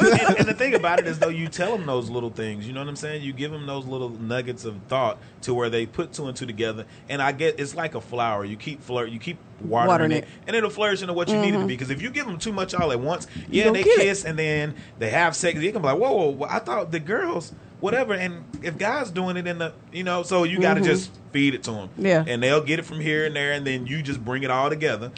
and, 0.02 0.38
and 0.40 0.48
the 0.48 0.54
thing 0.54 0.76
about 0.76 1.00
it 1.00 1.08
is 1.08 1.20
though 1.20 1.30
you 1.30 1.48
tell 1.48 1.76
them 1.78 1.86
those 1.86 2.10
little 2.10 2.30
things 2.30 2.68
you 2.68 2.74
know 2.74 2.82
what 2.82 2.90
i'm 2.90 2.96
saying 2.96 3.22
you 3.24 3.32
give 3.34 3.52
them 3.52 3.66
those 3.66 3.86
little 3.86 4.10
nuggets 4.10 4.66
of 4.66 4.76
thought 4.88 5.18
to 5.42 5.54
where 5.54 5.70
they 5.70 5.86
put 5.86 6.12
two 6.14 6.28
and 6.28 6.36
two 6.36 6.46
together 6.46 6.86
and 7.10 7.22
i 7.22 7.32
get 7.32 7.60
it's 7.60 7.76
like 7.76 7.96
a 7.96 8.02
flower 8.02 8.44
you 8.46 8.56
keep 8.58 8.82
flirt 8.82 9.10
you 9.10 9.20
keep 9.20 9.38
watering, 9.62 9.88
Watering 9.88 10.12
it, 10.12 10.24
it. 10.26 10.30
and 10.48 10.56
it'll 10.56 10.70
flourish 10.70 11.02
into 11.02 11.14
what 11.14 11.30
you 11.30 11.38
need 11.38 11.50
it 11.50 11.52
to 11.54 11.58
be 11.60 11.60
mm-hmm. 11.60 11.68
because 11.68 11.90
if 11.90 12.02
you 12.02 12.10
give 12.10 12.26
them 12.26 12.38
too 12.38 12.52
much 12.52 12.74
all 12.74 12.92
at 12.92 13.00
once 13.00 13.28
yeah 13.50 13.72
they 13.72 13.84
get 13.84 14.00
it. 14.00 14.02
kiss 14.02 14.26
and 14.26 14.38
then 14.38 14.76
they 15.00 15.10
have 15.10 15.36
sex 15.36 15.58
They 15.60 15.72
can 15.72 15.82
be 15.82 15.88
like 15.88 15.98
whoa, 15.98 16.12
whoa, 16.12 16.30
whoa 16.32 16.48
i 16.56 16.60
thought 16.60 16.92
the 16.92 17.00
girls 17.00 17.54
whatever 17.82 18.14
and 18.14 18.44
if 18.64 18.78
guys 18.78 19.12
doing 19.12 19.36
it 19.38 19.46
in 19.46 19.58
the 19.58 19.74
you 19.92 20.04
know 20.04 20.24
so 20.24 20.44
you 20.44 20.60
got 20.60 20.76
to 20.76 20.82
just 20.82 21.12
feed 21.32 21.54
it 21.54 21.64
to 21.64 21.72
them 21.72 21.90
Yeah. 21.98 22.24
and 22.26 22.42
they'll 22.42 22.64
get 22.64 22.80
it 22.80 22.84
from 22.86 23.00
here 23.00 23.26
and 23.26 23.36
there 23.36 23.52
and 23.52 23.68
then 23.68 23.86
you 23.86 24.02
just 24.02 24.24
bring 24.24 24.44
it 24.44 24.50
all 24.52 24.70
together 24.70 25.12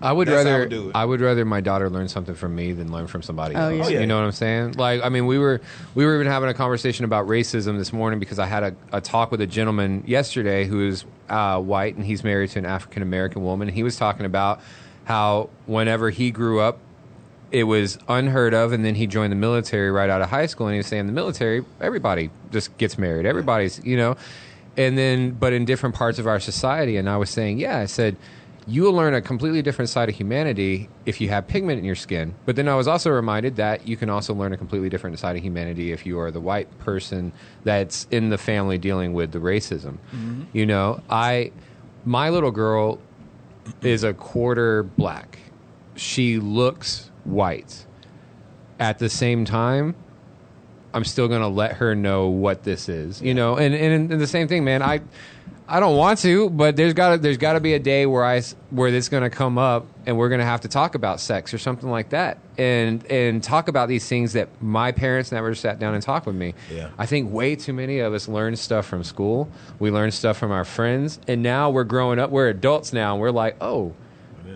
I 0.00 0.12
would 0.12 0.28
That's 0.28 0.44
how 0.44 0.50
I 0.50 0.52
rather 0.52 0.60
would 0.60 0.70
do 0.70 0.88
it. 0.90 0.94
I 0.94 1.04
would 1.04 1.20
rather 1.20 1.44
my 1.44 1.60
daughter 1.60 1.90
learn 1.90 2.06
something 2.06 2.36
from 2.36 2.54
me 2.54 2.70
than 2.72 2.92
learn 2.92 3.08
from 3.08 3.20
somebody 3.20 3.56
Oh, 3.56 3.58
else. 3.58 3.72
yeah. 3.78 3.84
Oh, 3.84 3.88
yeah. 3.88 4.00
You 4.02 4.06
know 4.06 4.16
what 4.16 4.26
I'm 4.26 4.30
saying? 4.30 4.74
Like, 4.74 5.02
I 5.02 5.08
mean, 5.08 5.26
we 5.26 5.40
were 5.40 5.60
we 5.96 6.06
were 6.06 6.14
even 6.14 6.28
having 6.28 6.48
a 6.48 6.54
conversation 6.54 7.04
about 7.04 7.26
racism 7.26 7.78
this 7.78 7.92
morning 7.92 8.20
because 8.20 8.38
I 8.38 8.46
had 8.46 8.62
a, 8.62 8.76
a 8.92 9.00
talk 9.00 9.32
with 9.32 9.40
a 9.40 9.46
gentleman 9.48 10.04
yesterday 10.06 10.66
who 10.66 10.86
is 10.86 11.04
uh, 11.28 11.60
white 11.60 11.96
and 11.96 12.06
he's 12.06 12.22
married 12.22 12.50
to 12.50 12.60
an 12.60 12.64
African 12.66 13.02
American 13.02 13.42
woman. 13.42 13.66
And 13.66 13.74
he 13.76 13.82
was 13.82 13.96
talking 13.96 14.24
about 14.24 14.60
how 15.04 15.50
whenever 15.66 16.10
he 16.10 16.30
grew 16.30 16.60
up, 16.60 16.78
it 17.50 17.64
was 17.64 17.98
unheard 18.08 18.54
of, 18.54 18.72
and 18.72 18.84
then 18.84 18.94
he 18.94 19.06
joined 19.06 19.32
the 19.32 19.36
military 19.36 19.90
right 19.90 20.10
out 20.10 20.20
of 20.20 20.28
high 20.28 20.46
school, 20.46 20.66
and 20.66 20.74
he 20.74 20.78
was 20.78 20.86
saying 20.86 21.06
the 21.06 21.12
military, 21.12 21.64
everybody 21.80 22.30
just 22.50 22.76
gets 22.78 22.98
married, 22.98 23.26
everybody's, 23.26 23.82
you 23.84 23.96
know, 23.96 24.16
and 24.76 24.96
then 24.98 25.30
but 25.30 25.52
in 25.52 25.64
different 25.64 25.94
parts 25.94 26.18
of 26.18 26.26
our 26.26 26.40
society, 26.40 26.96
and 26.96 27.08
I 27.08 27.16
was 27.16 27.30
saying, 27.30 27.58
yeah, 27.58 27.78
I 27.78 27.86
said 27.86 28.16
you 28.68 28.82
will 28.82 28.92
learn 28.92 29.14
a 29.14 29.22
completely 29.22 29.62
different 29.62 29.88
side 29.88 30.10
of 30.10 30.14
humanity 30.14 30.90
if 31.06 31.22
you 31.22 31.30
have 31.30 31.48
pigment 31.48 31.78
in 31.78 31.86
your 31.86 31.94
skin. 31.94 32.34
But 32.44 32.54
then 32.54 32.68
I 32.68 32.74
was 32.74 32.86
also 32.86 33.10
reminded 33.10 33.56
that 33.56 33.88
you 33.88 33.96
can 33.96 34.10
also 34.10 34.34
learn 34.34 34.52
a 34.52 34.58
completely 34.58 34.90
different 34.90 35.18
side 35.18 35.36
of 35.36 35.42
humanity 35.42 35.90
if 35.90 36.04
you 36.04 36.20
are 36.20 36.30
the 36.30 36.40
white 36.40 36.78
person 36.78 37.32
that's 37.64 38.06
in 38.10 38.28
the 38.28 38.36
family 38.36 38.76
dealing 38.76 39.14
with 39.14 39.32
the 39.32 39.38
racism. 39.38 39.96
Mm-hmm. 40.12 40.42
You 40.52 40.66
know, 40.66 41.00
I 41.08 41.50
my 42.04 42.28
little 42.28 42.50
girl 42.50 43.00
is 43.80 44.04
a 44.04 44.12
quarter 44.12 44.82
black. 44.82 45.38
She 45.96 46.38
looks 46.38 47.07
white. 47.28 47.84
At 48.80 48.98
the 48.98 49.08
same 49.08 49.44
time, 49.44 49.96
I'm 50.94 51.04
still 51.04 51.28
gonna 51.28 51.48
let 51.48 51.74
her 51.74 51.94
know 51.94 52.28
what 52.28 52.62
this 52.62 52.88
is, 52.88 53.20
you 53.20 53.34
know. 53.34 53.56
And, 53.56 53.74
and 53.74 54.12
and 54.12 54.20
the 54.20 54.26
same 54.26 54.48
thing, 54.48 54.64
man. 54.64 54.82
I 54.82 55.00
I 55.70 55.80
don't 55.80 55.98
want 55.98 56.20
to, 56.20 56.48
but 56.48 56.76
there's 56.76 56.94
got 56.94 57.10
to 57.10 57.18
there's 57.18 57.36
got 57.36 57.52
to 57.52 57.60
be 57.60 57.74
a 57.74 57.78
day 57.78 58.06
where 58.06 58.24
I 58.24 58.40
where 58.70 58.88
it's 58.88 59.10
gonna 59.10 59.28
come 59.28 59.58
up, 59.58 59.86
and 60.06 60.16
we're 60.16 60.30
gonna 60.30 60.44
have 60.46 60.62
to 60.62 60.68
talk 60.68 60.94
about 60.94 61.20
sex 61.20 61.52
or 61.52 61.58
something 61.58 61.90
like 61.90 62.08
that, 62.10 62.38
and 62.56 63.04
and 63.10 63.42
talk 63.42 63.68
about 63.68 63.88
these 63.88 64.08
things 64.08 64.32
that 64.32 64.48
my 64.62 64.92
parents 64.92 65.30
never 65.30 65.54
sat 65.54 65.78
down 65.78 65.92
and 65.92 66.02
talked 66.02 66.24
with 66.24 66.36
me. 66.36 66.54
Yeah. 66.72 66.88
I 66.96 67.04
think 67.04 67.30
way 67.30 67.54
too 67.54 67.74
many 67.74 67.98
of 67.98 68.14
us 68.14 68.28
learn 68.28 68.56
stuff 68.56 68.86
from 68.86 69.04
school. 69.04 69.50
We 69.78 69.90
learn 69.90 70.10
stuff 70.10 70.38
from 70.38 70.52
our 70.52 70.64
friends, 70.64 71.20
and 71.28 71.42
now 71.42 71.68
we're 71.68 71.84
growing 71.84 72.18
up. 72.18 72.30
We're 72.30 72.48
adults 72.48 72.94
now, 72.94 73.12
and 73.12 73.20
we're 73.20 73.30
like, 73.30 73.56
oh. 73.60 73.92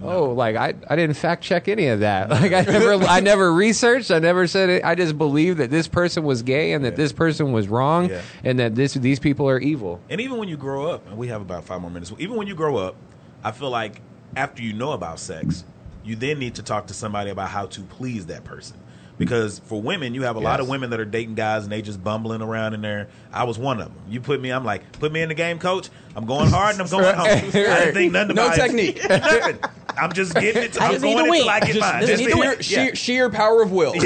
Oh, 0.03 0.31
like 0.33 0.57
I, 0.57 0.75
I 0.89 0.97
didn't 0.97 1.17
fact 1.17 1.43
check 1.43 1.69
any 1.69 1.89
of 1.89 2.01
that. 2.01 2.29
Like 2.43 2.53
I 2.53 2.63
never 2.63 2.95
I 2.95 3.21
never 3.21 3.53
researched. 3.53 4.11
I 4.11 4.19
never 4.19 4.47
said 4.47 4.69
it. 4.71 4.85
I 4.85 4.95
just 4.95 5.19
believed 5.19 5.59
that 5.59 5.71
this 5.71 5.89
person 5.89 6.25
was 6.25 6.43
gay 6.43 6.73
and 6.73 6.85
that 6.85 6.97
this 6.97 7.13
person 7.13 7.53
was 7.53 7.69
wrong 7.69 8.09
Yeah. 8.11 8.23
and 8.45 8.59
that 8.59 8.75
this 8.75 8.95
these 8.95 9.19
people 9.19 9.49
are 9.49 9.59
evil. 9.59 10.01
And 10.09 10.21
even 10.21 10.39
when 10.39 10.49
you 10.49 10.57
grow 10.57 10.91
up, 10.91 11.07
and 11.09 11.17
we 11.19 11.29
have 11.29 11.41
about 11.43 11.65
five 11.65 11.81
more 11.81 11.91
minutes. 11.91 12.13
Even 12.19 12.37
when 12.37 12.47
you 12.47 12.55
grow 12.55 12.77
up, 12.77 12.97
I 13.45 13.51
feel 13.53 13.71
like 13.71 14.01
after 14.37 14.63
you 14.63 14.73
know 14.73 14.93
about 14.93 15.19
sex, 15.19 15.65
you 16.05 16.17
then 16.17 16.39
need 16.39 16.55
to 16.57 16.63
talk 16.63 16.87
to 16.89 16.95
somebody 16.95 17.31
about 17.31 17.51
how 17.51 17.67
to 17.67 17.81
please 17.83 18.27
that 18.27 18.45
person. 18.45 18.77
Because 19.23 19.61
for 19.61 19.81
women, 19.81 20.15
you 20.15 20.23
have 20.23 20.35
a 20.35 20.41
lot 20.41 20.59
of 20.59 20.69
women 20.69 20.91
that 20.91 20.99
are 20.99 21.05
dating 21.05 21.37
guys 21.37 21.63
and 21.63 21.71
they 21.71 21.81
just 21.81 22.03
bumbling 22.03 22.43
around 22.43 22.75
in 22.75 22.81
there. 22.81 23.09
I 23.33 23.45
was 23.45 23.57
one 23.57 23.81
of 23.81 23.87
them. 23.87 23.95
You 24.09 24.21
put 24.21 24.41
me, 24.41 24.51
I'm 24.51 24.65
like, 24.65 24.91
put 24.99 25.13
me 25.13 25.23
in 25.23 25.29
the 25.29 25.35
game, 25.37 25.61
coach. 25.61 25.91
I'm 26.17 26.27
going 26.27 26.49
hard 26.51 26.73
and 26.73 26.83
I'm 26.83 26.89
going 26.89 27.15
home. 27.15 27.27
I 27.27 27.41
didn't 27.51 27.95
think 27.95 28.13
nothing 28.13 28.35
No 28.35 28.47
about 28.47 28.59
it. 28.59 28.61
technique. 28.63 29.01
Nothing. 29.09 29.59
I'm 29.97 30.13
just 30.13 30.35
getting 30.35 30.63
it. 30.65 30.81
I 30.81 30.87
I'm 30.87 30.93
just 30.93 31.05
need 31.05 31.13
going 31.15 31.25
to 31.27 31.31
win. 31.31 31.41
until 31.43 31.51
I 31.51 31.61
get 31.61 31.69
Just- 31.69 31.81
mine. 31.81 32.01
just 32.01 32.13
Just 32.23 32.25
need 32.25 32.33
the- 32.33 32.57
yeah. 32.57 32.61
sheer, 32.87 32.95
sheer 32.97 33.31
power 33.31 33.63
of 33.63 33.71
will. 33.73 33.93
and 33.93 34.03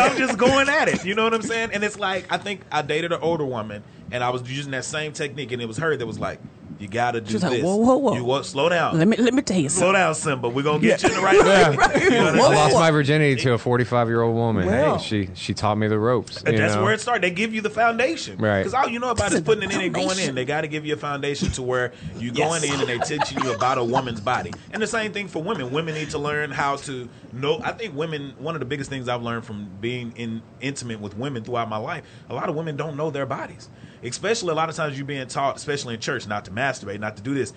I'm 0.00 0.16
just 0.18 0.38
going 0.38 0.68
at 0.68 0.88
it. 0.88 1.04
You 1.04 1.14
know 1.14 1.24
what 1.24 1.34
I'm 1.34 1.42
saying? 1.42 1.70
And 1.72 1.82
it's 1.82 1.98
like 1.98 2.26
I 2.30 2.38
think 2.38 2.60
I 2.70 2.82
dated 2.82 3.12
an 3.12 3.20
older 3.22 3.44
woman, 3.44 3.82
and 4.10 4.22
I 4.22 4.30
was 4.30 4.42
using 4.50 4.72
that 4.72 4.84
same 4.84 5.12
technique, 5.12 5.52
and 5.52 5.60
it 5.62 5.66
was 5.66 5.78
her 5.78 5.96
that 5.96 6.06
was 6.06 6.18
like, 6.18 6.40
"You 6.80 6.88
got 6.88 7.12
to 7.12 7.20
do 7.20 7.30
She's 7.30 7.40
this. 7.42 7.50
like, 7.50 7.62
whoa, 7.62 7.76
whoa, 7.76 7.96
whoa. 7.98 8.14
You 8.14 8.24
what? 8.24 8.46
Slow 8.46 8.68
down. 8.68 8.98
Let 8.98 9.06
me 9.06 9.16
let 9.16 9.34
me 9.34 9.42
tell 9.42 9.58
you 9.58 9.68
Slow 9.68 9.88
something. 9.88 9.94
down, 10.00 10.14
Simba. 10.14 10.48
We're 10.48 10.62
gonna 10.62 10.78
get 10.80 11.02
you 11.02 11.10
in 11.10 11.14
the 11.14 11.20
right 11.20 11.38
way. 11.94 12.02
You 12.04 12.10
know 12.10 12.24
what 12.24 12.34
I'm 12.34 12.40
I 12.40 12.40
saying? 12.42 12.54
lost 12.54 12.74
my 12.74 12.90
virginity 12.90 13.36
to 13.42 13.52
a 13.52 13.58
45 13.58 14.08
year 14.08 14.22
old 14.22 14.34
woman. 14.34 14.66
Well. 14.66 14.96
Hey, 14.98 15.04
she 15.04 15.28
she 15.34 15.54
taught 15.54 15.76
me 15.78 15.86
the 15.88 15.98
ropes. 15.98 16.42
And 16.42 16.54
you 16.54 16.58
that's 16.58 16.74
know? 16.74 16.82
where 16.82 16.92
it 16.94 17.00
started. 17.00 17.22
They 17.22 17.30
give 17.30 17.54
you 17.54 17.60
the 17.60 17.70
foundation, 17.70 18.38
Right. 18.38 18.58
Because 18.60 18.74
all 18.74 18.88
you 18.88 18.98
know 18.98 19.10
about 19.10 19.32
is 19.32 19.40
putting 19.42 19.62
it 19.68 19.74
in 19.74 19.80
and 19.80 19.94
going 19.94 20.18
in. 20.18 20.34
They 20.34 20.44
got 20.44 20.62
to 20.62 20.68
give 20.68 20.86
you 20.86 20.94
a 20.94 20.98
foundation 20.98 21.50
to 21.52 21.62
where 21.62 21.92
you 22.18 22.32
going 22.32 22.62
Yes. 22.62 22.72
in 22.74 22.80
and 22.80 22.88
they 22.88 22.98
teaching 22.98 23.44
you 23.44 23.52
about 23.52 23.78
a 23.78 23.84
woman's 23.84 24.20
body. 24.20 24.52
And 24.72 24.82
the 24.82 24.86
same 24.86 25.12
thing 25.12 25.28
for 25.28 25.42
women. 25.42 25.70
Women 25.70 25.94
need 25.94 26.10
to 26.10 26.18
learn 26.18 26.50
how 26.50 26.76
to 26.76 27.08
know. 27.32 27.60
I 27.62 27.72
think 27.72 27.94
women. 27.94 28.34
One 28.38 28.54
of 28.54 28.60
the 28.60 28.66
biggest 28.66 28.88
things 28.90 29.08
I've 29.08 29.22
learned 29.22 29.44
from 29.44 29.68
being 29.80 30.12
in 30.16 30.42
intimate 30.60 31.00
with 31.00 31.16
women 31.16 31.44
throughout 31.44 31.68
my 31.68 31.76
life. 31.76 32.04
A 32.30 32.34
lot 32.34 32.48
of 32.48 32.54
women 32.54 32.76
don't 32.76 32.96
know 32.96 33.10
their 33.10 33.26
bodies. 33.26 33.68
Especially 34.02 34.50
a 34.50 34.54
lot 34.54 34.68
of 34.68 34.76
times 34.76 34.96
you're 34.96 35.06
being 35.06 35.26
taught, 35.26 35.56
especially 35.56 35.94
in 35.94 36.00
church, 36.00 36.26
not 36.26 36.44
to 36.46 36.50
masturbate, 36.50 37.00
not 37.00 37.16
to 37.16 37.22
do 37.22 37.34
this. 37.34 37.52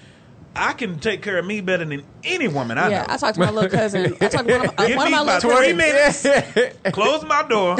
I 0.56 0.74
can 0.74 1.00
take 1.00 1.24
care 1.24 1.40
of 1.40 1.46
me 1.48 1.62
better 1.62 1.84
than 1.84 2.04
any 2.24 2.48
woman 2.48 2.78
I 2.78 2.88
Yeah, 2.90 3.00
know. 3.00 3.06
I 3.10 3.18
talked 3.18 3.34
to 3.36 3.40
my 3.40 3.50
little 3.50 3.72
cousin. 3.72 4.16
I 4.22 4.28
talked 4.28 4.48
to 4.48 4.54
one 4.58 4.66
of 4.68 4.78
my, 4.78 4.88
Give 4.88 4.98
one 4.98 5.08
of 5.08 5.12
me 5.12 5.18
my 5.18 5.24
about 5.24 5.44
little 5.44 5.58
three 5.58 5.74
cousins. 5.74 6.24
minutes, 6.54 6.78
close 6.92 7.24
my 7.24 7.42
door, 7.48 7.76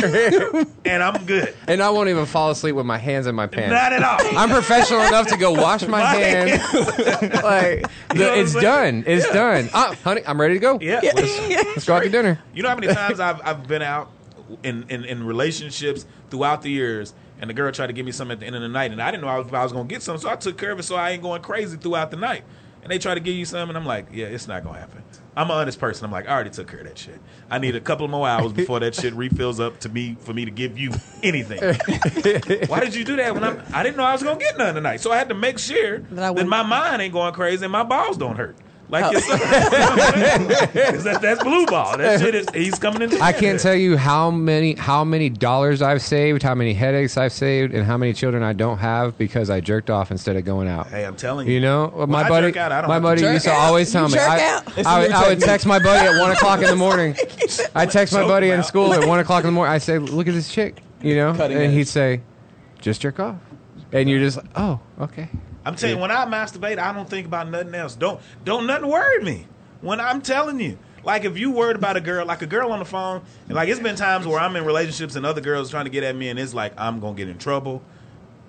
and 0.84 1.04
I'm 1.04 1.24
good. 1.26 1.54
and 1.68 1.84
I 1.84 1.92
won't 1.92 2.10
even 2.10 2.26
fall 2.26 2.50
asleep 2.50 2.74
with 2.74 2.88
my 2.88 2.98
hands 2.98 3.28
in 3.28 3.36
my 3.36 3.46
pants. 3.46 3.72
Not 3.74 3.94
at 3.94 4.02
all. 4.02 4.18
I'm 4.40 4.50
professional 4.50 5.02
enough 5.02 5.28
to 5.28 5.38
go 5.38 5.52
wash 5.52 5.84
my, 5.84 6.00
My 6.04 6.16
hands. 6.16 6.74
like 7.44 7.86
You 8.14 8.20
know 8.22 8.34
it's 8.34 8.54
saying? 8.54 8.64
done. 8.64 9.04
It's 9.06 9.30
done. 9.30 9.70
Uh, 9.72 9.94
honey, 10.04 10.22
I'm 10.26 10.42
ready 10.42 10.56
to 10.56 10.60
go. 10.60 10.80
Yeah. 10.82 11.02
Let's 11.04 11.86
go 11.86 11.96
out 11.96 12.04
to 12.04 12.10
dinner. 12.10 12.40
You 12.56 12.64
know 12.64 12.70
how 12.70 12.76
many 12.76 12.92
times 12.92 13.20
I've, 13.20 13.40
I've 13.46 13.68
been 13.68 13.84
out 13.84 14.10
in, 14.64 14.86
in, 14.90 15.06
in 15.06 15.24
relationships 15.28 16.06
throughout 16.32 16.64
the 16.64 16.72
years, 16.72 17.14
and 17.44 17.50
the 17.50 17.54
girl 17.54 17.70
tried 17.74 17.88
to 17.88 17.94
give 17.94 18.06
me 18.06 18.14
something 18.14 18.36
at 18.36 18.40
the 18.40 18.46
end 18.46 18.56
of 18.56 18.62
the 18.62 18.70
night, 18.70 18.94
and 18.94 19.02
I 19.02 19.12
didn't 19.12 19.24
know 19.24 19.28
I 19.28 19.38
was, 19.38 19.48
if 19.48 19.54
I 19.54 19.64
was 19.64 19.74
going 19.74 19.86
to 19.86 19.94
get 19.94 20.02
something, 20.02 20.22
so 20.22 20.30
I 20.30 20.38
took 20.38 20.58
care 20.58 20.72
of 20.72 20.80
it 20.80 20.84
so 20.84 20.96
I 20.96 21.10
ain't 21.10 21.22
going 21.22 21.42
crazy 21.42 21.76
throughout 21.76 22.10
the 22.10 22.16
night. 22.16 22.46
And 22.82 22.90
they 22.90 22.98
try 23.00 23.16
to 23.16 23.20
give 23.20 23.36
you 23.36 23.44
something, 23.44 23.76
and 23.76 23.78
I'm 23.78 23.86
like, 23.86 24.08
yeah, 24.14 24.28
it's 24.28 24.48
not 24.48 24.64
going 24.64 24.76
to 24.76 24.80
happen. 24.80 25.04
I'm 25.36 25.52
an 25.52 25.58
honest 25.58 25.78
person. 25.78 26.06
I'm 26.06 26.12
like, 26.12 26.26
I 26.26 26.32
already 26.32 26.52
took 26.52 26.70
care 26.70 26.80
of 26.80 26.88
that 26.88 26.98
shit. 26.98 27.20
I 27.52 27.60
need 27.60 27.76
a 27.76 27.82
couple 27.82 28.08
more 28.08 28.26
hours 28.26 28.54
before 28.54 28.80
that 28.80 28.96
shit 28.96 29.14
refills 29.14 29.60
up 29.60 29.78
to 29.82 29.90
me 29.90 30.16
for 30.22 30.34
me 30.34 30.46
to 30.46 30.52
give 30.52 30.78
you 30.80 30.92
anything. 31.22 31.60
Why 32.68 32.80
did 32.80 32.96
you 32.96 33.04
do 33.04 33.18
that 33.18 33.34
when 33.34 33.44
I'm, 33.44 33.62
I 33.74 33.84
didn't 33.84 33.98
know 33.98 34.04
I 34.06 34.14
was 34.14 34.24
going 34.24 34.40
to 34.40 34.46
get 34.46 34.58
none 34.58 34.74
tonight? 34.76 35.02
So 35.02 35.12
I 35.12 35.18
had 35.18 35.28
to 35.28 35.36
make 35.36 35.60
sure 35.60 36.00
That 36.00 36.34
that, 36.36 36.48
my 36.48 36.64
mind 36.64 37.02
ain't 37.02 37.12
going 37.12 37.34
crazy 37.34 37.66
and 37.66 37.74
my 37.74 37.84
balls 37.84 38.16
don't 38.18 38.38
hurt. 38.38 38.56
Like 38.94 39.06
Oh. 39.06 39.12
your 39.12 39.22
son. 39.22 39.40
'Cause 39.40 41.04
that, 41.04 41.20
that's 41.22 41.44
blue 41.44 41.66
ball. 41.66 41.98
That 41.98 42.20
shit 42.22 42.36
is 42.36 42.46
he's 42.54 42.78
coming 42.78 43.02
in. 43.02 43.20
I 43.22 43.32
can't 43.34 43.60
tell 43.60 43.74
you 43.74 43.98
how 43.98 44.30
many 44.30 44.76
how 44.76 45.04
many 45.04 45.30
dollars 45.30 45.82
I've 45.82 46.02
saved, 46.04 46.44
how 46.44 46.54
many 46.54 46.74
headaches 46.76 47.18
I've 47.18 47.32
saved, 47.34 47.74
and 47.74 47.84
how 47.86 47.98
many 47.98 48.14
children 48.14 48.44
I 48.44 48.54
don't 48.54 48.78
have 48.78 49.18
because 49.18 49.50
I 49.50 49.62
jerked 49.62 49.90
off 49.90 50.12
instead 50.12 50.36
of 50.36 50.46
going 50.46 50.68
out. 50.68 50.88
Hey, 50.88 51.06
I'm 51.06 51.16
telling 51.16 51.48
you. 51.48 51.54
You 51.56 51.60
know, 51.62 51.88
When 51.94 52.10
my 52.12 52.24
I 52.24 52.30
buddy, 52.30 52.48
jerk 52.48 52.58
out, 52.58 52.72
I 52.72 52.82
don't 52.82 52.88
my 52.88 53.00
buddy 53.00 53.22
jerk 53.22 53.34
used 53.34 53.46
to 53.46 53.52
out. 53.52 53.60
always 53.62 53.88
You 53.94 54.00
tell 54.00 54.08
me. 54.10 54.14
jerk 54.14 54.30
I, 54.30 54.50
out? 54.50 54.78
It's 54.78 54.88
I, 54.88 55.00
a 55.00 55.02
would- 55.02 55.12
I 55.12 55.28
would 55.30 55.40
text 55.40 55.66
my 55.66 55.80
buddy 55.80 56.08
at 56.08 56.20
one 56.22 56.32
o'clock 56.32 56.60
in 56.60 56.68
the 56.68 56.76
morning. 56.76 57.16
I 57.76 57.88
text 57.88 58.14
my 58.14 58.24
buddy 58.28 58.52
in 58.52 58.62
school 58.64 58.94
at 58.94 59.08
one 59.08 59.20
o'clock 59.20 59.40
in 59.42 59.48
the 59.48 59.52
morning. 59.54 59.74
I 59.74 59.80
say, 59.80 59.98
"Look 59.98 60.28
at 60.28 60.36
this 60.36 60.50
chick," 60.52 60.84
you 61.02 61.16
know, 61.16 61.34
Cutting 61.34 61.58
and 61.58 61.66
edge. 61.68 61.74
he'd 61.74 61.88
say, 61.88 62.22
"Just 62.80 63.02
jerk 63.02 63.20
off," 63.20 63.38
and 63.92 64.08
you're 64.10 64.20
just, 64.20 64.38
like, 64.38 64.46
"Oh, 64.56 64.80
okay." 65.02 65.30
I'm 65.66 65.76
telling 65.76 65.96
you, 65.96 66.02
when 66.02 66.12
I 66.12 66.26
masturbate, 66.26 66.78
I 66.78 66.94
don't 66.94 67.10
think 67.10 67.26
about 67.28 67.50
nothing 67.50 67.74
else. 67.76 67.96
Don't 67.96 68.20
don't 68.44 68.68
nothing 68.68 68.88
worry 68.90 69.24
me. 69.24 69.48
When 69.82 70.00
I'm 70.00 70.22
telling 70.22 70.60
you, 70.60 70.78
like 71.04 71.26
if 71.26 71.38
you 71.38 71.52
worried 71.52 71.76
about 71.76 71.98
a 71.98 72.02
girl, 72.02 72.26
like 72.26 72.42
a 72.42 72.46
girl 72.48 72.72
on 72.72 72.80
the 72.80 72.86
phone, 72.86 73.22
and 73.48 73.56
like 73.56 73.70
it's 73.70 73.80
been 73.80 73.96
times 73.96 74.26
where 74.28 74.40
I'm 74.40 74.56
in 74.56 74.66
relationships 74.66 75.16
and 75.16 75.26
other 75.26 75.42
girls 75.42 75.70
trying 75.70 75.86
to 75.86 75.92
get 75.92 76.04
at 76.04 76.16
me, 76.16 76.30
and 76.30 76.38
it's 76.40 76.54
like 76.54 76.74
I'm 76.78 77.00
gonna 77.00 77.16
get 77.16 77.30
in 77.30 77.38
trouble. 77.38 77.82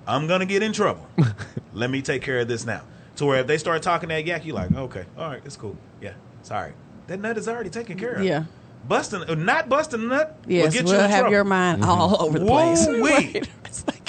I'm 0.06 0.26
gonna 0.26 0.46
get 0.46 0.62
in 0.62 0.72
trouble. 0.72 1.06
Let 1.72 1.90
me 1.90 2.02
take 2.02 2.22
care 2.22 2.40
of 2.40 2.48
this 2.48 2.64
now. 2.66 2.82
To 3.16 3.26
where 3.26 3.40
if 3.40 3.46
they 3.46 3.58
start 3.58 3.82
talking 3.82 4.08
that 4.08 4.26
yak, 4.26 4.44
you 4.44 4.52
like, 4.52 4.72
okay, 4.72 5.04
all 5.16 5.28
right, 5.28 5.40
it's 5.44 5.56
cool. 5.56 5.76
Yeah, 6.00 6.14
sorry. 6.42 6.72
That 7.06 7.20
nut 7.20 7.38
is 7.38 7.48
already 7.48 7.70
taken 7.70 7.96
care 7.98 8.14
of. 8.14 8.24
Yeah. 8.24 8.44
Busting, 8.88 9.22
uh, 9.22 9.34
not 9.34 9.68
busting 9.68 10.02
a 10.02 10.04
nut. 10.06 10.38
will 10.44 10.52
Yes, 10.52 10.72
get 10.74 10.84
we'll 10.84 10.94
you 10.94 11.00
in 11.00 11.10
have 11.10 11.18
trouble. 11.20 11.32
your 11.32 11.44
mind 11.44 11.84
all 11.84 12.20
over 12.22 12.38
the 12.38 12.44
place. 12.44 12.86
Woo-wee. 12.86 13.00
Right. 13.10 13.48
It's 13.64 13.86
like, 13.86 14.03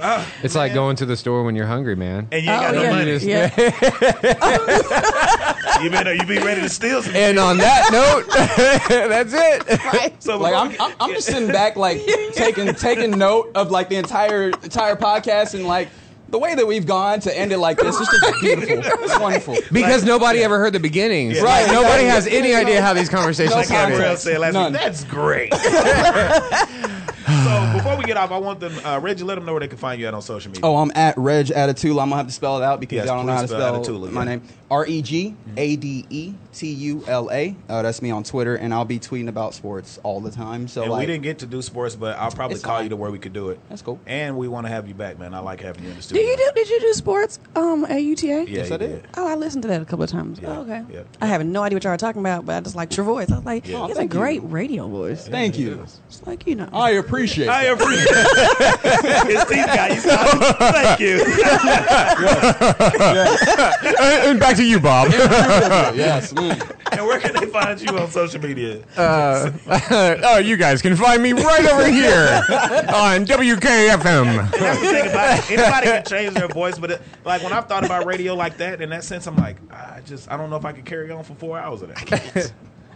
Ah, 0.00 0.26
It's 0.42 0.54
like 0.54 0.74
going 0.74 0.96
to 0.96 1.06
the 1.06 1.16
store 1.16 1.44
when 1.44 1.54
you're 1.54 1.66
hungry, 1.66 1.94
man. 1.96 2.28
and 2.32 2.44
you 2.44 2.50
ain't 2.50 2.62
got 2.62 2.74
oh 2.74 2.78
no 2.78 2.82
yeah, 2.82 2.90
money. 2.90 3.16
yeah. 3.18 3.50
You 5.82 5.90
better 5.90 6.14
you 6.14 6.24
be 6.24 6.38
ready 6.38 6.60
to 6.60 6.68
steal 6.68 7.02
some. 7.02 7.14
And 7.16 7.36
on 7.38 7.58
that 7.58 7.88
note, 7.90 8.26
that's 9.08 9.32
it. 9.34 10.22
So 10.22 10.38
Like 10.38 10.54
I'm, 10.54 10.70
I'm, 10.80 10.94
I'm 11.00 11.10
just 11.14 11.26
sitting 11.26 11.48
back, 11.48 11.74
like 11.76 12.00
taking 12.32 12.72
taking 12.74 13.10
note 13.18 13.50
of 13.56 13.70
like 13.72 13.88
the 13.88 13.96
entire 13.96 14.50
entire 14.50 14.94
podcast 14.96 15.54
and 15.54 15.66
like 15.66 15.88
the 16.28 16.38
way 16.38 16.54
that 16.54 16.66
we've 16.66 16.86
gone 16.86 17.18
to 17.20 17.36
end 17.36 17.50
it 17.52 17.58
like 17.58 17.76
this. 17.78 18.00
It's 18.00 18.08
just 18.20 18.40
beautiful. 18.40 18.78
It's 19.04 19.18
wonderful. 19.18 19.56
Because 19.72 20.04
nobody 20.04 20.42
ever 20.44 20.58
heard 20.58 20.72
the 20.74 20.80
beginnings. 20.80 21.36
Yeah. 21.36 21.42
Right. 21.42 21.66
Right, 21.66 21.72
Nobody 21.74 22.04
has 22.04 22.26
any 22.28 22.54
idea 22.54 22.80
how 22.80 22.92
these 22.94 23.08
conversations 23.08 23.54
like 23.56 23.68
context. 23.68 23.96
started. 23.98 24.18
Said 24.18 24.38
last 24.40 24.52
None. 24.54 24.72
week. 24.72 24.80
That's 24.80 25.04
great. 25.04 25.52
So 27.54 27.72
before 27.72 27.96
we 27.96 28.02
get 28.02 28.16
off, 28.16 28.32
I 28.32 28.38
want 28.38 28.58
them, 28.58 28.76
uh, 28.84 28.98
Reggie, 29.00 29.22
let 29.22 29.36
them 29.36 29.44
know 29.44 29.52
where 29.52 29.60
they 29.60 29.68
can 29.68 29.78
find 29.78 30.00
you 30.00 30.08
at 30.08 30.14
on 30.14 30.22
social 30.22 30.50
media. 30.50 30.62
Oh, 30.64 30.76
I'm 30.76 30.90
at 30.96 31.16
Reg 31.16 31.46
Adetula. 31.46 32.02
I'm 32.02 32.08
gonna 32.08 32.16
have 32.16 32.26
to 32.26 32.32
spell 32.32 32.56
it 32.60 32.64
out 32.64 32.80
because 32.80 32.96
Yes, 32.96 33.06
y'all 33.06 33.16
don't 33.18 33.26
know 33.26 33.32
how 33.32 33.42
to 33.42 33.48
spell 33.48 33.84
spell 33.84 33.98
my 34.10 34.22
yeah. 34.22 34.28
name. 34.28 34.42
R 34.74 34.84
E 34.88 35.02
G 35.02 35.36
A 35.56 35.76
D 35.76 36.04
E 36.10 36.34
T 36.52 36.68
U 36.72 37.04
L 37.06 37.30
A. 37.30 37.54
Uh, 37.68 37.82
That's 37.82 38.02
me 38.02 38.10
on 38.10 38.24
Twitter, 38.24 38.56
and 38.56 38.74
I'll 38.74 38.84
be 38.84 38.98
tweeting 38.98 39.28
about 39.28 39.54
sports 39.54 40.00
all 40.02 40.20
the 40.20 40.32
time. 40.32 40.66
So 40.66 40.82
and 40.82 40.90
like, 40.90 41.00
we 41.00 41.06
didn't 41.06 41.22
get 41.22 41.38
to 41.40 41.46
do 41.46 41.62
sports, 41.62 41.94
but 41.94 42.18
I'll 42.18 42.32
probably 42.32 42.58
call 42.58 42.76
fine. 42.76 42.84
you 42.84 42.88
to 42.90 42.96
where 42.96 43.10
we 43.12 43.20
could 43.20 43.32
do 43.32 43.50
it. 43.50 43.60
That's 43.68 43.82
cool. 43.82 44.00
And 44.06 44.36
we 44.36 44.48
want 44.48 44.66
to 44.66 44.72
have 44.72 44.88
you 44.88 44.94
back, 44.94 45.16
man. 45.18 45.32
I 45.32 45.38
like 45.38 45.60
having 45.60 45.84
you 45.84 45.90
in 45.90 45.94
the 45.96 46.00
Do 46.02 46.08
studio. 46.08 46.24
you 46.24 46.36
do? 46.36 46.50
Did 46.56 46.68
you 46.70 46.80
do 46.80 46.92
sports 46.92 47.38
um, 47.54 47.84
at 47.84 48.02
UTA? 48.02 48.26
Yeah, 48.26 48.42
Yes, 48.48 48.70
I 48.72 48.78
did. 48.78 49.06
Oh, 49.16 49.28
I 49.28 49.36
listened 49.36 49.62
to 49.62 49.68
that 49.68 49.80
a 49.80 49.84
couple 49.84 50.02
of 50.02 50.10
times. 50.10 50.40
Yeah, 50.40 50.58
Oh, 50.58 50.62
okay. 50.62 50.82
yeah. 50.92 51.02
I 51.20 51.26
have 51.26 51.44
no 51.46 51.62
idea 51.62 51.76
what 51.76 51.84
y'all 51.84 51.92
are 51.92 51.96
talking 51.96 52.20
about, 52.20 52.44
but 52.46 52.56
I 52.56 52.60
just 52.60 52.74
like 52.74 52.96
your 52.96 53.06
voice. 53.06 53.30
I 53.30 53.36
was 53.36 53.44
like, 53.44 53.68
Yeah. 53.68 53.76
he 53.82 53.82
has 53.82 53.90
a 53.92 53.94
thank 54.00 54.12
you. 54.12 54.18
great 54.18 54.40
radio 54.44 54.88
voice. 54.88 55.28
Thank 55.28 55.56
you. 55.58 55.82
It's 56.08 56.26
like 56.26 56.46
you 56.48 56.56
know. 56.56 56.68
I 56.72 56.90
appreciate. 56.92 57.44
It. 57.46 57.50
I 57.50 57.64
appreciate 57.64 58.08
His 59.30 59.44
teeth 59.44 59.66
got 59.66 59.90
you. 59.94 60.00
Thank 60.72 61.00
you. 61.00 61.24
and 64.24 64.40
back 64.40 64.56
to 64.56 64.63
you, 64.64 64.80
Bob. 64.80 65.10
yes. 65.12 66.32
and 66.32 67.06
where 67.06 67.20
can 67.20 67.32
they 67.34 67.46
find 67.46 67.80
you 67.80 67.96
on 67.98 68.10
social 68.10 68.40
media? 68.40 68.82
Uh, 68.96 69.50
oh, 70.24 70.38
you 70.38 70.56
guys 70.56 70.82
can 70.82 70.96
find 70.96 71.22
me 71.22 71.32
right 71.32 71.64
over 71.66 71.88
here 71.90 72.42
on 72.88 73.24
WKFM. 73.26 74.50
That's 74.50 74.80
the 74.80 74.86
thing 74.86 75.10
about 75.10 75.38
it. 75.38 75.50
Anybody 75.50 75.86
can 75.86 76.04
change 76.04 76.34
their 76.34 76.48
voice, 76.48 76.78
but 76.78 76.90
it, 76.92 77.02
like 77.24 77.42
when 77.42 77.52
I've 77.52 77.66
thought 77.68 77.84
about 77.84 78.06
radio 78.06 78.34
like 78.34 78.56
that, 78.58 78.80
in 78.80 78.90
that 78.90 79.04
sense, 79.04 79.26
I'm 79.26 79.36
like, 79.36 79.56
I 79.72 80.00
just 80.04 80.30
I 80.30 80.36
don't 80.36 80.50
know 80.50 80.56
if 80.56 80.64
I 80.64 80.72
could 80.72 80.84
carry 80.84 81.10
on 81.10 81.24
for 81.24 81.34
four 81.34 81.58
hours 81.58 81.82
of 81.82 81.88
that. 81.88 82.52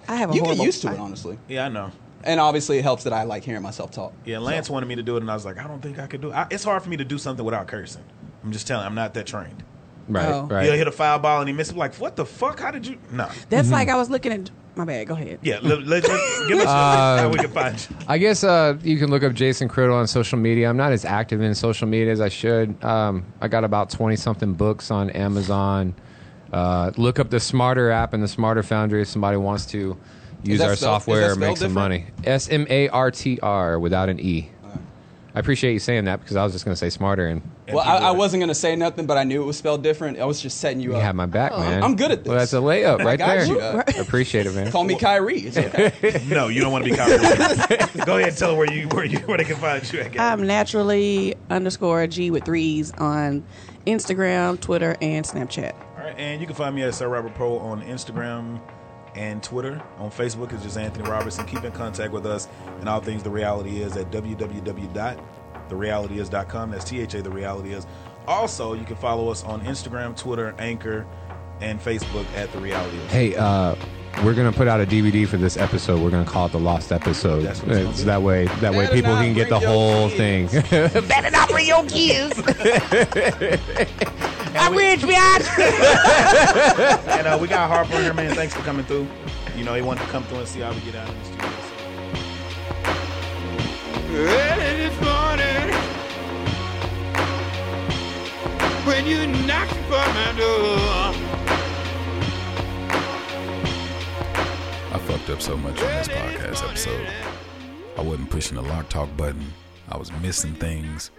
I 0.08 0.16
have 0.16 0.30
a 0.30 0.34
You 0.34 0.40
get 0.40 0.46
horrible. 0.46 0.64
used 0.64 0.82
to 0.82 0.88
it, 0.88 0.94
I- 0.94 0.98
honestly, 0.98 1.38
yeah, 1.48 1.66
I 1.66 1.68
know. 1.68 1.90
and 2.24 2.40
obviously 2.40 2.78
it 2.78 2.82
helps 2.82 3.04
that 3.04 3.12
I 3.12 3.24
like 3.24 3.44
hearing 3.44 3.62
myself 3.62 3.90
talk. 3.90 4.12
Yeah, 4.24 4.38
Lance 4.38 4.70
wanted 4.70 4.86
me 4.86 4.96
to 4.96 5.02
do 5.02 5.16
it, 5.16 5.20
and 5.20 5.30
I 5.30 5.34
was 5.34 5.44
like, 5.44 5.58
I 5.58 5.66
don't 5.66 5.80
think 5.82 5.98
I 5.98 6.06
could 6.06 6.20
do 6.20 6.30
it. 6.30 6.34
I, 6.34 6.46
it's 6.50 6.64
hard 6.64 6.82
for 6.82 6.88
me 6.88 6.96
to 6.96 7.04
do 7.04 7.18
something 7.18 7.44
without 7.44 7.66
cursing. 7.68 8.04
I'm 8.42 8.52
just 8.52 8.66
telling. 8.66 8.86
I'm 8.86 8.94
not 8.94 9.14
that 9.14 9.26
trained. 9.26 9.62
Right, 10.08 10.26
Oh. 10.26 10.46
right. 10.50 10.64
He'll 10.64 10.74
hit 10.74 10.88
a 10.88 10.92
foul 10.92 11.18
ball 11.18 11.40
and 11.40 11.48
he 11.48 11.54
misses. 11.54 11.74
Like, 11.76 11.94
what 11.96 12.16
the 12.16 12.24
fuck? 12.24 12.60
How 12.60 12.70
did 12.70 12.86
you? 12.86 12.98
No. 13.12 13.28
That's 13.50 13.70
like 13.70 13.88
I 13.88 13.96
was 13.96 14.08
looking 14.10 14.32
at 14.32 14.50
My 14.74 14.84
bad. 14.84 15.06
Go 15.08 15.14
ahead. 15.14 15.40
Yeah, 15.42 15.58
let, 15.62 15.86
let, 15.86 16.08
let- 16.08 16.48
give 16.48 16.58
us 16.60 16.66
Um, 16.68 17.18
how 17.18 17.28
we 17.30 17.38
can 17.38 17.50
find 17.50 17.86
you. 17.90 17.96
I 18.08 18.16
guess 18.18 18.42
uh, 18.44 18.78
you 18.82 18.96
can 18.98 19.10
look 19.10 19.22
up 19.22 19.34
Jason 19.34 19.68
Criddle 19.68 19.94
on 19.94 20.06
social 20.06 20.38
media. 20.38 20.68
I'm 20.70 20.76
not 20.76 20.92
as 20.92 21.04
active 21.04 21.40
in 21.42 21.54
social 21.54 21.86
media 21.88 22.12
as 22.12 22.20
I 22.20 22.28
should. 22.28 22.82
Um, 22.84 23.24
I 23.40 23.48
got 23.48 23.64
about 23.64 23.90
20 23.90 24.16
something 24.16 24.54
books 24.54 24.90
on 24.90 25.10
Amazon. 25.10 25.94
Uh, 26.52 26.90
look 26.96 27.18
up 27.18 27.28
the 27.28 27.36
Smartr 27.36 27.92
app 27.92 28.14
and 28.14 28.22
the 28.22 28.26
Smartr 28.28 28.64
Foundry 28.64 29.02
if 29.02 29.08
somebody 29.08 29.36
wants 29.36 29.66
to 29.66 29.98
use 30.44 30.60
our 30.60 30.76
spelled- 30.76 30.78
software 31.02 31.20
that 31.20 31.30
or 31.32 31.36
make 31.36 31.56
spelled 31.56 31.58
some 31.58 31.74
money. 31.74 32.06
S 32.24 32.48
M 32.48 32.66
A 32.70 32.88
R 32.88 33.10
T 33.10 33.38
R 33.42 33.78
without 33.78 34.08
an 34.08 34.18
E. 34.20 34.50
I 35.34 35.40
appreciate 35.40 35.72
you 35.74 35.78
saying 35.78 36.06
that 36.06 36.20
because 36.20 36.36
I 36.36 36.42
was 36.42 36.52
just 36.52 36.64
going 36.64 36.72
to 36.72 36.78
say 36.78 36.90
Smarter 36.90 37.26
and 37.26 37.42
Well, 37.68 37.78
I, 37.80 38.08
I 38.08 38.10
wasn't 38.12 38.40
gonna 38.40 38.54
say 38.54 38.74
nothing, 38.76 39.06
but 39.06 39.18
I 39.18 39.24
knew 39.24 39.42
it 39.42 39.46
was 39.46 39.58
spelled 39.58 39.82
different. 39.82 40.18
I 40.18 40.24
was 40.24 40.40
just 40.40 40.58
setting 40.58 40.80
you 40.80 40.88
you 40.88 40.94
up. 40.94 41.00
You 41.00 41.04
have 41.04 41.14
my 41.14 41.26
back, 41.26 41.52
man. 41.52 41.82
I'm 41.82 41.96
good 41.96 42.10
at 42.10 42.24
this. 42.24 42.28
Well, 42.28 42.38
this. 42.38 42.50
that's 42.50 42.62
a 42.62 42.64
layup 42.64 43.04
right 43.04 43.18
got 43.18 43.26
there. 43.26 43.46
you, 43.46 43.60
uh, 43.60 43.82
appreciate 43.98 44.46
it, 44.46 44.54
man. 44.54 44.70
Call 44.70 44.84
me 44.84 44.96
Kyrie. 44.96 45.40
It's 45.40 45.56
okay. 45.56 46.22
No, 46.28 46.48
you 46.48 46.60
don't 46.60 46.72
want 46.72 46.84
to 46.84 46.90
be 46.90 46.96
copyrighted. 46.96 48.06
Go 48.06 48.16
ahead 48.16 48.28
and 48.28 48.36
tell 48.36 48.50
them 48.50 48.58
where 48.58 48.72
you 48.72 48.88
where 48.88 49.04
you 49.04 49.18
where 49.20 49.38
they 49.38 49.44
can 49.44 49.56
find 49.56 49.92
you. 49.92 50.00
At. 50.00 50.18
I'm 50.18 50.46
naturally 50.46 51.34
underscore 51.50 52.06
G 52.06 52.30
with 52.30 52.44
threes 52.44 52.92
on 52.92 53.44
Instagram, 53.86 54.60
Twitter, 54.60 54.96
and 55.00 55.24
Snapchat. 55.24 55.74
All 55.74 56.04
right, 56.04 56.14
and 56.18 56.40
you 56.40 56.46
can 56.46 56.56
find 56.56 56.74
me 56.74 56.82
at 56.82 56.94
Sir 56.94 57.08
Robert 57.08 57.34
Pro 57.34 57.58
on 57.58 57.82
Instagram 57.82 58.60
and 59.18 59.42
Twitter. 59.42 59.82
On 59.98 60.10
Facebook 60.10 60.52
is 60.52 60.62
just 60.62 60.78
Anthony 60.78 61.10
Robertson. 61.10 61.44
Keep 61.44 61.64
in 61.64 61.72
contact 61.72 62.12
with 62.12 62.24
us 62.24 62.46
and 62.80 62.88
all 62.88 63.00
things 63.00 63.24
The 63.24 63.30
Reality 63.30 63.82
Is 63.82 63.96
at 63.96 64.10
www.therealityis.com. 64.10 66.70
That's 66.70 66.84
T 66.84 67.00
H 67.00 67.14
A 67.14 67.22
The 67.22 67.30
Reality 67.30 67.72
Is. 67.74 67.86
Also, 68.26 68.72
you 68.74 68.84
can 68.84 68.96
follow 68.96 69.30
us 69.30 69.42
on 69.44 69.60
Instagram, 69.62 70.14
Twitter, 70.16 70.54
Anchor, 70.58 71.06
and 71.60 71.80
Facebook 71.80 72.24
at 72.36 72.52
The 72.52 72.58
Reality 72.58 72.96
Is. 72.98 73.10
Hey, 73.12 73.34
uh, 73.36 73.74
we're 74.24 74.34
gonna 74.34 74.52
put 74.52 74.66
out 74.68 74.80
a 74.80 74.86
DVD 74.86 75.26
for 75.28 75.36
this 75.36 75.56
episode. 75.56 76.00
We're 76.00 76.10
gonna 76.10 76.24
call 76.24 76.46
it 76.46 76.52
the 76.52 76.58
Lost 76.58 76.90
Episode. 76.92 77.40
That's 77.42 77.62
what 77.62 77.70
it's 77.72 77.78
gonna 77.78 77.90
It's 77.90 78.00
be. 78.00 78.04
that 78.06 78.22
way, 78.22 78.46
that 78.60 78.72
way 78.74 78.84
Better 78.86 78.94
people 78.96 79.14
not 79.14 79.22
can 79.24 79.34
get 79.34 79.48
the 79.48 79.58
bring 79.58 79.62
your 79.62 79.70
whole 79.70 80.08
kids. 80.10 80.52
thing. 80.52 81.02
Better 81.08 81.30
not 81.30 81.48
bring 81.48 81.66
your 81.66 81.84
kids. 81.84 82.38
I'm 84.56 84.74
rich, 84.74 85.00
bitch. 85.00 85.48
And 87.18 87.26
uh, 87.26 87.38
we 87.40 87.46
got 87.48 87.68
Harper 87.68 88.00
here, 88.00 88.14
man. 88.14 88.34
Thanks 88.34 88.54
for 88.54 88.62
coming 88.62 88.84
through. 88.86 89.06
You 89.56 89.64
know, 89.64 89.74
he 89.74 89.82
wanted 89.82 90.00
to 90.04 90.06
come 90.10 90.24
through 90.24 90.38
and 90.38 90.48
see 90.48 90.60
how 90.60 90.72
we 90.72 90.80
get 90.80 90.94
out 90.96 91.08
of 91.08 91.14
the 91.18 91.24
studio. 91.24 91.48
Early 94.10 94.76
this 94.88 95.00
morning, 95.00 95.77
when 98.88 99.04
you 99.06 99.20
upon 99.20 100.14
my 100.14 100.32
door, 100.38 100.78
I 104.90 104.98
fucked 105.06 105.28
up 105.28 105.42
so 105.42 105.58
much 105.58 105.78
on 105.82 105.88
this 105.88 106.08
podcast 106.08 106.66
episode. 106.66 107.06
I 107.98 108.00
wasn't 108.00 108.30
pushing 108.30 108.56
the 108.56 108.62
lock 108.62 108.88
talk 108.88 109.14
button. 109.14 109.52
I 109.90 109.98
was 109.98 110.10
missing 110.22 110.54
things. 110.54 111.10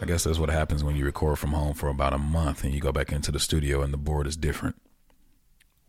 I 0.00 0.06
guess 0.06 0.24
that's 0.24 0.38
what 0.38 0.48
happens 0.48 0.82
when 0.82 0.96
you 0.96 1.04
record 1.04 1.38
from 1.38 1.50
home 1.50 1.74
for 1.74 1.90
about 1.90 2.14
a 2.14 2.18
month 2.18 2.64
and 2.64 2.72
you 2.72 2.80
go 2.80 2.92
back 2.92 3.12
into 3.12 3.30
the 3.30 3.40
studio 3.40 3.82
and 3.82 3.92
the 3.92 3.98
board 3.98 4.26
is 4.26 4.38
different. 4.38 4.80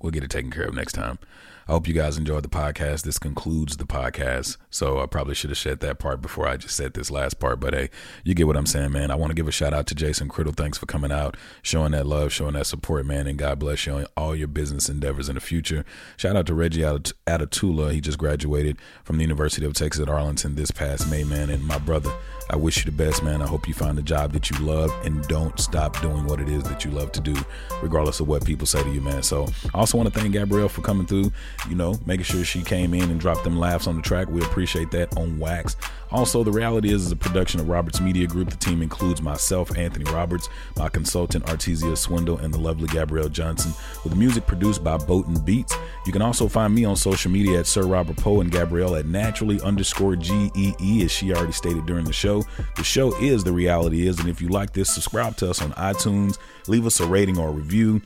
We'll 0.01 0.11
get 0.11 0.25
it 0.25 0.29
taken 0.29 0.51
care 0.51 0.65
of 0.65 0.73
next 0.73 0.91
time. 0.91 1.19
I 1.71 1.73
hope 1.73 1.87
you 1.87 1.93
guys 1.93 2.17
enjoyed 2.17 2.43
the 2.43 2.49
podcast. 2.49 3.03
This 3.03 3.17
concludes 3.17 3.77
the 3.77 3.85
podcast. 3.85 4.57
So 4.69 4.99
I 4.99 5.05
probably 5.05 5.35
should 5.35 5.51
have 5.51 5.57
said 5.57 5.79
that 5.79 5.99
part 5.99 6.21
before 6.21 6.45
I 6.45 6.57
just 6.57 6.75
said 6.75 6.93
this 6.93 7.09
last 7.09 7.39
part. 7.39 7.61
But 7.61 7.73
hey, 7.73 7.89
you 8.25 8.33
get 8.33 8.45
what 8.45 8.57
I'm 8.57 8.65
saying, 8.65 8.91
man. 8.91 9.09
I 9.09 9.15
want 9.15 9.29
to 9.29 9.33
give 9.33 9.47
a 9.47 9.53
shout 9.53 9.73
out 9.73 9.87
to 9.87 9.95
Jason 9.95 10.27
Criddle. 10.27 10.53
Thanks 10.53 10.77
for 10.77 10.85
coming 10.85 11.13
out, 11.13 11.37
showing 11.61 11.93
that 11.93 12.05
love, 12.05 12.33
showing 12.33 12.55
that 12.55 12.67
support, 12.67 13.05
man. 13.05 13.25
And 13.25 13.39
God 13.39 13.57
bless 13.57 13.85
you 13.85 13.93
on 13.93 14.05
all 14.17 14.35
your 14.35 14.49
business 14.49 14.89
endeavors 14.89 15.29
in 15.29 15.35
the 15.35 15.39
future. 15.39 15.85
Shout 16.17 16.35
out 16.35 16.45
to 16.47 16.53
Reggie 16.53 16.81
Adetula. 16.81 17.93
He 17.93 18.01
just 18.01 18.17
graduated 18.17 18.75
from 19.05 19.15
the 19.15 19.23
University 19.23 19.65
of 19.65 19.73
Texas 19.73 20.01
at 20.01 20.09
Arlington 20.09 20.55
this 20.55 20.71
past 20.71 21.09
May, 21.09 21.23
man. 21.23 21.49
And 21.49 21.63
my 21.63 21.77
brother, 21.77 22.11
I 22.49 22.57
wish 22.57 22.79
you 22.83 22.91
the 22.91 22.97
best, 22.97 23.23
man. 23.23 23.41
I 23.41 23.47
hope 23.47 23.65
you 23.65 23.73
find 23.73 23.97
a 23.97 24.01
job 24.01 24.33
that 24.33 24.49
you 24.49 24.57
love 24.57 24.91
and 25.05 25.25
don't 25.29 25.57
stop 25.57 26.01
doing 26.01 26.25
what 26.25 26.41
it 26.41 26.49
is 26.49 26.63
that 26.63 26.83
you 26.83 26.91
love 26.91 27.13
to 27.13 27.21
do, 27.21 27.33
regardless 27.81 28.19
of 28.19 28.27
what 28.27 28.43
people 28.43 28.67
say 28.67 28.83
to 28.83 28.89
you, 28.89 28.99
man. 28.99 29.23
So 29.23 29.47
I 29.73 29.77
also 29.77 29.97
want 29.97 30.13
to 30.13 30.19
thank 30.19 30.33
Gabrielle 30.33 30.67
for 30.67 30.81
coming 30.81 31.07
through, 31.07 31.31
you 31.69 31.75
know, 31.75 31.99
making 32.05 32.23
sure 32.23 32.43
she 32.43 32.61
came 32.63 32.93
in 32.93 33.09
and 33.09 33.19
dropped 33.19 33.43
them 33.43 33.57
laughs 33.57 33.87
on 33.87 33.95
the 33.95 34.01
track. 34.01 34.27
We 34.29 34.41
appreciate 34.41 34.91
that 34.91 35.15
on 35.17 35.39
wax. 35.39 35.75
Also, 36.11 36.43
the 36.43 36.51
reality 36.51 36.91
is, 36.91 37.05
is 37.05 37.11
a 37.11 37.15
production 37.15 37.61
of 37.61 37.69
Roberts 37.69 38.01
Media 38.01 38.27
Group. 38.27 38.49
The 38.49 38.57
team 38.57 38.81
includes 38.81 39.21
myself, 39.21 39.77
Anthony 39.77 40.03
Roberts, 40.11 40.49
my 40.75 40.89
consultant 40.89 41.45
Artesia 41.45 41.97
Swindle, 41.97 42.37
and 42.39 42.53
the 42.53 42.57
lovely 42.57 42.87
Gabrielle 42.89 43.29
Johnson, 43.29 43.71
with 44.03 44.17
music 44.17 44.45
produced 44.45 44.83
by 44.83 44.97
Boat 44.97 45.25
Beats. 45.45 45.73
You 46.05 46.11
can 46.11 46.21
also 46.21 46.49
find 46.49 46.75
me 46.75 46.83
on 46.83 46.97
social 46.97 47.31
media 47.31 47.59
at 47.59 47.67
Sir 47.67 47.83
Robert 47.83 48.17
Poe 48.17 48.41
and 48.41 48.51
Gabrielle 48.51 48.95
at 48.95 49.05
naturally 49.05 49.61
underscore 49.61 50.17
G 50.17 50.51
E 50.55 50.73
E, 50.81 51.05
as 51.05 51.11
she 51.11 51.33
already 51.33 51.53
stated 51.53 51.85
during 51.85 52.03
the 52.03 52.11
show. 52.11 52.43
The 52.75 52.83
show 52.83 53.15
is 53.21 53.43
the 53.43 53.53
reality 53.53 54.07
is, 54.07 54.19
and 54.19 54.27
if 54.27 54.41
you 54.41 54.49
like 54.49 54.73
this, 54.73 54.93
subscribe 54.93 55.37
to 55.37 55.49
us 55.49 55.61
on 55.61 55.71
iTunes, 55.73 56.37
leave 56.67 56.85
us 56.85 56.99
a 56.99 57.05
rating 57.05 57.37
or 57.37 57.49
a 57.49 57.51
review. 57.51 58.01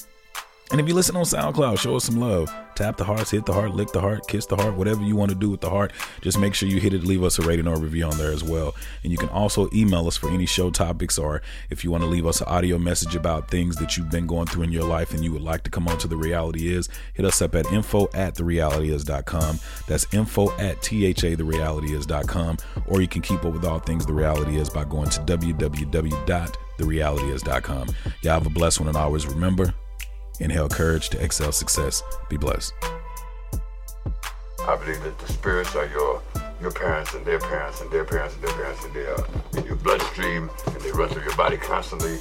And 0.72 0.82
if 0.82 0.88
you 0.88 0.96
listen 0.96 1.16
on 1.16 1.24
SoundCloud, 1.24 1.80
show 1.80 1.96
us 1.96 2.06
some 2.06 2.20
love. 2.20 2.52
Tap 2.76 2.98
the 2.98 3.04
hearts, 3.04 3.30
hit 3.32 3.46
the 3.46 3.54
heart, 3.54 3.76
lick 3.76 3.92
the 3.92 4.02
heart, 4.02 4.28
kiss 4.28 4.48
the 4.48 4.58
heart, 4.58 4.76
whatever 4.76 5.02
you 5.04 5.16
want 5.16 5.30
to 5.30 5.36
do 5.36 5.50
with 5.50 5.62
the 5.62 5.70
heart. 5.70 5.94
Just 6.22 6.40
make 6.40 6.54
sure 6.54 6.68
you 6.68 6.82
hit 6.82 6.94
it, 6.94 7.04
leave 7.04 7.24
us 7.24 7.40
a 7.40 7.42
rating 7.44 7.68
or 7.68 7.76
a 7.76 7.80
review 7.80 8.06
on 8.06 8.18
there 8.18 8.32
as 8.32 8.44
well. 8.44 8.76
And 9.04 9.12
you 9.12 9.18
can 9.18 9.30
also 9.30 9.70
email 9.74 10.08
us 10.08 10.18
for 10.18 10.30
any 10.30 10.46
show 10.46 10.70
topics 10.72 11.18
or 11.18 11.42
if 11.70 11.84
you 11.84 11.92
want 11.92 12.04
to 12.04 12.10
leave 12.10 12.26
us 12.26 12.42
an 12.42 12.48
audio 12.48 12.78
message 12.78 13.16
about 13.16 13.50
things 13.50 13.78
that 13.78 13.96
you've 13.96 14.10
been 14.10 14.28
going 14.28 14.48
through 14.48 14.64
in 14.64 14.72
your 14.72 14.84
life 14.84 15.14
and 15.14 15.24
you 15.24 15.32
would 15.32 15.44
like 15.44 15.64
to 15.64 15.72
come 15.72 15.88
on 15.88 15.98
to 16.00 16.08
The 16.08 16.18
Reality 16.18 16.74
Is, 16.74 16.90
hit 17.14 17.26
us 17.26 17.42
up 17.42 17.56
at 17.56 17.72
info 17.72 18.10
at 18.14 18.36
therealityis.com. 18.36 19.60
That's 19.88 20.14
info 20.14 20.52
at 20.58 20.82
thatherealityis.com. 20.82 22.58
Or 22.88 23.02
you 23.02 23.08
can 23.08 23.22
keep 23.22 23.46
up 23.46 23.54
with 23.54 23.64
all 23.64 23.80
things 23.80 24.06
The 24.06 24.14
Reality 24.14 24.58
Is 24.58 24.70
by 24.70 24.84
going 24.84 25.10
to 25.12 25.22
www.therealityis.com. 25.22 27.88
Y'all 28.22 28.34
have 28.34 28.46
a 28.46 28.50
blessed 28.50 28.80
one 28.80 28.90
and 28.90 28.98
always 28.98 29.26
remember, 29.28 29.74
Inhale 30.40 30.70
courage 30.70 31.10
to 31.10 31.24
excel 31.24 31.52
success. 31.52 32.04
Be 32.30 32.38
blessed. 32.38 32.74
I 34.60 34.76
believe 34.78 35.02
that 35.04 35.18
the 35.20 35.32
spirits 35.32 35.76
are 35.76 35.88
your 35.88 36.22
your 36.62 36.72
parents 36.72 37.14
and 37.14 37.26
their 37.26 37.40
parents 37.40 37.82
and 37.82 37.92
their 37.92 38.06
parents 38.06 38.34
and 38.36 38.44
their 38.44 38.56
parents 38.56 38.86
and 38.86 38.94
they 38.94 39.06
are 39.06 39.26
in 39.58 39.66
your 39.66 39.76
bloodstream 39.76 40.50
and 40.68 40.82
they 40.82 40.92
run 40.92 41.10
through 41.10 41.24
your 41.24 41.36
body 41.36 41.58
constantly 41.58 42.18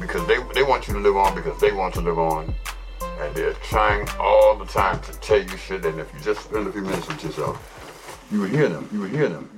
because 0.00 0.26
they 0.26 0.38
they 0.54 0.62
want 0.62 0.88
you 0.88 0.94
to 0.94 1.00
live 1.00 1.16
on 1.16 1.34
because 1.34 1.60
they 1.60 1.72
want 1.72 1.94
to 1.94 2.00
live 2.00 2.18
on 2.18 2.52
and 3.20 3.34
they're 3.34 3.52
trying 3.54 4.08
all 4.18 4.56
the 4.56 4.64
time 4.64 5.00
to 5.02 5.12
tell 5.20 5.40
you 5.40 5.56
shit 5.56 5.84
and 5.84 6.00
if 6.00 6.12
you 6.14 6.20
just 6.20 6.40
spend 6.44 6.66
a 6.66 6.72
few 6.72 6.82
minutes 6.82 7.06
with 7.08 7.22
yourself, 7.22 8.26
you 8.30 8.40
will 8.40 8.48
hear 8.48 8.68
them. 8.68 8.88
You 8.92 9.00
will 9.00 9.08
hear 9.08 9.28
them. 9.28 9.57